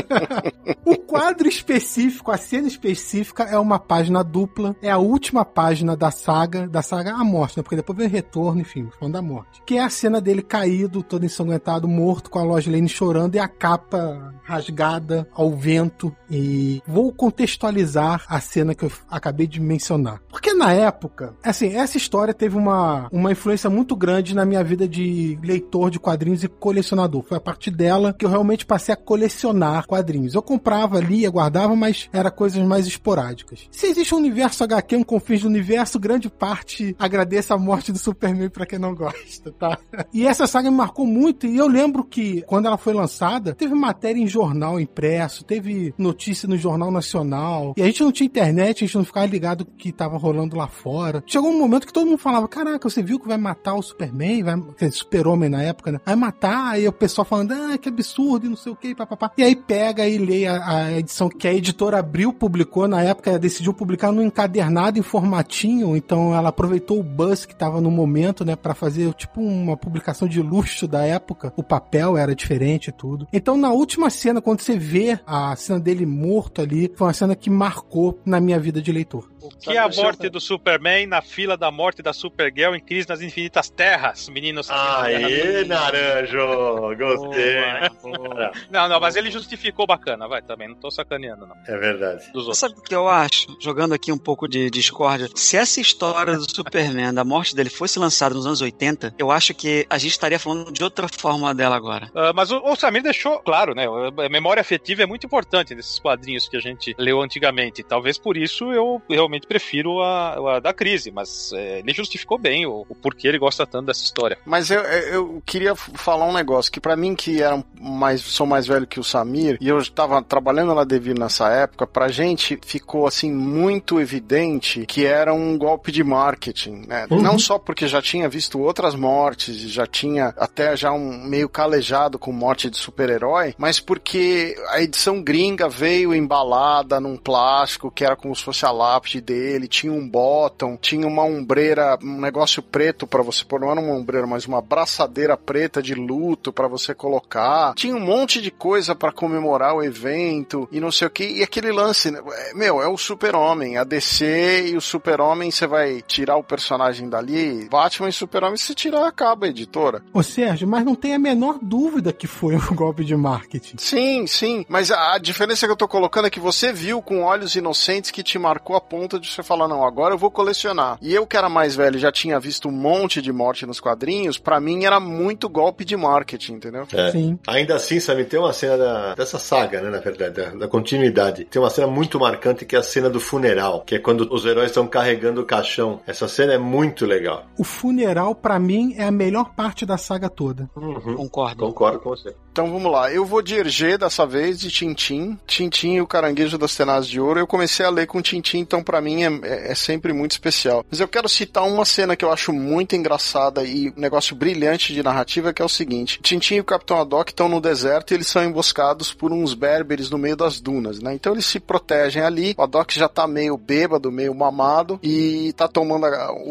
o 0.84 0.96
quadro 0.96 1.48
específico, 1.48 2.30
a 2.30 2.36
cena 2.36 2.68
específica 2.68 3.44
é 3.44 3.58
uma 3.58 3.78
página 3.78 4.22
dupla, 4.22 4.76
é 4.82 4.90
a 4.90 4.98
última 4.98 5.42
página 5.42 5.96
da 5.96 6.10
saga, 6.10 6.68
da 6.68 6.82
saga 6.82 7.14
A 7.14 7.24
Morte, 7.24 7.56
né? 7.56 7.62
Porque 7.62 7.76
depois 7.76 7.96
vem 7.96 8.08
o 8.08 8.10
retorno, 8.10 8.60
enfim, 8.60 8.90
falando 8.98 9.14
da 9.14 9.22
morte. 9.22 9.62
Que 9.64 9.78
é 9.78 9.82
a 9.82 9.88
cena 9.88 10.20
dele 10.20 10.42
caído, 10.42 11.02
todo 11.02 11.24
ensanguentado, 11.24 11.88
morto, 11.88 12.28
com 12.28 12.38
a 12.38 12.44
Lois 12.44 12.66
Lane 12.66 12.88
chorando 12.88 13.34
e 13.34 13.38
a 13.38 13.48
capa 13.48 14.34
rasgada 14.42 15.28
ao 15.34 15.50
vento. 15.50 16.14
E 16.30 16.82
vou 16.86 17.12
contextualizar 17.12 18.24
a 18.28 18.40
cena 18.40 18.74
que 18.74 18.84
eu 18.84 18.92
acabei 19.10 19.46
de 19.46 19.60
mencionar. 19.60 20.20
Porque 20.30 20.52
na 20.54 20.72
época, 20.72 21.34
assim, 21.42 21.74
essa 21.74 21.96
história 21.96 22.34
teve 22.34 22.56
uma, 22.56 23.08
uma 23.12 23.32
influência 23.32 23.68
muito 23.68 23.94
grande 23.94 24.34
na 24.34 24.44
minha 24.44 24.64
vida 24.64 24.88
de 24.88 25.38
leitor 25.42 25.90
de 25.90 25.98
quadrinhos 25.98 26.42
e 26.42 26.48
colecionador. 26.48 27.22
Foi 27.22 27.36
a 27.36 27.40
partir 27.40 27.70
dela 27.70 28.12
que 28.12 28.24
eu 28.24 28.30
realmente 28.30 28.66
passei 28.66 28.92
a 28.92 28.96
colecionar 28.96 29.86
quadrinhos. 29.86 30.34
Eu 30.34 30.42
comprava, 30.42 31.00
lia, 31.00 31.30
guardava, 31.30 31.74
mas 31.76 32.08
era 32.12 32.30
coisas 32.30 32.62
mais 32.64 32.86
esporádicas. 32.86 33.68
Se 33.70 33.86
existe 33.86 34.14
um 34.14 34.18
universo 34.18 34.64
HQ, 34.64 34.96
um 34.96 35.04
confins 35.04 35.42
do 35.42 35.48
universo, 35.48 35.98
grande 35.98 36.28
parte 36.28 36.96
agradeça 36.98 37.54
a 37.54 37.58
morte 37.58 37.92
do 37.92 37.98
Superman 37.98 38.48
para 38.48 38.66
quem 38.66 38.78
não 38.78 38.94
gosta, 38.94 39.52
tá? 39.52 39.78
E 40.12 40.26
essa 40.26 40.46
saga 40.46 40.70
me 40.70 40.76
marcou 40.76 41.06
muito 41.06 41.46
e 41.46 41.56
eu 41.56 41.66
lembro 41.66 42.04
que 42.04 42.42
quando 42.42 42.66
ela 42.66 42.76
foi 42.76 42.92
lançada, 42.92 43.54
teve 43.54 43.74
matéria 43.74 44.20
em 44.20 44.26
jornal 44.32 44.80
impresso, 44.80 45.44
teve 45.44 45.94
notícia 45.98 46.48
no 46.48 46.56
Jornal 46.56 46.90
Nacional, 46.90 47.74
e 47.76 47.82
a 47.82 47.86
gente 47.86 48.02
não 48.02 48.12
tinha 48.12 48.26
internet, 48.26 48.82
a 48.82 48.86
gente 48.86 48.96
não 48.96 49.04
ficava 49.04 49.26
ligado 49.26 49.62
o 49.62 49.66
que 49.66 49.92
tava 49.92 50.16
rolando 50.16 50.56
lá 50.56 50.68
fora. 50.68 51.22
Chegou 51.26 51.50
um 51.50 51.58
momento 51.58 51.86
que 51.86 51.92
todo 51.92 52.06
mundo 52.06 52.18
falava: 52.18 52.48
Caraca, 52.48 52.88
você 52.88 53.02
viu 53.02 53.18
que 53.18 53.28
vai 53.28 53.38
matar 53.38 53.74
o 53.74 53.82
Superman? 53.82 54.42
Vai 54.42 54.56
super-homem 54.90 55.48
na 55.48 55.62
época, 55.62 55.92
né? 55.92 56.00
Vai 56.04 56.16
matar, 56.16 56.72
aí 56.72 56.86
o 56.86 56.92
pessoal 56.92 57.24
falando, 57.24 57.52
ah, 57.52 57.78
que 57.78 57.88
absurdo, 57.88 58.46
e 58.46 58.48
não 58.48 58.56
sei 58.56 58.72
o 58.72 58.76
que, 58.76 58.94
papapá. 58.94 59.32
E 59.36 59.42
aí 59.42 59.56
pega 59.56 60.06
e 60.06 60.18
lê 60.18 60.46
a, 60.46 60.76
a, 60.76 60.92
edição 60.92 61.28
que 61.28 61.48
a 61.48 61.54
editora 61.54 61.98
Abril 61.98 62.32
publicou, 62.32 62.86
na 62.86 63.02
época 63.02 63.38
decidiu 63.38 63.72
publicar 63.72 64.12
no 64.12 64.22
encadernado 64.22 64.98
em 64.98 65.02
formatinho, 65.02 65.96
então 65.96 66.34
ela 66.34 66.50
aproveitou 66.50 67.00
o 67.00 67.02
buzz 67.02 67.44
que 67.44 67.54
tava 67.54 67.80
no 67.80 67.90
momento, 67.90 68.44
né, 68.44 68.54
para 68.56 68.74
fazer 68.74 69.12
tipo 69.14 69.40
uma 69.40 69.76
publicação 69.76 70.28
de 70.28 70.40
luxo 70.40 70.86
da 70.86 71.04
época. 71.04 71.52
O 71.56 71.62
papel 71.62 72.16
era 72.16 72.34
diferente 72.34 72.88
e 72.88 72.92
tudo. 72.92 73.26
Então 73.32 73.56
na 73.56 73.72
última 73.72 74.10
cena, 74.22 74.40
quando 74.40 74.60
você 74.60 74.78
vê 74.78 75.18
a 75.26 75.56
cena 75.56 75.80
dele 75.80 76.06
morto 76.06 76.62
ali, 76.62 76.92
foi 76.94 77.08
uma 77.08 77.12
cena 77.12 77.34
que 77.34 77.50
marcou 77.50 78.20
na 78.24 78.40
minha 78.40 78.60
vida 78.60 78.80
de 78.80 78.92
leitor. 78.92 79.31
O 79.42 79.48
que 79.48 79.76
é 79.76 79.78
a 79.78 79.88
morte 79.88 80.28
do 80.28 80.40
Superman 80.40 81.06
na 81.06 81.20
fila 81.20 81.56
da 81.56 81.70
morte 81.70 82.00
da 82.00 82.12
Supergirl 82.12 82.74
em 82.74 82.80
Crise 82.80 83.08
nas 83.08 83.20
Infinitas 83.20 83.68
Terras, 83.68 84.28
meninos? 84.28 84.70
Aê, 84.70 85.64
Naranjo! 85.64 86.96
Gostei! 86.96 87.56
Boa, 88.02 88.52
Não, 88.70 88.88
não, 88.88 89.00
mas 89.00 89.16
ele 89.16 89.30
justificou 89.30 89.86
bacana, 89.86 90.28
vai 90.28 90.42
também, 90.42 90.68
não 90.68 90.76
tô 90.76 90.90
sacaneando, 90.90 91.46
não. 91.46 91.56
É 91.66 91.76
verdade. 91.76 92.24
Sabe 92.54 92.74
o 92.78 92.82
que 92.82 92.94
eu 92.94 93.08
acho? 93.08 93.46
Jogando 93.60 93.94
aqui 93.94 94.12
um 94.12 94.18
pouco 94.18 94.46
de 94.46 94.70
discórdia. 94.70 95.28
Se 95.34 95.56
essa 95.56 95.80
história 95.80 96.36
do 96.36 96.48
Superman, 96.48 97.12
da 97.12 97.24
morte 97.24 97.56
dele, 97.56 97.70
fosse 97.70 97.98
lançada 97.98 98.34
nos 98.34 98.46
anos 98.46 98.60
80, 98.60 99.14
eu 99.18 99.30
acho 99.30 99.54
que 99.54 99.86
a 99.90 99.98
gente 99.98 100.12
estaria 100.12 100.38
falando 100.38 100.72
de 100.72 100.84
outra 100.84 101.08
forma 101.08 101.52
dela 101.54 101.74
agora. 101.74 102.06
Uh, 102.14 102.32
mas 102.34 102.50
o, 102.52 102.58
o 102.58 102.76
Samir 102.76 103.02
deixou 103.02 103.40
claro, 103.40 103.74
né? 103.74 103.86
A 104.24 104.28
memória 104.28 104.60
afetiva 104.60 105.02
é 105.02 105.06
muito 105.06 105.26
importante 105.26 105.74
nesses 105.74 105.98
quadrinhos 105.98 106.48
que 106.48 106.56
a 106.56 106.60
gente 106.60 106.94
leu 106.98 107.20
antigamente. 107.20 107.82
Talvez 107.82 108.18
por 108.18 108.36
isso 108.36 108.72
eu 108.72 109.02
realmente 109.08 109.31
prefiro 109.40 110.00
a, 110.00 110.56
a 110.56 110.60
da 110.60 110.72
crise, 110.72 111.10
mas 111.10 111.52
é, 111.52 111.80
ele 111.80 111.92
justificou 111.92 112.38
bem 112.38 112.66
o, 112.66 112.86
o 112.88 112.94
porquê 112.94 113.28
ele 113.28 113.38
gosta 113.38 113.66
tanto 113.66 113.86
dessa 113.86 114.04
história. 114.04 114.38
Mas 114.44 114.70
eu, 114.70 114.80
eu 114.80 115.42
queria 115.44 115.74
falar 115.74 116.26
um 116.26 116.32
negócio 116.32 116.70
que 116.70 116.80
para 116.80 116.96
mim 116.96 117.14
que 117.14 117.42
era 117.42 117.62
mais 117.80 118.20
sou 118.20 118.46
mais 118.46 118.66
velho 118.66 118.86
que 118.86 119.00
o 119.00 119.04
Samir 119.04 119.56
e 119.60 119.68
eu 119.68 119.78
estava 119.78 120.22
trabalhando 120.22 120.74
na 120.74 120.84
Devir 120.84 121.18
nessa 121.18 121.48
época, 121.50 121.86
pra 121.86 122.08
gente 122.08 122.58
ficou 122.64 123.06
assim 123.06 123.32
muito 123.32 124.00
evidente 124.00 124.84
que 124.86 125.06
era 125.06 125.32
um 125.32 125.56
golpe 125.56 125.90
de 125.90 126.04
marketing, 126.04 126.84
né? 126.86 127.06
Uhum. 127.10 127.22
Não 127.22 127.38
só 127.38 127.58
porque 127.58 127.86
já 127.86 128.02
tinha 128.02 128.28
visto 128.28 128.60
outras 128.60 128.94
mortes, 128.94 129.56
já 129.56 129.86
tinha 129.86 130.34
até 130.36 130.76
já 130.76 130.92
um 130.92 131.24
meio 131.24 131.48
calejado 131.48 132.18
com 132.18 132.32
morte 132.32 132.68
de 132.68 132.76
super-herói, 132.76 133.54
mas 133.56 133.80
porque 133.80 134.56
a 134.68 134.80
edição 134.80 135.22
gringa 135.22 135.68
veio 135.68 136.14
embalada 136.14 137.00
num 137.00 137.16
plástico 137.16 137.90
que 137.90 138.04
era 138.04 138.16
como 138.16 138.34
se 138.34 138.42
fosse 138.42 138.64
a 138.66 138.70
lápide 138.70 139.20
dele, 139.22 139.68
tinha 139.68 139.92
um 139.92 140.08
bottom, 140.08 140.76
tinha 140.76 141.06
uma 141.06 141.24
ombreira, 141.24 141.98
um 142.02 142.20
negócio 142.20 142.62
preto 142.62 143.06
para 143.06 143.22
você 143.22 143.44
pôr, 143.44 143.60
não 143.60 143.70
era 143.70 143.80
uma 143.80 143.94
ombreira, 143.94 144.26
mas 144.26 144.46
uma 144.46 144.60
braçadeira 144.60 145.36
preta 145.36 145.82
de 145.82 145.94
luto 145.94 146.52
para 146.52 146.68
você 146.68 146.94
colocar. 146.94 147.74
Tinha 147.74 147.94
um 147.94 148.00
monte 148.00 148.40
de 148.42 148.50
coisa 148.50 148.94
para 148.94 149.12
comemorar 149.12 149.74
o 149.74 149.82
evento 149.82 150.68
e 150.70 150.80
não 150.80 150.90
sei 150.90 151.06
o 151.06 151.10
que. 151.10 151.24
E 151.24 151.42
aquele 151.42 151.72
lance, 151.72 152.10
né, 152.10 152.20
é, 152.26 152.54
meu, 152.54 152.82
é 152.82 152.88
o 152.88 152.98
super-homem, 152.98 153.76
a 153.76 153.84
DC 153.84 154.70
e 154.72 154.76
o 154.76 154.80
super-homem, 154.80 155.50
você 155.50 155.66
vai 155.66 156.02
tirar 156.02 156.36
o 156.36 156.44
personagem 156.44 157.08
dali, 157.08 157.68
Batman 157.70 158.08
e 158.08 158.12
super-homem, 158.12 158.56
se 158.56 158.74
tirar, 158.74 159.06
acaba 159.06 159.46
a 159.46 159.48
editora. 159.48 160.02
Ô 160.12 160.22
Sérgio, 160.22 160.66
mas 160.66 160.84
não 160.84 160.94
tem 160.94 161.14
a 161.14 161.18
menor 161.18 161.58
dúvida 161.62 162.12
que 162.12 162.26
foi 162.26 162.56
um 162.56 162.60
golpe 162.74 163.04
de 163.04 163.16
marketing. 163.16 163.76
Sim, 163.78 164.26
sim, 164.26 164.64
mas 164.68 164.90
a, 164.90 165.14
a 165.14 165.18
diferença 165.18 165.66
que 165.66 165.72
eu 165.72 165.76
tô 165.76 165.86
colocando 165.86 166.26
é 166.26 166.30
que 166.30 166.40
você 166.40 166.72
viu 166.72 167.00
com 167.00 167.22
olhos 167.22 167.54
inocentes 167.54 168.10
que 168.10 168.22
te 168.22 168.38
marcou 168.38 168.76
a 168.76 168.80
ponto 168.80 169.11
ponto 169.12 169.22
de 169.22 169.30
você 169.30 169.42
falar, 169.42 169.68
não, 169.68 169.84
agora 169.84 170.14
eu 170.14 170.18
vou 170.18 170.30
colecionar. 170.30 170.98
E 171.00 171.14
eu 171.14 171.26
que 171.26 171.36
era 171.36 171.48
mais 171.48 171.74
velho 171.76 171.98
já 171.98 172.10
tinha 172.12 172.38
visto 172.40 172.68
um 172.68 172.72
monte 172.72 173.20
de 173.20 173.32
morte 173.32 173.66
nos 173.66 173.80
quadrinhos, 173.80 174.38
para 174.38 174.60
mim 174.60 174.84
era 174.84 174.98
muito 175.00 175.48
golpe 175.48 175.84
de 175.84 175.96
marketing, 175.96 176.54
entendeu? 176.54 176.86
É. 176.92 177.10
Sim. 177.10 177.38
Ainda 177.46 177.76
assim, 177.76 178.00
Sammy, 178.00 178.24
tem 178.24 178.38
uma 178.40 178.52
cena 178.52 178.76
da- 178.76 179.14
dessa 179.14 179.38
saga, 179.38 179.80
né, 179.80 179.90
na 179.90 179.98
verdade, 179.98 180.34
da, 180.34 180.50
da 180.50 180.68
continuidade. 180.68 181.44
Tem 181.44 181.60
uma 181.60 181.70
cena 181.70 181.86
muito 181.86 182.18
marcante 182.18 182.64
que 182.64 182.76
é 182.76 182.78
a 182.78 182.82
cena 182.82 183.08
do 183.10 183.20
funeral, 183.20 183.82
que 183.86 183.94
é 183.94 183.98
quando 183.98 184.32
os 184.32 184.44
heróis 184.44 184.70
estão 184.70 184.86
carregando 184.86 185.40
o 185.40 185.44
caixão. 185.44 186.00
Essa 186.06 186.28
cena 186.28 186.52
é 186.54 186.58
muito 186.58 187.04
legal. 187.06 187.44
O 187.58 187.64
funeral, 187.64 188.34
pra 188.34 188.58
mim, 188.58 188.94
é 188.96 189.04
a 189.04 189.10
melhor 189.10 189.54
parte 189.54 189.84
da 189.84 189.96
saga 189.96 190.28
toda. 190.28 190.68
Concordo. 190.74 191.64
Concordo 191.64 192.00
com 192.00 192.10
você. 192.10 192.34
Então 192.52 192.70
vamos 192.70 192.92
lá, 192.92 193.10
eu 193.10 193.24
vou 193.24 193.40
de 193.40 193.54
Hergé 193.54 193.96
dessa 193.96 194.26
vez, 194.26 194.60
de 194.60 194.70
Tintim. 194.70 195.38
Tintim 195.46 195.94
e 195.94 196.02
o 196.02 196.06
Caranguejo 196.06 196.58
das 196.58 196.76
Tenazes 196.76 197.08
de 197.08 197.18
Ouro. 197.18 197.40
Eu 197.40 197.46
comecei 197.46 197.84
a 197.86 197.88
ler 197.88 198.06
com 198.06 198.20
Tintim, 198.20 198.58
então 198.58 198.82
pra 198.84 199.00
mim 199.00 199.22
é, 199.24 199.30
é- 199.42 199.72
é 199.72 199.74
sempre 199.74 200.12
muito 200.12 200.32
especial. 200.32 200.84
Mas 200.90 201.00
eu 201.00 201.08
quero 201.08 201.30
citar 201.30 201.64
uma 201.64 201.86
cena 201.86 202.14
que 202.14 202.22
eu 202.22 202.30
acho 202.30 202.52
muito 202.52 202.94
engraçada 202.94 203.64
e 203.64 203.88
um 203.88 203.94
negócio 203.96 204.36
brilhante 204.36 204.92
de 204.92 205.02
narrativa, 205.02 205.50
que 205.54 205.62
é 205.62 205.64
o 205.64 205.68
seguinte. 205.68 206.20
Tintim 206.20 206.56
e 206.56 206.60
o 206.60 206.64
Capitão 206.64 207.00
Haddock 207.00 207.32
estão 207.32 207.48
no 207.48 207.58
deserto 207.58 208.10
e 208.10 208.14
eles 208.16 208.26
são 208.28 208.44
emboscados 208.44 209.14
por 209.14 209.32
uns 209.32 209.54
berberes 209.54 210.10
no 210.10 210.18
meio 210.18 210.36
das 210.36 210.60
dunas, 210.60 211.00
né? 211.00 211.14
Então 211.14 211.32
eles 211.32 211.46
se 211.46 211.58
protegem 211.58 212.22
ali. 212.22 212.54
O 212.58 212.62
Haddock 212.64 212.94
já 212.94 213.08
tá 213.08 213.26
meio 213.26 213.56
bêbado, 213.56 214.12
meio 214.12 214.34
mamado 214.34 215.00
e 215.02 215.54
tá 215.56 215.66
tomando 215.66 216.04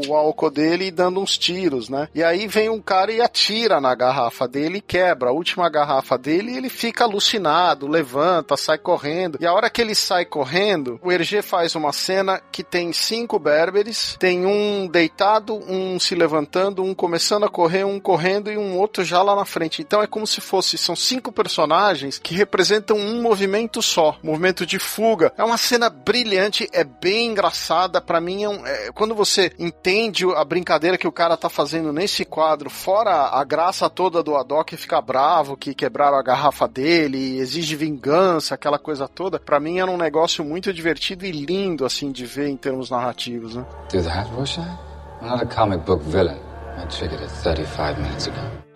o 0.07 0.15
álcool 0.15 0.49
dele 0.49 0.85
e 0.87 0.91
dando 0.91 1.19
uns 1.19 1.37
tiros, 1.37 1.89
né? 1.89 2.09
E 2.15 2.23
aí 2.23 2.47
vem 2.47 2.69
um 2.71 2.81
cara 2.81 3.11
e 3.11 3.21
atira 3.21 3.79
na 3.79 3.93
garrafa 3.93 4.47
dele 4.47 4.79
e 4.79 4.81
quebra 4.81 5.29
a 5.29 5.31
última 5.31 5.69
garrafa 5.69 5.90
dele 6.19 6.51
e 6.53 6.57
ele 6.57 6.69
fica 6.69 7.03
alucinado, 7.03 7.87
levanta, 7.87 8.55
sai 8.55 8.77
correndo. 8.77 9.37
E 9.41 9.45
a 9.45 9.53
hora 9.53 9.69
que 9.69 9.81
ele 9.81 9.95
sai 9.95 10.25
correndo, 10.25 10.99
o 11.03 11.11
Hergé 11.11 11.41
faz 11.41 11.75
uma 11.75 11.91
cena 11.91 12.41
que 12.51 12.63
tem 12.63 12.93
cinco 12.93 13.37
berberes, 13.39 14.15
tem 14.19 14.45
um 14.45 14.87
deitado, 14.87 15.55
um 15.67 15.99
se 15.99 16.15
levantando, 16.15 16.83
um 16.83 16.93
começando 16.93 17.45
a 17.45 17.49
correr, 17.49 17.83
um 17.83 17.99
correndo 17.99 18.51
e 18.51 18.57
um 18.57 18.77
outro 18.77 19.03
já 19.03 19.21
lá 19.21 19.35
na 19.35 19.45
frente. 19.45 19.81
Então 19.81 20.01
é 20.01 20.07
como 20.07 20.25
se 20.27 20.39
fosse, 20.41 20.77
são 20.77 20.95
cinco 20.95 21.31
personagens 21.31 22.19
que 22.19 22.35
representam 22.35 22.97
um 22.97 23.21
movimento 23.21 23.81
só, 23.81 24.17
movimento 24.23 24.65
de 24.65 24.79
fuga. 24.79 25.33
É 25.37 25.43
uma 25.43 25.57
cena 25.57 25.89
brilhante, 25.89 26.67
é 26.71 26.83
bem 26.83 27.27
engraçada. 27.27 28.01
Pra 28.01 28.21
mim, 28.21 28.43
é 28.43 28.49
um- 28.49 28.65
é- 28.65 28.91
quando 28.93 29.15
você 29.15 29.51
entende 29.57 30.25
a 30.35 30.43
brincadeira 30.43 30.97
que 30.97 31.07
o 31.07 31.11
cara 31.11 31.37
tá 31.37 31.49
fazendo 31.49 31.91
nesse 31.91 32.25
quadro, 32.25 32.69
fora 32.69 33.29
a 33.29 33.43
graça 33.43 33.89
toda 33.89 34.21
do 34.23 34.35
Haddock 34.35 34.75
ficar 34.77 35.01
bravo, 35.01 35.57
que 35.57 35.73
quebraram 35.81 36.15
a 36.15 36.21
garrafa 36.21 36.67
dele, 36.67 37.39
exige 37.39 37.75
vingança, 37.75 38.53
aquela 38.53 38.77
coisa 38.77 39.07
toda, 39.07 39.39
pra 39.39 39.59
mim 39.59 39.79
era 39.79 39.89
um 39.89 39.97
negócio 39.97 40.45
muito 40.45 40.71
divertido 40.71 41.25
e 41.25 41.31
lindo, 41.31 41.83
assim, 41.85 42.11
de 42.11 42.23
ver 42.23 42.49
em 42.49 42.55
termos 42.55 42.91
narrativos, 42.91 43.55
né? 43.55 43.65
Do 43.91 44.03
that? 44.03 44.29
I'm 44.29 45.27
not 45.27 45.41
a 45.41 45.45
comic 45.47 45.83
book 45.83 46.03
villain. 46.03 46.37
I 46.77 46.85
triggered 46.85 47.23
it 47.23 47.33
35 47.41 47.99
minutes 47.99 48.27
ago. 48.27 48.70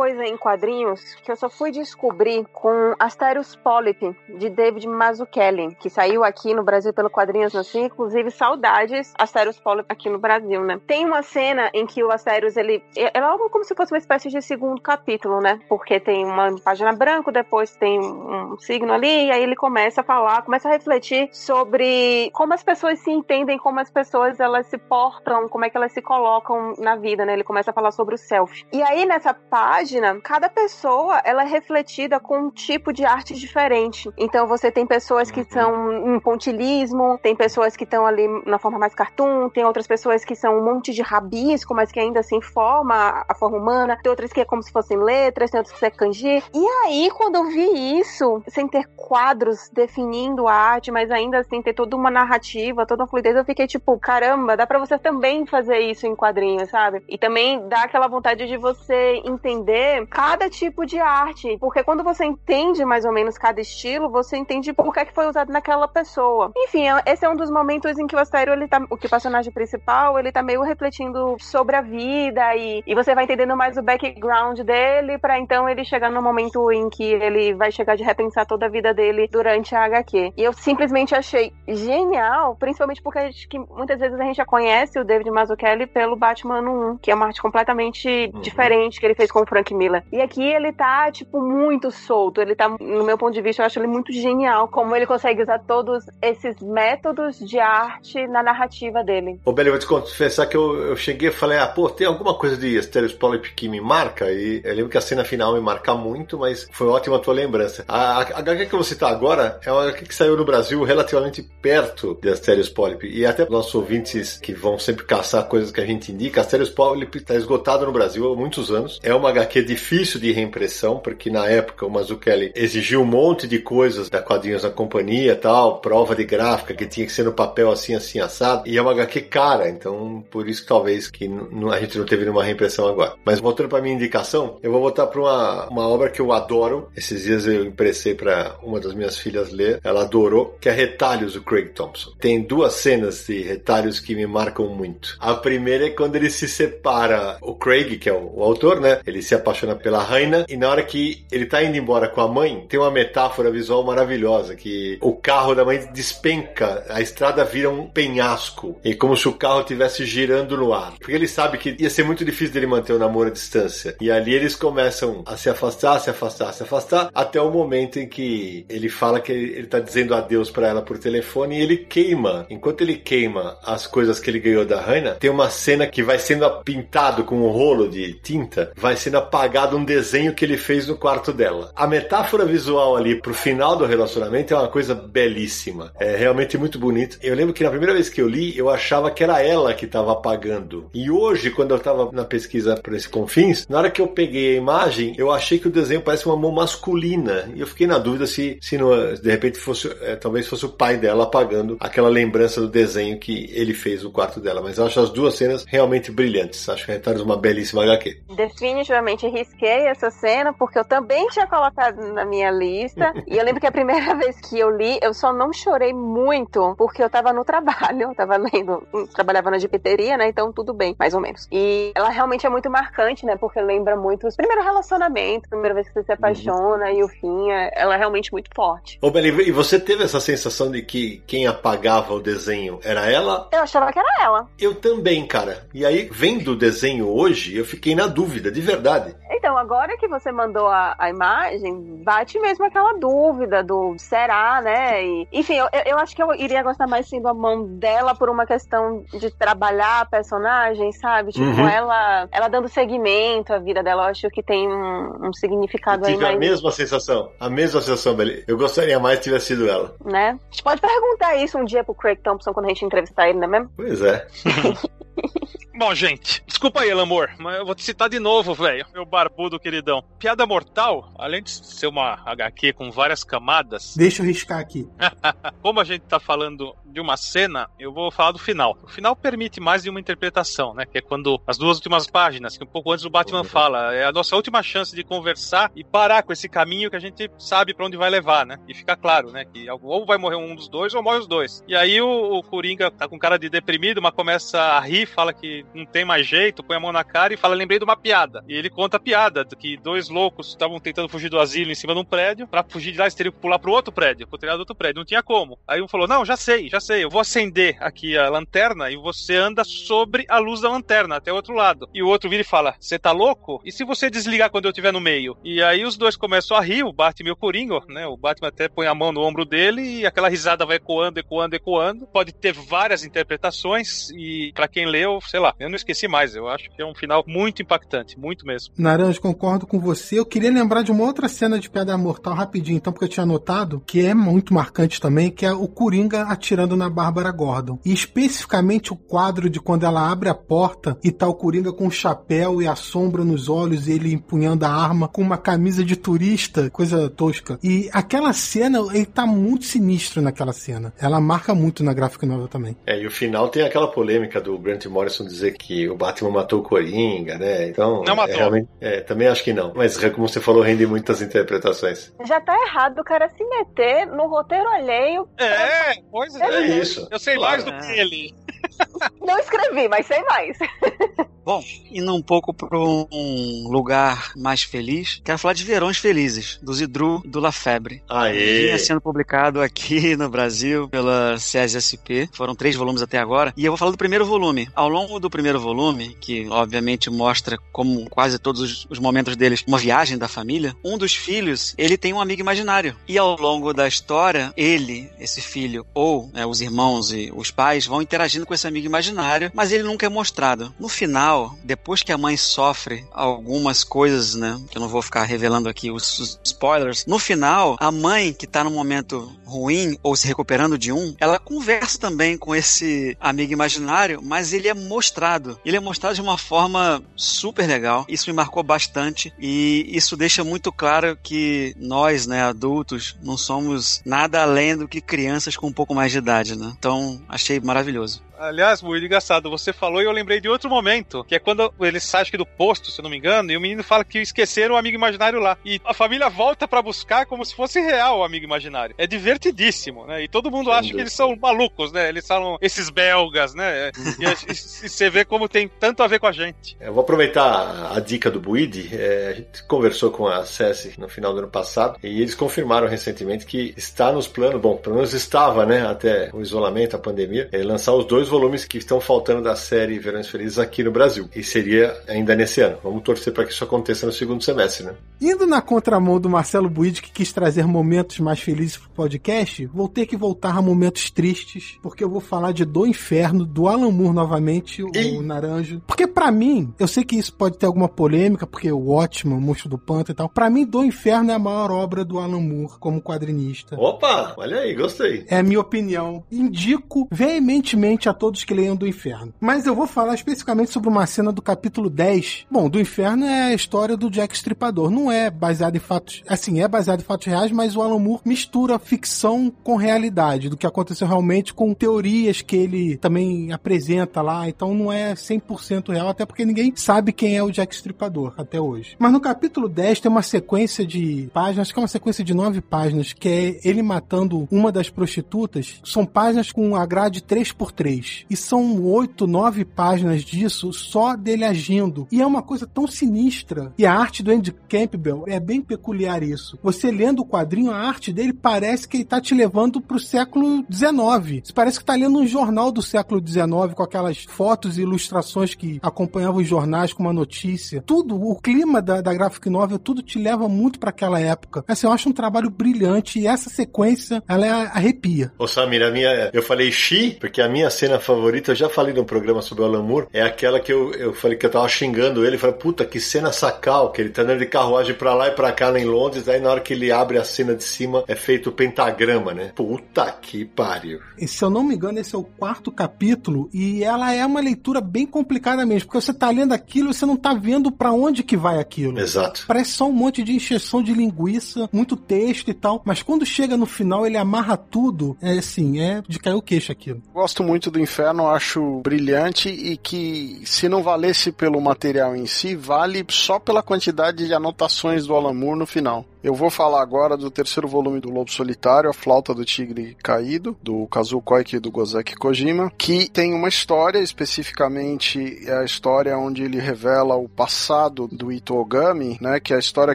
Coisa 0.00 0.24
em 0.24 0.34
quadrinhos 0.34 1.14
que 1.16 1.30
eu 1.30 1.36
só 1.36 1.50
fui 1.50 1.70
descobrir 1.70 2.46
com 2.54 2.94
Asterios 2.98 3.54
Polyp, 3.54 4.16
de 4.30 4.48
David 4.48 4.88
Mazzucchelli, 4.88 5.74
que 5.74 5.90
saiu 5.90 6.24
aqui 6.24 6.54
no 6.54 6.62
Brasil 6.62 6.94
pelo 6.94 7.10
Quadrinhos 7.10 7.54
Assim, 7.54 7.84
inclusive 7.84 8.30
saudades 8.30 9.12
Asterios 9.18 9.60
Polyp 9.60 9.84
aqui 9.90 10.08
no 10.08 10.18
Brasil, 10.18 10.64
né? 10.64 10.80
Tem 10.86 11.04
uma 11.04 11.22
cena 11.22 11.68
em 11.74 11.84
que 11.84 12.02
o 12.02 12.10
Asterios, 12.10 12.56
ele... 12.56 12.82
É 12.96 13.18
algo 13.18 13.50
como 13.50 13.62
se 13.62 13.74
fosse 13.74 13.92
uma 13.92 13.98
espécie 13.98 14.30
de 14.30 14.40
segundo 14.40 14.80
capítulo, 14.80 15.38
né? 15.38 15.60
Porque 15.68 16.00
tem 16.00 16.24
uma 16.24 16.58
página 16.64 16.94
branca, 16.94 17.30
depois 17.30 17.76
tem 17.76 18.00
um 18.00 18.56
signo 18.58 18.94
ali, 18.94 19.26
e 19.26 19.30
aí 19.30 19.42
ele 19.42 19.54
começa 19.54 20.00
a 20.00 20.04
falar, 20.04 20.40
começa 20.40 20.66
a 20.66 20.72
refletir 20.72 21.28
sobre 21.30 22.30
como 22.32 22.54
as 22.54 22.62
pessoas 22.62 23.00
se 23.00 23.10
entendem, 23.10 23.58
como 23.58 23.78
as 23.80 23.90
pessoas 23.90 24.40
elas 24.40 24.66
se 24.68 24.78
portam, 24.78 25.46
como 25.46 25.66
é 25.66 25.68
que 25.68 25.76
elas 25.76 25.92
se 25.92 26.00
colocam 26.00 26.72
na 26.78 26.96
vida, 26.96 27.26
né? 27.26 27.34
Ele 27.34 27.44
começa 27.44 27.70
a 27.70 27.74
falar 27.74 27.90
sobre 27.90 28.14
o 28.14 28.18
self. 28.18 28.64
E 28.72 28.82
aí 28.82 29.04
nessa 29.04 29.34
página, 29.34 29.89
cada 30.22 30.48
pessoa 30.48 31.20
ela 31.24 31.42
é 31.42 31.46
refletida 31.46 32.20
com 32.20 32.38
um 32.38 32.50
tipo 32.50 32.92
de 32.92 33.04
arte 33.04 33.34
diferente. 33.34 34.10
Então 34.16 34.46
você 34.46 34.70
tem 34.70 34.86
pessoas 34.86 35.30
que 35.30 35.44
são 35.44 36.14
em 36.14 36.20
pontilhismo, 36.20 37.18
tem 37.22 37.34
pessoas 37.34 37.76
que 37.76 37.84
estão 37.84 38.06
ali 38.06 38.26
na 38.46 38.58
forma 38.58 38.78
mais 38.78 38.94
cartoon, 38.94 39.48
tem 39.48 39.64
outras 39.64 39.86
pessoas 39.86 40.24
que 40.24 40.34
são 40.34 40.58
um 40.58 40.64
monte 40.64 40.92
de 40.92 41.02
rabisco, 41.02 41.74
mas 41.74 41.90
que 41.90 42.00
ainda 42.00 42.20
assim 42.20 42.40
forma 42.40 43.24
a 43.28 43.34
forma 43.34 43.56
humana, 43.56 43.98
tem 44.02 44.10
outras 44.10 44.32
que 44.32 44.40
é 44.40 44.44
como 44.44 44.62
se 44.62 44.72
fossem 44.72 44.98
letras, 44.98 45.50
tem 45.50 45.58
outras 45.58 45.78
que 45.78 45.86
é 45.86 45.90
kanji. 45.90 46.42
E 46.54 46.66
aí 46.84 47.10
quando 47.16 47.36
eu 47.36 47.44
vi 47.44 47.98
isso, 47.98 48.42
sem 48.48 48.68
ter 48.68 48.86
quadros 48.96 49.70
definindo 49.72 50.46
a 50.46 50.54
arte, 50.54 50.90
mas 50.90 51.10
ainda 51.10 51.38
assim 51.38 51.62
ter 51.62 51.72
toda 51.72 51.96
uma 51.96 52.10
narrativa, 52.10 52.86
toda 52.86 53.02
uma 53.02 53.08
fluidez, 53.08 53.36
eu 53.36 53.44
fiquei 53.44 53.66
tipo, 53.66 53.98
caramba, 53.98 54.56
dá 54.56 54.66
pra 54.66 54.78
você 54.78 54.98
também 54.98 55.46
fazer 55.46 55.78
isso 55.78 56.06
em 56.06 56.14
quadrinhos, 56.14 56.68
sabe? 56.68 57.02
E 57.08 57.16
também 57.18 57.68
dá 57.68 57.82
aquela 57.82 58.08
vontade 58.08 58.46
de 58.46 58.56
você 58.56 59.20
entender 59.24 59.79
cada 60.08 60.48
tipo 60.48 60.84
de 60.86 60.98
arte, 60.98 61.56
porque 61.58 61.82
quando 61.82 62.02
você 62.02 62.24
entende 62.24 62.84
mais 62.84 63.04
ou 63.04 63.12
menos 63.12 63.38
cada 63.38 63.60
estilo, 63.60 64.10
você 64.10 64.36
entende 64.36 64.72
por 64.72 64.92
que, 64.92 65.00
é 65.00 65.04
que 65.04 65.14
foi 65.14 65.28
usado 65.28 65.52
naquela 65.52 65.88
pessoa. 65.88 66.52
Enfim, 66.56 66.88
é- 66.88 67.02
esse 67.06 67.24
é 67.24 67.28
um 67.28 67.36
dos 67.36 67.50
momentos 67.50 67.98
em 67.98 68.06
que 68.06 68.14
o 68.14 68.18
Astério, 68.18 68.52
ele 68.52 68.68
tá, 68.68 68.80
o 68.90 68.96
que 68.96 69.06
o 69.06 69.10
personagem 69.10 69.52
principal, 69.52 70.18
ele 70.18 70.32
tá 70.32 70.42
meio 70.42 70.62
refletindo 70.62 71.36
sobre 71.40 71.76
a 71.76 71.80
vida 71.80 72.54
e, 72.56 72.82
e 72.86 72.94
você 72.94 73.14
vai 73.14 73.24
entendendo 73.24 73.56
mais 73.56 73.76
o 73.76 73.82
background 73.82 74.60
dele 74.60 75.18
pra 75.18 75.38
então 75.38 75.68
ele 75.68 75.84
chegar 75.84 76.10
no 76.10 76.22
momento 76.22 76.70
em 76.72 76.88
que 76.88 77.04
ele 77.04 77.54
vai 77.54 77.70
chegar 77.70 77.96
de 77.96 78.02
repensar 78.02 78.46
toda 78.46 78.66
a 78.66 78.68
vida 78.68 78.92
dele 78.94 79.28
durante 79.30 79.74
a 79.74 79.84
HQ. 79.84 80.32
E 80.36 80.42
eu 80.42 80.52
simplesmente 80.52 81.14
achei 81.14 81.52
genial, 81.66 82.56
principalmente 82.56 83.02
porque 83.02 83.30
gente, 83.30 83.58
muitas 83.58 83.98
vezes 83.98 84.18
a 84.18 84.24
gente 84.24 84.36
já 84.36 84.44
conhece 84.44 84.98
o 84.98 85.04
David 85.04 85.30
Mazzucchelli 85.30 85.86
pelo 85.86 86.16
Batman 86.16 86.58
ano 86.58 86.92
1, 86.92 86.98
que 86.98 87.10
é 87.10 87.14
uma 87.14 87.26
arte 87.26 87.40
completamente 87.40 88.28
diferente 88.40 89.00
que 89.00 89.06
ele 89.06 89.14
fez 89.14 89.30
com 89.30 89.40
o 89.40 89.46
Frank 89.46 89.69
Miller. 89.74 90.02
E 90.12 90.20
aqui 90.20 90.42
ele 90.42 90.72
tá, 90.72 91.10
tipo, 91.10 91.40
muito 91.40 91.90
solto. 91.90 92.40
Ele 92.40 92.54
tá, 92.54 92.68
no 92.68 93.04
meu 93.04 93.18
ponto 93.18 93.32
de 93.32 93.42
vista, 93.42 93.62
eu 93.62 93.66
acho 93.66 93.78
ele 93.78 93.86
muito 93.86 94.12
genial 94.12 94.68
como 94.68 94.94
ele 94.94 95.06
consegue 95.06 95.42
usar 95.42 95.58
todos 95.60 96.04
esses 96.22 96.60
métodos 96.60 97.38
de 97.38 97.58
arte 97.58 98.26
na 98.26 98.42
narrativa 98.42 99.02
dele. 99.02 99.40
Ô, 99.44 99.52
Beli, 99.52 99.68
eu 99.68 99.72
vou 99.72 99.80
te 99.80 99.86
confessar 99.86 100.46
que 100.46 100.56
eu, 100.56 100.76
eu 100.76 100.96
cheguei 100.96 101.28
e 101.28 101.32
falei, 101.32 101.58
ah, 101.58 101.66
pô, 101.66 101.88
tem 101.88 102.06
alguma 102.06 102.34
coisa 102.34 102.56
de 102.56 102.78
Asterios 102.78 103.12
Polyp 103.12 103.52
que 103.54 103.68
me 103.68 103.80
marca? 103.80 104.30
E 104.30 104.60
eu 104.64 104.74
lembro 104.74 104.90
que 104.90 104.98
a 104.98 105.00
cena 105.00 105.24
final 105.24 105.54
me 105.54 105.60
marca 105.60 105.94
muito, 105.94 106.38
mas 106.38 106.68
foi 106.72 106.88
ótima 106.88 107.16
a 107.16 107.20
tua 107.20 107.34
lembrança. 107.34 107.84
A, 107.88 108.18
a, 108.18 108.22
a 108.22 108.38
HQ 108.38 108.66
que 108.66 108.74
vou 108.74 108.84
citar 108.84 109.10
agora 109.10 109.60
é 109.64 109.72
uma 109.72 109.82
HQ 109.82 110.06
que 110.06 110.14
saiu 110.14 110.36
no 110.36 110.44
Brasil 110.44 110.82
relativamente 110.82 111.42
perto 111.62 112.18
de 112.20 112.28
Asterios 112.28 112.68
Polyp. 112.68 113.06
E 113.06 113.26
até 113.26 113.48
nossos 113.48 113.74
ouvintes 113.74 114.38
que 114.38 114.52
vão 114.52 114.78
sempre 114.78 115.04
caçar 115.04 115.44
coisas 115.44 115.70
que 115.70 115.80
a 115.80 115.86
gente 115.86 116.12
indica, 116.12 116.40
Asterios 116.40 116.70
Polyp 116.70 117.16
está 117.16 117.34
esgotado 117.34 117.86
no 117.86 117.92
Brasil 117.92 118.32
há 118.32 118.36
muitos 118.36 118.70
anos. 118.70 118.98
É 119.02 119.14
uma 119.14 119.28
HQ 119.30 119.59
difícil 119.62 120.20
de 120.20 120.32
reimpressão, 120.32 120.98
porque 120.98 121.30
na 121.30 121.46
época 121.46 121.86
o 121.86 121.90
Mazzucchelli 121.90 122.52
exigiu 122.54 123.02
um 123.02 123.06
monte 123.06 123.46
de 123.46 123.58
coisas 123.58 124.08
da 124.08 124.22
Quadrinhos 124.22 124.62
da 124.62 124.70
Companhia 124.70 125.36
tal, 125.36 125.80
prova 125.80 126.14
de 126.14 126.24
gráfica 126.24 126.74
que 126.74 126.86
tinha 126.86 127.06
que 127.06 127.12
ser 127.12 127.24
no 127.24 127.32
papel 127.32 127.70
assim, 127.70 127.94
assim, 127.94 128.20
assado. 128.20 128.68
E 128.68 128.76
é 128.76 128.82
uma 128.82 128.92
HQ 128.92 129.22
cara, 129.22 129.68
então 129.68 130.24
por 130.30 130.48
isso 130.48 130.64
talvez 130.66 131.10
que 131.10 131.30
a 131.72 131.80
gente 131.80 131.98
não 131.98 132.04
teve 132.04 132.22
nenhuma 132.22 132.44
reimpressão 132.44 132.88
agora. 132.88 133.14
Mas 133.24 133.40
voltando 133.40 133.68
para 133.68 133.82
minha 133.82 133.94
indicação, 133.94 134.58
eu 134.62 134.70
vou 134.70 134.80
voltar 134.80 135.06
para 135.06 135.20
uma, 135.20 135.68
uma 135.68 135.88
obra 135.88 136.10
que 136.10 136.20
eu 136.20 136.32
adoro. 136.32 136.88
Esses 136.96 137.22
dias 137.22 137.46
eu 137.46 137.64
emprestei 137.64 138.14
para 138.14 138.56
uma 138.62 138.80
das 138.80 138.94
minhas 138.94 139.18
filhas 139.18 139.50
ler, 139.50 139.80
ela 139.82 140.02
adorou, 140.02 140.56
que 140.60 140.68
é 140.68 140.72
Retalhos 140.72 141.34
do 141.34 141.42
Craig 141.42 141.70
Thompson. 141.70 142.12
Tem 142.20 142.40
duas 142.42 142.74
cenas 142.74 143.26
de 143.26 143.42
retalhos 143.42 144.00
que 144.00 144.14
me 144.14 144.26
marcam 144.26 144.66
muito. 144.66 145.16
A 145.18 145.34
primeira 145.34 145.86
é 145.86 145.90
quando 145.90 146.16
ele 146.16 146.30
se 146.30 146.48
separa, 146.48 147.38
o 147.40 147.54
Craig, 147.54 147.98
que 147.98 148.08
é 148.08 148.12
o, 148.12 148.32
o 148.36 148.42
autor, 148.42 148.80
né? 148.80 149.00
Ele 149.06 149.22
se 149.22 149.34
apaixona 149.50 149.74
pela 149.74 150.02
Raina 150.02 150.46
e 150.48 150.56
na 150.56 150.68
hora 150.68 150.82
que 150.82 151.24
ele 151.30 151.46
tá 151.46 151.62
indo 151.62 151.76
embora 151.76 152.08
com 152.08 152.20
a 152.20 152.28
mãe, 152.28 152.64
tem 152.68 152.78
uma 152.78 152.90
metáfora 152.90 153.50
visual 153.50 153.84
maravilhosa 153.84 154.54
que 154.54 154.98
o 155.00 155.14
carro 155.14 155.54
da 155.54 155.64
mãe 155.64 155.88
despenca, 155.92 156.84
a 156.88 157.00
estrada 157.00 157.44
vira 157.44 157.68
um 157.68 157.86
penhasco 157.86 158.78
e 158.84 158.94
como 158.94 159.16
se 159.16 159.28
o 159.28 159.32
carro 159.32 159.60
estivesse 159.60 160.04
girando 160.04 160.56
no 160.56 160.72
ar. 160.72 160.94
Porque 160.98 161.12
ele 161.12 161.28
sabe 161.28 161.58
que 161.58 161.76
ia 161.78 161.90
ser 161.90 162.04
muito 162.04 162.24
difícil 162.24 162.54
dele 162.54 162.66
manter 162.66 162.92
o 162.92 162.98
namoro 162.98 163.28
à 163.28 163.32
distância. 163.32 163.96
E 164.00 164.10
ali 164.10 164.34
eles 164.34 164.54
começam 164.54 165.22
a 165.26 165.36
se 165.36 165.50
afastar, 165.50 165.98
se 165.98 166.10
afastar, 166.10 166.52
se 166.52 166.62
afastar, 166.62 167.10
até 167.14 167.40
o 167.40 167.50
momento 167.50 167.98
em 167.98 168.08
que 168.08 168.64
ele 168.68 168.88
fala 168.88 169.20
que 169.20 169.32
ele, 169.32 169.66
tá 169.66 169.80
dizendo 169.80 170.14
adeus 170.14 170.50
pra 170.50 170.68
ela 170.68 170.82
por 170.82 170.98
telefone 170.98 171.58
e 171.58 171.62
ele 171.62 171.76
queima. 171.76 172.46
Enquanto 172.48 172.82
ele 172.82 172.96
queima 172.96 173.58
as 173.64 173.86
coisas 173.86 174.18
que 174.18 174.30
ele 174.30 174.40
ganhou 174.40 174.64
da 174.64 174.80
Raina, 174.80 175.14
tem 175.14 175.30
uma 175.30 175.50
cena 175.50 175.86
que 175.86 176.02
vai 176.02 176.18
sendo 176.18 176.48
pintado 176.62 177.24
com 177.24 177.36
um 177.36 177.50
rolo 177.50 177.88
de 177.88 178.14
tinta, 178.14 178.72
vai 178.76 178.96
sendo 178.96 179.18
apagado 179.30 179.76
um 179.76 179.84
desenho 179.84 180.34
que 180.34 180.44
ele 180.44 180.56
fez 180.56 180.88
no 180.88 180.96
quarto 180.96 181.32
dela. 181.32 181.70
A 181.76 181.86
metáfora 181.86 182.44
visual 182.44 182.96
ali 182.96 183.14
pro 183.14 183.32
final 183.32 183.76
do 183.76 183.86
relacionamento 183.86 184.52
é 184.52 184.56
uma 184.56 184.66
coisa 184.66 184.92
belíssima. 184.92 185.92
É 186.00 186.16
realmente 186.16 186.58
muito 186.58 186.80
bonito. 186.80 187.16
Eu 187.22 187.36
lembro 187.36 187.54
que 187.54 187.62
na 187.62 187.70
primeira 187.70 187.94
vez 187.94 188.08
que 188.08 188.20
eu 188.20 188.28
li, 188.28 188.58
eu 188.58 188.68
achava 188.68 189.10
que 189.10 189.22
era 189.22 189.40
ela 189.40 189.72
que 189.72 189.84
estava 189.84 190.12
apagando. 190.12 190.90
E 190.92 191.08
hoje, 191.10 191.50
quando 191.50 191.70
eu 191.70 191.76
estava 191.76 192.10
na 192.10 192.24
pesquisa 192.24 192.76
para 192.76 192.96
esse 192.96 193.08
confins, 193.08 193.68
na 193.68 193.78
hora 193.78 193.90
que 193.90 194.00
eu 194.00 194.08
peguei 194.08 194.54
a 194.54 194.58
imagem, 194.58 195.14
eu 195.16 195.30
achei 195.30 195.60
que 195.60 195.68
o 195.68 195.70
desenho 195.70 196.00
parece 196.00 196.26
uma 196.26 196.36
mão 196.36 196.50
masculina. 196.50 197.48
E 197.54 197.60
eu 197.60 197.66
fiquei 197.68 197.86
na 197.86 197.98
dúvida 197.98 198.26
se, 198.26 198.58
se 198.60 198.76
não, 198.76 199.14
de 199.14 199.30
repente 199.30 199.58
fosse, 199.58 199.88
é, 200.02 200.16
talvez 200.16 200.48
fosse 200.48 200.66
o 200.66 200.70
pai 200.70 200.96
dela 200.96 201.24
apagando 201.24 201.76
aquela 201.78 202.08
lembrança 202.08 202.60
do 202.60 202.68
desenho 202.68 203.18
que 203.18 203.48
ele 203.54 203.74
fez 203.74 204.02
no 204.02 204.10
quarto 204.10 204.40
dela. 204.40 204.60
Mas 204.60 204.78
eu 204.78 204.86
acho 204.86 204.98
as 204.98 205.10
duas 205.10 205.34
cenas 205.34 205.64
realmente 205.68 206.10
brilhantes. 206.10 206.68
Acho 206.68 206.84
que 206.84 206.92
retratam 206.92 207.24
uma 207.24 207.36
belíssima 207.36 207.84
HQ. 207.84 208.22
Definitivamente 208.34 209.19
risquei 209.28 209.86
essa 209.86 210.10
cena, 210.10 210.52
porque 210.52 210.78
eu 210.78 210.84
também 210.84 211.26
tinha 211.28 211.46
colocado 211.46 212.12
na 212.12 212.24
minha 212.24 212.50
lista. 212.50 213.12
e 213.26 213.36
eu 213.36 213.44
lembro 213.44 213.60
que 213.60 213.66
a 213.66 213.72
primeira 213.72 214.14
vez 214.16 214.40
que 214.40 214.58
eu 214.58 214.70
li, 214.70 214.98
eu 215.02 215.14
só 215.14 215.32
não 215.32 215.52
chorei 215.52 215.92
muito, 215.92 216.74
porque 216.76 217.02
eu 217.02 217.10
tava 217.10 217.32
no 217.32 217.44
trabalho, 217.44 218.02
eu 218.02 218.14
tava 218.14 218.36
lendo, 218.36 218.86
trabalhava 219.14 219.50
na 219.50 219.58
gipiteria, 219.58 220.16
né? 220.16 220.28
Então 220.28 220.52
tudo 220.52 220.72
bem, 220.72 220.94
mais 220.98 221.14
ou 221.14 221.20
menos. 221.20 221.48
E 221.50 221.92
ela 221.94 222.08
realmente 222.08 222.46
é 222.46 222.50
muito 222.50 222.70
marcante, 222.70 223.24
né? 223.24 223.36
Porque 223.36 223.60
lembra 223.60 223.96
muito 223.96 224.26
os 224.26 224.36
primeiros 224.36 224.64
relacionamentos, 224.64 225.48
primeira 225.48 225.74
vez 225.74 225.88
que 225.88 225.94
você 225.94 226.04
se 226.04 226.12
apaixona 226.12 226.86
uhum. 226.86 226.98
e 226.98 227.04
o 227.04 227.08
fim, 227.08 227.50
é, 227.50 227.70
ela 227.74 227.94
é 227.94 227.98
realmente 227.98 228.32
muito 228.32 228.50
forte. 228.54 228.98
Ô, 229.00 229.10
Beli, 229.10 229.48
e 229.48 229.52
você 229.52 229.78
teve 229.78 230.04
essa 230.04 230.20
sensação 230.20 230.70
de 230.70 230.82
que 230.82 231.22
quem 231.26 231.46
apagava 231.46 232.14
o 232.14 232.20
desenho 232.20 232.78
era 232.82 233.10
ela? 233.10 233.48
Eu 233.52 233.60
achava 233.60 233.92
que 233.92 233.98
era 233.98 234.22
ela. 234.22 234.48
Eu 234.58 234.74
também, 234.74 235.26
cara. 235.26 235.66
E 235.72 235.84
aí, 235.84 236.08
vendo 236.10 236.52
o 236.52 236.56
desenho 236.56 237.08
hoje, 237.08 237.56
eu 237.56 237.64
fiquei 237.64 237.94
na 237.94 238.06
dúvida, 238.06 238.50
de 238.50 238.60
verdade. 238.60 239.09
Então, 239.30 239.56
agora 239.56 239.96
que 239.96 240.08
você 240.08 240.32
mandou 240.32 240.66
a, 240.66 240.94
a 240.98 241.10
imagem, 241.10 242.02
bate 242.04 242.38
mesmo 242.38 242.64
aquela 242.64 242.94
dúvida 242.94 243.62
do 243.62 243.94
será, 243.98 244.60
né? 244.62 245.04
E, 245.04 245.28
enfim, 245.32 245.54
eu, 245.54 245.66
eu 245.86 245.98
acho 245.98 246.14
que 246.14 246.22
eu 246.22 246.34
iria 246.34 246.62
gostar 246.62 246.86
mais 246.86 247.08
sendo 247.08 247.28
a 247.28 247.34
mão 247.34 247.66
dela 247.78 248.14
por 248.14 248.28
uma 248.28 248.46
questão 248.46 249.04
de 249.12 249.30
trabalhar 249.30 250.00
a 250.00 250.04
personagem, 250.04 250.92
sabe? 250.92 251.32
Tipo, 251.32 251.44
uhum. 251.44 251.68
ela, 251.68 252.28
ela 252.30 252.48
dando 252.48 252.68
seguimento 252.68 253.52
à 253.52 253.58
vida 253.58 253.82
dela. 253.82 254.04
Eu 254.04 254.08
acho 254.10 254.28
que 254.30 254.42
tem 254.42 254.68
um, 254.68 255.28
um 255.28 255.32
significado 255.32 256.06
eu 256.06 256.12
tive 256.12 256.26
aí 256.26 256.36
a 256.36 256.38
mesma 256.38 256.70
sensação. 256.70 257.30
A 257.38 257.48
mesma 257.48 257.80
sensação, 257.80 258.14
Beli. 258.14 258.44
Eu 258.46 258.56
gostaria 258.56 258.98
mais 258.98 259.18
que 259.18 259.24
tivesse 259.24 259.46
sido 259.46 259.68
ela. 259.68 259.94
Né? 260.04 260.30
A 260.30 260.50
gente 260.50 260.62
pode 260.62 260.80
perguntar 260.80 261.36
isso 261.36 261.58
um 261.58 261.64
dia 261.64 261.84
pro 261.84 261.94
Craig 261.94 262.20
Thompson 262.22 262.52
quando 262.52 262.66
a 262.66 262.68
gente 262.68 262.84
entrevistar 262.84 263.28
ele, 263.28 263.38
não 263.38 263.44
é 263.44 263.48
mesmo? 263.48 263.70
Pois 263.76 264.02
é. 264.02 264.26
Bom, 265.80 265.94
gente, 265.94 266.44
desculpa 266.46 266.82
aí, 266.82 266.90
amor, 266.90 267.30
mas 267.38 267.56
eu 267.56 267.64
vou 267.64 267.74
te 267.74 267.82
citar 267.82 268.10
de 268.10 268.20
novo, 268.20 268.52
velho. 268.52 268.84
Meu 268.92 269.06
barbudo 269.06 269.58
queridão. 269.58 270.04
Piada 270.18 270.44
Mortal, 270.44 271.10
além 271.18 271.42
de 271.42 271.50
ser 271.50 271.86
uma 271.86 272.20
HQ 272.26 272.74
com 272.74 272.90
várias 272.90 273.24
camadas. 273.24 273.94
Deixa 273.96 274.20
eu 274.20 274.26
riscar 274.26 274.58
aqui. 274.58 274.86
como 275.62 275.80
a 275.80 275.84
gente 275.84 276.02
tá 276.02 276.20
falando 276.20 276.76
de 276.84 277.00
uma 277.00 277.16
cena, 277.16 277.66
eu 277.78 277.94
vou 277.94 278.10
falar 278.10 278.32
do 278.32 278.38
final. 278.38 278.76
O 278.82 278.88
final 278.88 279.16
permite 279.16 279.58
mais 279.58 279.82
de 279.82 279.88
uma 279.88 279.98
interpretação, 279.98 280.74
né? 280.74 280.84
Que 280.84 280.98
é 280.98 281.00
quando 281.00 281.40
as 281.46 281.56
duas 281.56 281.78
últimas 281.78 282.06
páginas, 282.06 282.58
que 282.58 282.64
um 282.64 282.66
pouco 282.66 282.92
antes 282.92 283.06
o 283.06 283.10
Batman 283.10 283.42
fala, 283.42 283.94
é 283.94 284.04
a 284.04 284.12
nossa 284.12 284.36
última 284.36 284.62
chance 284.62 284.94
de 284.94 285.02
conversar 285.02 285.72
e 285.74 285.82
parar 285.82 286.22
com 286.22 286.32
esse 286.32 286.46
caminho 286.46 286.90
que 286.90 286.96
a 286.96 287.00
gente 287.00 287.30
sabe 287.38 287.72
para 287.72 287.86
onde 287.86 287.96
vai 287.96 288.10
levar, 288.10 288.44
né? 288.44 288.58
E 288.68 288.74
fica 288.74 288.94
claro, 288.96 289.30
né? 289.30 289.46
Que 289.46 289.66
ou 289.70 290.04
vai 290.04 290.18
morrer 290.18 290.36
um 290.36 290.54
dos 290.54 290.68
dois 290.68 290.92
ou 290.92 291.02
morre 291.02 291.20
os 291.20 291.26
dois. 291.26 291.64
E 291.66 291.74
aí 291.74 292.02
o, 292.02 292.38
o 292.38 292.42
Coringa 292.42 292.90
tá 292.90 293.08
com 293.08 293.18
cara 293.18 293.38
de 293.38 293.48
deprimido, 293.48 294.02
mas 294.02 294.12
começa 294.12 294.60
a 294.60 294.80
rir, 294.80 295.06
fala 295.06 295.32
que 295.32 295.64
não 295.74 295.86
tem 295.86 296.04
mais 296.04 296.26
jeito, 296.26 296.62
põe 296.62 296.76
a 296.76 296.80
mão 296.80 296.92
na 296.92 297.04
cara 297.04 297.34
e 297.34 297.36
fala: 297.36 297.54
lembrei 297.54 297.78
de 297.78 297.84
uma 297.84 297.96
piada. 297.96 298.44
E 298.48 298.54
ele 298.54 298.70
conta 298.70 298.96
a 298.96 299.00
piada 299.00 299.44
que 299.44 299.76
dois 299.76 300.08
loucos 300.08 300.48
estavam 300.48 300.80
tentando 300.80 301.08
fugir 301.08 301.28
do 301.28 301.38
asilo 301.38 301.70
em 301.70 301.74
cima 301.74 301.94
de 301.94 302.00
um 302.00 302.04
prédio. 302.04 302.46
Para 302.46 302.64
fugir 302.64 302.92
de 302.92 302.98
lá, 302.98 303.04
eles 303.04 303.14
teriam 303.14 303.32
que 303.32 303.38
pular 303.38 303.58
pro 303.58 303.72
outro 303.72 303.92
prédio, 303.92 304.26
pro 304.26 304.38
telhado 304.38 304.58
do 304.58 304.60
outro 304.60 304.74
prédio. 304.74 304.98
Não 304.98 305.04
tinha 305.04 305.22
como. 305.22 305.58
Aí 305.66 305.80
um 305.80 305.88
falou: 305.88 306.08
Não, 306.08 306.24
já 306.24 306.36
sei, 306.36 306.68
já 306.68 306.80
sei. 306.80 307.04
Eu 307.04 307.10
vou 307.10 307.20
acender 307.20 307.76
aqui 307.80 308.16
a 308.16 308.28
lanterna 308.28 308.90
e 308.90 308.96
você 308.96 309.36
anda 309.36 309.64
sobre 309.64 310.24
a 310.28 310.38
luz 310.38 310.60
da 310.60 310.70
lanterna 310.70 311.16
até 311.16 311.32
o 311.32 311.36
outro 311.36 311.54
lado. 311.54 311.88
E 311.94 312.02
o 312.02 312.08
outro 312.08 312.28
vira 312.28 312.42
e 312.42 312.44
fala: 312.44 312.74
Você 312.78 312.98
tá 312.98 313.12
louco? 313.12 313.60
E 313.64 313.72
se 313.72 313.84
você 313.84 314.10
desligar 314.10 314.50
quando 314.50 314.66
eu 314.66 314.70
estiver 314.70 314.92
no 314.92 315.00
meio? 315.00 315.36
E 315.44 315.62
aí 315.62 315.84
os 315.84 315.96
dois 315.96 316.16
começam 316.16 316.56
a 316.56 316.60
rir, 316.60 316.84
o 316.84 316.92
Batman 316.92 317.30
e 317.30 317.32
o 317.32 317.36
Coringa, 317.36 317.80
né? 317.88 318.06
O 318.06 318.16
Batman 318.16 318.48
até 318.48 318.68
põe 318.68 318.86
a 318.86 318.94
mão 318.94 319.12
no 319.12 319.22
ombro 319.22 319.44
dele 319.44 319.82
e 319.82 320.06
aquela 320.06 320.28
risada 320.28 320.66
vai 320.66 320.76
ecoando, 320.76 321.20
ecoando, 321.20 321.56
ecoando. 321.56 322.06
Pode 322.06 322.32
ter 322.32 322.52
várias 322.52 323.04
interpretações 323.04 324.10
e 324.10 324.52
para 324.54 324.68
quem 324.68 324.86
leu, 324.86 325.20
sei 325.20 325.40
lá, 325.40 325.54
eu 325.60 325.68
não 325.68 325.76
esqueci 325.76 326.08
mais. 326.08 326.34
Eu 326.34 326.48
acho 326.48 326.70
que 326.70 326.80
é 326.80 326.86
um 326.86 326.94
final 326.94 327.22
muito 327.26 327.60
impactante, 327.60 328.18
muito 328.18 328.46
mesmo. 328.46 328.72
Naranja, 328.78 329.20
concordo 329.20 329.66
com 329.66 329.78
você. 329.78 330.18
Eu 330.18 330.24
queria 330.24 330.50
lembrar 330.50 330.82
de 330.82 330.90
uma 330.90 331.04
outra 331.04 331.28
cena 331.28 331.58
de 331.58 331.68
Pedra 331.68 331.98
Mortal 331.98 332.34
rapidinho, 332.34 332.78
então, 332.78 332.92
porque 332.92 333.04
eu 333.04 333.08
tinha 333.08 333.26
notado, 333.26 333.82
que 333.86 334.04
é 334.04 334.14
muito 334.14 334.54
marcante 334.54 334.98
também, 334.98 335.30
que 335.30 335.44
é 335.44 335.52
o 335.52 335.68
Coringa 335.68 336.22
atirando 336.22 336.74
na 336.76 336.88
Bárbara 336.88 337.30
Gordon. 337.30 337.78
E 337.84 337.92
especificamente 337.92 338.92
o 338.92 338.96
quadro 338.96 339.50
de 339.50 339.60
quando 339.60 339.84
ela 339.84 340.10
abre 340.10 340.30
a 340.30 340.34
porta 340.34 340.96
e 341.04 341.10
tá 341.10 341.28
o 341.28 341.34
Coringa 341.34 341.72
com 341.72 341.86
o 341.86 341.90
chapéu 341.90 342.62
e 342.62 342.66
a 342.66 342.74
sombra 342.74 343.22
nos 343.22 343.48
olhos, 343.48 343.86
e 343.86 343.92
ele 343.92 344.14
empunhando 344.14 344.64
a 344.64 344.70
arma 344.70 345.08
com 345.08 345.20
uma 345.20 345.36
camisa 345.36 345.84
de 345.84 345.94
turista, 345.94 346.70
coisa 346.70 347.10
tosca. 347.10 347.58
E 347.62 347.90
aquela 347.92 348.32
cena, 348.32 348.78
ele 348.94 349.04
tá 349.04 349.26
muito 349.26 349.66
sinistro 349.66 350.22
naquela 350.22 350.52
cena. 350.54 350.94
Ela 350.98 351.20
marca 351.20 351.54
muito 351.54 351.84
na 351.84 351.92
gráfica 351.92 352.26
nova 352.26 352.48
também. 352.48 352.74
É, 352.86 352.98
e 352.98 353.06
o 353.06 353.10
final 353.10 353.48
tem 353.48 353.62
aquela 353.62 353.88
polêmica 353.88 354.40
do 354.40 354.58
Grant 354.58 354.86
Morrison 354.86 355.24
dizer 355.26 355.39
que 355.58 355.88
o 355.88 355.96
Batman 355.96 356.30
matou 356.30 356.60
o 356.60 356.62
Coringa, 356.62 357.38
né? 357.38 357.68
Então. 357.68 358.02
Não 358.04 358.16
matou. 358.16 358.34
É, 358.34 358.38
realmente, 358.38 358.68
é, 358.80 359.00
também 359.00 359.28
acho 359.28 359.44
que 359.44 359.52
não. 359.52 359.72
Mas 359.74 359.96
como 360.10 360.28
você 360.28 360.40
falou, 360.40 360.62
rende 360.62 360.86
muitas 360.86 361.22
interpretações. 361.22 362.12
Já 362.26 362.40
tá 362.40 362.54
errado 362.66 362.98
o 362.98 363.04
cara 363.04 363.28
se 363.28 363.44
meter 363.44 364.06
no 364.06 364.26
roteiro 364.26 364.68
alheio. 364.68 365.28
É, 365.38 366.00
pois 366.10 366.34
é. 366.34 366.46
É 366.46 366.66
isso. 366.78 367.06
Eu 367.10 367.18
sei 367.18 367.36
claro. 367.36 367.62
mais 367.62 367.64
do 367.64 367.86
que 367.86 367.98
ele. 367.98 368.34
Não 369.20 369.38
escrevi, 369.38 369.88
mas 369.88 370.06
sei 370.06 370.22
mais. 370.24 370.58
Bom, 371.44 371.64
indo 371.90 372.14
um 372.14 372.22
pouco 372.22 372.52
para 372.52 372.78
um 372.78 373.66
lugar 373.68 374.32
mais 374.36 374.62
feliz, 374.62 375.20
quero 375.24 375.38
falar 375.38 375.54
de 375.54 375.64
Verões 375.64 375.96
Felizes, 375.96 376.60
do 376.62 376.72
Zidru 376.72 377.22
do 377.24 377.40
Lafebre. 377.40 378.02
Aê! 378.08 378.66
Vinha 378.66 378.78
sendo 378.78 379.00
publicado 379.00 379.60
aqui 379.60 380.14
no 380.16 380.28
Brasil 380.28 380.88
pela 380.88 381.36
CSSP. 381.36 382.28
Foram 382.32 382.54
três 382.54 382.76
volumes 382.76 383.02
até 383.02 383.18
agora. 383.18 383.52
E 383.56 383.64
eu 383.64 383.72
vou 383.72 383.78
falar 383.78 383.90
do 383.90 383.96
primeiro 383.96 384.24
volume. 384.26 384.68
Ao 384.74 384.88
longo 384.88 385.18
do 385.18 385.30
primeiro 385.30 385.58
volume, 385.58 386.14
que 386.20 386.46
obviamente 386.50 387.10
mostra 387.10 387.58
como 387.72 388.08
quase 388.08 388.38
todos 388.38 388.60
os, 388.60 388.86
os 388.90 388.98
momentos 388.98 389.34
deles, 389.34 389.64
uma 389.66 389.78
viagem 389.78 390.18
da 390.18 390.28
família, 390.28 390.76
um 390.84 390.98
dos 390.98 391.14
filhos, 391.14 391.74
ele 391.78 391.96
tem 391.96 392.12
um 392.12 392.20
amigo 392.20 392.42
imaginário. 392.42 392.94
E 393.08 393.16
ao 393.16 393.36
longo 393.36 393.72
da 393.72 393.88
história, 393.88 394.52
ele, 394.56 395.10
esse 395.18 395.40
filho, 395.40 395.86
ou 395.94 396.30
né, 396.32 396.44
os 396.44 396.60
irmãos 396.60 397.12
e 397.12 397.32
os 397.34 397.50
pais 397.50 397.86
vão 397.86 398.02
interagindo 398.02 398.46
com 398.46 398.54
esse 398.54 398.68
amigo 398.68 398.86
imaginário, 398.90 399.50
mas 399.54 399.72
ele 399.72 399.84
nunca 399.84 400.06
é 400.06 400.08
mostrado. 400.08 400.74
No 400.78 400.88
final, 400.88 401.56
depois 401.64 402.02
que 402.02 402.12
a 402.12 402.18
mãe 402.18 402.36
sofre 402.36 403.04
algumas 403.12 403.84
coisas, 403.84 404.34
né? 404.34 404.60
Que 404.70 404.76
eu 404.76 404.82
não 404.82 404.88
vou 404.88 405.02
ficar 405.02 405.24
revelando 405.24 405.68
aqui 405.68 405.90
os, 405.90 406.38
spoilers. 406.44 407.06
No 407.06 407.18
final, 407.18 407.76
a 407.80 407.90
mãe 407.90 408.32
que 408.32 408.46
tá 408.46 408.64
num 408.64 408.70
momento 408.70 409.32
ruim 409.44 409.98
ou 410.02 410.14
se 410.16 410.26
recuperando 410.26 410.76
de 410.76 410.92
um, 410.92 411.14
ela 411.18 411.38
conversa 411.38 411.98
também 411.98 412.36
com 412.36 412.54
esse 412.54 413.16
amigo 413.20 413.52
imaginário, 413.52 414.20
mas 414.22 414.52
ele 414.52 414.68
é 414.68 414.74
mostrado. 414.74 415.58
Ele 415.64 415.76
é 415.76 415.80
mostrado 415.80 416.14
de 416.14 416.20
uma 416.20 416.38
forma 416.38 417.02
super 417.16 417.66
legal. 417.66 418.04
Isso 418.08 418.28
me 418.28 418.36
marcou 418.36 418.62
bastante 418.62 419.32
e 419.38 419.86
isso 419.88 420.16
deixa 420.16 420.42
muito 420.44 420.72
claro 420.72 421.16
que 421.22 421.74
nós, 421.78 422.26
né, 422.26 422.42
adultos, 422.42 423.16
não 423.22 423.36
somos 423.36 424.00
nada 424.04 424.42
além 424.42 424.76
do 424.76 424.88
que 424.88 425.00
crianças 425.00 425.56
com 425.56 425.68
um 425.68 425.72
pouco 425.72 425.94
mais 425.94 426.12
de 426.12 426.18
idade, 426.18 426.56
né? 426.56 426.72
Então, 426.78 427.20
achei 427.28 427.60
maravilhoso. 427.60 428.22
Aliás, 428.40 428.80
muito 428.80 429.04
engraçado, 429.04 429.50
você 429.50 429.72
falou 429.72 430.00
e 430.00 430.04
eu 430.04 430.12
lembrei 430.12 430.40
de 430.40 430.48
outro 430.48 430.70
momento, 430.70 431.22
que 431.24 431.34
é 431.34 431.38
quando 431.38 431.72
ele 431.80 432.00
sai 432.00 432.20
acho 432.20 432.30
que 432.30 432.36
do 432.36 432.46
posto, 432.46 432.90
se 432.90 433.00
eu 433.00 433.02
não 433.02 433.10
me 433.10 433.16
engano, 433.16 433.50
e 433.50 433.56
o 433.56 433.60
menino 433.60 433.82
fala 433.82 434.04
que 434.04 434.18
esqueceram 434.18 434.74
o 434.74 434.78
amigo 434.78 434.94
imaginário 434.94 435.40
lá. 435.40 435.56
E 435.64 435.80
a 435.84 435.92
família 435.92 436.28
volta 436.28 436.68
para 436.68 436.82
buscar 436.82 437.26
como 437.26 437.44
se 437.44 437.54
fosse 437.54 437.80
real 437.80 438.20
o 438.20 438.24
amigo 438.24 438.44
imaginário. 438.44 438.94
É 438.96 439.06
divertidíssimo, 439.06 440.06
né? 440.06 440.22
E 440.22 440.28
todo 440.28 440.50
mundo 440.50 440.70
acha 440.70 440.92
que 440.92 441.00
eles 441.00 441.12
são 441.12 441.36
malucos, 441.36 441.92
né? 441.92 442.08
Eles 442.08 442.24
são 442.24 442.58
esses 442.60 442.90
belgas, 442.90 443.54
né? 443.54 443.90
E, 443.90 444.24
e, 444.24 444.52
e 444.52 444.88
você 444.88 445.10
vê 445.10 445.24
como 445.24 445.48
tem 445.48 445.68
tanto 445.68 446.02
a 446.02 446.06
ver 446.06 446.18
com 446.18 446.26
a 446.26 446.32
gente. 446.32 446.76
Eu 446.80 446.92
vou 446.92 447.02
aproveitar 447.02 447.92
a 447.94 448.00
dica 448.00 448.30
do 448.30 448.40
Buide. 448.40 448.90
É, 448.92 449.28
a 449.28 449.32
gente 449.34 449.62
conversou 449.64 450.10
com 450.10 450.26
a 450.26 450.44
SESI 450.44 450.94
no 450.98 451.08
final 451.08 451.32
do 451.32 451.40
ano 451.40 451.48
passado 451.48 451.98
e 452.02 452.20
eles 452.20 452.34
confirmaram 452.34 452.86
recentemente 452.86 453.46
que 453.46 453.74
está 453.76 454.12
nos 454.12 454.28
planos, 454.28 454.60
bom, 454.60 454.76
pelo 454.76 454.96
menos 454.96 455.14
estava, 455.14 455.64
né, 455.64 455.86
até 455.86 456.30
o 456.32 456.40
isolamento, 456.40 456.96
a 456.96 456.98
pandemia, 456.98 457.48
é 457.52 457.62
lançar 457.62 457.92
os 457.94 458.04
dois 458.04 458.28
volumes 458.30 458.64
que 458.64 458.78
estão 458.78 459.00
faltando 459.00 459.42
da 459.42 459.56
série 459.56 459.98
Verões 459.98 460.28
Felizes 460.28 460.58
aqui 460.58 460.82
no 460.82 460.90
Brasil. 460.90 461.28
E 461.34 461.42
seria 461.42 461.94
ainda 462.08 462.34
nesse 462.34 462.60
ano. 462.60 462.78
Vamos 462.82 463.02
torcer 463.02 463.32
para 463.32 463.44
que 463.44 463.52
isso 463.52 463.64
aconteça 463.64 464.06
no 464.06 464.12
segundo 464.12 464.42
semestre, 464.42 464.86
né? 464.86 464.94
Indo 465.20 465.46
na 465.46 465.60
contramão 465.60 466.18
do 466.18 466.30
Marcelo 466.30 466.70
Buide, 466.70 467.02
que 467.02 467.12
quis 467.12 467.32
trazer 467.32 467.66
momentos 467.66 468.18
mais 468.20 468.40
felizes 468.40 468.78
pro 468.78 468.88
podcast, 468.90 469.66
vou 469.66 469.88
ter 469.88 470.06
que 470.06 470.16
voltar 470.16 470.56
a 470.56 470.62
momentos 470.62 471.10
tristes, 471.10 471.78
porque 471.82 472.02
eu 472.02 472.08
vou 472.08 472.20
falar 472.20 472.52
de 472.52 472.64
Do 472.64 472.86
Inferno, 472.86 473.44
do 473.44 473.68
Alan 473.68 473.90
Moore 473.90 474.14
novamente, 474.14 474.82
o 474.82 475.22
Naranjo. 475.22 475.82
Porque 475.86 476.06
para 476.06 476.30
mim, 476.30 476.72
eu 476.78 476.88
sei 476.88 477.04
que 477.04 477.16
isso 477.16 477.34
pode 477.34 477.58
ter 477.58 477.66
alguma 477.66 477.88
polêmica, 477.88 478.46
porque 478.46 478.70
o 478.70 478.90
Ótimo, 478.90 479.36
o 479.36 479.40
Monstro 479.40 479.68
do 479.68 479.78
Panto 479.78 480.12
e 480.12 480.14
tal, 480.14 480.28
para 480.28 480.48
mim 480.48 480.64
Do 480.64 480.84
Inferno 480.84 481.30
é 481.30 481.34
a 481.34 481.38
maior 481.38 481.70
obra 481.70 482.04
do 482.04 482.18
Alan 482.18 482.40
Moore 482.40 482.78
como 482.78 483.02
quadrinista. 483.02 483.76
Opa, 483.76 484.34
olha 484.36 484.60
aí, 484.60 484.74
gostei. 484.74 485.24
É 485.28 485.38
a 485.38 485.42
minha 485.42 485.60
opinião. 485.60 486.24
Indico 486.30 487.08
veementemente 487.10 488.08
a 488.08 488.14
todos 488.20 488.44
que 488.44 488.52
leiam 488.52 488.76
do 488.76 488.86
Inferno. 488.86 489.32
Mas 489.40 489.66
eu 489.66 489.74
vou 489.74 489.86
falar 489.86 490.14
especificamente 490.14 490.70
sobre 490.70 490.90
uma 490.90 491.06
cena 491.06 491.32
do 491.32 491.40
capítulo 491.40 491.88
10. 491.88 492.46
Bom, 492.50 492.68
do 492.68 492.78
Inferno 492.78 493.24
é 493.24 493.44
a 493.44 493.54
história 493.54 493.96
do 493.96 494.10
Jack 494.10 494.36
Stripador. 494.36 494.90
Não 494.90 495.10
é 495.10 495.30
baseado 495.30 495.76
em 495.76 495.80
fatos. 495.80 496.22
Assim, 496.28 496.60
é 496.60 496.68
baseado 496.68 497.00
em 497.00 497.04
fatos 497.04 497.26
reais, 497.26 497.50
mas 497.50 497.74
o 497.74 497.80
Alan 497.80 497.98
Moore 497.98 498.20
mistura 498.26 498.78
ficção 498.78 499.50
com 499.64 499.76
realidade, 499.76 500.50
do 500.50 500.56
que 500.56 500.66
aconteceu 500.66 501.08
realmente 501.08 501.54
com 501.54 501.72
teorias 501.72 502.42
que 502.42 502.54
ele 502.54 502.98
também 502.98 503.52
apresenta 503.52 504.20
lá. 504.20 504.46
Então 504.46 504.74
não 504.74 504.92
é 504.92 505.14
100% 505.14 505.90
real, 505.90 506.10
até 506.10 506.26
porque 506.26 506.44
ninguém 506.44 506.72
sabe 506.76 507.12
quem 507.12 507.38
é 507.38 507.42
o 507.42 507.50
Jack 507.50 507.74
Stripador 507.74 508.34
até 508.36 508.60
hoje. 508.60 508.96
Mas 508.98 509.12
no 509.12 509.20
capítulo 509.20 509.66
10 509.66 510.00
tem 510.00 510.10
uma 510.10 510.22
sequência 510.22 510.86
de 510.86 511.30
páginas, 511.32 511.72
que 511.72 511.78
é 511.78 511.82
uma 511.82 511.88
sequência 511.88 512.22
de 512.22 512.34
nove 512.34 512.60
páginas, 512.60 513.14
que 513.14 513.28
é 513.28 513.60
ele 513.64 513.82
matando 513.82 514.46
uma 514.50 514.70
das 514.70 514.90
prostitutas. 514.90 515.80
São 515.82 516.04
páginas 516.04 516.52
com 516.52 516.76
a 516.76 516.84
grade 516.84 517.22
3x3. 517.22 518.09
E 518.28 518.36
são 518.36 518.82
oito, 518.84 519.26
nove 519.26 519.64
páginas 519.64 520.22
disso 520.22 520.72
só 520.72 521.16
dele 521.16 521.44
agindo. 521.44 522.06
E 522.10 522.20
é 522.20 522.26
uma 522.26 522.42
coisa 522.42 522.66
tão 522.66 522.86
sinistra. 522.86 523.72
E 523.78 523.86
a 523.86 523.94
arte 523.94 524.22
do 524.22 524.30
Andy 524.30 524.52
Campbell 524.68 525.24
é 525.26 525.38
bem 525.38 525.60
peculiar 525.60 526.22
isso. 526.22 526.58
Você 526.62 526.90
lendo 526.90 527.20
o 527.20 527.26
quadrinho, 527.26 527.70
a 527.70 527.76
arte 527.76 528.12
dele 528.12 528.32
parece 528.32 528.88
que 528.88 528.96
ele 528.96 529.04
tá 529.04 529.20
te 529.20 529.34
levando 529.34 529.80
pro 529.80 529.98
século 529.98 530.64
XIX. 530.70 531.42
Você 531.44 531.52
parece 531.52 531.78
que 531.78 531.84
tá 531.84 531.94
lendo 531.94 532.18
um 532.18 532.26
jornal 532.26 532.72
do 532.72 532.82
século 532.82 533.22
XIX 533.24 533.74
com 533.74 533.82
aquelas 533.82 534.24
fotos 534.24 534.78
e 534.78 534.82
ilustrações 534.82 535.54
que 535.54 535.78
acompanhavam 535.82 536.40
os 536.40 536.48
jornais 536.48 536.92
com 536.92 537.02
uma 537.02 537.12
notícia. 537.12 537.82
Tudo, 537.86 538.20
o 538.20 538.36
clima 538.36 538.82
da, 538.82 539.00
da 539.00 539.14
graphic 539.14 539.48
novel, 539.48 539.78
tudo 539.78 540.02
te 540.02 540.18
leva 540.18 540.48
muito 540.48 540.78
para 540.78 540.90
aquela 540.90 541.20
época. 541.20 541.64
Assim, 541.68 541.86
eu 541.86 541.92
acho 541.92 542.08
um 542.08 542.12
trabalho 542.12 542.50
brilhante 542.50 543.20
e 543.20 543.26
essa 543.26 543.48
sequência, 543.48 544.22
ela 544.26 544.46
é 544.46 544.50
arrepia. 544.50 545.32
Ô 545.38 545.46
Samir, 545.46 545.82
a 545.82 545.90
minha, 545.90 546.30
eu 546.32 546.42
falei 546.42 546.72
Xi, 546.72 547.16
porque 547.20 547.40
a 547.40 547.48
minha 547.48 547.70
cena 547.70 547.99
favorita, 548.00 548.52
eu 548.52 548.56
já 548.56 548.68
falei 548.68 548.94
num 548.94 549.04
programa 549.04 549.42
sobre 549.42 549.62
o 549.62 549.66
Alan 549.66 549.82
Moore, 549.82 550.06
é 550.12 550.22
aquela 550.22 550.60
que 550.60 550.72
eu, 550.72 550.92
eu 550.92 551.12
falei 551.12 551.36
que 551.36 551.46
eu 551.46 551.50
tava 551.50 551.68
xingando 551.68 552.24
ele, 552.24 552.38
falei, 552.38 552.56
puta, 552.56 552.84
que 552.84 553.00
cena 553.00 553.32
sacal, 553.32 553.92
que 553.92 554.00
ele 554.00 554.10
tá 554.10 554.22
andando 554.22 554.40
de 554.40 554.46
carruagem 554.46 554.94
pra 554.94 555.14
lá 555.14 555.28
e 555.28 555.32
pra 555.32 555.52
cá 555.52 555.68
lá 555.68 555.78
em 555.78 555.84
Londres, 555.84 556.28
aí 556.28 556.40
na 556.40 556.50
hora 556.50 556.60
que 556.60 556.72
ele 556.72 556.90
abre 556.92 557.18
a 557.18 557.24
cena 557.24 557.54
de 557.54 557.64
cima, 557.64 558.04
é 558.06 558.14
feito 558.14 558.50
o 558.50 558.52
pentagrama, 558.52 559.32
né? 559.32 559.52
Puta 559.54 560.10
que 560.12 560.44
pariu. 560.44 561.00
E 561.18 561.26
se 561.26 561.44
eu 561.44 561.50
não 561.50 561.62
me 561.62 561.74
engano, 561.74 561.98
esse 561.98 562.14
é 562.14 562.18
o 562.18 562.24
quarto 562.24 562.70
capítulo 562.70 563.48
e 563.52 563.82
ela 563.82 564.14
é 564.14 564.24
uma 564.24 564.40
leitura 564.40 564.80
bem 564.80 565.06
complicada 565.06 565.64
mesmo, 565.66 565.88
porque 565.88 566.00
você 566.00 566.14
tá 566.14 566.30
lendo 566.30 566.52
aquilo 566.52 566.90
e 566.90 566.94
você 566.94 567.06
não 567.06 567.16
tá 567.16 567.34
vendo 567.34 567.70
para 567.70 567.92
onde 567.92 568.22
que 568.22 568.36
vai 568.36 568.58
aquilo. 568.58 568.98
Exato. 568.98 569.44
Parece 569.46 569.72
só 569.72 569.88
um 569.88 569.92
monte 569.92 570.22
de 570.22 570.32
encheção 570.32 570.82
de 570.82 570.92
linguiça, 570.92 571.68
muito 571.72 571.96
texto 571.96 572.48
e 572.48 572.54
tal, 572.54 572.82
mas 572.84 573.02
quando 573.02 573.26
chega 573.26 573.56
no 573.56 573.66
final 573.66 574.06
ele 574.06 574.16
amarra 574.16 574.56
tudo, 574.56 575.16
é 575.20 575.32
assim, 575.32 575.80
é 575.80 576.02
de 576.06 576.18
cair 576.18 576.34
o 576.34 576.42
queixo 576.42 576.72
aquilo. 576.72 577.02
Gosto 577.12 577.42
muito 577.42 577.70
do 577.70 577.79
Inferno, 577.80 578.28
acho 578.28 578.80
brilhante 578.82 579.48
e 579.48 579.76
que 579.76 580.42
se 580.44 580.68
não 580.68 580.82
valesse 580.82 581.32
pelo 581.32 581.60
material 581.60 582.14
em 582.14 582.26
si, 582.26 582.54
vale 582.54 583.04
só 583.08 583.38
pela 583.38 583.62
quantidade 583.62 584.26
de 584.26 584.34
anotações 584.34 585.06
do 585.06 585.14
Alan 585.14 585.34
Moore 585.34 585.58
no 585.58 585.66
final. 585.66 586.04
Eu 586.22 586.34
vou 586.34 586.50
falar 586.50 586.82
agora 586.82 587.16
do 587.16 587.30
terceiro 587.30 587.66
volume 587.66 587.98
do 587.98 588.10
Lobo 588.10 588.30
Solitário, 588.30 588.90
A 588.90 588.92
Flauta 588.92 589.32
do 589.32 589.42
Tigre 589.42 589.96
Caído, 590.02 590.54
do 590.62 590.86
Kazuo 590.88 591.22
Koike 591.22 591.56
e 591.56 591.58
do 591.58 591.70
Gozeki 591.70 592.14
Kojima, 592.14 592.70
que 592.76 593.08
tem 593.08 593.32
uma 593.32 593.48
história, 593.48 593.98
especificamente 593.98 595.40
é 595.46 595.60
a 595.60 595.64
história 595.64 596.18
onde 596.18 596.42
ele 596.42 596.60
revela 596.60 597.16
o 597.16 597.26
passado 597.26 598.06
do 598.06 598.30
Ito 598.30 598.54
Ogami, 598.54 599.16
né, 599.18 599.40
que 599.40 599.54
é 599.54 599.56
a 599.56 599.60
história 599.60 599.94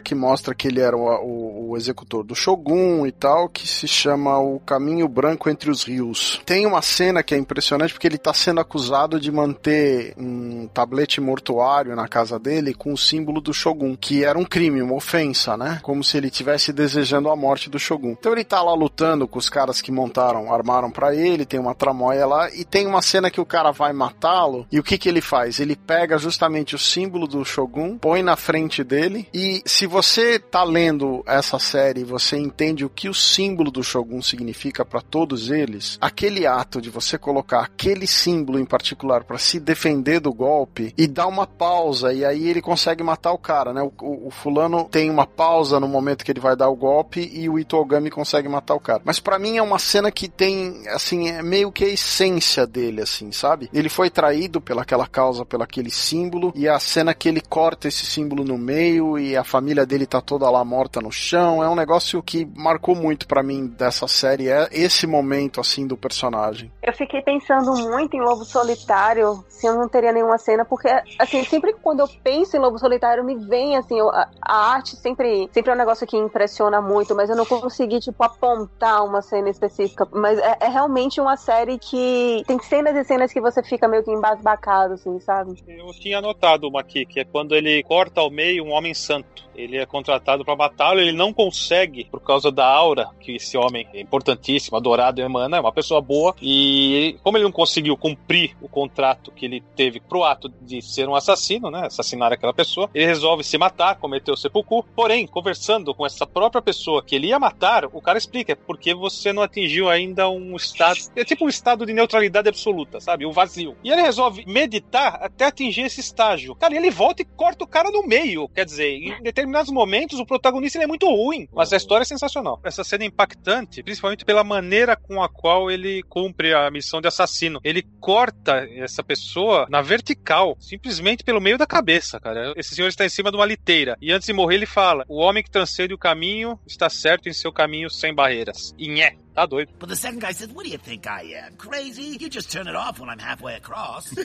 que 0.00 0.16
mostra 0.16 0.52
que 0.52 0.66
ele 0.66 0.80
era 0.80 0.96
o, 0.96 1.04
o, 1.04 1.70
o 1.70 1.76
executor 1.76 2.24
do 2.24 2.34
Shogun 2.34 3.06
e 3.06 3.12
tal, 3.12 3.48
que 3.48 3.68
se 3.68 3.86
chama 3.86 4.36
O 4.36 4.58
Caminho 4.58 5.06
Branco 5.06 5.48
entre 5.48 5.70
os 5.70 5.84
Rios. 5.84 6.42
Tem 6.44 6.66
uma 6.66 6.82
cena 6.82 7.22
que 7.22 7.36
é 7.36 7.38
impressionante 7.38 7.75
porque 7.92 8.06
ele 8.06 8.16
está 8.16 8.32
sendo 8.32 8.60
acusado 8.60 9.20
de 9.20 9.30
manter 9.30 10.14
um 10.16 10.68
tablete 10.68 11.20
mortuário 11.20 11.94
na 11.94 12.08
casa 12.08 12.38
dele 12.38 12.74
com 12.74 12.92
o 12.92 12.98
símbolo 12.98 13.40
do 13.40 13.52
Shogun, 13.52 13.96
que 13.96 14.24
era 14.24 14.38
um 14.38 14.44
crime, 14.44 14.82
uma 14.82 14.94
ofensa, 14.94 15.56
né? 15.56 15.80
Como 15.82 16.02
se 16.02 16.16
ele 16.16 16.28
estivesse 16.28 16.72
desejando 16.72 17.30
a 17.30 17.36
morte 17.36 17.70
do 17.70 17.78
Shogun. 17.78 18.16
Então 18.18 18.32
ele 18.32 18.44
tá 18.44 18.62
lá 18.62 18.74
lutando 18.74 19.28
com 19.28 19.38
os 19.38 19.48
caras 19.48 19.80
que 19.80 19.92
montaram, 19.92 20.52
armaram 20.52 20.90
para 20.90 21.14
ele, 21.14 21.44
tem 21.44 21.60
uma 21.60 21.74
tramóia 21.74 22.26
lá, 22.26 22.50
e 22.54 22.64
tem 22.64 22.86
uma 22.86 23.02
cena 23.02 23.30
que 23.30 23.40
o 23.40 23.46
cara 23.46 23.70
vai 23.70 23.92
matá-lo, 23.92 24.66
e 24.70 24.78
o 24.78 24.82
que 24.82 24.98
que 24.98 25.08
ele 25.08 25.20
faz? 25.20 25.60
Ele 25.60 25.76
pega 25.76 26.18
justamente 26.18 26.74
o 26.74 26.78
símbolo 26.78 27.26
do 27.26 27.44
Shogun, 27.44 27.98
põe 27.98 28.22
na 28.22 28.36
frente 28.36 28.82
dele, 28.82 29.28
e 29.32 29.62
se 29.64 29.86
você 29.86 30.38
tá 30.38 30.64
lendo 30.64 31.22
essa 31.26 31.58
série, 31.58 32.04
você 32.04 32.36
entende 32.36 32.84
o 32.84 32.90
que 32.90 33.08
o 33.08 33.14
símbolo 33.14 33.70
do 33.70 33.82
Shogun 33.82 34.22
significa 34.22 34.84
para 34.84 35.00
todos 35.00 35.50
eles, 35.50 35.98
aquele 36.00 36.46
ato 36.46 36.80
de 36.80 36.90
você 36.90 37.18
colocar 37.18 37.65
aquele 37.66 38.06
símbolo 38.06 38.58
em 38.58 38.64
particular 38.64 39.24
para 39.24 39.38
se 39.38 39.58
defender 39.58 40.20
do 40.20 40.32
golpe 40.32 40.94
e 40.96 41.06
dar 41.06 41.26
uma 41.26 41.46
pausa, 41.46 42.12
e 42.12 42.24
aí 42.24 42.48
ele 42.48 42.62
consegue 42.62 43.02
matar 43.02 43.32
o 43.32 43.38
cara, 43.38 43.72
né? 43.72 43.82
O, 43.82 43.92
o, 44.00 44.28
o 44.28 44.30
fulano 44.30 44.84
tem 44.84 45.10
uma 45.10 45.26
pausa 45.26 45.80
no 45.80 45.88
momento 45.88 46.24
que 46.24 46.30
ele 46.30 46.40
vai 46.40 46.56
dar 46.56 46.68
o 46.68 46.76
golpe 46.76 47.28
e 47.32 47.48
o 47.48 47.58
Itogami 47.58 48.10
consegue 48.10 48.48
matar 48.48 48.74
o 48.74 48.80
cara. 48.80 49.02
Mas 49.04 49.18
para 49.18 49.38
mim 49.38 49.56
é 49.56 49.62
uma 49.62 49.78
cena 49.78 50.10
que 50.10 50.28
tem, 50.28 50.84
assim, 50.88 51.28
é 51.28 51.42
meio 51.42 51.72
que 51.72 51.84
a 51.84 51.88
essência 51.88 52.66
dele, 52.66 53.02
assim, 53.02 53.32
sabe? 53.32 53.68
Ele 53.72 53.88
foi 53.88 54.08
traído 54.08 54.60
pelaquela 54.60 55.06
causa, 55.06 55.44
pelaquele 55.44 55.90
símbolo, 55.90 56.52
e 56.54 56.68
a 56.68 56.78
cena 56.78 57.12
que 57.12 57.28
ele 57.28 57.40
corta 57.40 57.88
esse 57.88 58.06
símbolo 58.06 58.44
no 58.44 58.56
meio 58.56 59.18
e 59.18 59.36
a 59.36 59.44
família 59.44 59.84
dele 59.84 60.06
tá 60.06 60.20
toda 60.20 60.48
lá 60.48 60.64
morta 60.64 61.00
no 61.00 61.10
chão, 61.10 61.62
é 61.62 61.68
um 61.68 61.74
negócio 61.74 62.22
que 62.22 62.46
marcou 62.56 62.94
muito 62.94 63.26
para 63.26 63.42
mim 63.42 63.66
dessa 63.66 64.06
série, 64.06 64.48
é 64.48 64.68
esse 64.70 65.06
momento, 65.06 65.60
assim, 65.60 65.86
do 65.86 65.96
personagem. 65.96 66.70
Eu 66.82 66.92
fiquei 66.92 67.20
pensando 67.22 67.55
muito 67.62 68.16
em 68.16 68.20
Lobo 68.20 68.44
Solitário, 68.44 69.44
se 69.48 69.66
eu 69.66 69.74
não 69.74 69.88
teria 69.88 70.12
nenhuma 70.12 70.38
cena, 70.38 70.64
porque, 70.64 70.88
assim, 71.18 71.44
sempre 71.44 71.72
quando 71.74 72.00
eu 72.00 72.08
penso 72.22 72.56
em 72.56 72.60
Lobo 72.60 72.78
Solitário, 72.78 73.24
me 73.24 73.36
vem, 73.36 73.76
assim, 73.76 74.00
a, 74.00 74.28
a 74.40 74.72
arte 74.72 74.96
sempre, 74.96 75.48
sempre 75.52 75.70
é 75.70 75.74
um 75.74 75.78
negócio 75.78 76.06
que 76.06 76.16
impressiona 76.16 76.80
muito, 76.80 77.14
mas 77.14 77.30
eu 77.30 77.36
não 77.36 77.46
consegui, 77.46 78.00
tipo, 78.00 78.22
apontar 78.22 79.04
uma 79.04 79.22
cena 79.22 79.48
específica. 79.48 80.06
Mas 80.12 80.38
é, 80.38 80.56
é 80.60 80.68
realmente 80.68 81.20
uma 81.20 81.36
série 81.36 81.78
que 81.78 82.42
tem 82.46 82.58
cenas 82.60 82.96
e 82.96 83.04
cenas 83.04 83.32
que 83.32 83.40
você 83.40 83.62
fica 83.62 83.88
meio 83.88 84.02
que 84.02 84.10
embasbacado, 84.10 84.94
assim, 84.94 85.18
sabe? 85.20 85.62
Eu 85.66 85.90
tinha 85.92 86.18
anotado 86.18 86.68
uma 86.68 86.80
aqui, 86.80 87.06
que 87.06 87.20
é 87.20 87.24
quando 87.24 87.54
ele 87.54 87.82
corta 87.82 88.20
ao 88.20 88.30
meio 88.30 88.64
um 88.64 88.72
homem 88.72 88.94
santo. 88.94 89.46
Ele 89.54 89.78
é 89.78 89.86
contratado 89.86 90.44
para 90.44 90.54
matá-lo, 90.54 91.00
ele 91.00 91.12
não 91.12 91.32
consegue 91.32 92.04
por 92.04 92.20
causa 92.20 92.52
da 92.52 92.66
aura 92.66 93.08
que 93.18 93.36
esse 93.36 93.56
homem 93.56 93.88
é 93.94 94.00
importantíssimo, 94.00 94.76
adorado 94.76 95.20
emana, 95.20 95.56
é 95.56 95.60
uma 95.60 95.72
pessoa 95.72 96.00
boa. 96.00 96.34
E 96.42 97.16
como 97.22 97.38
ele 97.38 97.45
não 97.46 97.52
conseguiu 97.52 97.96
cumprir 97.96 98.56
o 98.60 98.68
contrato 98.68 99.30
que 99.30 99.46
ele 99.46 99.62
teve 99.74 100.00
pro 100.00 100.24
ato 100.24 100.48
de 100.60 100.82
ser 100.82 101.08
um 101.08 101.14
assassino, 101.14 101.70
né, 101.70 101.86
assassinar 101.86 102.32
aquela 102.32 102.52
pessoa, 102.52 102.90
ele 102.92 103.06
resolve 103.06 103.44
se 103.44 103.56
matar, 103.56 103.96
cometer 103.96 104.32
o 104.32 104.36
sepulcro. 104.36 104.84
Porém, 104.94 105.26
conversando 105.26 105.94
com 105.94 106.04
essa 106.04 106.26
própria 106.26 106.60
pessoa 106.60 107.02
que 107.02 107.14
ele 107.14 107.28
ia 107.28 107.38
matar, 107.38 107.84
o 107.86 108.00
cara 108.00 108.18
explica 108.18 108.52
é 108.52 108.54
porque 108.54 108.94
você 108.94 109.32
não 109.32 109.42
atingiu 109.42 109.88
ainda 109.88 110.28
um 110.28 110.56
estado, 110.56 110.98
é 111.14 111.24
tipo 111.24 111.44
um 111.44 111.48
estado 111.48 111.86
de 111.86 111.92
neutralidade 111.92 112.48
absoluta, 112.48 113.00
sabe, 113.00 113.24
o 113.24 113.32
vazio. 113.32 113.76
E 113.84 113.90
ele 113.90 114.02
resolve 114.02 114.44
meditar 114.46 115.18
até 115.22 115.46
atingir 115.46 115.82
esse 115.82 116.00
estágio. 116.00 116.54
Cara, 116.54 116.74
ele 116.74 116.90
volta 116.90 117.22
e 117.22 117.24
corta 117.24 117.64
o 117.64 117.68
cara 117.68 117.90
no 117.90 118.06
meio, 118.06 118.48
quer 118.48 118.64
dizer, 118.64 118.90
em 118.90 119.22
determinados 119.22 119.70
momentos 119.70 120.18
o 120.18 120.26
protagonista 120.26 120.82
é 120.82 120.86
muito 120.86 121.06
ruim, 121.08 121.48
mas 121.52 121.72
a 121.72 121.76
história 121.76 122.02
é 122.02 122.06
sensacional. 122.06 122.60
Essa 122.64 122.82
cena 122.82 123.04
é 123.04 123.06
impactante, 123.06 123.82
principalmente 123.82 124.24
pela 124.24 124.42
maneira 124.42 124.96
com 124.96 125.22
a 125.22 125.28
qual 125.28 125.70
ele 125.70 126.02
cumpre 126.04 126.52
a 126.52 126.70
missão 126.70 127.00
de 127.00 127.08
assassino. 127.08 127.35
Ele 127.62 127.82
corta 128.00 128.66
essa 128.76 129.02
pessoa 129.02 129.66
na 129.68 129.82
vertical, 129.82 130.56
simplesmente 130.60 131.24
pelo 131.24 131.40
meio 131.40 131.58
da 131.58 131.66
cabeça, 131.66 132.18
cara. 132.20 132.52
Esse 132.56 132.74
senhor 132.74 132.88
está 132.88 133.04
em 133.04 133.08
cima 133.08 133.30
de 133.30 133.36
uma 133.36 133.46
liteira 133.46 133.96
e 134.00 134.12
antes 134.12 134.26
de 134.26 134.32
morrer 134.32 134.56
ele 134.56 134.66
fala: 134.66 135.04
"O 135.08 135.16
homem 135.18 135.42
que 135.42 135.50
transcende 135.50 135.94
o 135.94 135.98
caminho 135.98 136.58
está 136.66 136.88
certo 136.88 137.28
em 137.28 137.32
seu 137.32 137.52
caminho 137.52 137.90
sem 137.90 138.14
barreiras". 138.14 138.74
E 138.78 138.88
nhé, 138.88 139.16
tá 139.34 139.44
doido. 139.46 139.72
But 139.78 139.88
the 139.88 139.96
second 139.96 140.20
guy 140.20 140.32
says, 140.32 140.50
What 140.52 140.64
do 140.68 140.72
you 140.72 140.78
think 140.78 141.06
I 141.06 141.34
am? 141.34 141.56
Crazy? 141.56 142.16
You 142.20 142.30
just 142.30 142.50
turn 142.50 142.68
it 142.68 142.76
off 142.76 143.00
when 143.00 143.10
I'm 143.10 143.20
halfway 143.20 143.56
across. 143.56 144.14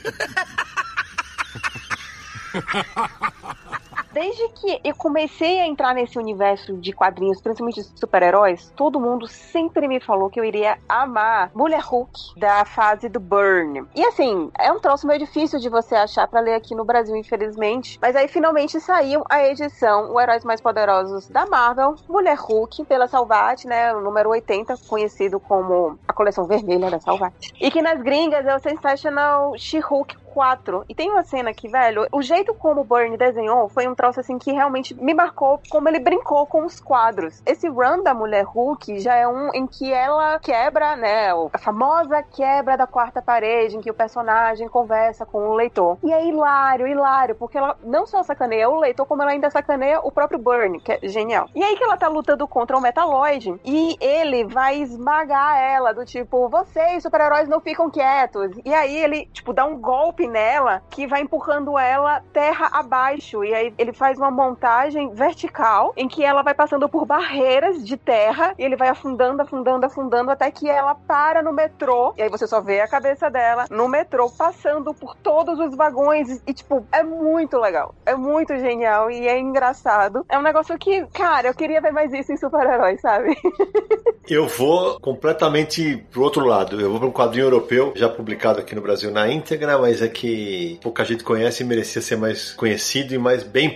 Desde 4.14 4.50
que 4.50 4.82
eu 4.84 4.94
comecei 4.96 5.62
a 5.62 5.68
entrar 5.68 5.94
nesse 5.94 6.20
universo 6.20 6.74
de 6.78 6.92
quadrinhos, 6.92 7.42
principalmente 7.42 7.82
de 7.82 8.00
super-heróis, 8.00 8.72
todo 8.76 9.00
mundo 9.00 9.26
sempre 9.28 9.88
me 9.88 10.02
falou 10.02 10.30
que 10.30 10.40
eu 10.40 10.44
iria 10.44 10.78
amar 10.88 11.50
Mulher 11.54 11.82
Hulk 11.82 12.38
da 12.38 12.66
fase 12.66 13.08
do 13.08 13.20
Burn. 13.20 13.86
E 13.96 14.04
assim, 14.06 14.52
é 14.60 14.72
um 14.72 14.80
troço 14.80 15.08
meio 15.08 15.20
difícil 15.20 15.60
de 15.60 15.70
você 15.70 15.96
achar 15.96 16.28
para 16.28 16.42
ler 16.42 16.56
aqui 16.56 16.76
no 16.76 16.84
Brasil, 16.84 17.16
infelizmente. 17.16 17.98
Mas 18.02 18.16
aí 18.16 18.28
finalmente 18.28 18.80
saiu 18.82 19.24
a 19.30 19.46
edição 19.48 20.12
O 20.12 20.20
Heróis 20.20 20.44
Mais 20.44 20.60
Poderosos 20.60 21.30
da 21.30 21.46
Marvel, 21.46 21.96
Mulher 22.10 22.38
Hulk, 22.38 22.84
pela 22.86 23.08
Salvat, 23.08 23.66
né? 23.66 23.94
O 23.96 24.02
número 24.02 24.30
80, 24.30 24.76
conhecido 24.90 25.40
como 25.40 25.98
a 26.06 26.14
coleção 26.14 26.46
vermelha 26.46 26.92
da 26.92 27.00
Salvat. 27.00 27.54
E 27.60 27.72
que 27.72 27.82
nas 27.82 28.02
gringas 28.02 28.46
é 28.46 28.56
o 28.56 28.60
Sensational 28.60 29.58
She-Hulk 29.58 30.18
4. 30.34 30.86
E 30.90 30.96
tem 30.96 31.10
uma 31.10 31.24
cena 31.24 31.54
que, 31.54 31.68
velho, 31.68 32.08
o 32.12 32.22
jeito 32.22 32.54
como 32.54 32.82
o 32.82 32.84
Burn 32.84 33.16
desenhou 33.18 33.70
foi 33.70 33.88
um 33.88 33.96
troço 34.02 34.20
assim 34.20 34.40
que 34.40 34.52
realmente 34.52 34.96
me 34.96 35.14
marcou 35.14 35.62
como 35.70 35.88
ele 35.88 36.00
brincou 36.00 36.48
com 36.48 36.66
os 36.66 36.80
quadros. 36.80 37.40
Esse 37.46 37.68
run 37.68 38.02
da 38.02 38.16
Mulher 38.16 38.44
Hulk 38.44 39.00
já 39.00 39.14
é 39.14 39.28
um 39.28 39.54
em 39.54 39.68
que 39.68 39.94
ela 39.94 40.40
quebra, 40.40 40.96
né, 40.96 41.30
a 41.54 41.58
famosa 41.60 42.24
quebra 42.24 42.76
da 42.76 42.88
quarta 42.88 43.22
parede, 43.22 43.78
em 43.78 43.82
que 43.82 43.92
o 43.92 43.94
personagem 43.94 44.68
conversa 44.68 45.24
com 45.24 45.50
o 45.50 45.54
leitor. 45.54 46.00
E 46.04 46.12
é 46.12 46.26
hilário, 46.26 46.88
hilário, 46.88 47.36
porque 47.36 47.60
ela 47.60 47.78
não 47.84 48.08
só 48.08 48.24
sacaneia 48.24 48.68
o 48.68 48.80
leitor, 48.80 49.06
como 49.06 49.22
ela 49.22 49.34
ainda 49.34 49.52
sacaneia 49.52 50.00
o 50.00 50.12
próprio 50.12 50.40
Burn, 50.40 50.80
que 50.80 50.94
é 50.94 51.00
genial. 51.04 51.48
E 51.54 51.64
aí 51.64 51.76
que 51.76 51.84
ela 51.84 51.96
tá 51.96 52.08
lutando 52.08 52.48
contra 52.48 52.76
o 52.76 52.82
Metaloid 52.82 53.54
e 53.64 53.98
ele 54.02 54.46
vai 54.46 54.78
esmagar 54.78 55.60
ela, 55.60 55.94
do 55.94 56.04
tipo, 56.04 56.50
vocês, 56.50 57.04
super-heróis, 57.04 57.48
não 57.48 57.62
ficam 57.62 57.88
quietos. 57.92 58.52
E 58.66 58.74
aí 58.74 58.98
ele, 58.98 59.28
tipo, 59.28 59.54
dá 59.54 59.64
um 59.64 59.78
golpe 59.78 60.28
nela 60.28 60.82
que 60.90 61.06
vai 61.06 61.22
empurrando 61.22 61.78
ela 61.78 62.24
terra 62.34 62.68
abaixo. 62.74 63.44
E 63.44 63.54
aí 63.54 63.74
ele 63.78 63.91
faz 63.94 64.18
uma 64.18 64.32
montagem 64.32 65.14
vertical 65.14 65.94
em 65.96 66.08
que 66.08 66.24
ela 66.24 66.42
vai 66.42 66.54
passando 66.54 66.88
por 66.88 67.06
barreiras 67.06 67.86
de 67.86 67.98
terra 67.98 68.54
e 68.58 68.64
ele 68.64 68.76
vai 68.76 68.90
afundando, 68.90 69.42
afundando, 69.42 69.86
afundando 69.86 70.32
até 70.32 70.50
que 70.52 70.70
ela 70.70 70.96
para 70.96 71.42
no 71.42 71.54
metrô. 71.54 72.14
E 72.18 72.22
aí 72.22 72.30
você 72.30 72.48
só 72.48 72.62
vê 72.62 72.82
a 72.82 72.88
cabeça 72.88 73.30
dela 73.30 73.66
no 73.70 73.88
metrô 73.88 74.30
passando 74.30 74.94
por 74.94 75.16
todos 75.16 75.60
os 75.60 75.76
vagões. 75.76 76.42
E, 76.46 76.54
tipo, 76.54 76.86
é 76.92 77.04
muito 77.04 77.58
legal. 77.58 77.94
É 78.06 78.16
muito 78.16 78.58
genial 78.58 79.10
e 79.12 79.28
é 79.28 79.40
engraçado. 79.40 80.26
É 80.30 80.38
um 80.38 80.42
negócio 80.42 80.78
que, 80.78 81.06
cara, 81.08 81.48
eu 81.48 81.54
queria 81.54 81.82
ver 81.82 81.92
mais 81.92 82.14
isso 82.14 82.32
em 82.32 82.38
super-heróis, 82.38 83.02
sabe? 83.02 83.36
Eu 84.30 84.48
vou 84.48 85.00
completamente 85.00 86.06
pro 86.10 86.22
outro 86.22 86.46
lado. 86.46 86.80
Eu 86.80 86.90
vou 86.92 87.00
para 87.00 87.08
um 87.10 87.12
quadrinho 87.12 87.46
europeu, 87.46 87.92
já 87.96 88.08
publicado 88.08 88.60
aqui 88.60 88.74
no 88.74 88.82
Brasil 88.82 89.12
na 89.12 89.30
íntegra, 89.30 89.78
mas 89.78 90.02
é 90.02 90.08
que 90.08 90.80
pouca 90.82 91.04
gente 91.04 91.24
conhece 91.24 91.64
e 91.64 91.66
merecia 91.66 92.02
ser 92.02 92.16
mais 92.16 92.54
conhecido 92.54 93.14
e 93.14 93.18
mais 93.18 93.44
bem 93.44 93.70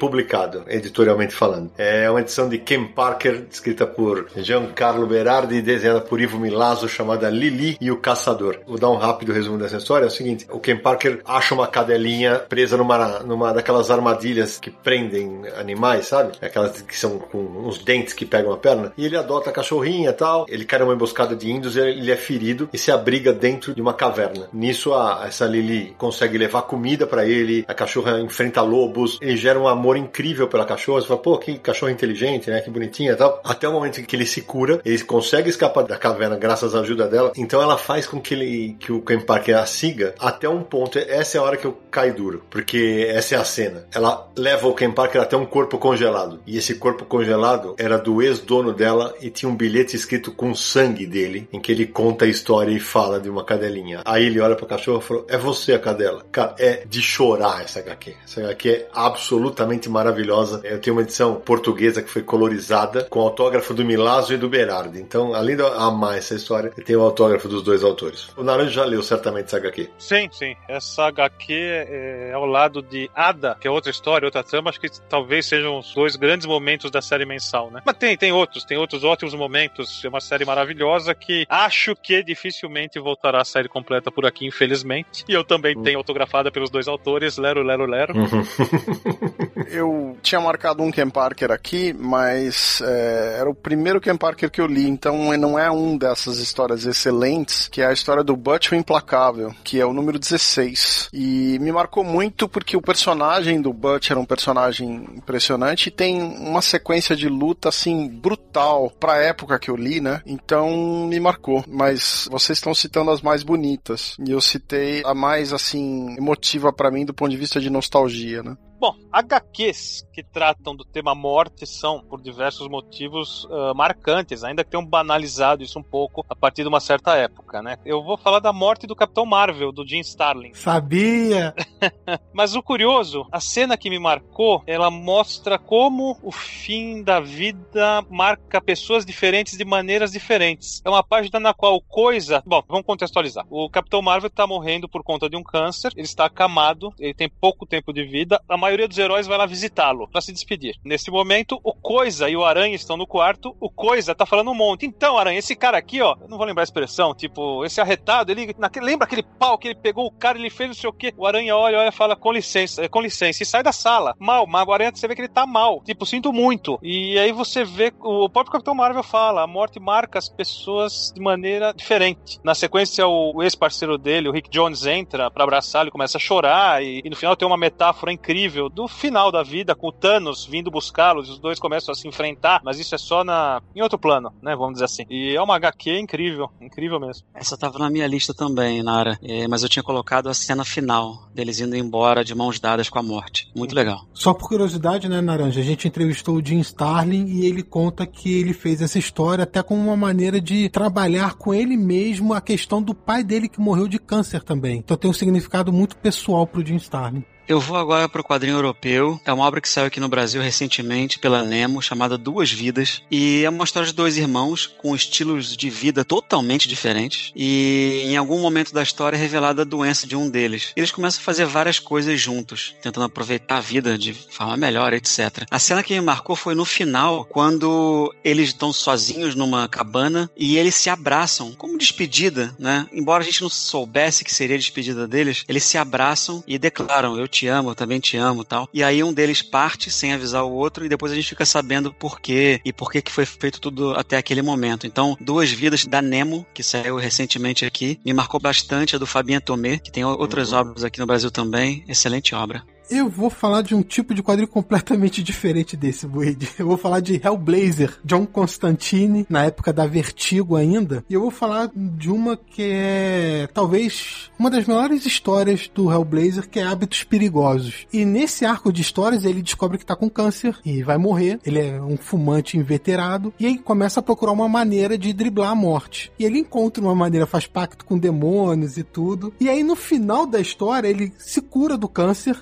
editorialmente 0.67 1.33
falando. 1.33 1.71
É 1.77 2.09
uma 2.09 2.21
edição 2.21 2.49
de 2.49 2.57
Ken 2.57 2.85
Parker, 2.85 3.45
escrita 3.49 3.85
por 3.85 4.27
Giancarlo 4.35 5.07
Berardi 5.07 5.55
e 5.55 5.61
desenhada 5.61 6.01
por 6.01 6.19
Ivo 6.19 6.39
Milazzo, 6.39 6.87
chamada 6.87 7.29
Lili 7.29 7.77
e 7.79 7.91
o 7.91 7.97
Caçador. 7.97 8.59
Vou 8.67 8.77
dar 8.77 8.89
um 8.89 8.97
rápido 8.97 9.31
resumo 9.31 9.57
dessa 9.57 9.77
história. 9.77 10.05
É 10.05 10.07
o 10.07 10.11
seguinte: 10.11 10.47
o 10.49 10.59
Ken 10.59 10.77
Parker 10.77 11.21
acha 11.25 11.53
uma 11.53 11.67
cadelinha 11.67 12.39
presa 12.39 12.77
numa, 12.77 13.19
numa 13.19 13.53
daquelas 13.53 13.91
armadilhas 13.91 14.59
que 14.59 14.71
prendem 14.71 15.43
animais, 15.57 16.07
sabe? 16.07 16.33
Aquelas 16.41 16.81
que 16.81 16.97
são 16.97 17.19
com 17.19 17.39
uns 17.39 17.79
dentes 17.79 18.13
que 18.13 18.25
pegam 18.25 18.51
a 18.51 18.57
perna. 18.57 18.91
E 18.97 19.05
ele 19.05 19.17
adota 19.17 19.49
a 19.49 19.53
cachorrinha 19.53 20.09
e 20.09 20.13
tal. 20.13 20.45
Ele 20.49 20.65
cai 20.65 20.79
numa 20.79 20.93
emboscada 20.93 21.35
de 21.35 21.49
índios 21.49 21.75
ele 21.75 22.11
é 22.11 22.15
ferido 22.15 22.69
e 22.71 22.77
se 22.77 22.91
abriga 22.91 23.33
dentro 23.33 23.73
de 23.73 23.81
uma 23.81 23.93
caverna. 23.93 24.47
Nisso, 24.53 24.93
a, 24.93 25.25
essa 25.27 25.45
Lili 25.45 25.93
consegue 25.97 26.37
levar 26.37 26.63
comida 26.63 27.05
para 27.05 27.25
ele, 27.25 27.65
a 27.67 27.73
cachorra 27.73 28.19
enfrenta 28.19 28.61
lobos, 28.61 29.17
ele 29.21 29.37
gera 29.37 29.59
um 29.59 29.67
amor 29.67 29.94
incrível 29.97 30.47
pela 30.47 30.65
cachorra. 30.65 31.01
Você 31.01 31.07
fala, 31.07 31.19
pô, 31.19 31.37
que 31.37 31.57
cachorro 31.59 31.91
inteligente, 31.91 32.49
né? 32.49 32.61
Que 32.61 32.69
bonitinha 32.69 33.13
e 33.13 33.15
tal. 33.15 33.41
Até 33.43 33.67
o 33.67 33.71
momento 33.71 33.99
em 33.99 34.03
que 34.03 34.15
ele 34.15 34.25
se 34.25 34.41
cura, 34.41 34.81
ele 34.85 34.99
consegue 35.03 35.49
escapar 35.49 35.83
da 35.83 35.97
caverna 35.97 36.37
graças 36.37 36.75
à 36.75 36.79
ajuda 36.79 37.07
dela. 37.07 37.31
Então 37.35 37.61
ela 37.61 37.77
faz 37.77 38.07
com 38.07 38.19
que 38.19 38.33
ele 38.33 38.75
que 38.79 38.91
o 38.91 39.01
Ken 39.01 39.19
Parker 39.19 39.57
a 39.57 39.65
siga 39.65 40.15
até 40.19 40.47
um 40.47 40.63
ponto. 40.63 40.97
Essa 40.97 41.37
é 41.37 41.39
a 41.39 41.43
hora 41.43 41.57
que 41.57 41.65
eu 41.65 41.77
caio 41.91 42.13
duro, 42.13 42.43
porque 42.49 43.07
essa 43.09 43.35
é 43.35 43.37
a 43.37 43.43
cena. 43.43 43.85
Ela 43.93 44.29
leva 44.35 44.67
o 44.67 44.73
Ken 44.73 44.91
Parker 44.91 45.21
até 45.21 45.37
um 45.37 45.45
corpo 45.45 45.77
congelado. 45.77 46.39
E 46.45 46.57
esse 46.57 46.75
corpo 46.75 47.05
congelado 47.05 47.75
era 47.77 47.97
do 47.97 48.21
ex-dono 48.21 48.73
dela 48.73 49.13
e 49.21 49.29
tinha 49.29 49.49
um 49.49 49.55
bilhete 49.55 49.95
escrito 49.95 50.31
com 50.31 50.53
sangue 50.53 51.05
dele, 51.05 51.47
em 51.51 51.59
que 51.59 51.71
ele 51.71 51.85
conta 51.85 52.25
a 52.25 52.27
história 52.27 52.71
e 52.71 52.79
fala 52.79 53.19
de 53.19 53.29
uma 53.29 53.43
cadelinha. 53.43 54.01
Aí 54.05 54.25
ele 54.25 54.39
olha 54.39 54.55
pra 54.55 54.67
cachorro 54.67 54.99
e 54.99 55.03
falou: 55.03 55.25
É 55.29 55.37
você 55.37 55.73
a 55.73 55.79
cadela. 55.79 56.25
Cara, 56.31 56.55
é 56.59 56.83
de 56.85 57.01
chorar 57.01 57.63
essa 57.63 57.79
HQ. 57.79 58.15
Essa 58.23 58.41
HQ 58.41 58.69
é 58.69 58.87
absolutamente 58.93 59.84
maravilhosa. 59.89 60.61
Eu 60.63 60.79
tenho 60.79 60.95
uma 60.95 61.01
edição 61.01 61.35
portuguesa 61.35 62.01
que 62.01 62.09
foi 62.09 62.21
colorizada 62.21 63.03
com 63.03 63.19
autógrafo 63.19 63.73
do 63.73 63.85
Milazzo 63.85 64.33
e 64.33 64.37
do 64.37 64.49
Berardi. 64.49 64.99
Então, 64.99 65.33
além 65.33 65.55
de 65.55 65.61
eu 65.61 65.73
amar 65.73 66.17
essa 66.17 66.35
história, 66.35 66.71
eu 66.77 66.83
tenho 66.83 66.99
o 66.99 67.03
autógrafo 67.03 67.47
dos 67.47 67.63
dois 67.63 67.83
autores. 67.83 68.29
O 68.37 68.43
Naranjo 68.43 68.71
já 68.71 68.85
leu 68.85 69.01
certamente 69.01 69.45
essa 69.45 69.57
HQ. 69.57 69.89
Sim, 69.97 70.29
sim. 70.31 70.55
Essa 70.67 71.07
HQ 71.07 71.53
é 71.53 72.31
ao 72.33 72.45
lado 72.45 72.81
de 72.81 73.09
Ada, 73.13 73.57
que 73.59 73.67
é 73.67 73.71
outra 73.71 73.91
história, 73.91 74.25
outra 74.25 74.43
trama. 74.43 74.69
Acho 74.69 74.79
que 74.79 74.89
talvez 75.09 75.45
sejam 75.45 75.79
os 75.79 75.93
dois 75.93 76.15
grandes 76.15 76.45
momentos 76.45 76.91
da 76.91 77.01
série 77.01 77.25
mensal, 77.25 77.71
né? 77.71 77.81
Mas 77.85 77.97
tem, 77.97 78.17
tem 78.17 78.31
outros, 78.31 78.63
tem 78.63 78.77
outros 78.77 79.03
ótimos 79.03 79.33
momentos. 79.33 80.03
É 80.03 80.09
uma 80.09 80.21
série 80.21 80.45
maravilhosa 80.45 81.13
que 81.13 81.45
acho 81.49 81.95
que 81.95 82.23
dificilmente 82.23 82.99
voltará 82.99 83.41
a 83.41 83.45
série 83.45 83.69
completa 83.69 84.11
por 84.11 84.25
aqui, 84.25 84.45
infelizmente. 84.45 85.23
E 85.27 85.33
eu 85.33 85.43
também 85.43 85.79
tenho 85.81 85.97
autografada 85.97 86.51
pelos 86.51 86.69
dois 86.69 86.87
autores, 86.87 87.37
Lero, 87.37 87.63
Lero, 87.63 87.85
Lero. 87.85 88.13
Eu 89.75 90.17
tinha 90.21 90.39
marcado 90.39 90.81
um 90.81 90.89
Ken 90.89 91.09
Parker 91.09 91.51
aqui, 91.51 91.93
mas 91.93 92.81
é, 92.81 93.37
era 93.39 93.49
o 93.49 93.53
primeiro 93.53 93.99
Ken 93.99 94.15
Parker 94.15 94.49
que 94.49 94.61
eu 94.61 94.67
li, 94.67 94.87
então 94.87 95.35
não 95.37 95.59
é 95.59 95.69
um 95.69 95.97
dessas 95.97 96.37
histórias 96.37 96.85
excelentes, 96.85 97.67
que 97.67 97.81
é 97.81 97.87
a 97.87 97.91
história 97.91 98.23
do 98.23 98.37
Butch 98.37 98.71
o 98.71 98.75
Implacável, 98.75 99.53
que 99.65 99.79
é 99.79 99.85
o 99.85 99.91
número 99.91 100.17
16. 100.17 101.09
E 101.11 101.59
me 101.59 101.73
marcou 101.73 102.05
muito 102.05 102.47
porque 102.47 102.77
o 102.77 102.81
personagem 102.81 103.61
do 103.61 103.73
Butch 103.73 104.11
era 104.11 104.19
um 104.19 104.25
personagem 104.25 105.09
impressionante 105.17 105.87
e 105.87 105.91
tem 105.91 106.21
uma 106.21 106.61
sequência 106.61 107.13
de 107.13 107.27
luta 107.27 107.67
assim 107.67 108.07
brutal 108.07 108.89
pra 108.97 109.17
época 109.17 109.59
que 109.59 109.69
eu 109.69 109.75
li, 109.75 109.99
né? 109.99 110.21
Então 110.25 111.05
me 111.07 111.19
marcou. 111.19 111.65
Mas 111.67 112.29
vocês 112.31 112.57
estão 112.57 112.73
citando 112.73 113.11
as 113.11 113.21
mais 113.21 113.43
bonitas. 113.43 114.15
E 114.25 114.31
eu 114.31 114.39
citei 114.39 115.03
a 115.05 115.13
mais 115.13 115.51
assim 115.51 116.15
emotiva 116.17 116.71
para 116.71 116.89
mim 116.89 117.03
do 117.03 117.13
ponto 117.13 117.31
de 117.31 117.37
vista 117.37 117.59
de 117.59 117.69
nostalgia, 117.69 118.41
né? 118.41 118.55
Bom, 118.79 118.95
HQs 119.11 120.05
que 120.11 120.21
tratam 120.23 120.75
do 120.75 120.83
tema 120.83 121.15
morte 121.15 121.65
são, 121.65 122.01
por 122.01 122.21
diversos 122.21 122.67
motivos, 122.67 123.45
uh, 123.45 123.73
marcantes, 123.73 124.43
ainda 124.43 124.63
que 124.63 124.69
tenham 124.69 124.85
banalizado 124.85 125.63
isso 125.63 125.79
um 125.79 125.83
pouco 125.83 126.25
a 126.29 126.35
partir 126.35 126.63
de 126.63 126.67
uma 126.67 126.79
certa 126.79 127.15
época, 127.15 127.61
né? 127.61 127.77
Eu 127.85 128.03
vou 128.03 128.17
falar 128.17 128.39
da 128.39 128.51
morte 128.51 128.85
do 128.85 128.95
Capitão 128.95 129.25
Marvel, 129.25 129.71
do 129.71 129.87
Jim 129.87 129.99
Starlin. 129.99 130.53
Sabia! 130.53 131.53
Mas 132.33 132.55
o 132.55 132.61
curioso, 132.61 133.27
a 133.31 133.39
cena 133.39 133.77
que 133.77 133.89
me 133.89 133.99
marcou, 133.99 134.61
ela 134.67 134.91
mostra 134.91 135.57
como 135.57 136.17
o 136.21 136.31
fim 136.31 137.01
da 137.01 137.19
vida 137.19 138.05
marca 138.09 138.61
pessoas 138.61 139.05
diferentes 139.05 139.57
de 139.57 139.65
maneiras 139.65 140.11
diferentes. 140.11 140.81
É 140.83 140.89
uma 140.89 141.03
página 141.03 141.39
na 141.39 141.53
qual 141.53 141.79
coisa. 141.81 142.43
Bom, 142.45 142.61
vamos 142.67 142.85
contextualizar. 142.85 143.45
O 143.49 143.69
Capitão 143.69 144.01
Marvel 144.01 144.27
está 144.27 144.45
morrendo 144.45 144.89
por 144.89 145.03
conta 145.03 145.29
de 145.29 145.37
um 145.37 145.43
câncer, 145.43 145.91
ele 145.95 146.05
está 146.05 146.25
acamado, 146.25 146.93
ele 146.99 147.13
tem 147.13 147.29
pouco 147.29 147.65
tempo 147.65 147.93
de 147.93 148.03
vida. 148.03 148.41
A 148.47 148.57
maioria 148.65 148.87
dos 148.87 148.97
heróis 148.97 149.27
vai 149.27 149.37
lá 149.37 149.45
visitá-lo 149.45 150.07
para 150.07 150.21
se 150.21 150.33
despedir. 150.33 150.75
Nesse 150.83 151.11
momento, 151.11 151.59
o 151.63 151.73
Coisa 151.73 152.27
e 152.27 152.35
o 152.35 152.43
Aranha 152.43 152.75
estão 152.75 152.97
no 152.97 153.05
quarto. 153.05 153.55
O 153.59 153.69
Coisa 153.69 154.15
tá 154.15 154.25
falando 154.25 154.49
um 154.49 154.55
monte. 154.55 154.85
Então, 154.85 155.17
Aranha, 155.17 155.39
esse 155.39 155.55
cara 155.55 155.77
aqui, 155.77 156.01
ó, 156.01 156.15
não 156.27 156.37
vou 156.37 156.45
lembrar 156.45 156.63
a 156.63 156.65
expressão, 156.65 157.13
tipo, 157.13 157.63
esse 157.63 157.79
arretado, 157.79 158.31
ele 158.31 158.55
naquele, 158.57 158.85
lembra 158.85 159.05
aquele 159.05 159.23
pau 159.23 159.57
que 159.57 159.67
ele 159.67 159.75
pegou 159.75 160.07
o 160.07 160.11
cara, 160.11 160.37
ele 160.37 160.49
fez 160.49 160.69
não 160.69 160.75
sei 160.75 160.89
o 160.89 160.93
quê. 160.93 161.13
O 161.15 161.27
Aranha 161.27 161.55
olha, 161.55 161.79
olha, 161.79 161.91
fala 161.91 162.15
com 162.15 162.31
licença, 162.31 162.83
é, 162.83 162.87
com 162.87 163.01
licença 163.01 163.43
e 163.43 163.45
sai 163.45 163.61
da 163.61 163.71
sala. 163.71 164.15
Mal, 164.19 164.47
mas 164.47 164.65
você 164.93 165.07
vê 165.07 165.15
que 165.15 165.21
ele 165.21 165.27
tá 165.27 165.45
mal. 165.45 165.81
Tipo, 165.83 166.05
sinto 166.05 166.33
muito. 166.33 166.79
E 166.81 167.19
aí 167.19 167.31
você 167.31 167.63
vê 167.63 167.93
o 167.99 168.27
próprio 168.29 168.53
Capitão 168.53 168.73
Marvel 168.73 169.03
fala, 169.03 169.43
a 169.43 169.47
morte 169.47 169.79
marca 169.79 170.17
as 170.17 170.27
pessoas 170.27 171.11
de 171.13 171.21
maneira 171.21 171.73
diferente. 171.73 172.39
Na 172.43 172.55
sequência, 172.55 173.07
o 173.07 173.43
ex-parceiro 173.43 173.97
dele, 173.97 174.27
o 174.27 174.31
Rick 174.31 174.49
Jones, 174.49 174.85
entra 174.85 175.29
para 175.29 175.43
abraçá-lo 175.43 175.89
e 175.89 175.91
começa 175.91 176.17
a 176.17 176.21
chorar 176.21 176.83
e, 176.83 177.01
e 177.03 177.09
no 177.09 177.15
final 177.15 177.35
tem 177.35 177.47
uma 177.47 177.57
metáfora 177.57 178.11
incrível 178.11 178.54
do 178.69 178.87
final 178.87 179.31
da 179.31 179.43
vida, 179.43 179.75
com 179.75 179.87
o 179.87 179.91
Thanos 179.91 180.45
vindo 180.45 180.71
buscá-los, 180.71 181.29
os 181.29 181.39
dois 181.39 181.59
começam 181.59 181.91
a 181.91 181.95
se 181.95 182.07
enfrentar, 182.07 182.61
mas 182.63 182.79
isso 182.79 182.95
é 182.95 182.97
só 182.97 183.23
na 183.23 183.61
em 183.75 183.81
outro 183.81 183.99
plano, 183.99 184.33
né? 184.41 184.55
Vamos 184.55 184.73
dizer 184.73 184.85
assim. 184.85 185.05
E 185.09 185.35
é 185.35 185.41
uma 185.41 185.55
HQ 185.55 185.99
incrível, 185.99 186.49
incrível 186.61 186.99
mesmo. 186.99 187.25
Essa 187.33 187.57
tava 187.57 187.79
na 187.79 187.89
minha 187.89 188.07
lista 188.07 188.33
também, 188.33 188.81
Nara, 188.81 189.17
é, 189.21 189.47
mas 189.47 189.63
eu 189.63 189.69
tinha 189.69 189.83
colocado 189.83 190.29
a 190.29 190.33
cena 190.33 190.63
final, 190.63 191.27
deles 191.33 191.59
indo 191.59 191.75
embora 191.75 192.23
de 192.23 192.33
mãos 192.33 192.59
dadas 192.59 192.89
com 192.89 192.99
a 192.99 193.03
morte. 193.03 193.51
Muito 193.55 193.75
legal. 193.75 194.07
Só 194.13 194.33
por 194.33 194.47
curiosidade, 194.47 195.07
né, 195.07 195.21
Naranja? 195.21 195.59
A 195.59 195.63
gente 195.63 195.87
entrevistou 195.87 196.35
o 196.35 196.45
Jim 196.45 196.59
Starlin 196.59 197.25
e 197.27 197.45
ele 197.45 197.63
conta 197.63 198.05
que 198.05 198.33
ele 198.39 198.53
fez 198.53 198.81
essa 198.81 198.97
história 198.97 199.43
até 199.43 199.61
como 199.61 199.81
uma 199.81 199.97
maneira 199.97 200.39
de 200.39 200.69
trabalhar 200.69 201.35
com 201.35 201.53
ele 201.53 201.77
mesmo 201.77 202.33
a 202.33 202.41
questão 202.41 202.81
do 202.81 202.93
pai 202.93 203.23
dele 203.23 203.49
que 203.49 203.59
morreu 203.59 203.87
de 203.87 203.99
câncer 203.99 204.43
também. 204.43 204.77
Então 204.77 204.97
tem 204.97 205.09
um 205.09 205.13
significado 205.13 205.71
muito 205.71 205.97
pessoal 205.97 206.45
pro 206.45 206.65
Jim 206.65 206.75
Starlin. 206.75 207.23
Eu 207.47 207.59
vou 207.59 207.77
agora 207.77 208.09
para 208.09 208.21
o 208.21 208.23
quadrinho 208.23 208.57
europeu. 208.57 209.21
É 209.23 209.31
uma 209.31 209.45
obra 209.45 209.61
que 209.61 209.69
saiu 209.69 209.85
aqui 209.85 209.99
no 209.99 210.09
Brasil 210.09 210.41
recentemente 210.41 211.19
pela 211.19 211.43
Nemo, 211.43 211.79
chamada 211.79 212.17
Duas 212.17 212.51
Vidas. 212.51 213.03
E 213.11 213.43
é 213.43 213.49
uma 213.49 213.63
história 213.63 213.87
de 213.87 213.93
dois 213.93 214.17
irmãos 214.17 214.65
com 214.65 214.95
estilos 214.95 215.55
de 215.55 215.69
vida 215.69 216.03
totalmente 216.03 216.67
diferentes. 216.67 217.31
E 217.35 218.01
em 218.05 218.17
algum 218.17 218.41
momento 218.41 218.73
da 218.73 218.81
história 218.81 219.15
é 219.15 219.19
revelada 219.19 219.61
a 219.61 219.65
doença 219.65 220.07
de 220.07 220.15
um 220.15 220.27
deles. 220.27 220.73
Eles 220.75 220.89
começam 220.89 221.21
a 221.21 221.23
fazer 221.23 221.45
várias 221.45 221.77
coisas 221.77 222.19
juntos, 222.19 222.73
tentando 222.81 223.05
aproveitar 223.05 223.57
a 223.57 223.61
vida 223.61 223.95
de 223.95 224.11
forma 224.13 224.57
melhor, 224.57 224.91
etc. 224.93 225.45
A 225.51 225.59
cena 225.59 225.83
que 225.83 225.93
me 225.93 226.01
marcou 226.01 226.35
foi 226.35 226.55
no 226.55 226.65
final, 226.65 227.25
quando 227.25 228.11
eles 228.23 228.49
estão 228.49 228.73
sozinhos 228.73 229.35
numa 229.35 229.67
cabana 229.67 230.31
e 230.35 230.57
eles 230.57 230.73
se 230.73 230.89
abraçam, 230.89 231.53
como 231.53 231.77
despedida, 231.77 232.55
né? 232.57 232.87
Embora 232.91 233.21
a 233.21 233.25
gente 233.25 233.43
não 233.43 233.49
soubesse 233.49 234.23
que 234.23 234.33
seria 234.33 234.55
a 234.55 234.59
despedida 234.59 235.07
deles, 235.07 235.43
eles 235.47 235.63
se 235.63 235.77
abraçam 235.77 236.43
e 236.47 236.57
declaram: 236.57 237.19
Eu 237.19 237.34
te 237.35 237.47
amo, 237.47 237.71
eu 237.71 237.75
também 237.75 237.99
te 237.99 238.15
amo 238.15 238.43
tal. 238.43 238.69
E 238.73 238.83
aí 238.83 239.03
um 239.03 239.13
deles 239.13 239.41
parte 239.41 239.91
sem 239.91 240.13
avisar 240.13 240.43
o 240.43 240.51
outro 240.51 240.85
e 240.85 240.89
depois 240.89 241.11
a 241.11 241.15
gente 241.15 241.29
fica 241.29 241.45
sabendo 241.45 241.93
por 241.93 242.21
quê 242.21 242.61
e 242.63 242.71
por 242.71 242.91
que, 242.91 243.01
que 243.01 243.11
foi 243.11 243.25
feito 243.25 243.59
tudo 243.59 243.93
até 243.93 244.17
aquele 244.17 244.41
momento. 244.41 244.87
Então, 244.87 245.17
Duas 245.19 245.51
Vidas 245.51 245.85
da 245.85 246.01
Nemo, 246.01 246.45
que 246.53 246.63
saiu 246.63 246.95
recentemente 246.95 247.65
aqui, 247.65 247.99
me 248.05 248.13
marcou 248.13 248.39
bastante 248.39 248.95
a 248.95 248.99
do 248.99 249.05
Fabien 249.05 249.39
Tomé, 249.39 249.77
que 249.77 249.91
tem 249.91 250.05
outras 250.05 250.51
uhum. 250.51 250.59
obras 250.59 250.83
aqui 250.83 250.99
no 250.99 251.05
Brasil 251.05 251.29
também. 251.29 251.83
Excelente 251.87 252.33
obra. 252.33 252.63
Eu 252.89 253.09
vou 253.09 253.29
falar 253.29 253.61
de 253.61 253.73
um 253.73 253.81
tipo 253.81 254.13
de 254.13 254.21
quadrinho 254.21 254.47
completamente 254.47 255.21
diferente 255.23 255.75
desse, 255.75 256.07
Buid. 256.07 256.49
Eu 256.59 256.67
vou 256.67 256.77
falar 256.77 256.99
de 256.99 257.19
Hellblazer, 257.23 257.97
John 258.03 258.25
Constantine, 258.25 259.25
na 259.29 259.45
época 259.45 259.73
da 259.73 259.87
Vertigo 259.87 260.55
ainda. 260.55 261.03
E 261.09 261.13
eu 261.13 261.21
vou 261.21 261.31
falar 261.31 261.71
de 261.75 262.11
uma 262.11 262.37
que 262.37 262.61
é 262.63 263.47
talvez 263.53 264.29
uma 264.37 264.49
das 264.49 264.65
melhores 264.65 265.05
histórias 265.05 265.69
do 265.73 265.91
Hellblazer, 265.91 266.47
que 266.47 266.59
é 266.59 266.63
Hábitos 266.63 267.03
Perigosos. 267.03 267.87
E 267.91 268.05
nesse 268.05 268.45
arco 268.45 268.71
de 268.71 268.81
histórias 268.81 269.25
ele 269.25 269.41
descobre 269.41 269.77
que 269.77 269.85
tá 269.85 269.95
com 269.95 270.09
câncer 270.09 270.57
e 270.63 270.83
vai 270.83 270.97
morrer. 270.97 271.39
Ele 271.45 271.59
é 271.59 271.81
um 271.81 271.97
fumante 271.97 272.57
inveterado. 272.57 273.33
E 273.39 273.45
aí 273.45 273.57
começa 273.57 273.99
a 273.99 274.03
procurar 274.03 274.31
uma 274.31 274.47
maneira 274.47 274.97
de 274.97 275.11
driblar 275.11 275.51
a 275.51 275.55
morte. 275.55 276.11
E 276.19 276.25
ele 276.25 276.39
encontra 276.39 276.83
uma 276.83 276.95
maneira, 276.95 277.25
faz 277.25 277.47
pacto 277.47 277.85
com 277.85 277.97
demônios 277.97 278.77
e 278.77 278.83
tudo. 278.83 279.33
E 279.39 279.49
aí 279.49 279.63
no 279.63 279.75
final 279.75 280.25
da 280.25 280.39
história 280.39 280.87
ele 280.87 281.11
se 281.17 281.41
cura 281.41 281.77
do 281.77 281.87
câncer, 281.87 282.37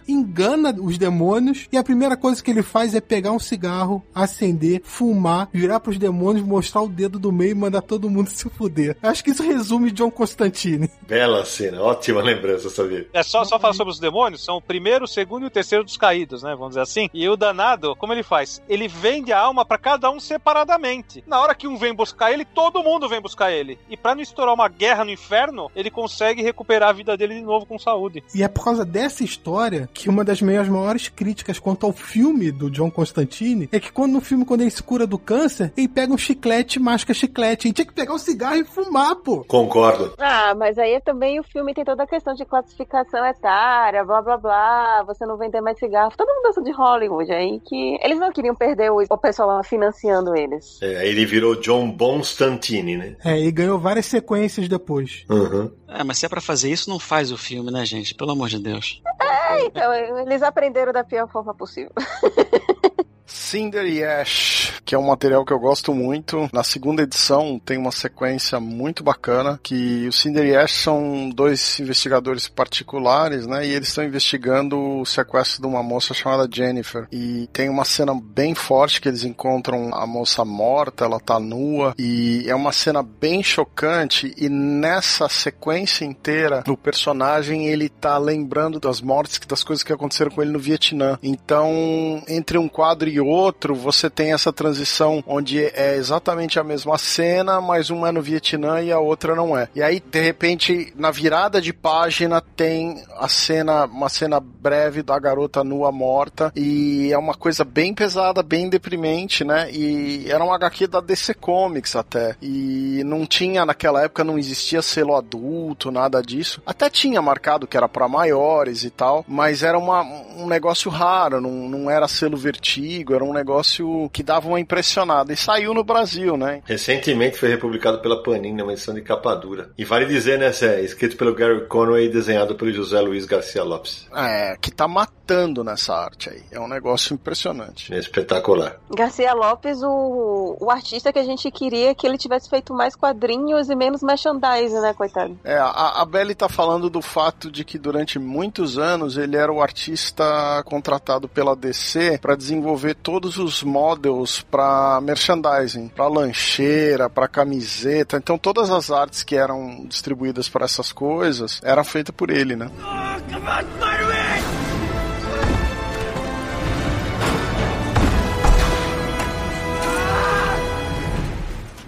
os 0.82 0.98
demônios 0.98 1.68
e 1.72 1.78
a 1.78 1.84
primeira 1.84 2.18
coisa 2.18 2.44
que 2.44 2.52
ele 2.52 2.64
faz 2.64 2.96
é 2.96 3.02
pegar 3.02 3.32
um 3.32 3.40
cigarro, 3.40 4.04
acender, 4.14 4.82
fumar, 4.84 5.50
virar 5.54 5.80
pros 5.80 5.98
demônios, 5.98 6.46
mostrar 6.46 6.82
o 6.82 6.88
dedo 6.88 7.20
do 7.20 7.32
meio 7.32 7.52
e 7.52 7.56
mandar 7.56 7.82
todo 7.82 8.10
mundo 8.10 8.30
se 8.32 8.50
fuder. 8.50 8.98
Acho 9.02 9.24
que 9.24 9.32
isso 9.32 9.44
resume 9.44 9.92
John 9.92 10.12
Constantine. 10.12 10.90
Bela 11.08 11.46
cena, 11.46 11.82
ótima 11.82 12.22
lembrança, 12.22 12.70
sabia? 12.70 13.08
É 13.14 13.24
só, 13.24 13.44
só 13.44 13.60
falar 13.60 13.74
sobre 13.74 13.92
os 13.92 14.00
demônios, 14.00 14.44
são 14.44 14.58
o 14.58 14.62
primeiro, 14.62 15.06
o 15.06 15.08
segundo 15.08 15.44
e 15.44 15.48
o 15.48 15.52
terceiro 15.52 15.84
dos 15.84 15.98
caídos, 15.98 16.44
né? 16.44 16.52
Vamos 16.56 16.70
dizer 16.70 16.82
assim. 16.82 17.10
E 17.14 17.28
o 17.28 17.36
danado, 17.36 17.96
como 17.96 18.14
ele 18.14 18.24
faz? 18.24 18.62
Ele 18.68 18.88
vende 18.88 19.32
a 19.32 19.40
alma 19.40 19.66
para 19.66 19.78
cada 19.78 20.10
um 20.10 20.20
separadamente. 20.20 21.24
Na 21.28 21.40
hora 21.40 21.56
que 21.56 21.68
um 21.68 21.78
vem 21.78 21.94
buscar 21.94 22.32
ele, 22.32 22.46
todo 22.46 22.84
mundo 22.84 23.08
vem 23.08 23.22
buscar 23.22 23.52
ele. 23.52 23.78
E 23.90 23.98
para 23.98 24.16
não 24.16 24.22
estourar 24.22 24.54
uma 24.54 24.68
guerra 24.68 25.06
no 25.06 25.12
inferno, 25.12 25.70
ele 25.76 25.92
consegue 25.92 26.42
recuperar 26.42 26.90
a 26.90 26.94
vida 26.94 27.16
dele 27.16 27.36
de 27.36 27.42
novo 27.42 27.66
com 27.66 27.78
saúde. 27.78 28.24
E 28.34 28.44
é 28.44 28.48
por 28.48 28.64
causa 28.64 28.86
dessa 28.86 29.24
história 29.24 29.90
que 29.94 30.10
uma 30.10 30.23
das 30.24 30.42
minhas 30.42 30.68
maiores 30.68 31.08
críticas 31.10 31.60
quanto 31.60 31.86
ao 31.86 31.92
filme 31.92 32.52
do 32.52 32.70
John 32.70 32.90
Constantine 32.90 33.70
é 33.72 33.80
que 33.80 33.92
quando 33.92 34.14
no 34.14 34.22
filme, 34.22 34.46
quando 34.46 34.62
ele 34.62 34.72
se 34.72 34.84
cura 34.84 35.06
do 35.06 35.18
câncer, 35.18 35.72
ele 35.76 35.88
pega 35.88 36.14
um 36.14 36.18
chiclete 36.18 36.80
e 36.80 36.82
masca 36.82 37.14
chiclete. 37.14 37.68
Ele 37.68 37.74
tinha 37.74 37.86
que 37.86 37.94
pegar 37.94 38.14
um 38.14 38.18
cigarro 38.18 38.58
e 38.58 38.64
fumar, 38.64 39.16
pô. 39.16 39.44
Concordo. 39.44 40.14
Ah, 40.18 40.54
mas 40.56 40.78
aí 40.78 41.00
também 41.02 41.40
o 41.40 41.44
filme 41.44 41.74
tem 41.74 41.86
toda 41.86 42.04
a 42.04 42.08
questão 42.08 42.34
de 42.34 42.46
classificação 42.46 43.26
etária, 43.26 44.04
blá 44.04 44.22
blá 44.22 44.38
blá, 44.38 45.04
você 45.04 45.26
não 45.26 45.38
vender 45.38 45.62
mais 45.62 45.78
cigarro. 45.78 46.14
Todo 46.16 46.28
mundo 46.28 46.64
de 46.64 46.72
Hollywood 46.72 47.32
aí 47.32 47.60
que 47.60 47.98
eles 48.02 48.20
não 48.20 48.32
queriam 48.32 48.56
perder 48.56 48.92
o, 48.92 49.02
o 49.10 49.18
pessoal 49.18 49.50
lá 49.50 49.64
financiando 49.64 50.36
eles. 50.36 50.80
É, 50.82 51.08
ele 51.08 51.26
virou 51.26 51.56
John 51.56 51.92
Bonstantine, 51.92 52.98
né? 52.98 53.16
É, 53.24 53.40
e 53.40 53.52
ganhou 53.52 53.80
várias 53.80 54.06
sequências 54.06 54.68
depois. 54.68 55.26
Uhum. 55.30 55.72
É, 55.94 56.04
mas 56.04 56.18
se 56.18 56.26
é 56.26 56.30
pra 56.30 56.42
fazer 56.42 56.72
isso, 56.72 56.90
não 56.90 57.00
faz 57.00 57.32
o 57.32 57.38
filme, 57.38 57.70
né, 57.70 57.86
gente? 57.86 58.16
Pelo 58.16 58.32
amor 58.32 58.50
de 58.50 58.60
Deus. 58.60 59.02
É, 59.22 59.66
então, 59.66 59.94
eles 59.94 60.42
aprenderam 60.42 60.92
da 60.92 61.04
pior 61.04 61.30
forma 61.30 61.54
possível. 61.54 61.92
Cinder 63.26 63.86
e 63.86 64.04
Ash, 64.04 64.74
que 64.94 64.96
é 64.96 65.00
um 65.00 65.08
material 65.08 65.44
que 65.44 65.52
eu 65.52 65.60
gosto 65.60 65.92
muito. 65.92 66.48
Na 66.54 66.64
segunda 66.64 67.02
edição 67.02 67.60
tem 67.66 67.80
uma 67.80 67.92
sequência 67.92 68.60
muito 68.60 69.04
bacana 69.04 69.60
que 69.64 70.08
o 70.08 70.12
Cinder 70.12 70.46
e 70.46 70.56
Ash 70.56 70.72
são 70.72 71.32
dois 71.32 71.80
investigadores 71.80 72.48
particulares, 72.48 73.48
né? 73.48 73.66
E 73.66 73.72
eles 73.72 73.88
estão 73.88 74.04
investigando 74.04 74.80
o 74.80 75.04
sequestro 75.04 75.64
de 75.64 75.68
uma 75.68 75.82
moça 75.82 76.14
chamada 76.14 76.48
Jennifer. 76.48 77.08
E 77.12 77.50
tem 77.52 77.70
uma 77.70 77.86
cena 77.86 78.14
bem 78.14 78.54
forte 78.54 79.02
que 79.02 79.08
eles 79.10 79.24
encontram 79.24 79.90
a 79.96 80.06
moça 80.06 80.46
morta, 80.46 81.06
ela 81.06 81.20
tá 81.20 81.40
nua 81.40 81.96
e 81.98 82.46
é 82.48 82.54
uma 82.54 82.72
cena 82.72 83.02
bem 83.02 83.42
chocante 83.42 84.32
e 84.38 84.48
nessa 84.48 85.28
sequência 85.28 86.06
inteira 86.06 86.64
o 86.68 86.78
personagem 86.78 87.66
ele 87.66 87.90
tá 87.90 88.20
lembrando 88.20 88.80
das 88.80 89.02
mortes, 89.02 89.40
das 89.40 89.64
coisas 89.64 89.82
que 89.82 89.92
aconteceram 89.92 90.30
com 90.30 90.44
ele 90.44 90.52
no 90.52 90.60
Vietnã. 90.60 91.18
Então, 91.24 92.22
entre 92.28 92.60
um 92.60 92.70
quadro 92.70 93.10
e 93.10 93.20
outro, 93.20 93.74
você 93.74 94.08
tem 94.08 94.34
essa 94.34 94.54
transição 94.54 94.83
onde 95.26 95.64
é 95.64 95.96
exatamente 95.96 96.60
a 96.60 96.64
mesma 96.64 96.98
cena, 96.98 97.62
mas 97.62 97.90
uma 97.90 98.10
é 98.10 98.12
no 98.12 98.22
Vietnã 98.22 98.82
e 98.82 98.92
a 98.92 99.00
outra 99.00 99.36
não 99.36 99.58
é. 99.58 99.68
E 99.76 99.82
aí, 99.82 100.00
de 100.00 100.22
repente, 100.22 100.94
na 100.96 101.12
virada 101.12 101.62
de 101.62 101.74
página 101.74 102.42
tem 102.42 103.04
a 103.18 103.28
cena, 103.28 103.86
uma 103.86 104.10
cena 104.10 104.40
breve 104.40 105.02
da 105.02 105.18
garota 105.18 105.64
nua 105.64 105.92
morta 105.92 106.52
e 106.56 107.12
é 107.12 107.18
uma 107.18 107.34
coisa 107.34 107.64
bem 107.64 107.94
pesada, 107.94 108.44
bem 108.44 108.70
deprimente, 108.70 109.44
né? 109.44 109.72
E 109.72 110.30
era 110.30 110.44
um 110.44 110.54
HQ 110.54 110.88
da 110.88 111.02
DC 111.02 111.34
Comics 111.36 111.96
até. 111.96 112.36
E 112.42 113.02
não 113.06 113.26
tinha 113.26 113.66
naquela 113.66 114.04
época 114.04 114.24
não 114.24 114.38
existia 114.38 114.82
selo 114.82 115.16
adulto, 115.16 115.92
nada 115.92 116.22
disso. 116.22 116.62
Até 116.66 116.90
tinha 116.90 117.22
marcado 117.22 117.68
que 117.68 117.78
era 117.78 117.88
para 117.88 118.08
maiores 118.08 118.84
e 118.84 118.90
tal, 118.90 119.26
mas 119.28 119.64
era 119.64 119.78
uma, 119.78 120.02
um 120.02 120.48
negócio 120.48 120.90
raro, 120.90 121.42
não, 121.42 121.52
não 121.52 121.90
era 121.90 122.08
selo 122.08 122.38
vertigo, 122.38 123.14
era 123.14 123.24
um 123.24 123.34
negócio 123.34 124.10
que 124.12 124.24
dava 124.24 124.48
uma 124.48 124.60
impressionada. 124.64 125.32
E 125.32 125.38
saiu 125.38 125.74
no 125.74 125.84
Brasil, 125.84 126.36
né? 126.36 126.62
Recentemente 126.66 127.38
foi 127.38 127.50
republicado 127.50 128.00
pela 128.00 128.22
Panini, 128.24 128.62
uma 128.62 128.74
edição 128.74 128.94
de 128.94 129.02
capa 129.02 129.36
dura. 129.36 129.70
E 129.78 129.86
vale 129.86 130.06
dizer, 130.06 130.40
né, 130.40 130.52
é 130.62 130.82
escrito 130.82 131.18
pelo 131.18 131.36
Gary 131.36 131.68
Conway 131.68 132.06
e 132.06 132.10
desenhado 132.10 132.56
pelo 132.56 132.72
José 132.72 133.00
Luiz 133.02 133.26
Garcia 133.26 133.64
Lopes. 133.64 134.08
É, 134.16 134.56
que 134.60 134.72
tá 134.72 134.88
matando 134.88 135.64
nessa 135.64 135.94
arte 135.94 136.30
aí. 136.30 136.44
É 136.52 136.60
um 136.60 136.68
negócio 136.68 137.14
impressionante. 137.14 137.94
É 137.94 137.98
espetacular. 137.98 138.78
Garcia 138.90 139.34
Lopes, 139.34 139.82
o, 139.84 140.58
o 140.60 140.72
artista 140.72 141.12
que 141.12 141.20
a 141.20 141.24
gente 141.24 141.50
queria 141.52 141.94
que 141.94 142.08
ele 142.08 142.18
tivesse 142.18 142.50
feito 142.50 142.74
mais 142.74 142.96
quadrinhos 142.96 143.70
e 143.70 143.76
menos 143.76 144.02
merchandising, 144.02 144.80
né, 144.80 144.94
coitado? 144.94 145.38
É, 145.44 145.58
a, 145.58 146.02
a 146.02 146.06
Belly 146.06 146.36
tá 146.36 146.48
falando 146.48 146.90
do 146.90 147.02
fato 147.02 147.52
de 147.52 147.66
que 147.66 147.78
durante 147.78 148.18
muitos 148.18 148.78
anos 148.78 149.18
ele 149.18 149.36
era 149.36 149.52
o 149.52 149.62
artista 149.62 150.24
contratado 150.66 151.28
pela 151.28 151.56
DC 151.56 152.20
para 152.20 152.36
desenvolver 152.36 152.96
todos 152.96 153.38
os 153.38 153.64
models 153.64 154.42
para 154.54 155.02
merchandising, 155.02 155.88
para 155.88 156.08
lancheira, 156.08 157.10
para 157.10 157.28
camiseta. 157.28 158.18
Então 158.18 158.38
todas 158.38 158.70
as 158.70 158.92
artes 158.92 159.24
que 159.24 159.36
eram 159.36 159.84
distribuídas 159.88 160.48
para 160.48 160.66
essas 160.66 160.92
coisas 160.92 161.60
eram 161.64 161.84
feitas 161.84 162.14
por 162.16 162.30
ele, 162.30 162.56
né? 162.56 162.70
Oh, 162.78 164.23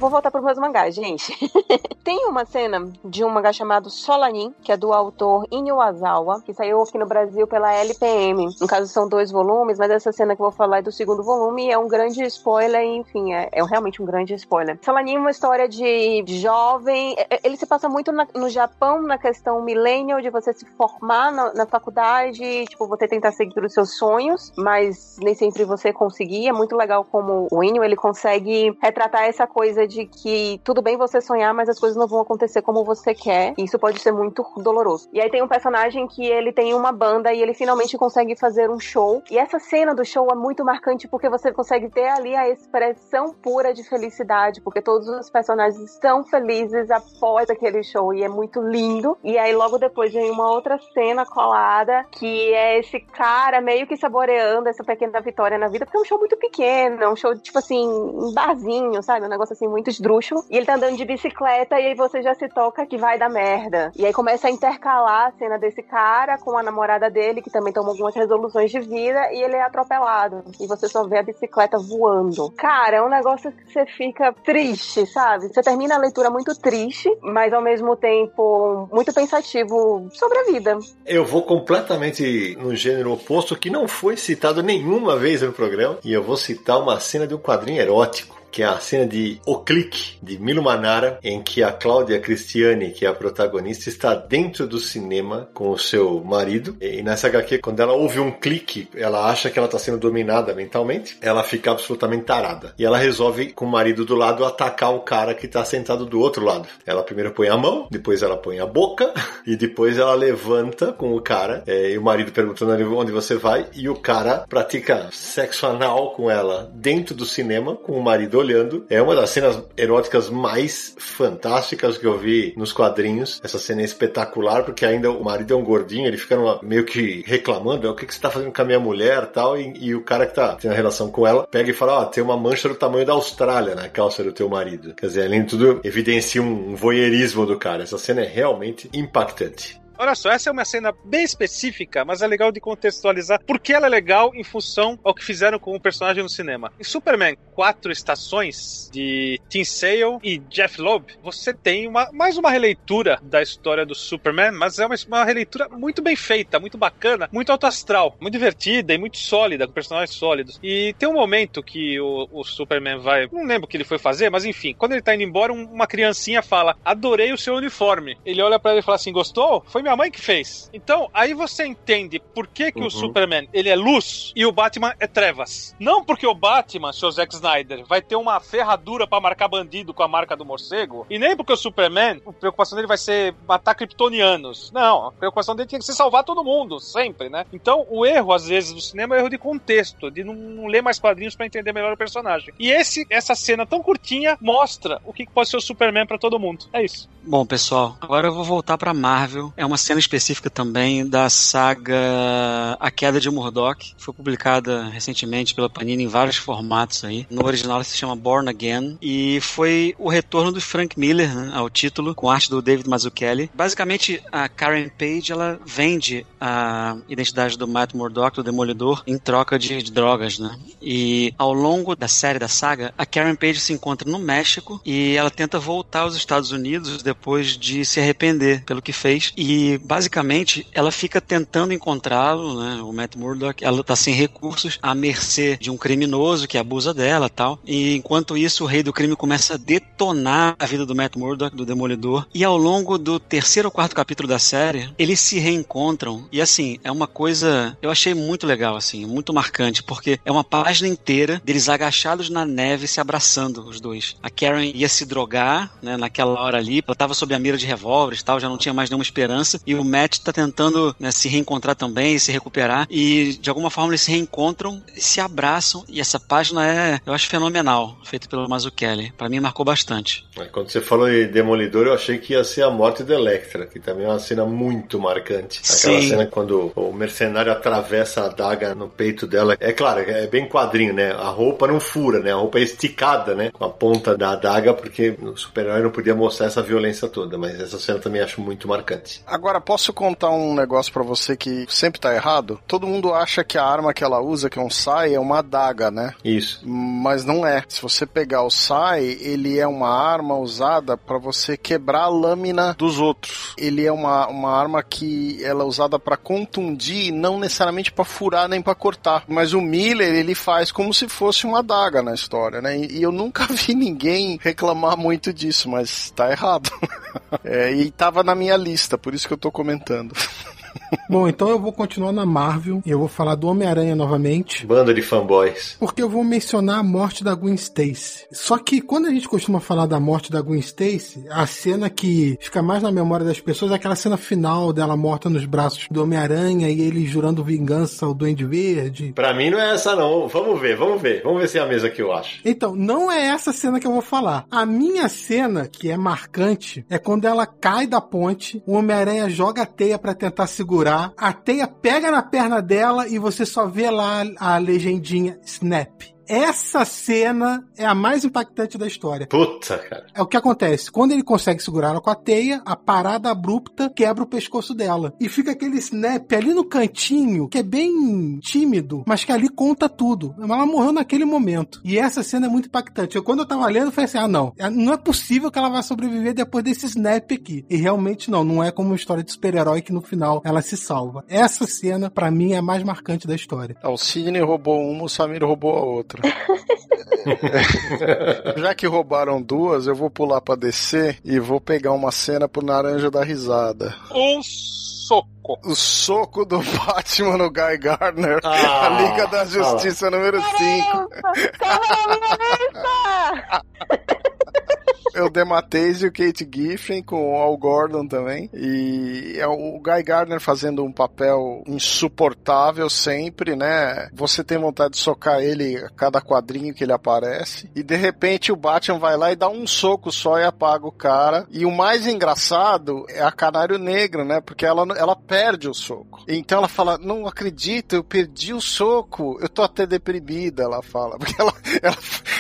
Vou 0.06 0.12
voltar 0.12 0.30
para 0.30 0.38
os 0.38 0.46
meus 0.46 0.60
mangás, 0.60 0.94
gente. 0.94 1.34
Tem 2.06 2.28
uma 2.28 2.46
cena 2.46 2.88
de 3.04 3.26
um 3.26 3.30
mangá 3.30 3.52
chamado 3.52 3.90
Solanin, 3.90 4.54
que 4.62 4.72
é 4.72 4.78
do 4.78 4.94
autor 4.94 5.48
Inyo 5.50 5.82
Azawa, 5.82 6.44
que 6.46 6.54
saiu 6.54 6.80
aqui 6.80 6.96
no 6.96 7.08
Brasil 7.08 7.48
pela 7.48 7.74
LPM. 7.74 8.56
No 8.62 8.68
caso, 8.68 8.88
são 8.88 9.10
dois 9.10 9.32
volumes, 9.32 9.80
mas 9.80 9.90
essa 9.90 10.12
cena 10.12 10.36
que 10.36 10.42
eu 10.44 10.46
vou 10.46 10.52
falar 10.52 10.78
é 10.78 10.82
do 10.84 10.92
segundo 10.92 11.24
volume 11.24 11.72
é 11.72 11.78
um 11.80 11.88
grande 11.88 12.24
spoiler, 12.26 12.84
enfim, 12.84 13.34
é, 13.34 13.50
é 13.52 13.64
realmente 13.64 14.00
um 14.00 14.06
grande 14.06 14.36
spoiler. 14.36 14.78
Solanin 14.86 15.16
é 15.16 15.20
uma 15.20 15.32
história 15.32 15.68
de 15.68 16.24
jovem. 16.28 17.16
É, 17.18 17.38
é, 17.38 17.40
ele 17.44 17.58
se 17.58 17.66
passa 17.66 17.90
muito 17.90 18.12
na, 18.12 18.28
no 18.36 18.48
Japão, 18.48 19.02
na 19.02 19.18
questão 19.18 19.60
millennial, 19.64 20.22
de 20.22 20.30
você 20.30 20.54
se 20.54 20.68
formar 20.78 21.32
na, 21.32 21.52
na 21.52 21.66
faculdade, 21.66 22.66
tipo, 22.68 22.88
você 22.88 23.08
tentar 23.08 23.32
seguir 23.32 23.66
os 23.66 23.74
seus 23.74 23.98
sonhos, 23.98 24.54
mas 24.56 25.18
nem 25.20 25.34
sempre 25.34 25.66
você 25.66 25.92
conseguir. 25.92 26.48
É 26.48 26.54
muito 26.54 26.76
legal 26.76 27.04
como 27.04 27.48
o 27.52 27.64
Inyo, 27.64 27.84
ele 27.84 27.96
consegue 27.96 28.78
retratar 28.80 29.24
essa 29.24 29.48
coisa 29.48 29.88
de 29.88 29.95
de 29.96 30.06
que 30.06 30.60
tudo 30.64 30.82
bem 30.82 30.98
você 30.98 31.22
sonhar, 31.22 31.54
mas 31.54 31.70
as 31.70 31.80
coisas 31.80 31.98
não 31.98 32.08
vão 32.08 32.20
acontecer 32.20 32.62
como 32.62 32.84
você 32.84 33.16
quer. 33.16 33.54
E 33.58 33.64
isso 33.64 33.80
pode 33.80 34.00
ser 34.00 34.12
muito 34.12 34.46
doloroso. 34.58 35.10
E 35.14 35.22
aí 35.22 35.30
tem 35.30 35.42
um 35.42 35.48
personagem 35.48 36.06
que 36.08 36.26
ele 36.26 36.52
tem 36.52 36.74
uma 36.74 36.92
banda 36.92 37.34
e 37.34 37.42
ele 37.42 37.54
finalmente 37.54 37.98
consegue 37.98 38.36
fazer 38.36 38.70
um 38.70 38.80
show. 38.80 39.24
E 39.32 39.38
essa 39.38 39.58
cena 39.58 39.96
do 39.96 40.04
show 40.04 40.28
é 40.30 40.36
muito 40.36 40.66
marcante 40.66 41.08
porque 41.08 41.30
você 41.30 41.52
consegue 41.52 41.90
ter 41.90 42.10
ali 42.10 42.36
a 42.36 42.50
expressão 42.50 43.34
pura 43.34 43.74
de 43.74 43.84
felicidade, 43.84 44.62
porque 44.62 44.82
todos 44.82 45.08
os 45.08 45.30
personagens 45.30 45.80
estão 45.80 46.24
felizes 46.24 46.92
após 46.92 47.50
aquele 47.50 47.82
show 47.84 48.14
e 48.14 48.24
é 48.24 48.28
muito 48.28 48.62
lindo. 48.62 49.18
E 49.24 49.38
aí 49.38 49.56
logo 49.56 49.78
depois 49.78 50.12
vem 50.12 50.30
uma 50.30 50.52
outra 50.52 50.78
cena 50.94 51.26
colada 51.26 52.06
que 52.12 52.54
é 52.54 52.80
esse 52.80 53.00
cara 53.00 53.62
meio 53.62 53.88
que 53.88 53.96
saboreando 53.96 54.68
essa 54.68 54.84
pequena 54.84 55.22
vitória 55.22 55.58
na 55.58 55.68
vida, 55.68 55.86
porque 55.86 55.98
é 55.98 56.02
um 56.02 56.06
show 56.06 56.20
muito 56.20 56.36
pequeno, 56.38 57.04
é 57.04 57.10
um 57.10 57.16
show 57.16 57.36
tipo 57.38 57.58
assim, 57.58 57.88
um 57.88 58.34
barzinho, 58.34 59.02
sabe? 59.02 59.26
Um 59.26 59.30
negócio 59.30 59.54
assim 59.54 59.68
muito 59.68 59.85
esdrúxulo. 59.90 60.44
E 60.50 60.58
ele 60.58 60.66
tá 60.66 60.76
andando 60.76 60.98
de 60.98 61.06
bicicleta 61.06 61.80
e 61.80 61.88
aí 61.88 61.96
você 61.96 62.22
já 62.22 62.34
se 62.34 62.48
toca 62.50 62.86
que 62.86 62.98
vai 62.98 63.18
dar 63.18 63.30
merda. 63.30 63.92
E 63.96 64.06
aí 64.06 64.14
começa 64.14 64.48
a 64.48 64.52
intercalar 64.52 65.28
a 65.28 65.32
cena 65.38 65.58
desse 65.58 65.82
cara 65.84 66.38
com 66.38 66.58
a 66.58 66.64
namorada 66.64 67.10
dele, 67.10 67.42
que 67.42 67.50
também 67.50 67.74
tomou 67.74 67.92
algumas 67.92 68.16
resoluções 68.16 68.72
de 68.72 68.80
vida, 68.80 69.32
e 69.32 69.42
ele 69.42 69.56
é 69.56 69.64
atropelado. 69.64 70.44
E 70.60 70.68
você 70.68 70.88
só 70.88 71.08
vê 71.08 71.20
a 71.20 71.24
bicicleta 71.24 71.78
voando. 71.78 72.52
Cara, 72.52 72.98
é 72.98 73.02
um 73.02 73.10
negócio 73.10 73.52
que 73.52 73.72
você 73.72 73.86
fica 73.86 74.34
triste, 74.44 75.06
sabe? 75.08 75.48
Você 75.48 75.62
termina 75.62 75.96
a 75.96 76.00
leitura 76.00 76.30
muito 76.30 76.54
triste, 76.60 77.10
mas 77.22 77.54
ao 77.54 77.62
mesmo 77.62 77.96
tempo 77.96 78.88
muito 78.92 79.14
pensativo 79.14 80.08
sobre 80.12 80.40
a 80.40 80.44
vida. 80.44 80.78
Eu 81.06 81.26
vou 81.26 81.44
completamente 81.44 82.56
no 82.60 82.76
gênero 82.76 83.14
oposto 83.14 83.56
que 83.56 83.70
não 83.70 83.88
foi 83.88 84.18
citado 84.18 84.62
nenhuma 84.62 85.18
vez 85.18 85.42
no 85.42 85.52
programa, 85.52 86.00
e 86.04 86.14
eu 86.14 86.24
vou 86.24 86.38
citar 86.38 86.80
uma 86.80 87.00
cena 87.00 87.28
de 87.28 87.34
um 87.34 87.40
quadrinho 87.40 87.82
erótico 87.82 88.35
que 88.56 88.64
é 88.64 88.66
a 88.66 88.80
cena 88.80 89.06
de 89.06 89.42
O 89.46 89.58
Clique, 89.58 90.18
de 90.24 90.40
Milo 90.40 90.64
Manara, 90.64 91.20
em 91.22 91.44
que 91.44 91.62
a 91.62 91.74
Cláudia 91.74 92.22
Cristiani, 92.22 92.92
que 92.92 93.06
é 93.06 93.10
a 93.10 93.14
protagonista, 93.14 93.90
está 93.90 94.16
dentro 94.16 94.66
do 94.66 94.80
cinema 94.80 95.50
com 95.54 95.72
o 95.72 95.78
seu 95.78 96.24
marido. 96.24 96.78
E 96.80 97.04
nessa 97.04 97.28
HQ, 97.28 97.58
quando 97.58 97.82
ela 97.82 97.92
ouve 97.92 98.18
um 98.22 98.32
clique, 98.32 98.88
ela 98.96 99.30
acha 99.30 99.50
que 99.50 99.60
ela 99.60 99.66
está 99.66 99.78
sendo 99.78 99.98
dominada 99.98 100.56
mentalmente, 100.56 101.18
ela 101.20 101.44
fica 101.44 101.70
absolutamente 101.70 102.24
tarada. 102.24 102.74
E 102.80 102.86
ela 102.86 102.98
resolve, 102.98 103.52
com 103.52 103.66
o 103.66 103.70
marido 103.70 104.06
do 104.06 104.16
lado, 104.16 104.46
atacar 104.46 104.96
o 104.96 105.02
cara 105.02 105.34
que 105.34 105.48
está 105.48 105.66
sentado 105.66 106.06
do 106.06 106.22
outro 106.22 106.46
lado. 106.46 106.66
Ela 106.86 107.04
primeiro 107.04 107.34
põe 107.34 107.50
a 107.50 107.58
mão, 107.58 107.90
depois 107.92 108.24
ela 108.24 108.38
põe 108.38 108.62
a 108.62 108.66
boca, 108.66 109.14
e 109.46 109.58
depois 109.58 109.98
ela 109.98 110.14
levanta 110.14 110.94
com 110.94 111.14
o 111.14 111.20
cara, 111.20 111.62
é, 111.68 111.92
e 111.92 111.98
o 111.98 112.02
marido 112.02 112.32
perguntando 112.32 112.72
onde 112.96 113.12
você 113.12 113.36
vai, 113.36 113.66
e 113.74 113.90
o 113.90 113.96
cara 113.96 114.46
pratica 114.48 115.10
sexo 115.12 115.68
anal 115.68 116.12
com 116.12 116.32
ela 116.32 116.72
dentro 116.74 117.14
do 117.14 117.26
cinema, 117.26 117.76
com 117.76 118.00
o 118.00 118.02
marido 118.02 118.45
olhando. 118.46 118.86
É 118.90 119.02
uma 119.02 119.16
das 119.16 119.30
cenas 119.30 119.62
eróticas 119.78 120.30
mais 120.30 120.96
fantásticas 120.98 121.98
que 121.98 122.06
eu 122.06 122.18
vi 122.18 122.54
nos 122.56 122.72
quadrinhos. 122.72 123.42
Essa 123.44 123.60
cena 123.60 123.82
é 123.82 123.86
espetacular, 123.86 124.64
porque 124.64 124.86
ainda 124.86 125.12
o 125.12 125.24
marido 125.24 125.54
é 125.54 125.58
um 125.58 125.64
gordinho, 125.64 126.08
ele 126.08 126.18
fica 126.18 126.36
numa, 126.36 126.60
meio 126.62 126.86
que 126.86 127.24
reclamando, 127.26 127.90
o 127.90 127.96
que, 127.96 128.06
que 128.06 128.14
você 128.14 128.22
tá 128.22 128.30
fazendo 128.30 128.54
com 128.54 128.62
a 128.62 128.66
minha 128.66 128.80
mulher 128.80 129.26
tal, 129.28 129.58
e, 129.60 129.74
e 129.80 129.96
o 129.96 130.02
cara 130.02 130.26
que 130.26 130.36
tá 130.36 130.56
tendo 130.56 130.74
relação 130.74 131.10
com 131.10 131.26
ela 131.26 131.48
pega 131.48 131.70
e 131.70 131.74
fala, 131.74 132.02
ó, 132.02 132.06
tem 132.06 132.24
uma 132.24 132.38
mancha 132.38 132.70
do 132.70 132.76
tamanho 132.76 133.06
da 133.06 133.14
Austrália 133.14 133.76
na 133.76 133.90
calça 133.90 134.24
do 134.24 134.32
teu 134.32 134.48
marido. 134.48 134.94
Quer 134.94 135.08
dizer, 135.08 135.26
além 135.26 135.44
de 135.44 135.50
tudo, 135.50 135.82
evidencia 135.84 136.42
um 136.42 136.76
voyeurismo 136.76 137.46
do 137.46 137.58
cara. 137.58 137.84
Essa 137.84 137.98
cena 137.98 138.22
é 138.22 138.28
realmente 138.28 138.90
impactante. 138.94 139.85
Olha 139.98 140.14
só, 140.16 140.30
essa 140.32 140.50
é 140.50 140.52
uma 140.52 140.66
cena 140.66 140.94
bem 141.04 141.24
específica, 141.24 142.04
mas 142.04 142.22
é 142.22 142.28
legal 142.28 142.52
de 142.52 142.60
contextualizar 142.60 143.42
porque 143.46 143.74
ela 143.74 143.88
é 143.88 143.90
legal 143.90 144.34
em 144.36 144.44
função 144.44 145.00
ao 145.04 145.14
que 145.14 145.24
fizeram 145.24 145.58
com 145.58 145.76
o 145.76 145.80
personagem 145.80 146.22
no 146.22 146.30
cinema. 146.30 146.72
Em 146.80 146.84
Superman 146.84 147.38
Quatro 147.54 147.92
Estações, 147.92 148.90
de 148.92 149.40
Tim 149.48 149.64
Sale 149.64 150.20
e 150.22 150.38
Jeff 150.38 150.82
Loeb, 150.82 151.06
você 151.24 151.54
tem 151.54 151.88
uma, 151.88 152.10
mais 152.12 152.38
uma 152.38 152.50
releitura 152.52 153.18
da 153.24 153.42
história 153.42 153.86
do 153.86 153.96
Superman, 153.96 154.52
mas 154.52 154.78
é 154.80 154.86
uma, 154.86 154.96
uma 155.08 155.24
releitura 155.24 155.70
muito 155.70 156.02
bem 156.02 156.16
feita, 156.16 156.60
muito 156.60 156.78
bacana, 156.78 157.30
muito 157.32 157.52
alto 157.52 157.66
astral, 157.66 158.16
muito 158.20 158.34
divertida 158.34 158.94
e 158.94 158.98
muito 158.98 159.18
sólida, 159.18 159.66
com 159.66 159.74
personagens 159.74 160.16
sólidos. 160.16 160.60
E 160.62 160.94
tem 161.00 161.08
um 161.08 161.14
momento 161.14 161.64
que 161.64 162.00
o, 162.00 162.28
o 162.32 162.44
Superman 162.44 162.98
vai. 162.98 163.30
Não 163.32 163.46
lembro 163.46 163.66
o 163.66 163.68
que 163.68 163.78
ele 163.78 163.84
foi 163.86 163.98
fazer, 163.98 164.30
mas 164.30 164.44
enfim, 164.44 164.76
quando 164.78 164.92
ele 164.92 165.02
tá 165.02 165.16
indo 165.16 165.24
embora, 165.24 165.54
um, 165.54 165.64
uma 165.64 165.88
criancinha 165.88 166.42
fala: 166.42 166.76
Adorei 166.84 167.32
o 167.32 167.38
seu 167.38 167.56
uniforme. 167.56 168.18
Ele 168.26 168.42
olha 168.42 168.60
para 168.60 168.72
ele 168.72 168.80
e 168.82 168.84
fala 168.84 168.98
assim: 168.98 169.14
Gostou? 169.14 169.64
Foi 169.68 169.82
minha 169.86 169.96
mãe 169.96 170.12
que 170.12 170.20
fez. 170.20 170.70
Então, 170.74 171.10
aí 171.14 171.34
você 171.34 171.66
entende 171.66 172.20
por 172.20 172.48
que, 172.48 172.72
que 172.72 172.80
uhum. 172.80 172.88
o 172.88 172.92
Superman 172.92 173.48
ele 173.54 173.70
é 173.70 173.76
luz 173.76 174.34
e 174.36 174.46
o 174.46 174.52
Batman 174.52 174.94
é 175.00 175.08
trevas. 175.08 175.76
Não 175.80 176.04
porque 176.04 176.26
o 176.28 176.34
Batman, 176.34 176.92
seu 176.92 177.12
Zack 177.12 177.34
Snyder, 177.34 177.86
vai 177.86 178.02
ter 178.02 178.16
uma 178.16 178.40
ferradura 178.40 179.08
para 179.08 179.22
marcar 179.22 179.48
bandido 179.48 179.94
com 179.94 180.04
a 180.04 180.08
marca 180.08 180.36
do 180.36 180.46
morcego, 180.46 181.06
e 181.10 181.20
nem 181.20 181.36
porque 181.36 181.54
o 181.54 181.58
Superman, 181.58 182.22
a 182.26 182.34
preocupação 182.34 182.76
dele 182.76 182.88
vai 182.88 182.98
ser 182.98 183.36
matar 183.48 183.76
kryptonianos. 183.76 184.72
Não, 184.72 185.08
a 185.08 185.12
preocupação 185.12 185.56
dele 185.56 185.70
tinha 185.70 185.80
que 185.80 185.86
ser 185.86 185.94
salvar 185.94 186.24
todo 186.24 186.44
mundo, 186.44 186.80
sempre, 186.80 187.30
né? 187.30 187.46
Então, 187.54 187.86
o 187.90 188.06
erro, 188.06 188.34
às 188.34 188.48
vezes, 188.48 188.74
do 188.74 188.82
cinema 188.82 189.16
é 189.16 189.20
erro 189.20 189.30
de 189.30 189.38
contexto, 189.38 190.10
de 190.10 190.24
não, 190.24 190.68
ler 190.68 190.82
mais 190.82 191.00
quadrinhos 191.00 191.36
para 191.36 191.46
entender 191.46 191.72
melhor 191.72 191.94
o 191.94 191.98
personagem. 191.98 192.54
E 192.60 192.72
esse, 192.72 193.06
essa 193.10 193.36
cena 193.36 193.66
tão 193.66 193.82
curtinha 193.82 194.38
mostra 194.42 195.00
o 195.06 195.14
que 195.14 195.26
pode 195.30 195.50
ser 195.50 195.58
o 195.58 195.62
Superman 195.62 196.06
para 196.06 196.18
todo 196.18 196.40
mundo. 196.40 196.66
É 196.74 196.84
isso. 196.84 197.10
Bom, 197.28 197.46
pessoal, 197.46 197.98
agora 198.00 198.28
eu 198.28 198.34
vou 198.34 198.44
voltar 198.44 198.78
para 198.78 198.94
Marvel. 198.94 199.52
É 199.58 199.66
uma 199.66 199.75
cena 199.78 200.00
específica 200.00 200.50
também 200.50 201.06
da 201.06 201.30
saga 201.30 202.78
A 202.80 202.92
Queda 202.92 203.20
de 203.20 203.30
Murdoch. 203.30 203.94
Foi 203.98 204.14
publicada 204.14 204.86
recentemente 204.86 205.54
pela 205.54 205.70
Panini 205.70 206.04
em 206.04 206.08
vários 206.08 206.38
formatos 206.38 207.04
aí. 207.04 207.26
No 207.30 207.46
original 207.46 207.84
se 207.84 207.98
chama 207.98 208.16
Born 208.16 208.50
Again 208.50 208.98
e 209.02 209.40
foi 209.42 209.96
o 209.98 210.10
retorno 210.10 210.52
do 210.52 210.62
Frank 210.62 211.00
Miller 211.00 211.34
né, 211.34 211.52
ao 211.54 211.70
título 211.70 212.16
com 212.16 212.30
arte 212.30 212.50
do 212.50 212.62
David 212.62 212.90
Mazzucchelli. 212.90 213.50
Basicamente, 213.54 214.22
a 214.32 214.48
Karen 214.48 214.90
Page 214.90 215.32
ela 215.32 215.60
vende 215.66 216.26
a 216.40 216.98
identidade 217.08 217.58
do 217.58 217.68
Matt 217.68 217.94
Murdock, 217.94 218.36
do 218.36 218.44
Demolidor, 218.44 219.04
em 219.06 219.18
troca 219.18 219.58
de, 219.58 219.82
de 219.82 219.92
drogas, 219.92 220.40
né? 220.40 220.58
E 220.82 221.34
ao 221.38 221.54
longo 221.54 221.96
da 221.96 222.08
série 222.08 222.40
da 222.40 222.48
saga, 222.48 222.94
a 222.98 223.06
Karen 223.06 223.36
Page 223.36 223.60
se 223.60 223.74
encontra 223.74 224.10
no 224.10 224.20
México 224.20 224.82
e 224.86 225.16
ela 225.16 225.32
tenta 225.32 225.60
voltar 225.60 226.02
aos 226.02 226.16
Estados 226.16 226.52
Unidos 226.52 227.02
depois 227.02 227.58
de 227.58 227.84
se 227.86 228.00
arrepender 228.00 228.64
pelo 228.64 228.82
que 228.82 228.94
fez. 228.94 229.34
E 229.36 229.65
basicamente 229.78 230.68
ela 230.74 230.92
fica 230.92 231.20
tentando 231.20 231.74
encontrá-lo, 231.74 232.62
né? 232.62 232.82
O 232.82 232.92
Matt 232.92 233.16
Murdock, 233.16 233.64
ela 233.64 233.84
tá 233.84 233.96
sem 233.96 234.14
recursos, 234.14 234.80
à 234.82 234.94
mercê 234.94 235.58
de 235.58 235.72
um 235.72 235.78
criminoso 235.78 236.48
que 236.48 236.58
abusa 236.58 236.94
dela 236.94 237.30
tal. 237.30 237.60
E 237.66 237.96
enquanto 237.96 238.38
isso, 238.38 238.64
o 238.64 238.68
rei 238.68 238.84
do 238.84 238.94
crime 238.94 239.16
começa 239.16 239.56
a 239.56 239.58
detonar 239.58 240.56
a 240.60 240.66
vida 240.66 240.86
do 240.86 240.96
Matt 240.96 241.16
Murdock, 241.16 241.56
do 241.56 241.66
Demolidor. 241.66 242.28
E 242.34 242.44
ao 242.44 242.58
longo 242.58 242.98
do 242.98 243.20
terceiro 243.20 243.68
ou 243.68 243.72
quarto 243.72 243.96
capítulo 243.96 244.28
da 244.28 244.40
série, 244.40 244.90
eles 244.98 245.20
se 245.20 245.40
reencontram. 245.40 246.28
E 246.32 246.42
assim, 246.42 246.80
é 246.84 246.92
uma 246.92 247.08
coisa. 247.08 247.78
Eu 247.82 247.90
achei 247.90 248.14
muito 248.14 248.46
legal, 248.46 248.76
assim, 248.76 249.06
muito 249.06 249.34
marcante, 249.34 249.84
porque 249.84 250.20
é 250.26 250.32
uma 250.32 250.44
página 250.44 250.88
inteira 250.88 251.42
deles 251.44 251.70
agachados 251.70 252.30
na 252.30 252.46
neve 252.46 252.88
se 252.88 253.00
abraçando, 253.00 253.68
os 253.68 253.80
dois. 253.80 254.16
A 254.22 254.30
Karen 254.30 254.72
ia 254.74 254.90
se 254.90 255.06
drogar, 255.06 255.72
né, 255.82 255.98
naquela 255.98 256.40
hora 256.40 256.58
ali, 256.58 256.84
ela 256.86 256.96
tava 256.96 257.14
sob 257.14 257.34
a 257.34 257.40
mira 257.40 257.58
de 257.58 257.66
revólveres 257.66 258.24
tal, 258.24 258.40
já 258.40 258.50
não 258.50 258.58
tinha 258.58 258.74
mais 258.74 258.90
nenhuma 258.90 259.04
esperança. 259.04 259.55
E 259.66 259.76
o 259.76 259.84
Matt 259.84 260.20
tá 260.20 260.32
tentando 260.32 260.96
né, 261.00 261.12
se 261.12 261.28
reencontrar 261.28 261.76
também, 261.76 262.18
se 262.20 262.32
recuperar. 262.32 262.88
E 262.90 263.38
de 263.40 263.50
alguma 263.50 263.70
forma 263.70 263.92
eles 263.92 264.02
se 264.02 264.12
reencontram, 264.12 264.82
se 264.96 265.20
abraçam. 265.20 265.84
E 265.88 266.00
essa 266.00 266.20
página 266.20 266.66
é, 266.68 267.00
eu 267.06 267.14
acho, 267.14 267.28
fenomenal, 267.28 267.98
feita 268.04 268.28
pelo 268.28 268.48
Mazzucchelli. 268.48 269.12
Para 269.18 269.30
mim 269.30 269.40
marcou 269.40 269.66
bastante. 269.66 270.26
Quando 270.52 270.70
você 270.70 270.82
falou 270.82 271.10
de 271.10 271.28
Demolidor, 271.28 271.88
eu 271.88 271.94
achei 271.94 272.18
que 272.18 272.34
ia 272.34 272.44
ser 272.44 272.64
a 272.64 272.70
morte 272.70 273.04
da 273.04 273.16
Electra, 273.16 273.66
que 273.66 273.80
também 273.80 274.06
é 274.06 274.10
uma 274.10 274.20
cena 274.20 274.46
muito 274.46 275.00
marcante. 275.00 275.60
Aquela 275.60 276.02
Sim. 276.02 276.10
cena 276.10 276.26
quando 276.26 276.72
o 276.76 276.92
mercenário 276.92 277.52
atravessa 277.52 278.26
a 278.26 278.28
daga 278.30 278.76
no 278.76 278.90
peito 278.90 279.26
dela. 279.28 279.56
É 279.60 279.72
claro, 279.72 280.02
é 280.02 280.28
bem 280.28 280.48
quadrinho, 280.48 280.94
né? 280.94 281.12
A 281.12 281.30
roupa 281.30 281.68
não 281.68 281.80
fura, 281.80 282.20
né? 282.20 282.32
A 282.32 282.36
roupa 282.36 282.60
é 282.60 282.62
esticada, 282.62 283.36
né? 283.36 283.52
Com 283.52 283.66
a 283.66 283.70
ponta 283.70 284.18
da 284.18 284.32
adaga, 284.32 284.74
porque 284.74 285.16
o 285.22 285.36
super-herói 285.38 285.82
não 285.82 285.92
podia 285.92 286.16
mostrar 286.16 286.48
essa 286.48 286.62
violência 286.62 287.08
toda. 287.08 287.38
Mas 287.38 287.60
essa 287.60 287.80
cena 287.80 288.00
também 288.00 288.22
acho 288.22 288.42
muito 288.42 288.68
marcante. 288.68 289.22
Agora, 289.26 289.45
posso 289.62 289.94
contar 289.94 290.32
um 290.32 290.54
negócio 290.54 290.92
para 290.92 291.04
você 291.04 291.36
que 291.38 291.66
sempre 291.70 292.00
tá 292.00 292.14
errado? 292.14 292.60
Todo 292.68 292.88
mundo 292.88 293.14
acha 293.14 293.44
que 293.44 293.58
a 293.58 293.64
arma 293.66 293.94
que 293.94 294.04
ela 294.04 294.22
usa, 294.22 294.50
que 294.50 294.60
é 294.60 294.62
um 294.62 294.70
sai, 294.70 295.14
é 295.14 295.20
uma 295.20 295.40
adaga, 295.40 295.92
né? 295.92 296.14
Isso. 296.24 296.62
Mas 296.68 297.24
não 297.24 297.46
é. 297.46 297.64
Se 297.68 297.82
você 297.82 298.06
pegar 298.06 298.44
o 298.44 298.50
sai, 298.50 299.04
ele 299.04 299.60
é 299.60 299.68
uma 299.68 299.90
arma 299.90 300.36
usada 300.36 300.98
para 300.98 301.18
você 301.18 301.58
quebrar 301.58 302.04
a 302.04 302.10
lâmina 302.10 302.76
dos 302.78 303.00
outros. 303.00 303.54
Ele 303.58 303.86
é 303.86 303.92
uma, 303.92 304.28
uma 304.28 304.52
arma 304.52 304.84
que 304.84 305.44
ela 305.44 305.64
é 305.64 305.66
usada 305.66 306.00
para 306.00 306.18
contundir, 306.18 307.12
não 307.12 307.40
necessariamente 307.40 307.92
para 307.92 308.06
furar 308.06 308.48
nem 308.48 308.62
para 308.62 308.76
cortar. 308.76 309.24
Mas 309.28 309.54
o 309.54 309.62
Miller, 309.62 310.14
ele 310.14 310.36
faz 310.36 310.72
como 310.72 310.94
se 310.94 311.08
fosse 311.08 311.46
uma 311.46 311.60
adaga 311.60 312.02
na 312.02 312.14
história, 312.14 312.62
né? 312.62 312.78
E, 312.78 313.00
e 313.00 313.04
eu 313.04 313.12
nunca 313.12 313.46
vi 313.52 313.74
ninguém 313.74 314.40
reclamar 314.42 314.98
muito 314.98 315.34
disso, 315.34 315.70
mas 315.70 316.10
tá 316.12 316.32
errado. 316.32 316.70
é, 317.44 317.72
e 317.72 317.92
tava 317.92 318.24
na 318.24 318.36
minha 318.36 318.58
lista, 318.58 318.98
por 318.98 319.14
isso 319.14 319.28
que 319.28 319.34
eu 319.34 319.35
tô 319.38 319.52
comentando. 319.52 320.14
Bom, 321.10 321.28
então 321.28 321.50
eu 321.50 321.60
vou 321.60 321.72
continuar 321.72 322.12
na 322.12 322.26
Marvel 322.26 322.82
e 322.86 322.90
eu 322.90 323.00
vou 323.00 323.08
falar 323.08 323.36
do 323.36 323.48
Homem-Aranha 323.48 323.96
novamente. 323.96 324.66
Bando 324.66 324.94
de 324.94 325.02
fanboys. 325.02 325.76
Porque 325.80 326.02
eu 326.02 326.10
vou 326.10 326.24
mencionar 326.24 326.80
a 326.80 326.84
morte 326.84 327.24
da 327.24 327.34
Gwen 327.34 327.56
Stacy. 327.56 328.26
Só 328.32 328.58
que 328.58 328.82
quando 328.82 329.08
a 329.08 329.12
gente 329.12 329.28
costuma 329.28 329.60
falar 329.60 329.86
da 329.86 330.00
morte 330.00 330.32
da 330.32 330.42
Gwen 330.42 330.60
Stacy, 330.60 331.26
a 331.30 331.46
cena 331.46 331.90
que 331.90 332.38
fica 332.40 332.62
mais 332.62 332.82
na 332.84 332.92
memória 332.92 333.26
das 333.26 333.40
pessoas 333.40 333.72
é 333.72 333.76
aquela 333.76 333.96
cena 333.96 334.18
final 334.18 334.74
dela 334.74 334.98
morta 334.98 335.30
nos 335.30 335.46
braços 335.46 335.88
do 335.90 336.04
Homem-Aranha 336.04 336.70
e 336.70 336.82
ele 336.82 337.06
jurando 337.06 337.44
vingança 337.44 338.06
ao 338.06 338.14
Duende 338.14 338.46
Verde. 338.46 339.14
Pra 339.14 339.34
mim 339.34 339.50
não 339.50 339.60
é 339.60 339.74
essa 339.74 339.96
não. 339.96 340.28
Vamos 340.28 340.60
ver, 340.60 340.76
vamos 340.76 341.02
ver. 341.02 341.22
Vamos 341.24 341.42
ver 341.42 341.48
se 341.48 341.58
é 341.58 341.62
a 341.62 341.66
mesa 341.66 341.90
que 341.90 342.02
eu 342.02 342.12
acho. 342.12 342.42
Então, 342.44 342.76
não 342.76 343.12
é 343.12 343.28
essa 343.28 343.52
cena 343.52 343.80
que 343.80 343.88
eu 343.88 343.92
vou 343.92 344.02
falar. 344.02 344.46
A 344.50 344.66
minha 344.66 345.08
cena, 345.08 345.68
que 345.68 345.90
é 345.90 345.98
marcante, 345.98 346.86
é 346.90 346.98
quando 346.98 347.26
ela 347.26 347.46
cai 347.46 347.88
da 347.88 348.02
ponte, 348.02 348.62
o 348.66 348.74
Homem-Aranha 348.74 349.30
joga 349.30 349.64
a 349.64 349.66
teia 349.66 349.98
pra 349.98 350.14
tentar 350.14 350.48
segurar, 350.66 351.14
a 351.16 351.32
teia 351.32 351.68
pega 351.68 352.10
na 352.10 352.24
perna 352.24 352.60
dela 352.60 353.08
e 353.08 353.20
você 353.20 353.46
só 353.46 353.68
vê 353.68 353.92
lá 353.92 354.24
a 354.40 354.58
legendinha 354.58 355.40
Snap. 355.46 356.15
Essa 356.28 356.86
cena 356.86 357.64
é 357.78 357.86
a 357.86 357.94
mais 357.94 358.26
impactante 358.26 358.78
da 358.78 358.88
história. 358.88 359.28
Puta, 359.28 359.78
cara. 359.78 360.08
É 360.14 360.22
o 360.22 360.28
que 360.28 360.38
acontece. 360.38 360.92
Quando 360.92 361.12
ele 361.12 361.24
consegue 361.24 361.62
segurar 361.62 361.90
ela 361.90 362.02
com 362.02 362.10
a 362.10 362.16
teia, 362.16 362.62
a 362.66 362.76
parada 362.76 363.30
abrupta 363.30 363.90
quebra 363.90 364.24
o 364.24 364.28
pescoço 364.28 364.74
dela. 364.74 365.14
E 365.20 365.30
fica 365.30 365.52
aquele 365.52 365.78
snap 365.78 366.32
ali 366.34 366.54
no 366.54 366.66
cantinho, 366.66 367.48
que 367.48 367.60
é 367.60 367.64
bem 367.64 368.40
tímido, 368.40 369.04
mas 369.06 369.24
que 369.24 369.32
ali 369.32 369.50
conta 369.50 369.88
tudo. 369.88 370.36
Ela 370.40 370.66
morreu 370.66 370.92
naquele 370.92 371.26
momento. 371.26 371.82
E 371.84 371.98
essa 371.98 372.24
cena 372.24 372.48
é 372.48 372.50
muito 372.50 372.68
impactante. 372.68 373.16
Eu, 373.16 373.24
quando 373.24 373.40
eu 373.40 373.46
tava 373.46 373.68
lendo, 373.68 373.88
eu 373.88 373.92
falei 373.92 374.06
assim: 374.06 374.18
ah, 374.18 374.28
não. 374.28 374.54
Não 374.72 374.94
é 374.94 374.98
possível 374.98 375.52
que 375.52 375.60
ela 375.60 375.70
vá 375.70 375.82
sobreviver 375.82 376.34
depois 376.34 376.64
desse 376.64 376.86
snap 376.88 377.32
aqui. 377.32 377.66
E 377.70 377.76
realmente 377.76 378.32
não. 378.32 378.44
Não 378.44 378.64
é 378.64 378.72
como 378.72 378.90
uma 378.90 378.96
história 378.96 379.24
de 379.24 379.32
super-herói 379.32 379.82
que 379.82 379.94
no 379.94 380.02
final 380.02 380.42
ela 380.44 380.62
se 380.62 380.78
salva. 380.78 381.24
Essa 381.28 381.66
cena, 381.68 382.10
para 382.10 382.32
mim, 382.32 382.54
é 382.54 382.58
a 382.58 382.62
mais 382.62 382.84
marcante 382.84 383.28
da 383.28 383.36
história. 383.36 383.76
O 383.84 383.98
Sidney 383.98 384.42
roubou 384.42 384.82
uma, 384.90 385.04
o 385.04 385.10
Samir 385.10 385.44
roubou 385.44 385.76
a 385.76 385.84
outra. 385.84 386.15
Já 388.58 388.76
que 388.76 388.88
roubaram 388.88 389.42
duas, 389.42 389.88
eu 389.88 389.96
vou 389.96 390.10
pular 390.10 390.42
pra 390.42 390.56
descer 390.56 391.20
e 391.24 391.40
vou 391.40 391.60
pegar 391.60 391.92
uma 391.92 392.12
cena 392.12 392.48
pro 392.48 392.66
Naranja 392.66 393.10
da 393.10 393.24
Risada. 393.24 393.96
Um 394.12 394.42
soco. 394.44 395.60
O 395.64 395.76
soco 395.76 396.46
do 396.46 396.60
Batman 396.86 397.38
no 397.38 397.50
Guy 397.50 397.78
Gardner. 397.80 398.40
Ah, 398.44 398.88
a 398.88 399.02
Liga 399.02 399.28
da 399.28 399.46
Justiça 399.46 400.10
número 400.10 400.42
5. 400.42 400.46
Eu 405.16 405.30
Demateis 405.30 406.02
e 406.02 406.08
o 406.08 406.12
Kate 406.12 406.48
Giffen 406.54 407.02
com 407.02 407.34
o 407.34 407.36
Al 407.38 407.58
Gordon 407.58 408.06
também. 408.06 408.50
E 408.54 409.38
é 409.38 409.48
o 409.48 409.80
Guy 409.80 410.04
Gardner 410.04 410.40
fazendo 410.40 410.84
um 410.84 410.92
papel 410.92 411.64
insuportável 411.66 412.90
sempre, 412.90 413.56
né? 413.56 414.10
Você 414.14 414.44
tem 414.44 414.58
vontade 414.58 414.94
de 414.94 415.00
socar 415.00 415.40
ele 415.40 415.78
a 415.78 415.90
cada 415.90 416.22
quadrinho 416.22 416.74
que 416.74 416.84
ele 416.84 416.92
aparece. 416.94 417.70
E 417.76 417.82
de 417.82 417.96
repente 417.96 418.52
o 418.52 418.56
Batman 418.56 419.00
vai 419.00 419.16
lá 419.16 419.32
e 419.32 419.36
dá 419.36 419.48
um 419.48 419.66
soco 419.66 420.12
só 420.12 420.38
e 420.38 420.44
apaga 420.44 420.86
o 420.86 420.92
cara. 420.92 421.48
E 421.50 421.66
o 421.66 421.72
mais 421.72 422.06
engraçado 422.08 423.06
é 423.10 423.22
a 423.22 423.32
Canário 423.32 423.78
Negro, 423.78 424.26
né? 424.26 424.42
Porque 424.42 424.66
ela, 424.66 424.86
ela 424.98 425.16
perde 425.16 425.70
o 425.70 425.74
soco. 425.74 426.24
Então 426.28 426.58
ela 426.58 426.68
fala: 426.68 426.98
Não 426.98 427.26
acredito, 427.26 427.96
eu 427.96 428.04
perdi 428.04 428.54
o 428.54 428.62
soco. 428.62 429.38
Eu 429.42 429.48
tô 429.48 429.64
até 429.64 429.86
deprimida, 429.86 430.64
ela 430.64 430.82
fala. 430.82 431.18
Porque 431.26 431.40
ela, 431.40 431.54
ela, 431.82 431.98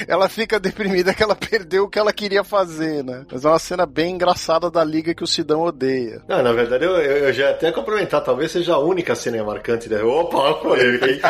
ela 0.07 0.29
fica 0.29 0.59
deprimida 0.59 1.13
que 1.13 1.23
ela 1.23 1.35
perdeu 1.35 1.85
o 1.85 1.89
que 1.89 1.99
ela 1.99 2.11
queria 2.11 2.43
fazer, 2.43 2.64
né? 2.65 3.25
Mas 3.31 3.45
é 3.45 3.49
uma 3.49 3.59
cena 3.59 3.85
bem 3.85 4.15
engraçada 4.15 4.69
da 4.69 4.83
liga 4.83 5.13
que 5.13 5.23
o 5.23 5.27
Sidão 5.27 5.61
odeia. 5.61 6.21
Não, 6.27 6.41
na 6.41 6.51
verdade, 6.51 6.85
eu, 6.85 6.91
eu, 6.91 7.17
eu 7.25 7.33
já 7.33 7.51
até 7.51 7.71
complementar, 7.71 8.23
talvez 8.23 8.51
seja 8.51 8.75
a 8.75 8.79
única 8.79 9.15
cena 9.15 9.43
marcante 9.43 9.87
da. 9.89 10.05
Opa, 10.05 10.37
olha 10.37 10.51
a 10.51 10.55
polêmica 10.55 11.05
aí. 11.05 11.21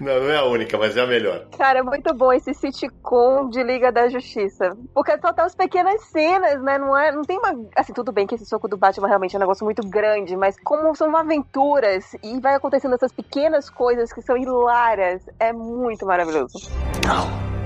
não, 0.00 0.20
não 0.20 0.30
é 0.30 0.36
a 0.36 0.44
única, 0.44 0.78
mas 0.78 0.96
é 0.96 1.00
a 1.00 1.06
melhor. 1.06 1.46
Cara, 1.56 1.80
é 1.80 1.82
muito 1.82 2.12
bom 2.14 2.32
esse 2.32 2.52
sitcom 2.54 3.48
de 3.48 3.62
Liga 3.62 3.90
da 3.92 4.08
Justiça. 4.08 4.76
Porque 4.92 5.18
só 5.18 5.32
tem 5.32 5.44
as 5.44 5.54
pequenas 5.54 6.02
cenas, 6.06 6.62
né? 6.62 6.78
Não, 6.78 6.96
é, 6.96 7.12
não 7.12 7.22
tem 7.22 7.38
uma. 7.38 7.54
Assim, 7.76 7.92
tudo 7.92 8.12
bem 8.12 8.26
que 8.26 8.34
esse 8.34 8.46
soco 8.46 8.68
do 8.68 8.76
Batman 8.76 9.08
realmente 9.08 9.34
é 9.34 9.38
um 9.38 9.40
negócio 9.40 9.64
muito 9.64 9.86
grande, 9.86 10.36
mas 10.36 10.56
como 10.62 10.94
são 10.94 11.14
aventuras 11.16 12.14
e 12.22 12.40
vai 12.40 12.54
acontecendo 12.54 12.94
essas 12.94 13.12
pequenas 13.12 13.70
coisas 13.70 14.12
que 14.12 14.22
são 14.22 14.36
hilárias, 14.36 15.22
é 15.38 15.52
muito 15.52 16.06
maravilhoso. 16.06 16.70
No. 17.06 17.63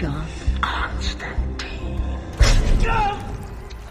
You 0.00 0.06
will 0.06 0.14
live, 0.14 0.24
John 0.24 0.60
Constantine. 0.62 2.00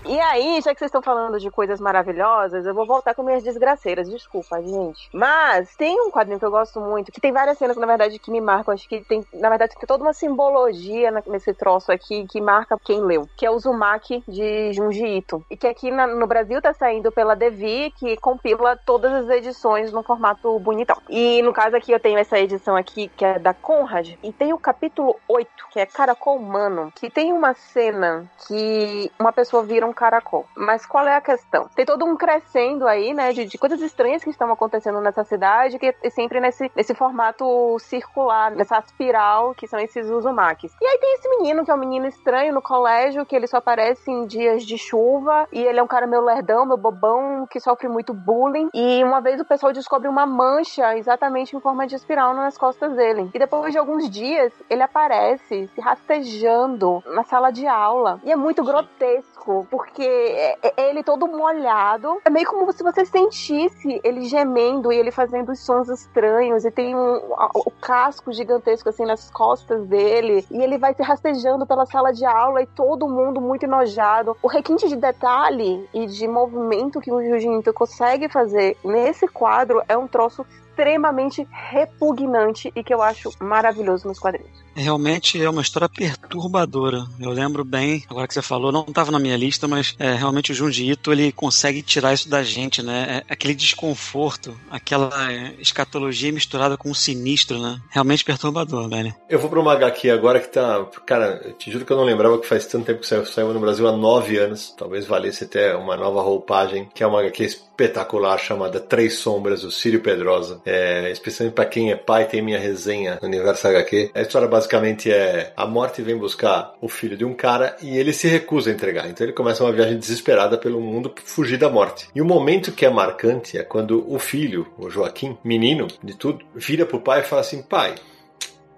E 0.10 0.20
aí, 0.20 0.60
já 0.60 0.74
que 0.74 0.80
vocês 0.80 0.90
estão 0.90 1.04
falando 1.04 1.40
de 1.40 1.52
coisas 1.52 1.80
maravilhosas, 1.80 2.66
eu 2.66 2.74
vou 2.74 2.84
voltar 2.84 3.14
com 3.14 3.22
minhas 3.22 3.44
desgraceiras. 3.44 4.10
Desculpa, 4.10 4.60
gente. 4.60 5.08
Mas 5.14 5.76
tem 5.76 6.02
um 6.02 6.10
quadrinho 6.10 6.40
que 6.40 6.46
eu 6.46 6.50
gosto 6.50 6.82
muito, 6.82 7.12
que 7.12 7.22
tem 7.22 7.32
várias 7.32 7.60
cenas, 7.60 7.78
na 7.78 7.86
verdade, 7.86 8.18
que 8.18 8.32
me 8.32 8.42
marcam. 8.42 8.74
Acho 8.74 8.90
que 8.90 9.02
tem, 9.02 9.24
na 9.32 9.50
verdade, 9.50 9.76
tem 9.76 9.86
toda 9.86 10.04
uma 10.04 10.12
simbologia 10.12 11.12
nesse 11.28 11.54
troço 11.54 11.92
aqui 11.92 12.26
que 12.26 12.42
marca 12.42 12.76
quem 12.84 13.02
leu, 13.02 13.30
que 13.38 13.46
é 13.46 13.52
o 13.52 13.60
Zumaki 13.60 14.24
de 14.28 14.74
Junji 14.74 15.06
Ito. 15.06 15.46
E 15.48 15.56
que 15.56 15.68
aqui 15.68 15.92
na- 15.92 16.08
no 16.08 16.26
Brasil 16.26 16.60
tá 16.60 16.74
saindo 16.74 17.12
pela 17.12 17.36
Devi, 17.36 17.94
que 18.00 18.18
compila 18.18 18.76
todas 18.76 19.14
as 19.14 19.30
edições 19.30 19.92
no 19.92 20.02
formato 20.02 20.58
bonitão. 20.58 20.98
E 21.08 21.40
no 21.44 21.54
caso 21.54 21.76
aqui 21.76 21.92
eu 21.92 22.00
tenho 22.00 22.18
essa 22.18 22.40
edição 22.40 22.76
aqui, 22.76 23.10
que 23.16 23.24
é 23.24 23.38
da 23.38 23.54
Conrad, 23.54 24.16
e 24.24 24.34
tem 24.34 24.54
o 24.54 24.58
capítulo 24.58 25.18
8, 25.28 25.68
que 25.70 25.80
é 25.80 25.86
Caracol 25.86 26.38
Humano, 26.38 26.92
que 26.96 27.12
tem 27.12 27.32
uma 27.32 27.54
cena 27.54 28.28
que 28.48 29.12
uma 29.20 29.32
pessoa 29.32 29.62
vira 29.62 29.86
um 29.86 29.99
caracol. 30.00 30.46
Mas 30.56 30.86
qual 30.86 31.06
é 31.06 31.16
a 31.16 31.22
questão? 31.22 31.70
Tem 31.76 31.86
todo 31.86 32.06
um 32.06 32.16
crescendo 32.16 32.88
aí, 32.88 33.14
né, 33.14 33.34
de, 33.34 33.46
de 33.46 33.58
coisas 33.58 33.82
estranhas 33.82 34.24
que 34.24 34.30
estão 34.30 34.50
acontecendo 34.50 35.02
nessa 35.02 35.26
cidade, 35.26 35.78
que 35.78 35.94
é 36.02 36.10
sempre 36.10 36.40
nesse, 36.40 36.72
nesse 36.74 36.96
formato 36.96 37.78
circular, 37.80 38.52
nessa 38.52 38.80
espiral 38.80 39.54
que 39.54 39.68
são 39.68 39.80
esses 39.80 40.10
uzumakis. 40.10 40.74
E 40.82 40.86
aí 40.86 40.98
tem 40.98 41.16
esse 41.16 41.30
menino, 41.30 41.66
que 41.66 41.72
é 41.72 41.74
um 41.74 41.78
menino 41.78 42.08
estranho 42.08 42.54
no 42.54 42.62
colégio, 42.62 43.26
que 43.26 43.36
ele 43.36 43.48
só 43.48 43.58
aparece 43.58 44.10
em 44.10 44.26
dias 44.26 44.64
de 44.64 44.78
chuva, 44.78 45.48
e 45.52 45.62
ele 45.62 45.80
é 45.80 45.84
um 45.84 45.88
cara 45.88 46.08
meio 46.08 46.24
lerdão, 46.24 46.66
meio 46.66 46.78
bobão, 46.78 47.46
que 47.46 47.60
sofre 47.60 47.90
muito 47.90 48.14
bullying. 48.14 48.70
E 48.74 49.04
uma 49.04 49.20
vez 49.20 49.40
o 49.42 49.46
pessoal 49.46 49.74
descobre 49.74 50.08
uma 50.08 50.26
mancha 50.26 50.98
exatamente 50.98 51.56
em 51.56 51.60
forma 51.60 51.86
de 51.86 51.96
espiral 51.96 52.34
nas 52.34 52.58
costas 52.58 52.96
dele. 52.96 53.30
E 53.34 53.40
depois 53.40 53.74
de 53.74 53.78
alguns 53.78 54.10
dias, 54.10 54.54
ele 54.70 54.84
aparece 54.84 55.68
se 55.68 55.82
rastejando 55.82 57.04
na 57.08 57.24
sala 57.24 57.52
de 57.52 57.68
aula. 57.68 58.20
E 58.24 58.32
é 58.32 58.36
muito 58.36 58.64
grotesco, 58.64 59.68
porque 59.70 59.89
é, 59.98 60.58
é 60.64 60.90
ele 60.90 61.04
todo 61.04 61.28
molhado. 61.28 62.20
É 62.26 62.30
meio 62.30 62.48
como 62.48 62.72
se 62.72 62.84
você 62.84 63.06
sentisse 63.06 64.00
ele 64.04 64.26
gemendo 64.26 64.92
e 64.92 64.98
ele 64.98 65.12
fazendo 65.12 65.56
sons 65.56 65.90
estranhos. 65.90 66.66
E 66.66 66.72
tem 66.72 66.96
um, 66.96 67.22
o 67.56 67.72
casco 67.82 68.32
gigantesco 68.32 68.90
assim 68.90 69.06
nas 69.06 69.30
costas 69.30 69.86
dele. 69.88 70.46
E 70.52 70.62
ele 70.62 70.78
vai 70.78 70.94
se 70.94 71.02
rastejando 71.02 71.66
pela 71.66 71.86
sala 71.86 72.12
de 72.12 72.26
aula 72.26 72.62
e 72.62 72.68
todo 72.68 73.08
mundo 73.08 73.42
muito 73.42 73.64
enojado. 73.64 74.36
O 74.42 74.48
requinte 74.48 74.88
de 74.88 74.96
detalhe 74.96 75.88
e 75.94 76.06
de 76.06 76.28
movimento 76.28 77.02
que 77.02 77.12
o 77.12 77.22
Jiu-Jitsu 77.22 77.74
consegue 77.74 78.30
fazer 78.30 78.78
nesse 78.84 79.28
quadro 79.28 79.82
é 79.88 79.98
um 79.98 80.08
troço 80.08 80.46
extremamente 80.80 81.46
repugnante 81.52 82.72
e 82.74 82.84
que 82.84 82.94
eu 82.94 83.02
acho 83.02 83.30
maravilhoso 83.40 84.08
nos 84.08 84.18
quadrinhos. 84.18 84.64
Realmente 84.76 85.42
é 85.42 85.50
uma 85.50 85.62
história 85.62 85.90
perturbadora. 85.90 87.06
Eu 87.20 87.32
lembro 87.32 87.64
bem, 87.64 88.04
agora 88.10 88.28
que 88.28 88.34
você 88.34 88.42
falou, 88.42 88.72
não 88.72 88.86
estava 88.88 89.12
na 89.12 89.20
minha 89.20 89.38
lista, 89.38 89.68
mas 89.68 89.96
é, 90.00 90.14
realmente 90.14 90.52
o 90.52 90.56
Junji 90.56 90.92
Ito, 90.92 91.12
ele 91.12 91.32
consegue 91.32 91.82
tirar 91.82 92.14
isso 92.14 92.30
da 92.30 92.44
gente, 92.44 92.82
né? 92.82 93.24
É, 93.28 93.34
aquele 93.34 93.54
desconforto, 93.54 94.58
aquela 94.70 95.32
é, 95.32 95.54
escatologia 95.60 96.32
misturada 96.32 96.78
com 96.78 96.90
o 96.90 96.96
sinistro, 96.96 97.60
né? 97.60 97.80
Realmente 97.90 98.24
perturbador, 98.24 98.90
velho. 98.90 99.14
Eu 99.30 99.40
vou 99.40 99.50
pra 99.50 99.60
uma 99.60 99.74
HQ 99.74 100.10
agora 100.10 100.40
que 100.40 100.48
tá. 100.48 100.86
Cara, 101.06 101.54
te 101.58 101.72
juro 101.72 101.86
que 101.86 101.92
eu 101.92 101.98
não 101.98 102.04
lembrava 102.04 102.40
que 102.40 102.48
faz 102.48 102.66
tanto 102.66 102.86
tempo 102.86 103.02
que 103.02 103.08
saiu, 103.08 103.26
saiu 103.26 103.54
no 103.54 103.60
Brasil 103.60 103.88
há 103.88 103.92
nove 103.92 104.38
anos. 104.38 104.74
Talvez 104.78 105.06
valesse 105.06 105.44
até 105.44 105.76
uma 105.76 105.96
nova 105.98 106.22
roupagem, 106.22 106.90
que 106.94 107.04
é 107.04 107.08
uma 107.08 107.20
HQ 107.20 107.44
espetacular 107.44 108.38
chamada 108.38 108.80
Três 108.80 109.16
Sombras, 109.16 109.62
do 109.62 109.72
Círio 109.72 110.02
Pedrosa. 110.02 110.62
É, 110.66 111.10
especialmente 111.12 111.56
pra 111.56 111.66
quem 111.66 111.92
é 111.92 111.96
pai, 111.96 112.28
tem 112.28 112.42
minha 112.42 112.60
resenha 112.60 113.18
no 113.22 113.28
Universo 113.28 113.68
HQ. 113.68 114.12
A 114.14 114.22
história 114.22 114.48
basicamente 114.60 115.10
é: 115.12 115.54
a 115.56 115.66
morte 115.66 116.02
vem 116.02 116.18
buscar 116.18 116.74
o 116.82 116.90
filho 116.90 117.16
de 117.16 117.24
um 117.24 117.34
cara 117.34 117.78
e 117.82 117.98
ele 117.98 118.12
se 118.12 118.28
recusa 118.28 118.70
a 118.70 118.74
entregar. 118.74 119.10
Então 119.10 119.26
ele 119.26 119.34
começa 119.34 119.64
uma 119.64 119.72
viagem 119.72 119.98
desesperada 119.98 120.58
pelo 120.58 120.82
mundo 120.82 121.14
fugir 121.24 121.58
da 121.58 121.70
morte. 121.70 122.10
E 122.14 122.22
o 122.22 122.26
momento 122.26 122.72
que 122.72 122.86
é 122.86 122.90
marcante 122.90 123.58
é 123.58 123.64
quando 123.64 124.06
o 124.12 124.20
filho, 124.20 124.68
o 124.78 124.90
Joaquim, 124.90 125.38
menino 125.44 125.88
de 126.04 126.16
tudo, 126.16 126.46
vira 126.54 126.86
pro 126.86 127.00
pai 127.00 127.22
e 127.22 127.24
fala 127.24 127.42
assim: 127.42 127.62
pai. 127.62 127.96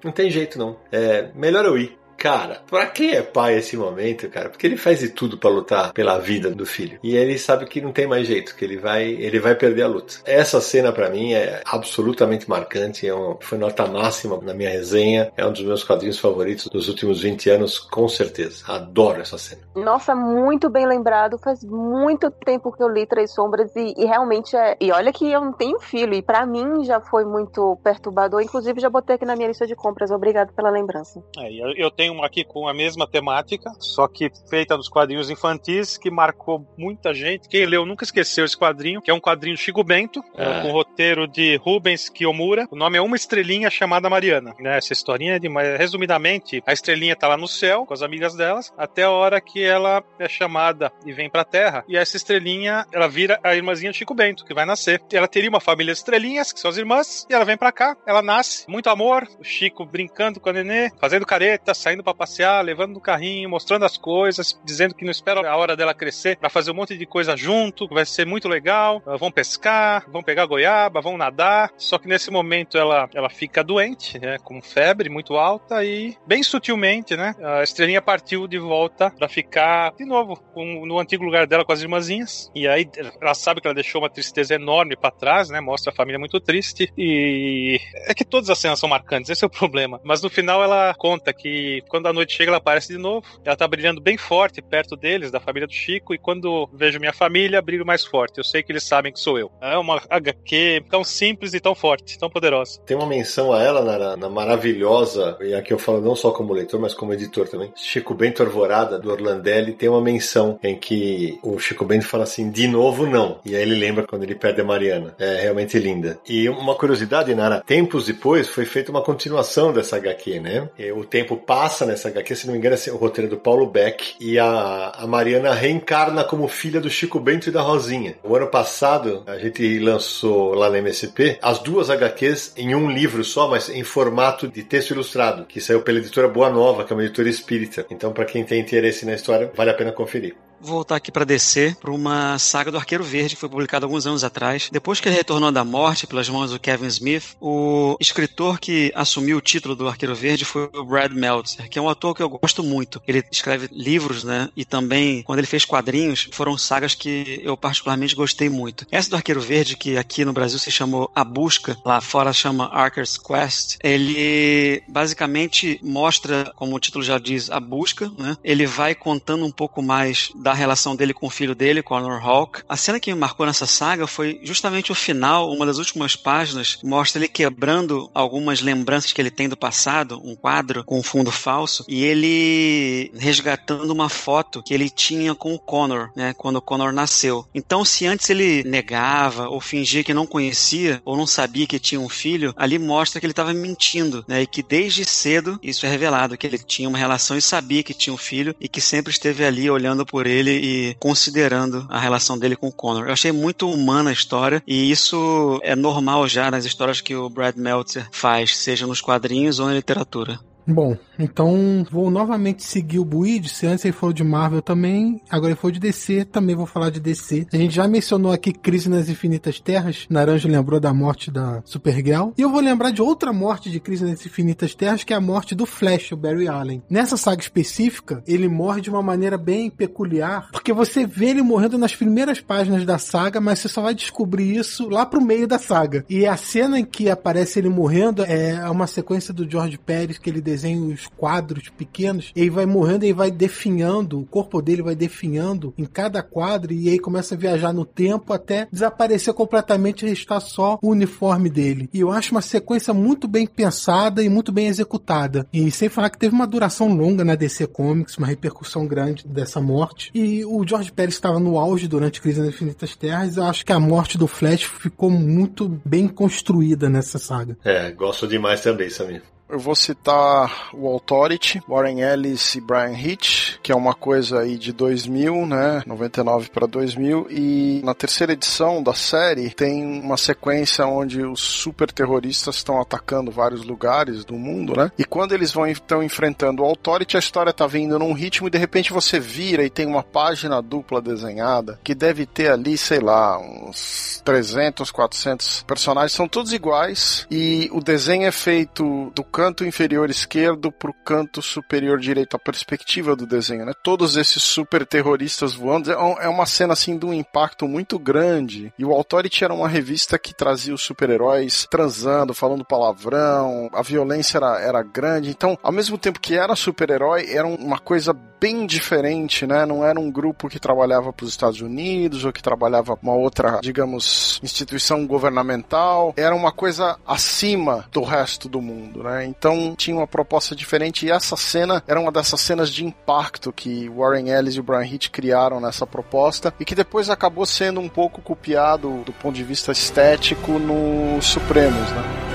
Não 0.04 0.12
tem 0.12 0.32
jeito 0.32 0.58
não. 0.58 0.78
É 0.92 1.30
melhor 1.36 1.66
eu 1.66 1.78
ir. 1.78 1.98
Cara, 2.22 2.62
pra 2.70 2.86
quem 2.86 3.16
é 3.16 3.24
pai 3.24 3.58
esse 3.58 3.76
momento, 3.76 4.30
cara? 4.30 4.48
Porque 4.48 4.68
ele 4.68 4.78
faz 4.78 5.00
de 5.00 5.10
tudo 5.10 5.40
pra 5.40 5.50
lutar 5.50 5.92
pela 5.92 6.20
vida 6.20 6.52
do 6.52 6.68
filho. 6.68 7.00
E 7.02 7.16
ele 7.16 7.36
sabe 7.40 7.66
que 7.66 7.82
não 7.82 7.92
tem 7.92 8.06
mais 8.06 8.28
jeito, 8.28 8.56
que 8.56 8.64
ele 8.64 8.78
vai, 8.78 9.06
ele 9.06 9.40
vai 9.40 9.56
perder 9.56 9.82
a 9.82 9.88
luta. 9.88 10.18
Essa 10.24 10.62
cena 10.62 10.92
pra 10.92 11.10
mim 11.10 11.34
é 11.34 11.64
absolutamente 11.66 12.48
marcante, 12.48 13.08
é 13.08 13.16
um, 13.16 13.38
foi 13.42 13.58
nota 13.58 13.88
máxima 13.88 14.40
na 14.40 14.54
minha 14.54 14.70
resenha, 14.70 15.32
é 15.36 15.44
um 15.44 15.52
dos 15.52 15.64
meus 15.64 15.84
quadrinhos 15.84 16.20
favoritos 16.20 16.68
dos 16.68 16.88
últimos 16.88 17.24
20 17.24 17.50
anos, 17.50 17.80
com 17.80 18.08
certeza. 18.08 18.66
Adoro 18.68 19.22
essa 19.22 19.40
cena. 19.40 19.62
Nossa, 19.76 20.14
muito 20.14 20.70
bem 20.70 20.86
lembrado. 20.86 21.40
Faz 21.40 21.64
muito 21.64 22.30
tempo 22.30 22.72
que 22.72 22.84
eu 22.84 22.88
li 22.88 23.08
Três 23.08 23.34
Sombras 23.34 23.76
e, 23.76 23.96
e 23.98 24.06
realmente 24.06 24.56
é. 24.56 24.78
E 24.80 24.92
olha 24.92 25.12
que 25.12 25.28
eu 25.28 25.42
não 25.42 25.54
tenho 25.54 25.80
filho, 25.80 26.14
e 26.14 26.22
pra 26.22 26.46
mim 26.46 26.84
já 26.84 27.02
foi 27.02 27.26
muito 27.26 27.80
perturbador. 27.84 28.42
Inclusive, 28.42 28.80
já 28.80 28.92
botei 28.92 29.16
aqui 29.16 29.26
na 29.26 29.36
minha 29.36 29.48
lista 29.48 29.66
de 29.66 29.76
compras. 29.76 30.12
Obrigado 30.12 30.54
pela 30.54 30.70
lembrança. 30.70 31.24
É, 31.36 31.52
eu, 31.52 31.74
eu 31.76 31.90
tenho 31.90 32.11
uma 32.12 32.26
aqui 32.26 32.44
com 32.44 32.68
a 32.68 32.74
mesma 32.74 33.08
temática, 33.08 33.72
só 33.80 34.08
que 34.08 34.32
feita 34.50 34.78
dos 34.78 34.90
quadrinhos 34.90 35.30
infantis, 35.30 35.98
que 35.98 36.10
marcou 36.12 36.66
muita 36.78 37.14
gente. 37.14 37.48
Quem 37.48 37.66
leu 37.66 37.86
nunca 37.86 38.04
esqueceu 38.04 38.46
esse 38.46 38.58
quadrinho, 38.58 39.02
que 39.02 39.10
é 39.10 39.14
um 39.14 39.20
quadrinho 39.20 39.58
Chico 39.58 39.84
Bento, 39.84 40.24
É. 40.36 40.62
com 40.62 40.72
roteiro 40.72 41.28
de 41.28 41.56
Rubens 41.58 42.10
Kiyomura. 42.10 42.68
O 42.72 42.76
nome 42.76 42.98
é 42.98 43.02
Uma 43.02 43.16
Estrelinha 43.16 43.70
Chamada 43.70 44.10
Mariana. 44.10 44.54
Né? 44.60 44.78
Essa 44.78 44.94
historinha, 44.94 45.40
de, 45.40 45.50
mas, 45.50 45.78
resumidamente, 45.78 46.62
a 46.66 46.74
estrelinha 46.74 47.16
tá 47.16 47.28
lá 47.28 47.38
no 47.38 47.48
céu, 47.48 47.86
com 47.86 47.94
as 47.94 48.02
amigas 48.02 48.36
delas, 48.36 48.74
até 48.78 49.04
a 49.04 49.12
hora 49.12 49.40
que 49.40 49.64
ela 49.64 50.04
é 50.20 50.28
chamada 50.28 50.92
e 51.06 51.14
vem 51.14 51.30
pra 51.30 51.44
Terra. 51.46 51.84
E 51.88 51.96
essa 51.98 52.18
estrelinha, 52.18 52.86
ela 52.92 53.08
vira 53.08 53.40
a 53.44 53.56
irmãzinha 53.56 53.92
de 53.92 53.98
Chico 53.98 54.14
Bento, 54.14 54.46
que 54.46 54.54
vai 54.54 54.66
nascer. 54.66 55.02
Ela 55.12 55.28
teria 55.28 55.50
uma 55.50 55.60
família 55.60 55.94
de 55.94 56.00
estrelinhas, 56.00 56.52
que 56.52 56.60
são 56.60 56.70
as 56.70 56.78
irmãs, 56.78 57.26
e 57.30 57.34
ela 57.34 57.46
vem 57.46 57.58
pra 57.58 57.72
cá, 57.72 57.96
ela 58.06 58.22
nasce, 58.22 58.70
muito 58.70 58.90
amor, 58.90 59.28
o 59.40 59.44
Chico 59.44 59.86
brincando 59.86 60.40
com 60.40 60.50
a 60.50 60.54
nenê, 60.54 60.92
fazendo 61.00 61.26
careta, 61.26 61.74
saindo 61.74 62.01
pra 62.04 62.14
passear, 62.14 62.64
levando 62.64 62.94
no 62.94 63.02
carrinho, 63.02 63.50
mostrando 63.50 63.86
as 63.86 63.98
coisas, 63.98 64.60
dizendo 64.64 64.94
que 64.96 65.04
não 65.06 65.12
espera 65.12 65.50
a 65.50 65.56
hora 65.58 65.76
dela 65.76 65.94
crescer 65.94 66.38
pra 66.38 66.50
fazer 66.50 66.72
um 66.72 66.76
monte 66.76 66.98
de 66.98 67.06
coisa 67.06 67.36
junto, 67.36 67.88
vai 67.88 68.06
ser 68.06 68.26
muito 68.26 68.48
legal. 68.48 69.02
Ah, 69.06 69.18
Vão 69.18 69.32
pescar, 69.32 70.10
vão 70.10 70.24
pegar 70.24 70.46
goiaba, 70.46 71.02
vão 71.02 71.18
nadar. 71.18 71.72
Só 71.78 71.98
que 71.98 72.08
nesse 72.08 72.32
momento 72.32 72.78
ela, 72.78 73.10
ela 73.14 73.30
fica 73.30 73.64
doente, 73.64 74.20
né, 74.20 74.38
com 74.44 74.62
febre 74.62 75.10
muito 75.10 75.36
alta 75.36 75.84
e 75.84 76.16
bem 76.26 76.42
sutilmente, 76.44 77.16
né, 77.16 77.36
a 77.42 77.64
estrelinha 77.64 78.02
partiu 78.02 78.48
de 78.48 78.58
volta 78.58 79.12
pra 79.12 79.28
ficar 79.30 79.94
de 79.98 80.06
novo 80.06 80.36
com- 80.54 80.86
no 80.86 81.00
antigo 81.00 81.24
lugar 81.24 81.46
dela 81.48 81.64
com 81.66 81.72
as 81.72 81.82
irmãzinhas. 81.82 82.52
E 82.56 82.68
aí 82.68 82.88
ela 83.22 83.34
sabe 83.34 83.62
que 83.62 83.68
ela 83.68 83.76
deixou 83.76 84.02
uma 84.02 84.10
tristeza 84.10 84.56
enorme 84.56 84.96
pra 84.96 85.12
trás, 85.12 85.50
né, 85.50 85.60
mostra 85.62 85.92
a 85.92 85.96
família 85.96 86.20
muito 86.20 86.40
triste 86.40 86.92
e 86.98 87.80
é 88.08 88.14
que 88.14 88.26
todas 88.26 88.50
as 88.50 88.58
cenas 88.58 88.80
são 88.80 88.90
marcantes, 88.90 89.30
esse 89.30 89.44
é 89.44 89.48
o 89.48 89.50
problema. 89.50 90.00
Mas 90.04 90.22
no 90.22 90.30
final 90.30 90.64
ela 90.64 90.94
conta 90.98 91.34
que 91.34 91.82
quando 91.92 92.08
a 92.08 92.14
noite 92.14 92.34
chega 92.34 92.50
ela 92.50 92.58
aparece 92.58 92.88
de 92.88 92.98
novo. 92.98 93.28
Ela 93.44 93.56
tá 93.58 93.68
brilhando 93.68 94.00
bem 94.00 94.18
forte 94.18 94.62
perto 94.62 94.96
deles, 94.96 95.30
da 95.30 95.42
família 95.42 95.68
do 95.68 95.74
Chico, 95.74 96.14
e 96.14 96.18
quando 96.18 96.70
vejo 96.74 97.00
minha 97.00 97.12
família, 97.12 97.62
brilho 97.62 97.86
mais 97.86 98.06
forte. 98.06 98.38
Eu 98.38 98.46
sei 98.46 98.64
que 98.64 98.72
eles 98.72 98.84
sabem 98.84 99.12
que 99.12 99.20
sou 99.20 99.38
eu. 99.38 99.52
É 99.60 99.78
uma 99.78 100.02
HQ 100.10 100.86
tão 100.90 101.04
simples 101.04 101.54
e 101.54 101.60
tão 101.60 101.76
forte, 101.76 102.18
tão 102.18 102.30
poderosa. 102.30 102.80
Tem 102.86 102.96
uma 102.96 103.06
menção 103.06 103.52
a 103.52 103.62
ela 103.62 103.84
na, 103.84 104.16
na 104.16 104.30
maravilhosa, 104.30 105.38
e 105.42 105.54
aqui 105.54 105.74
eu 105.74 105.78
falo 105.78 106.00
não 106.00 106.16
só 106.16 106.32
como 106.32 106.54
leitor, 106.54 106.80
mas 106.80 106.94
como 106.94 107.14
editor 107.14 107.50
também. 107.50 107.74
Chico 107.76 108.14
Bento 108.14 108.42
Arvorada, 108.42 108.98
do 108.98 109.12
Orlandelli, 109.12 109.74
tem 109.74 109.90
uma 109.90 110.02
menção 110.02 110.58
em 110.64 110.78
que 110.78 111.38
o 111.44 111.60
Chico 111.60 111.84
Bento 111.84 112.08
fala 112.08 112.24
assim, 112.24 112.50
de 112.50 112.68
novo 112.68 113.06
não. 113.06 113.42
E 113.44 113.54
aí 113.54 113.62
ele 113.62 113.76
lembra 113.76 114.08
quando 114.08 114.24
ele 114.24 114.36
perde 114.36 114.62
a 114.62 114.64
Mariana. 114.64 115.14
É 115.20 115.42
realmente 115.42 115.78
linda. 115.78 116.20
E 116.28 116.48
uma 116.48 116.76
curiosidade, 116.76 117.36
Nara, 117.36 117.62
tempos 117.66 118.06
depois 118.06 118.48
foi 118.48 118.66
feita 118.66 118.92
uma 118.92 119.02
continuação 119.02 119.74
dessa 119.74 119.98
HQ, 119.98 120.40
né? 120.40 120.70
E 120.78 120.92
o 120.92 121.04
tempo 121.04 121.36
passa 121.36 121.81
nessa 121.86 122.10
HQ, 122.10 122.36
se 122.36 122.46
não 122.46 122.54
me 122.54 122.60
engano, 122.60 122.76
é 122.76 122.92
o 122.92 122.96
roteiro 122.96 123.30
do 123.30 123.38
Paulo 123.38 123.66
Beck, 123.68 124.16
e 124.20 124.38
a, 124.38 124.92
a 124.96 125.08
Mariana 125.08 125.54
reencarna 125.54 126.24
como 126.24 126.48
filha 126.48 126.80
do 126.80 126.90
Chico 126.90 127.20
Bento 127.20 127.50
e 127.50 127.52
da 127.52 127.62
Rosinha. 127.62 128.16
O 128.24 128.36
ano 128.36 128.48
passado, 128.48 129.24
a 129.28 129.38
gente 129.38 129.80
lançou 129.80 130.54
lá 130.54 130.70
na 130.70 130.78
MSP 130.78 131.38
as 131.42 131.60
duas 131.60 131.90
HQs 131.90 132.54
em 132.58 132.76
um 132.76 132.90
livro 132.90 133.24
só, 133.24 133.48
mas 133.48 133.70
em 133.70 133.84
formato 133.84 134.48
de 134.48 134.64
texto 134.64 134.92
ilustrado, 134.92 135.46
que 135.46 135.62
saiu 135.62 135.82
pela 135.82 136.00
editora 136.00 136.28
Boa 136.28 136.50
Nova, 136.50 136.84
que 136.84 136.94
é 136.94 136.96
uma 136.96 137.04
editora 137.04 137.30
espírita. 137.30 137.86
Então, 137.90 138.12
para 138.12 138.26
quem 138.26 138.44
tem 138.44 138.60
interesse 138.60 139.06
na 139.06 139.14
história, 139.14 139.52
vale 139.56 139.72
a 139.72 139.74
pena 139.74 139.92
conferir. 139.92 140.36
Voltar 140.62 140.96
aqui 140.96 141.12
para 141.12 141.26
descer 141.26 141.76
para 141.76 141.92
uma 141.92 142.38
saga 142.40 142.72
do 142.72 142.78
Arqueiro 142.78 143.04
Verde 143.04 143.36
que 143.36 143.42
foi 143.42 143.50
publicada 143.50 143.86
alguns 143.86 144.06
anos 144.06 144.24
atrás. 144.24 144.70
Depois 144.72 145.00
que 145.00 145.08
ele 145.10 145.16
retornou 145.16 145.52
da 145.52 145.64
morte 145.64 146.08
pelas 146.08 146.30
mãos 146.30 146.52
do 146.52 146.60
Kevin 146.60 146.88
Smith, 146.88 147.36
o 147.40 147.98
escritor 148.00 148.60
que 148.60 148.92
assumiu 148.96 149.38
o 149.38 149.42
título 149.42 149.76
do 149.76 149.88
Arqueiro 149.88 150.16
Verde 150.16 150.46
foi 150.46 150.70
o 150.74 150.86
Brad 150.86 151.12
Meltzer, 151.12 151.70
que 151.70 151.80
é 151.80 151.82
um 151.82 151.90
ator 151.90 152.16
que 152.16 152.24
eu 152.24 152.30
gosto 152.30 152.64
muito. 152.64 153.02
Ele 153.08 153.24
escreve 153.32 153.68
livros, 153.72 154.24
né? 154.24 154.50
E 154.56 154.64
também, 154.64 155.24
quando 155.24 155.40
ele 155.40 155.48
fez 155.48 155.66
quadrinhos, 155.66 156.30
foram 156.32 156.58
sagas 156.58 156.96
que 156.96 157.42
eu 157.44 157.58
particularmente 157.58 158.16
gostei 158.16 158.50
muito. 158.50 158.86
Essa 158.92 159.10
do 159.10 159.16
Arqueiro 159.16 159.42
Verde, 159.42 159.78
que 159.78 159.98
aqui 159.98 160.24
no 160.24 160.34
Brasil 160.34 160.60
se 160.60 160.72
chamou 160.72 161.12
A 161.16 161.24
Busca, 161.24 161.78
lá 161.86 162.00
fora 162.02 162.34
chama 162.34 162.70
Archer's 162.72 163.18
Quest, 163.18 163.78
ele 163.84 164.84
basicamente 164.88 165.80
mostra, 165.84 166.52
como 166.56 166.76
o 166.76 166.80
título 166.80 167.04
já 167.04 167.18
diz, 167.18 167.50
a 167.50 167.60
busca, 167.60 168.12
né? 168.18 168.38
Ele 168.44 168.66
vai 168.66 168.96
contando 168.96 169.46
um 169.46 169.52
pouco 169.52 169.82
mais 169.82 170.32
da 170.36 170.51
relação 170.54 170.96
dele 170.96 171.14
com 171.14 171.28
o 171.28 171.30
filho 171.30 171.56
dele, 171.56 171.84
Connor 171.84 172.26
Hawk. 172.26 172.62
A 172.68 172.78
cena 172.78 173.00
que 173.00 173.14
me 173.14 173.20
marcou 173.20 173.46
nessa 173.46 173.66
saga 173.66 174.08
foi 174.08 174.40
justamente 174.44 174.92
o 174.92 174.96
final, 174.96 175.52
uma 175.52 175.66
das 175.66 175.78
últimas 175.78 176.16
páginas, 176.16 176.80
mostra 176.84 177.20
ele 177.20 177.28
quebrando 177.28 178.10
algumas 178.14 178.62
lembranças 178.62 179.14
que 179.14 179.22
ele 179.22 179.32
tem 179.32 179.50
do 179.50 179.58
passado, 179.58 180.22
um 180.24 180.36
quadro 180.36 180.84
com 180.84 181.00
um 181.00 181.04
fundo 181.04 181.32
falso, 181.32 181.86
e 181.88 182.04
ele 182.04 183.12
resgatando 183.18 183.92
uma 183.92 184.10
foto 184.10 184.64
que 184.64 184.74
ele 184.74 184.90
tinha 184.90 185.36
com 185.36 185.54
o 185.54 185.60
Connor, 185.60 186.10
né, 186.16 186.34
quando 186.38 186.58
o 186.58 186.62
Connor 186.62 186.92
nasceu. 186.92 187.46
Então, 187.54 187.84
se 187.86 188.06
antes 188.06 188.30
ele 188.30 188.64
negava 188.64 189.50
ou 189.50 189.60
fingia 189.60 190.04
que 190.04 190.14
não 190.14 190.26
conhecia 190.26 191.02
ou 191.06 191.18
não 191.18 191.28
sabia 191.28 191.68
que 191.68 191.80
tinha 191.80 192.00
um 192.00 192.10
filho, 192.10 192.54
ali 192.58 192.78
mostra 192.80 193.20
que 193.20 193.26
ele 193.26 193.32
estava 193.32 193.54
mentindo, 193.54 194.24
né, 194.28 194.42
e 194.42 194.48
que 194.48 194.64
desde 194.64 195.06
cedo 195.06 195.60
isso 195.62 195.86
é 195.86 195.90
revelado 195.90 196.38
que 196.38 196.48
ele 196.48 196.58
tinha 196.58 196.90
uma 196.90 196.98
relação 196.98 197.38
e 197.38 197.42
sabia 197.42 197.84
que 197.84 197.94
tinha 197.94 198.14
um 198.14 198.18
filho 198.18 198.56
e 198.60 198.68
que 198.68 198.82
sempre 198.82 199.12
esteve 199.12 199.44
ali 199.46 199.70
olhando 199.70 200.06
por 200.06 200.26
ele 200.26 200.41
e 200.50 200.96
considerando 201.00 201.86
a 201.90 202.00
relação 202.00 202.38
dele 202.38 202.56
com 202.56 202.68
o 202.68 202.72
Connor. 202.72 203.06
Eu 203.06 203.14
achei 203.14 203.32
muito 203.32 203.70
humana 203.70 204.10
a 204.10 204.14
história 204.14 204.64
e 204.66 204.90
isso 204.90 205.60
é 205.64 205.76
normal 205.76 206.28
já 206.28 206.50
nas 206.50 206.66
histórias 206.66 207.02
que 207.02 207.16
o 207.16 207.30
Brad 207.30 207.56
Meltzer 207.56 208.08
faz, 208.12 208.58
seja 208.58 208.88
nos 208.88 209.02
quadrinhos 209.02 209.60
ou 209.60 209.68
na 209.68 209.74
literatura. 209.74 210.40
Bom, 210.68 210.96
então 211.18 211.86
vou 211.90 212.10
novamente 212.10 212.64
seguir 212.64 213.00
o 213.00 213.06
Buid. 213.06 213.50
Se 213.50 213.66
antes 213.68 213.84
ele 213.86 213.94
falou 213.94 214.14
de 214.14 214.24
Marvel 214.24 214.62
também, 214.62 215.22
agora 215.30 215.52
ele 215.52 215.60
falou 215.60 215.72
de 215.72 215.80
DC, 215.80 216.26
também 216.26 216.56
vou 216.56 216.66
falar 216.66 216.90
de 216.90 217.00
DC. 217.00 217.48
A 217.52 217.58
gente 217.58 217.76
já 217.76 217.88
mencionou 217.88 218.32
aqui 218.32 218.54
Crise 218.54 218.90
nas 218.90 219.10
Infinitas 219.10 219.60
Terras. 219.60 220.06
Naranjo 220.10 220.48
lembrou 220.48 220.80
da 220.80 220.94
morte 220.94 221.32
da 221.32 221.62
Supergirl. 221.66 222.32
E 222.38 222.42
eu 222.42 222.50
vou 222.50 222.62
lembrar 222.62 222.92
de 222.92 223.02
outra 223.02 223.34
morte 223.34 223.70
de 223.70 223.80
Crise 223.80 224.06
nas 224.06 224.26
Infinitas 224.26 224.76
Terras, 224.76 225.04
que 225.04 225.14
é 225.14 225.16
a 225.16 225.22
morte 225.22 225.56
do 225.56 225.66
Flash, 225.66 226.12
o 226.12 226.18
Barry 226.18 226.48
Allen. 226.48 226.84
Nessa 226.90 227.18
saga 227.18 227.42
específica, 227.42 228.24
ele 228.28 228.48
morre 228.48 228.82
de 228.82 228.90
uma 228.90 229.02
maneira 229.02 229.38
bem 229.38 229.70
peculiar, 229.70 230.50
porque 230.52 230.74
você 230.74 231.06
vê 231.06 231.30
ele 231.30 231.42
morrendo 231.42 231.78
nas 231.78 231.96
primeiras 231.96 232.40
páginas 232.40 232.86
da 232.86 232.98
saga, 232.98 233.42
mas 233.42 233.60
você 233.60 233.68
só 233.68 233.82
vai 233.82 233.96
descobrir 233.96 234.56
isso 234.56 234.90
lá 234.90 235.06
pro 235.06 235.22
meio 235.22 235.48
da 235.48 235.58
saga. 235.58 236.06
E 236.10 236.26
a 236.26 236.38
cena 236.38 236.80
em 236.80 236.86
que 236.86 237.10
aparece 237.10 237.60
ele 237.60 237.70
morrendo 237.70 238.24
é 238.24 238.70
uma 238.70 238.88
sequência 238.88 239.34
do 239.34 239.50
George 239.50 239.78
Pérez 239.78 240.18
que 240.18 240.30
ele 240.30 240.42
desenha 240.52 240.82
os 240.82 241.08
quadros 241.08 241.70
pequenos, 241.70 242.32
ele 242.36 242.50
vai 242.50 242.66
morrendo 242.66 243.06
e 243.06 243.14
vai 243.14 243.32
definhando, 243.32 244.20
o 244.20 244.26
corpo 244.26 244.62
dele 244.62 244.82
vai 244.82 244.96
definhando 244.96 245.74
em 245.78 245.86
cada 245.86 246.22
quadro 246.22 246.74
e 246.74 246.90
aí 246.90 247.00
começa 247.00 247.36
a 247.36 247.38
viajar 247.38 247.74
no 247.74 247.86
tempo 247.86 248.34
até 248.34 248.68
desaparecer 248.72 249.34
completamente 249.34 250.06
e 250.06 250.10
restar 250.10 250.42
só 250.42 250.78
o 250.82 250.90
uniforme 250.90 251.50
dele. 251.50 251.90
E 251.94 252.02
eu 252.02 252.12
acho 252.12 252.32
uma 252.32 252.42
sequência 252.42 252.94
muito 252.94 253.28
bem 253.28 253.48
pensada 253.48 254.22
e 254.22 254.30
muito 254.30 254.52
bem 254.52 254.68
executada. 254.68 255.48
E 255.54 255.72
sem 255.72 255.90
falar 255.90 256.10
que 256.10 256.18
teve 256.18 256.36
uma 256.36 256.48
duração 256.48 256.94
longa 256.94 257.24
na 257.24 257.36
DC 257.36 257.68
Comics, 257.68 258.18
uma 258.18 258.28
repercussão 258.28 258.86
grande 258.86 259.28
dessa 259.28 259.62
morte. 259.62 260.12
E 260.14 260.44
o 260.46 260.66
George 260.68 260.92
Pérez 260.92 261.16
estava 261.16 261.40
no 261.40 261.58
auge 261.58 261.88
durante 261.88 262.20
a 262.20 262.22
Crise 262.22 262.42
nas 262.42 262.50
Infinitas 262.50 262.96
Terras. 262.96 263.38
Eu 263.38 263.44
acho 263.44 263.66
que 263.66 263.72
a 263.72 263.80
morte 263.80 264.18
do 264.18 264.28
Flash 264.28 264.64
ficou 264.64 265.10
muito 265.10 265.80
bem 265.86 266.08
construída 266.08 266.90
nessa 266.90 267.18
saga. 267.18 267.58
É, 267.64 267.92
gosto 267.92 268.28
demais 268.28 268.62
também, 268.62 268.90
Samir. 268.90 269.22
Eu 269.52 269.60
vou 269.60 269.76
citar 269.76 270.70
o 270.74 270.88
Authority, 270.88 271.62
Warren 271.68 272.00
Ellis 272.00 272.56
e 272.56 272.62
Brian 272.62 272.94
Hitch, 272.94 273.58
que 273.62 273.70
é 273.70 273.76
uma 273.76 273.94
coisa 273.94 274.40
aí 274.40 274.58
de 274.58 274.72
2000, 274.72 275.46
né? 275.46 275.84
99 275.86 276.50
para 276.50 276.66
2000 276.66 277.28
e 277.30 277.82
na 277.84 277.94
terceira 277.94 278.32
edição 278.32 278.82
da 278.82 278.94
série 278.94 279.50
tem 279.50 279.84
uma 280.00 280.16
sequência 280.16 280.86
onde 280.86 281.22
os 281.22 281.42
super 281.42 281.92
terroristas 281.92 282.56
estão 282.56 282.80
atacando 282.80 283.30
vários 283.30 283.66
lugares 283.66 284.24
do 284.24 284.36
mundo, 284.36 284.74
né? 284.74 284.90
E 284.98 285.04
quando 285.04 285.34
eles 285.34 285.52
vão 285.52 285.68
estão 285.68 286.02
enfrentando 286.02 286.64
o 286.64 286.66
Authority, 286.66 287.18
a 287.18 287.20
história 287.20 287.52
tá 287.52 287.68
vindo 287.68 288.00
num 288.00 288.14
ritmo 288.14 288.48
e 288.48 288.52
de 288.52 288.58
repente 288.58 288.94
você 288.94 289.20
vira 289.20 289.66
e 289.66 289.70
tem 289.70 289.86
uma 289.86 290.02
página 290.02 290.62
dupla 290.62 291.02
desenhada 291.02 291.78
que 291.84 291.94
deve 291.94 292.26
ter 292.26 292.50
ali, 292.52 292.78
sei 292.78 293.00
lá, 293.00 293.38
uns 293.38 294.22
300, 294.24 294.90
400 294.92 295.64
personagens, 295.64 296.14
são 296.14 296.26
todos 296.26 296.54
iguais 296.54 297.28
e 297.30 297.70
o 297.74 297.82
desenho 297.82 298.26
é 298.26 298.32
feito 298.32 299.12
do 299.14 299.26
canto 299.42 299.66
inferior 299.66 300.08
esquerdo 300.12 300.72
pro 300.72 300.94
canto 300.94 301.42
superior 301.42 301.98
direito, 301.98 302.36
a 302.36 302.40
perspectiva 302.40 303.16
do 303.16 303.26
desenho, 303.26 303.66
né? 303.66 303.74
Todos 303.84 304.16
esses 304.16 304.44
super 304.44 304.86
terroristas 304.86 305.56
voando. 305.56 305.92
É, 305.92 305.96
é 305.96 306.30
uma 306.30 306.46
cena 306.46 306.74
assim 306.74 306.96
de 306.96 307.08
um 307.08 307.12
impacto 307.14 307.68
muito 307.68 307.98
grande. 307.98 308.72
E 308.78 308.86
o 308.86 308.92
Authority 308.92 309.44
era 309.44 309.52
uma 309.52 309.68
revista 309.68 310.20
que 310.20 310.32
trazia 310.32 310.76
os 310.76 310.84
super-heróis 310.84 311.66
transando, 311.72 312.36
falando 312.36 312.64
palavrão, 312.64 313.68
a 313.74 313.82
violência 313.82 314.38
era, 314.38 314.62
era 314.62 314.84
grande. 314.84 315.32
Então, 315.32 315.58
ao 315.64 315.72
mesmo 315.72 315.98
tempo 315.98 316.20
que 316.20 316.36
era 316.36 316.56
super-herói, 316.56 317.26
era 317.28 317.48
uma 317.48 317.80
coisa 317.80 318.16
bem 318.42 318.66
diferente, 318.66 319.46
né? 319.46 319.68
Não 319.68 319.86
era 319.86 320.00
um 320.00 320.12
grupo 320.12 320.50
que 320.50 320.60
trabalhava 320.60 321.14
para 321.14 321.24
os 321.24 321.30
Estados 321.30 321.62
Unidos 321.62 322.26
ou 322.26 322.34
que 322.34 322.42
trabalhava 322.42 322.98
uma 323.00 323.14
outra, 323.14 323.60
digamos, 323.62 324.40
instituição 324.42 325.06
governamental. 325.06 326.12
Era 326.18 326.36
uma 326.36 326.52
coisa 326.52 326.98
acima 327.06 327.86
do 327.92 328.02
resto 328.02 328.50
do 328.50 328.60
mundo, 328.60 329.04
né? 329.04 329.28
Então 329.32 329.74
tinha 329.78 329.96
uma 329.96 330.08
proposta 330.08 330.54
diferente 330.54 331.06
e 331.06 331.12
essa 331.12 331.38
cena 331.38 331.82
era 331.88 332.00
uma 332.00 332.12
dessas 332.12 332.42
cenas 332.42 332.70
de 332.70 332.86
impacto 332.86 333.54
que 333.54 333.90
Warren 333.90 334.30
Ellis 334.30 334.56
e 334.56 334.60
o 334.60 334.64
Brian 334.64 334.86
Hitch 334.86 335.10
criaram 335.10 335.62
nessa 335.62 335.88
proposta 335.88 336.54
e 336.60 336.66
que 336.66 336.76
depois 336.76 337.10
acabou 337.10 337.46
sendo 337.46 337.80
um 337.80 337.88
pouco 337.88 338.22
copiado 338.22 339.04
do 339.06 339.14
ponto 339.14 339.36
de 339.36 339.44
vista 339.44 339.72
estético 339.72 340.60
no 340.60 341.22
Supremos, 341.22 341.90
né? 341.92 342.31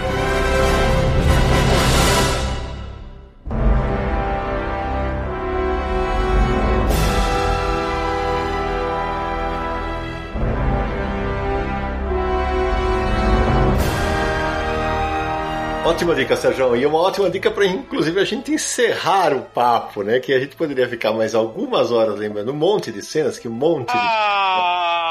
Ótima 15.97 16.15
dica, 16.15 16.37
Sérgio. 16.37 16.77
E 16.77 16.85
uma 16.85 16.99
ótima 16.99 17.31
dica 17.31 17.51
para, 17.51 17.65
inclusive, 17.65 18.21
a 18.21 18.25
gente 18.25 18.53
encerrar 18.53 19.33
o 19.33 19.41
papo, 19.41 20.03
né? 20.03 20.21
Que 20.21 20.35
a 20.35 20.39
gente 20.39 20.55
poderia 20.55 20.87
ficar 20.87 21.11
mais 21.15 21.35
algumas 21.35 21.91
horas 21.91 22.19
lembrando 22.19 22.53
um 22.53 22.55
monte 22.55 22.93
de 22.93 23.01
cenas, 23.01 23.39
que 23.39 23.49
um 23.49 23.53
monte 23.53 23.91
de. 23.91 23.99
Ah! 23.99 25.06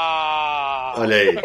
Olha 0.96 1.16
aí. 1.16 1.38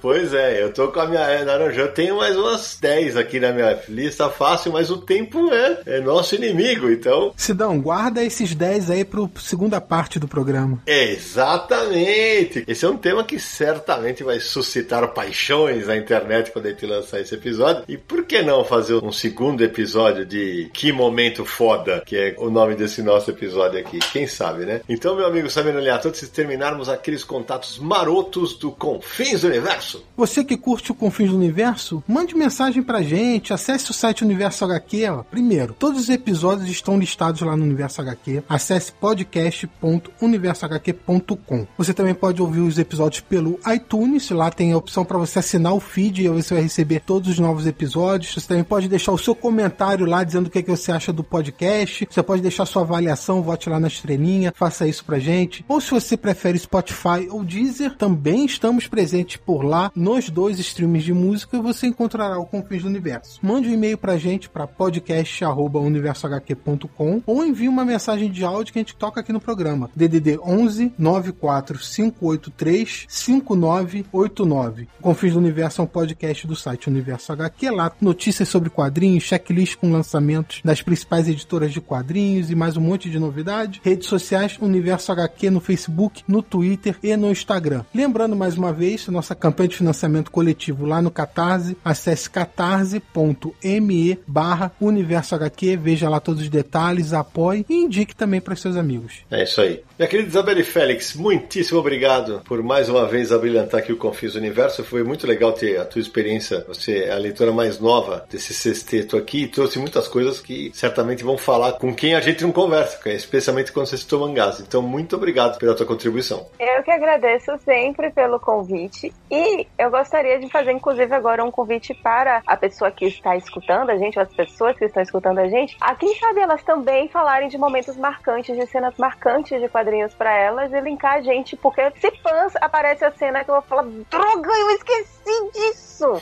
Pois 0.00 0.32
é, 0.32 0.62
eu 0.62 0.72
tô 0.72 0.88
com 0.88 1.00
a 1.00 1.06
minha 1.06 1.20
é, 1.20 1.44
naranja. 1.44 1.80
Eu 1.80 1.92
tenho 1.92 2.16
mais 2.16 2.36
umas 2.36 2.78
10 2.80 3.16
aqui 3.16 3.40
na 3.40 3.52
minha 3.52 3.78
lista 3.88 4.28
fácil, 4.28 4.72
mas 4.72 4.90
o 4.90 4.98
tempo 4.98 5.52
é, 5.52 5.80
é 5.86 6.00
nosso 6.00 6.34
inimigo, 6.34 6.90
então. 6.90 7.32
Sidão, 7.36 7.80
guarda 7.80 8.22
esses 8.22 8.54
10 8.54 8.90
aí 8.90 9.04
pro 9.04 9.30
segunda 9.38 9.80
parte 9.80 10.18
do 10.18 10.28
programa. 10.28 10.80
Exatamente! 10.86 12.64
Esse 12.66 12.84
é 12.84 12.88
um 12.88 12.96
tema 12.96 13.24
que 13.24 13.38
certamente 13.38 14.22
vai 14.22 14.40
suscitar 14.40 15.06
paixões 15.08 15.86
na 15.86 15.96
internet 15.96 16.52
quando 16.52 16.66
a 16.66 16.70
gente 16.70 16.86
lançar 16.86 17.20
esse 17.20 17.34
episódio. 17.34 17.84
E 17.88 17.96
por 17.96 18.24
que 18.24 18.42
não 18.42 18.64
fazer 18.64 18.94
um 18.94 19.12
segundo 19.12 19.62
episódio 19.62 20.24
de 20.24 20.70
Que 20.72 20.92
Momento 20.92 21.44
Foda, 21.44 22.02
que 22.06 22.16
é 22.16 22.34
o 22.38 22.50
nome 22.50 22.76
desse 22.76 23.02
nosso 23.02 23.30
episódio 23.30 23.80
aqui? 23.80 23.98
Quem 23.98 24.26
sabe, 24.26 24.64
né? 24.64 24.80
Então, 24.88 25.16
meu 25.16 25.26
amigo 25.26 25.50
Sabino 25.50 25.78
Aliato, 25.78 26.08
antes 26.08 26.20
de 26.20 26.28
terminarmos 26.28 26.88
aqueles 26.88 27.24
contatos 27.24 27.78
marotos 27.78 28.54
do 28.54 28.70
Confins 28.78 29.40
do 29.40 29.48
Universo, 29.48 30.04
você 30.18 30.42
que 30.42 30.56
curte 30.56 30.90
o 30.90 30.96
Confins 30.96 31.30
do 31.30 31.36
Universo, 31.36 32.02
mande 32.06 32.34
mensagem 32.34 32.82
pra 32.82 33.02
gente, 33.02 33.52
acesse 33.52 33.90
o 33.90 33.94
site 33.94 34.24
Universo 34.24 34.64
HQ. 34.64 35.08
Ó. 35.10 35.22
Primeiro, 35.22 35.74
todos 35.74 36.00
os 36.00 36.08
episódios 36.08 36.68
estão 36.68 36.98
listados 36.98 37.40
lá 37.40 37.56
no 37.56 37.62
Universo 37.62 38.00
HQ. 38.00 38.42
Acesse 38.48 38.90
podcast.universohq.com. 38.90 41.66
Você 41.76 41.94
também 41.94 42.14
pode 42.14 42.42
ouvir 42.42 42.58
os 42.60 42.80
episódios 42.80 43.20
pelo 43.20 43.60
iTunes, 43.72 44.28
lá 44.30 44.50
tem 44.50 44.72
a 44.72 44.76
opção 44.76 45.04
para 45.04 45.18
você 45.18 45.38
assinar 45.38 45.72
o 45.72 45.78
feed 45.78 46.24
e 46.24 46.28
você 46.28 46.54
vai 46.54 46.64
receber 46.64 46.98
todos 46.98 47.30
os 47.30 47.38
novos 47.38 47.64
episódios. 47.64 48.34
Você 48.34 48.48
também 48.48 48.64
pode 48.64 48.88
deixar 48.88 49.12
o 49.12 49.18
seu 49.18 49.36
comentário 49.36 50.04
lá 50.04 50.24
dizendo 50.24 50.48
o 50.48 50.50
que, 50.50 50.58
é 50.58 50.62
que 50.62 50.70
você 50.70 50.90
acha 50.90 51.12
do 51.12 51.22
podcast. 51.22 52.08
Você 52.10 52.24
pode 52.24 52.42
deixar 52.42 52.66
sua 52.66 52.82
avaliação, 52.82 53.40
vote 53.40 53.70
lá 53.70 53.78
na 53.78 53.86
estrelinha, 53.86 54.52
faça 54.56 54.84
isso 54.84 55.04
pra 55.04 55.20
gente. 55.20 55.64
Ou 55.68 55.80
se 55.80 55.92
você 55.92 56.16
prefere 56.16 56.58
Spotify 56.58 57.28
ou 57.30 57.44
Deezer, 57.44 57.96
também 57.96 58.44
estamos 58.44 58.67
presentes 58.76 59.36
por 59.36 59.64
lá 59.64 59.92
nos 59.94 60.28
dois 60.28 60.58
streams 60.58 61.04
de 61.04 61.14
música 61.14 61.62
você 61.62 61.86
encontrará 61.86 62.36
o 62.38 62.46
Confins 62.46 62.82
do 62.82 62.88
Universo. 62.88 63.38
Mande 63.42 63.68
um 63.68 63.72
e-mail 63.72 63.96
pra 63.96 64.16
gente 64.16 64.48
para 64.48 64.66
podcast@universohq.com 64.66 67.22
ou 67.26 67.44
envie 67.44 67.68
uma 67.68 67.84
mensagem 67.84 68.30
de 68.30 68.44
áudio 68.44 68.72
que 68.72 68.78
a 68.78 68.82
gente 68.82 68.96
toca 68.96 69.20
aqui 69.20 69.32
no 69.32 69.40
programa. 69.40 69.90
DDD 69.94 70.38
11 70.38 70.92
94583 70.98 73.06
5989. 73.08 74.88
O 74.98 75.02
Confins 75.02 75.32
do 75.32 75.38
Universo 75.38 75.80
é 75.80 75.84
um 75.84 75.86
podcast 75.86 76.46
do 76.46 76.56
site 76.56 76.88
Universo 76.88 77.32
HQ, 77.32 77.70
lá 77.70 77.92
notícias 78.00 78.48
sobre 78.48 78.70
quadrinhos, 78.70 79.24
checklist 79.24 79.76
com 79.76 79.90
lançamentos 79.90 80.60
das 80.64 80.82
principais 80.82 81.28
editoras 81.28 81.72
de 81.72 81.80
quadrinhos 81.80 82.50
e 82.50 82.54
mais 82.54 82.76
um 82.76 82.80
monte 82.80 83.10
de 83.10 83.18
novidades. 83.18 83.80
Redes 83.82 84.08
sociais 84.08 84.56
Universo 84.60 85.12
HQ 85.12 85.50
no 85.50 85.60
Facebook, 85.60 86.22
no 86.26 86.42
Twitter 86.42 86.96
e 87.02 87.16
no 87.16 87.30
Instagram. 87.30 87.84
Lembrando 87.94 88.36
mais 88.36 88.56
uma 88.58 88.72
vez, 88.72 89.06
nossa 89.08 89.34
campanha 89.34 89.68
de 89.68 89.76
financiamento 89.76 90.30
coletivo 90.30 90.84
lá 90.84 91.00
no 91.00 91.10
Catarse. 91.10 91.76
Acesse 91.84 92.28
catarse.me 92.28 94.18
barra 94.26 94.72
Universo 94.80 95.34
HQ, 95.34 95.76
veja 95.76 96.08
lá 96.08 96.20
todos 96.20 96.42
os 96.42 96.48
detalhes, 96.48 97.12
apoie 97.12 97.64
e 97.68 97.74
indique 97.74 98.14
também 98.14 98.40
para 98.40 98.56
seus 98.56 98.76
amigos. 98.76 99.24
É 99.30 99.42
isso 99.42 99.60
aí. 99.60 99.82
Minha 99.98 100.08
querida 100.08 100.28
Isabelle 100.28 100.62
Félix, 100.62 101.14
muitíssimo 101.14 101.80
obrigado 101.80 102.42
por 102.44 102.62
mais 102.62 102.88
uma 102.88 103.06
vez 103.06 103.32
abrilhantar 103.32 103.80
aqui 103.80 103.92
o 103.92 103.96
Confis 103.96 104.34
Universo. 104.34 104.84
Foi 104.84 105.02
muito 105.02 105.26
legal 105.26 105.52
ter 105.52 105.78
a 105.78 105.84
tua 105.84 106.00
experiência. 106.00 106.64
Você 106.68 107.04
é 107.04 107.12
a 107.12 107.18
leitora 107.18 107.52
mais 107.52 107.80
nova 107.80 108.24
desse 108.30 108.54
sexteto 108.54 109.16
aqui 109.16 109.44
e 109.44 109.48
trouxe 109.48 109.78
muitas 109.78 110.06
coisas 110.06 110.40
que 110.40 110.70
certamente 110.74 111.24
vão 111.24 111.36
falar 111.36 111.72
com 111.72 111.94
quem 111.94 112.14
a 112.14 112.20
gente 112.20 112.42
não 112.42 112.52
conversa, 112.52 112.98
especialmente 113.10 113.72
quando 113.72 113.86
você 113.86 113.96
citou 113.96 114.20
mangás. 114.20 114.60
Então, 114.60 114.82
muito 114.82 115.16
obrigado 115.16 115.58
pela 115.58 115.74
tua 115.74 115.86
contribuição. 115.86 116.46
Eu 116.58 116.82
que 116.82 116.90
agradeço 116.90 117.56
sempre 117.64 118.10
pelo 118.10 118.38
convite. 118.48 119.12
E 119.30 119.66
eu 119.78 119.90
gostaria 119.90 120.40
de 120.40 120.48
fazer, 120.48 120.72
inclusive, 120.72 121.14
agora 121.14 121.44
um 121.44 121.50
convite 121.50 121.92
para 121.92 122.42
a 122.46 122.56
pessoa 122.56 122.90
que 122.90 123.04
está 123.04 123.36
escutando 123.36 123.90
a 123.90 123.98
gente, 123.98 124.18
ou 124.18 124.22
as 124.22 124.34
pessoas 124.34 124.74
que 124.78 124.86
estão 124.86 125.02
escutando 125.02 125.38
a 125.38 125.48
gente, 125.48 125.76
a 125.78 125.94
quem 125.94 126.14
sabe 126.14 126.40
elas 126.40 126.62
também 126.62 127.08
falarem 127.08 127.50
de 127.50 127.58
momentos 127.58 127.94
marcantes, 127.98 128.56
de 128.56 128.66
cenas 128.66 128.96
marcantes 128.96 129.60
de 129.60 129.68
quadrinhos 129.68 130.14
para 130.14 130.34
elas 130.34 130.72
e 130.72 130.80
linkar 130.80 131.16
a 131.16 131.20
gente, 131.20 131.58
porque 131.58 131.90
se 131.96 132.10
fãs 132.22 132.56
aparece 132.56 133.04
a 133.04 133.10
cena 133.10 133.44
que 133.44 133.50
eu 133.50 133.56
vou 133.56 133.62
falar, 133.62 133.84
droga, 133.84 134.50
eu 134.50 134.70
esqueci 134.70 135.17
disso! 135.52 136.20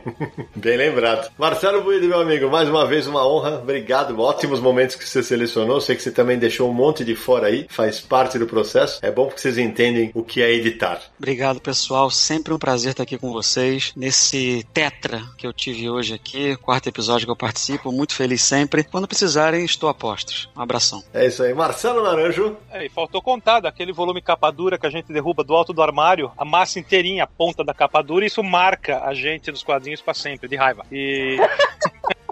Bem 0.56 0.76
lembrado. 0.76 1.30
Marcelo 1.38 1.82
Buido, 1.82 2.06
meu 2.08 2.20
amigo, 2.20 2.50
mais 2.50 2.68
uma 2.68 2.86
vez 2.86 3.06
uma 3.06 3.26
honra, 3.26 3.58
obrigado, 3.58 4.18
ótimos 4.18 4.60
momentos 4.60 4.96
que 4.96 5.08
você 5.08 5.22
selecionou, 5.22 5.80
sei 5.80 5.96
que 5.96 6.02
você 6.02 6.10
também 6.10 6.38
deixou 6.38 6.70
um 6.70 6.72
monte 6.72 7.04
de 7.04 7.14
fora 7.14 7.48
aí, 7.48 7.66
faz 7.68 8.00
parte 8.00 8.38
do 8.38 8.46
processo, 8.46 8.98
é 9.02 9.10
bom 9.10 9.26
porque 9.26 9.40
vocês 9.40 9.58
entendem 9.58 10.10
o 10.14 10.22
que 10.22 10.42
é 10.42 10.50
editar. 10.50 11.00
Obrigado, 11.18 11.60
pessoal, 11.60 12.10
sempre 12.10 12.52
um 12.52 12.58
prazer 12.58 12.92
estar 12.92 13.02
aqui 13.02 13.18
com 13.18 13.32
vocês 13.32 13.92
nesse 13.94 14.66
tetra 14.72 15.22
que 15.36 15.46
eu 15.46 15.52
tive 15.52 15.88
hoje 15.88 16.14
aqui, 16.14 16.56
quarto 16.56 16.88
episódio 16.88 17.26
que 17.26 17.32
eu 17.32 17.36
participo, 17.36 17.92
muito 17.92 18.14
feliz 18.14 18.42
sempre. 18.42 18.84
Quando 18.84 19.06
precisarem, 19.06 19.64
estou 19.64 19.88
a 19.88 19.94
postos. 19.94 20.48
Um 20.56 20.62
abração. 20.62 21.02
É 21.12 21.26
isso 21.26 21.42
aí. 21.42 21.52
Marcelo 21.54 22.02
Naranjo. 22.02 22.56
É, 22.70 22.84
e 22.84 22.88
faltou 22.88 23.22
contar 23.22 23.60
daquele 23.60 23.92
volume 23.92 24.22
capa 24.22 24.50
dura 24.50 24.78
que 24.78 24.86
a 24.86 24.90
gente 24.90 25.12
derruba 25.12 25.44
do 25.44 25.54
alto 25.54 25.72
do 25.72 25.82
armário, 25.82 26.32
a 26.36 26.44
massa 26.44 26.78
inteirinha, 26.78 27.24
a 27.24 27.26
ponta 27.26 27.64
da 27.64 27.74
capa 27.74 28.02
dura, 28.02 28.24
e 28.24 28.30
isso 28.40 28.42
marca 28.42 29.04
a 29.04 29.14
gente 29.14 29.50
nos 29.50 29.62
quadrinhos 29.62 30.00
para 30.00 30.14
sempre, 30.14 30.48
de 30.48 30.56
raiva. 30.56 30.84
E. 30.90 31.36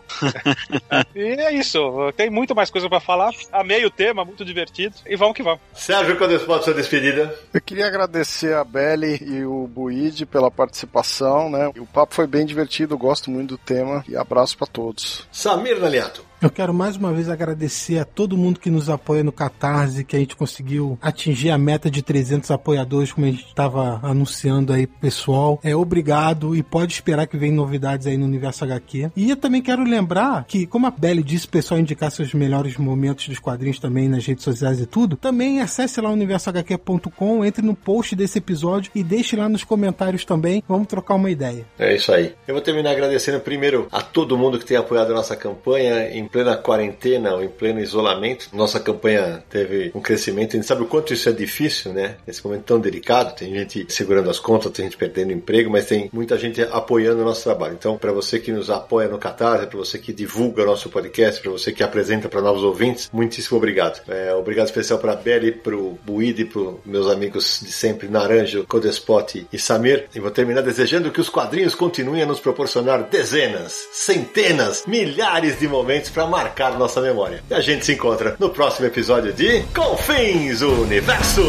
e 1.15 1.21
é 1.21 1.53
isso. 1.53 1.79
Tem 2.17 2.31
muito 2.31 2.55
mais 2.55 2.71
coisa 2.71 2.89
para 2.89 3.01
falar. 3.01 3.31
Amei 3.53 3.85
o 3.85 3.91
tema, 3.91 4.25
muito 4.25 4.45
divertido. 4.45 4.97
E 5.07 5.17
vamos 5.17 5.35
que 5.37 5.43
vamos. 5.43 5.61
Sérgio, 5.75 6.17
quando 6.17 6.33
eu 6.33 6.41
posso 6.41 6.65
sua 6.65 6.75
despedida? 6.75 7.35
Eu 7.53 7.61
queria 7.61 7.87
agradecer 7.87 8.55
a 8.55 8.65
Belly 8.65 9.19
e 9.23 9.45
o 9.45 9.67
Buide 9.67 10.27
pela 10.27 10.51
participação, 10.51 11.51
né? 11.51 11.69
O 11.79 11.87
papo 11.87 12.15
foi 12.15 12.27
bem 12.27 12.47
divertido, 12.47 12.97
gosto 12.97 13.31
muito 13.31 13.51
do 13.51 13.59
tema. 13.59 14.05
E 14.09 14.17
abraço 14.17 14.57
para 14.57 14.67
todos. 14.67 15.27
Samir 15.31 15.79
Naliato. 15.79 16.28
Eu 16.41 16.51
quero 16.51 16.73
mais 16.73 16.97
uma 16.97 17.13
vez 17.13 17.29
agradecer 17.29 17.99
a 17.99 18.05
todo 18.05 18.37
mundo 18.37 18.61
que 18.61 18.71
nos 18.71 18.89
apoia 18.89 19.25
no 19.25 19.33
Catarse, 19.33 20.05
que 20.05 20.15
a 20.15 20.21
gente 20.21 20.37
conseguiu 20.37 20.97
atingir 21.03 21.51
a 21.51 21.59
meta 21.59 21.91
de 21.91 22.01
300 22.01 22.53
apoiadores, 22.53 23.11
como 23.11 23.27
a 23.27 23.31
gente 23.31 23.45
estava 23.45 23.99
anunciando 24.05 24.73
aí 24.73 24.87
pessoal. 24.87 25.59
É 25.65 25.75
obrigado 25.75 26.55
e 26.55 26.63
pode 26.63 26.93
esperar 26.93 27.27
que 27.27 27.37
venham 27.37 27.57
novidades 27.57 28.07
aí 28.07 28.17
no 28.17 28.25
Universo 28.25 28.63
HQ. 28.63 29.11
E 29.17 29.31
eu 29.31 29.37
também 29.37 29.61
quero 29.61 29.83
lembrar 29.83 30.45
que, 30.45 30.65
como 30.65 30.87
a 30.87 30.93
Belly 30.93 31.25
disse, 31.25 31.47
o 31.47 31.51
pessoal 31.51 31.81
indicar 31.81 32.09
seus 32.13 32.33
melhores 32.33 32.77
momentos 32.77 33.29
dos 33.29 33.41
quadrinhos 33.41 33.81
também 33.81 34.09
nas 34.09 34.25
redes 34.25 34.45
sociais 34.45 34.81
e 34.81 34.87
tudo, 34.87 35.17
também 35.17 35.61
acesse 35.61 36.01
lá 36.01 36.09
universohq.com, 36.09 37.45
entre 37.45 37.67
no 37.67 37.75
post 37.75 38.15
desse 38.15 38.39
episódio 38.39 38.93
e 38.95 39.03
deixe 39.03 39.35
lá 39.35 39.49
nos 39.49 39.65
comentários 39.65 40.25
também. 40.25 40.63
Vamos 40.69 40.87
trocar 40.87 41.17
uma 41.17 41.33
ideia. 41.33 41.67
É 41.77 41.97
isso 41.97 42.13
aí. 42.13 42.33
Eu 42.47 42.55
vou 42.55 42.63
terminar 42.63 42.93
agradecendo 42.93 43.41
primeiro 43.41 43.89
a 43.91 44.01
todo 44.01 44.39
mundo 44.39 44.57
que 44.57 44.65
tem 44.65 44.77
apoiado 44.77 45.11
a 45.11 45.15
nossa 45.15 45.35
campanha 45.35 46.09
em 46.17 46.28
plena 46.29 46.57
quarentena 46.57 47.35
ou 47.35 47.43
em 47.43 47.49
pleno 47.49 47.81
isolamento. 47.81 48.49
Nossa 48.53 48.79
campanha 48.81 49.43
teve 49.49 49.91
um 49.95 50.01
crescimento. 50.01 50.55
A 50.55 50.57
gente 50.57 50.67
sabe 50.67 50.83
o 50.83 50.87
quanto 50.87 51.13
isso 51.13 51.29
é 51.29 51.33
difícil, 51.33 51.93
né? 51.93 52.17
Nesse 52.27 52.45
momento 52.45 52.65
tão 52.65 52.81
delicado. 52.81 53.35
Tem 53.35 53.55
gente 53.55 53.87
segurando 53.89 54.31
as 54.31 54.39
contas, 54.39 54.73
tem 54.73 54.85
gente 54.85 54.97
perdendo 54.97 55.33
emprego, 55.33 55.71
mas 55.71 55.87
tem 55.87 56.09
muita 56.13 56.39
gente 56.39 56.63
apoiando 56.63 57.23
o 57.23 57.25
nosso 57.25 57.45
trabalho. 57.45 57.75
Então, 57.75 57.97
para 57.97 58.13
você 58.13 58.39
que 58.39 58.53
nos 58.53 58.71
apoia 58.71 59.09
no 59.09 59.19
Catarse, 59.19 59.67
para 59.67 59.79
você 59.79 59.99
que 59.99 60.13
divulga 60.13 60.65
nosso 60.65 60.89
podcast, 60.89 61.41
para 61.41 61.51
você 61.51 61.73
que 61.73 61.83
apresenta 61.83 62.29
para 62.29 62.41
novos 62.41 62.63
ouvintes, 62.63 63.09
muitíssimo 63.13 63.57
obrigado. 63.57 64.01
É, 64.09 64.35
obrigado 64.35 64.67
especial 64.67 64.99
para 64.99 65.13
a 65.13 65.17
Belly, 65.17 65.53
para 65.53 65.77
o 65.77 65.99
Buide, 66.05 66.45
para 66.45 66.63
meus 66.85 67.09
amigos 67.09 67.61
de 67.63 67.73
sempre, 67.73 68.09
Naranjo, 68.09 68.65
Codespot 68.67 69.47
e 69.53 69.59
Samir. 69.59 70.07
E 70.15 70.21
vou 70.21 70.31
terminar 70.31 70.63
desejando 70.63 71.11
que 71.11 71.21
os 71.21 71.29
quadrinhos 71.29 71.75
continuem 71.75 72.23
a 72.23 72.27
nos 72.27 72.41
proporcionar 72.41 73.05
dezenas, 73.05 73.89
centenas, 73.93 74.85
milhares 74.87 75.59
de 75.59 75.69
momentos 75.69 76.11
para 76.19 76.27
marcar 76.27 76.77
nossa 76.77 77.01
memória. 77.01 77.45
E 77.49 77.55
a 77.55 77.61
gente 77.61 77.87
se 77.87 77.93
encontra 77.93 78.35
no 78.41 78.51
próximo 78.51 78.89
episódio 78.89 79.33
de 79.33 79.63
Confins 79.73 80.63
Universo! 80.63 81.45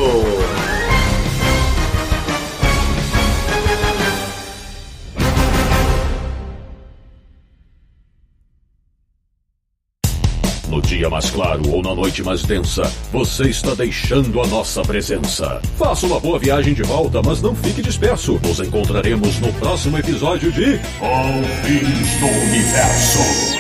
No 10.68 10.80
dia 10.84 11.10
mais 11.10 11.32
claro 11.32 11.68
ou 11.72 11.82
na 11.82 11.96
noite 11.96 12.22
mais 12.22 12.44
densa, 12.44 12.84
você 13.12 13.50
está 13.50 13.74
deixando 13.74 14.40
a 14.40 14.46
nossa 14.46 14.84
presença. 14.84 15.60
Faça 15.80 16.06
uma 16.06 16.20
boa 16.20 16.38
viagem 16.38 16.76
de 16.76 16.84
volta, 16.84 17.24
mas 17.24 17.42
não 17.42 17.56
fique 17.56 17.82
disperso. 17.82 18.40
Nos 18.44 18.60
encontraremos 18.60 19.40
no 19.40 19.52
próximo 19.54 19.98
episódio 19.98 20.52
de 20.52 20.78
Confins 21.00 22.20
do 22.20 22.28
Universo. 22.28 23.59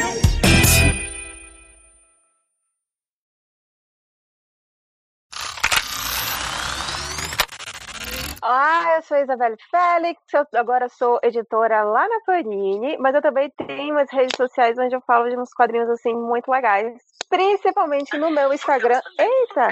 Sou 9.09 9.17
a 9.17 9.21
Isabelle 9.21 9.57
Félix, 9.71 10.21
eu 10.31 10.45
agora 10.59 10.87
sou 10.87 11.19
editora 11.23 11.81
lá 11.83 12.07
na 12.07 12.19
Panini, 12.27 12.95
mas 12.99 13.15
eu 13.15 13.21
também 13.23 13.51
tenho 13.57 13.95
umas 13.95 14.09
redes 14.11 14.37
sociais 14.37 14.77
onde 14.77 14.95
eu 14.95 15.01
falo 15.01 15.27
de 15.27 15.35
uns 15.35 15.51
quadrinhos 15.51 15.89
assim 15.89 16.13
muito 16.13 16.49
legais. 16.49 16.93
Principalmente 17.27 18.15
no 18.17 18.29
meu 18.29 18.53
Instagram. 18.53 19.01
Eita! 19.17 19.67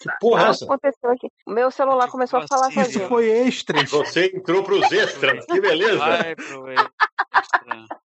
Que 0.00 0.08
porra 0.20 0.46
é 0.46 0.50
essa? 0.50 0.64
Aconteceu 0.64 1.10
aqui. 1.10 1.28
O 1.46 1.50
meu 1.50 1.70
celular 1.70 2.10
começou 2.10 2.40
a 2.40 2.46
falar 2.48 2.68
Isso 2.70 2.84
sozinho. 2.84 3.08
foi 3.08 3.28
extras. 3.28 3.90
Você 3.90 4.32
entrou 4.34 4.64
pros 4.64 4.90
extras, 4.90 5.44
que 5.44 5.60
beleza! 5.60 5.98
Vai 5.98 6.34
pro 6.36 6.68
extra. 6.68 7.98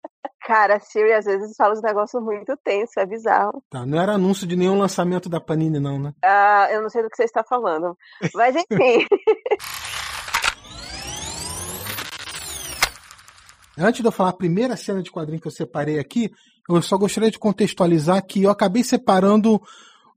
Cara, 0.51 0.79
a 0.79 0.81
Siri 0.81 1.13
às 1.13 1.27
vezes 1.27 1.55
fala 1.57 1.75
uns 1.75 1.81
negócios 1.81 2.21
muito 2.21 2.57
tensos, 2.57 2.97
é 2.97 3.07
bizarro. 3.07 3.63
Tá, 3.71 3.87
não 3.87 4.03
era 4.03 4.15
anúncio 4.15 4.49
de 4.49 4.57
nenhum 4.57 4.77
lançamento 4.77 5.29
da 5.29 5.41
Panini, 5.41 5.79
não, 5.79 5.97
né? 5.97 6.13
Ah, 6.25 6.67
eu 6.73 6.83
não 6.83 6.91
sei 6.91 7.05
do 7.05 7.09
que 7.09 7.17
você 7.17 7.23
está 7.23 7.45
falando. 7.45 7.97
Mas 8.35 8.57
enfim. 8.57 9.07
Antes 13.79 14.01
de 14.01 14.09
eu 14.09 14.11
falar 14.11 14.31
a 14.31 14.37
primeira 14.37 14.77
cena 14.77 15.01
de 15.01 15.13
quadrinho 15.13 15.41
que 15.41 15.47
eu 15.47 15.53
separei 15.53 16.01
aqui, 16.01 16.33
eu 16.69 16.83
só 16.83 16.99
gostaria 16.99 17.31
de 17.31 17.39
contextualizar 17.39 18.27
que 18.27 18.43
eu 18.43 18.51
acabei 18.51 18.83
separando 18.83 19.63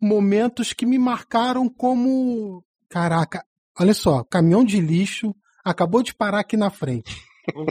momentos 0.01 0.73
que 0.73 0.88
me 0.88 0.97
marcaram 0.97 1.69
como. 1.69 2.64
Caraca, 2.89 3.45
olha 3.80 3.93
só, 3.93 4.23
caminhão 4.23 4.65
de 4.65 4.81
lixo 4.81 5.31
acabou 5.64 6.01
de 6.01 6.11
parar 6.11 6.39
aqui 6.39 6.57
na 6.57 6.72
frente. 6.72 7.22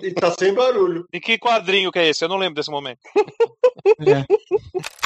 E 0.02 0.12
tá 0.12 0.30
sem 0.38 0.52
barulho. 0.54 1.06
E 1.12 1.20
que 1.20 1.38
quadrinho 1.38 1.90
que 1.90 1.98
é 1.98 2.08
esse? 2.08 2.24
Eu 2.24 2.28
não 2.28 2.36
lembro 2.36 2.56
desse 2.56 2.70
momento. 2.70 3.00
É. 4.00 4.26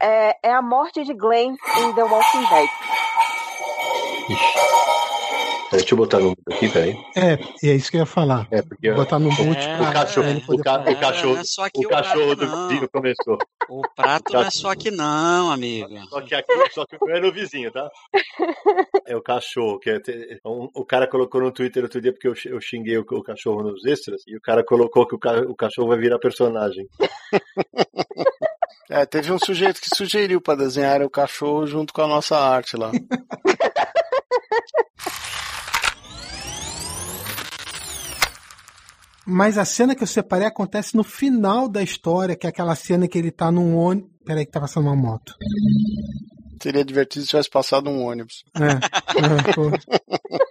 É, 0.00 0.36
é 0.42 0.52
a 0.52 0.62
morte 0.62 1.04
de 1.04 1.14
Glenn 1.14 1.54
em 1.78 1.94
The 1.94 2.02
Walking 2.02 2.46
Dead. 2.50 2.68
Peraí, 5.68 5.80
Deixa 5.82 5.94
eu 5.94 5.98
botar 5.98 6.20
no 6.20 6.32
aqui, 6.50 6.68
peraí. 6.68 6.96
É, 7.16 7.32
é 7.68 7.74
isso 7.74 7.90
que 7.90 7.96
eu 7.96 8.00
ia 8.00 8.06
falar. 8.06 8.46
É, 8.52 8.62
porque 8.62 8.90
Botar 8.92 9.18
no 9.18 9.28
boot 9.30 9.58
É, 9.58 9.80
o 9.80 9.92
cachorro, 9.92 10.28
ele 10.28 10.44
o, 10.48 10.58
ca- 10.58 10.84
o 10.88 10.96
cachorro, 11.00 11.36
é 11.38 11.44
só 11.44 11.64
aqui 11.64 11.84
o 11.84 11.88
cachorro 11.88 12.36
prato, 12.36 12.50
do 12.52 12.68
vizinho 12.68 12.88
começou. 12.88 13.38
O 13.68 13.82
prato 13.96 14.32
não 14.32 14.42
é 14.42 14.50
só 14.50 14.70
aqui 14.70 14.90
não, 14.92 15.50
amigo. 15.50 15.88
Só 16.08 16.20
que 16.20 16.34
aqui, 16.36 16.52
só 16.72 16.86
que 16.86 16.96
é 17.10 17.20
no 17.20 17.32
vizinho, 17.32 17.72
tá? 17.72 17.90
É 19.06 19.16
o 19.16 19.20
cachorro, 19.22 19.78
que 19.80 19.90
é, 19.90 19.98
te- 19.98 20.38
um- 20.46 20.70
o 20.72 20.84
cara 20.84 21.08
colocou 21.08 21.40
no 21.40 21.50
Twitter 21.50 21.82
outro 21.82 22.00
dia 22.00 22.12
porque 22.12 22.28
eu, 22.28 22.34
eu 22.46 22.60
xinguei 22.60 22.96
o, 22.96 23.00
o 23.10 23.22
cachorro 23.22 23.62
nos 23.64 23.84
extras 23.84 24.22
e 24.26 24.36
o 24.36 24.40
cara 24.40 24.64
colocou 24.64 25.04
que 25.06 25.16
o, 25.16 25.18
ca- 25.18 25.40
o 25.48 25.54
cachorro 25.56 25.88
vai 25.88 25.98
virar 25.98 26.18
personagem. 26.20 26.86
É, 28.88 29.04
teve 29.04 29.32
um 29.32 29.38
sujeito 29.38 29.80
que 29.80 29.88
sugeriu 29.94 30.40
pra 30.40 30.54
desenhar 30.54 31.02
o 31.02 31.10
cachorro 31.10 31.66
junto 31.66 31.92
com 31.92 32.02
a 32.02 32.08
nossa 32.08 32.36
arte 32.38 32.76
lá. 32.76 32.92
Mas 39.26 39.58
a 39.58 39.64
cena 39.64 39.96
que 39.96 40.04
eu 40.04 40.06
separei 40.06 40.46
acontece 40.46 40.96
no 40.96 41.02
final 41.02 41.68
da 41.68 41.82
história, 41.82 42.36
que 42.36 42.46
é 42.46 42.50
aquela 42.50 42.76
cena 42.76 43.08
que 43.08 43.18
ele 43.18 43.32
tá 43.32 43.50
num 43.50 43.76
ônibus. 43.76 44.08
Peraí, 44.24 44.46
que 44.46 44.52
tá 44.52 44.60
passando 44.60 44.86
uma 44.86 44.94
moto. 44.94 45.34
Seria 46.62 46.84
divertido 46.84 47.24
se 47.24 47.30
tivesse 47.30 47.50
passado 47.50 47.90
um 47.90 48.06
ônibus. 48.06 48.44
É, 48.54 48.66
é, 48.72 48.78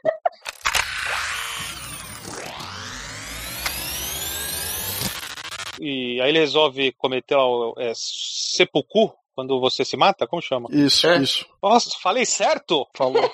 E 5.80 6.20
aí 6.22 6.30
ele 6.30 6.40
resolve 6.40 6.92
cometer 6.94 7.36
o 7.36 7.74
é, 7.78 7.92
seppuku 7.96 9.14
quando 9.36 9.60
você 9.60 9.84
se 9.84 9.98
mata? 9.98 10.26
Como 10.26 10.42
chama? 10.42 10.70
Isso, 10.72 11.06
É. 11.08 11.18
isso. 11.18 11.46
Nossa, 11.62 11.90
falei 12.02 12.26
certo? 12.26 12.88
Falou. 12.96 13.30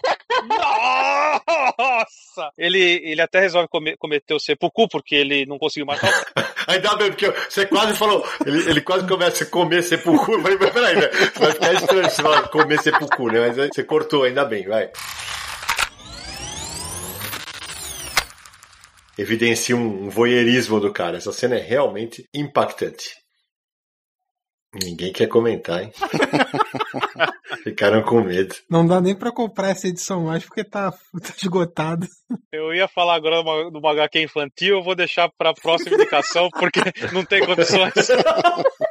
Nossa! 0.48 2.50
Ele, 2.58 2.80
ele 3.04 3.22
até 3.22 3.40
resolve 3.42 3.68
come- 3.68 3.96
cometer 3.98 4.34
o 4.34 4.40
seppuku 4.40 4.88
porque 4.88 5.16
ele 5.16 5.46
não 5.46 5.60
conseguiu 5.60 5.86
matar 5.86 6.10
Ainda 6.68 6.96
bem, 6.96 7.10
porque 7.10 7.30
você 7.50 7.66
quase 7.66 7.96
falou, 7.96 8.24
ele, 8.46 8.70
ele 8.70 8.82
quase 8.82 9.08
começa 9.08 9.44
a 9.44 9.48
comer 9.48 9.84
sepulcro. 9.84 10.34
Eu 10.36 10.42
falei, 10.42 10.58
mas 10.60 10.70
peraí, 10.72 10.96
né? 10.96 11.08
vai 11.36 11.52
ficar 11.52 11.74
estranho 11.74 12.10
se 12.10 12.22
você 12.22 12.48
comer 12.50 12.82
sepulcro, 12.82 13.26
né? 13.32 13.48
Mas 13.48 13.70
você 13.74 13.84
cortou, 13.84 14.24
ainda 14.24 14.46
bem, 14.46 14.66
vai. 14.68 14.90
Evidencia 19.18 19.76
um 19.76 20.10
voyeurismo 20.10 20.80
do 20.80 20.92
cara. 20.92 21.18
Essa 21.18 21.32
cena 21.32 21.56
é 21.56 21.62
realmente 21.62 22.28
impactante. 22.34 23.22
Ninguém 24.74 25.12
quer 25.12 25.28
comentar, 25.28 25.84
hein? 25.84 25.92
Ficaram 27.64 28.02
com 28.04 28.22
medo. 28.22 28.56
Não 28.70 28.88
dá 28.88 29.02
nem 29.02 29.14
pra 29.14 29.32
comprar 29.32 29.70
essa 29.70 29.88
edição 29.88 30.26
mais 30.26 30.46
porque 30.46 30.64
tá, 30.64 30.92
tá 30.92 31.34
esgotado. 31.38 32.08
Eu 32.52 32.74
ia 32.74 32.88
falar 32.88 33.16
agora 33.16 33.44
de 33.44 33.50
uma, 33.50 33.70
de 33.70 33.78
uma 33.78 33.92
HQ 33.92 34.24
infantil, 34.24 34.78
eu 34.78 34.84
vou 34.84 34.96
deixar 34.96 35.30
pra 35.38 35.54
próxima 35.54 35.96
indicação 35.96 36.50
porque 36.50 36.80
não 37.12 37.26
tem 37.26 37.46
condições. 37.46 37.92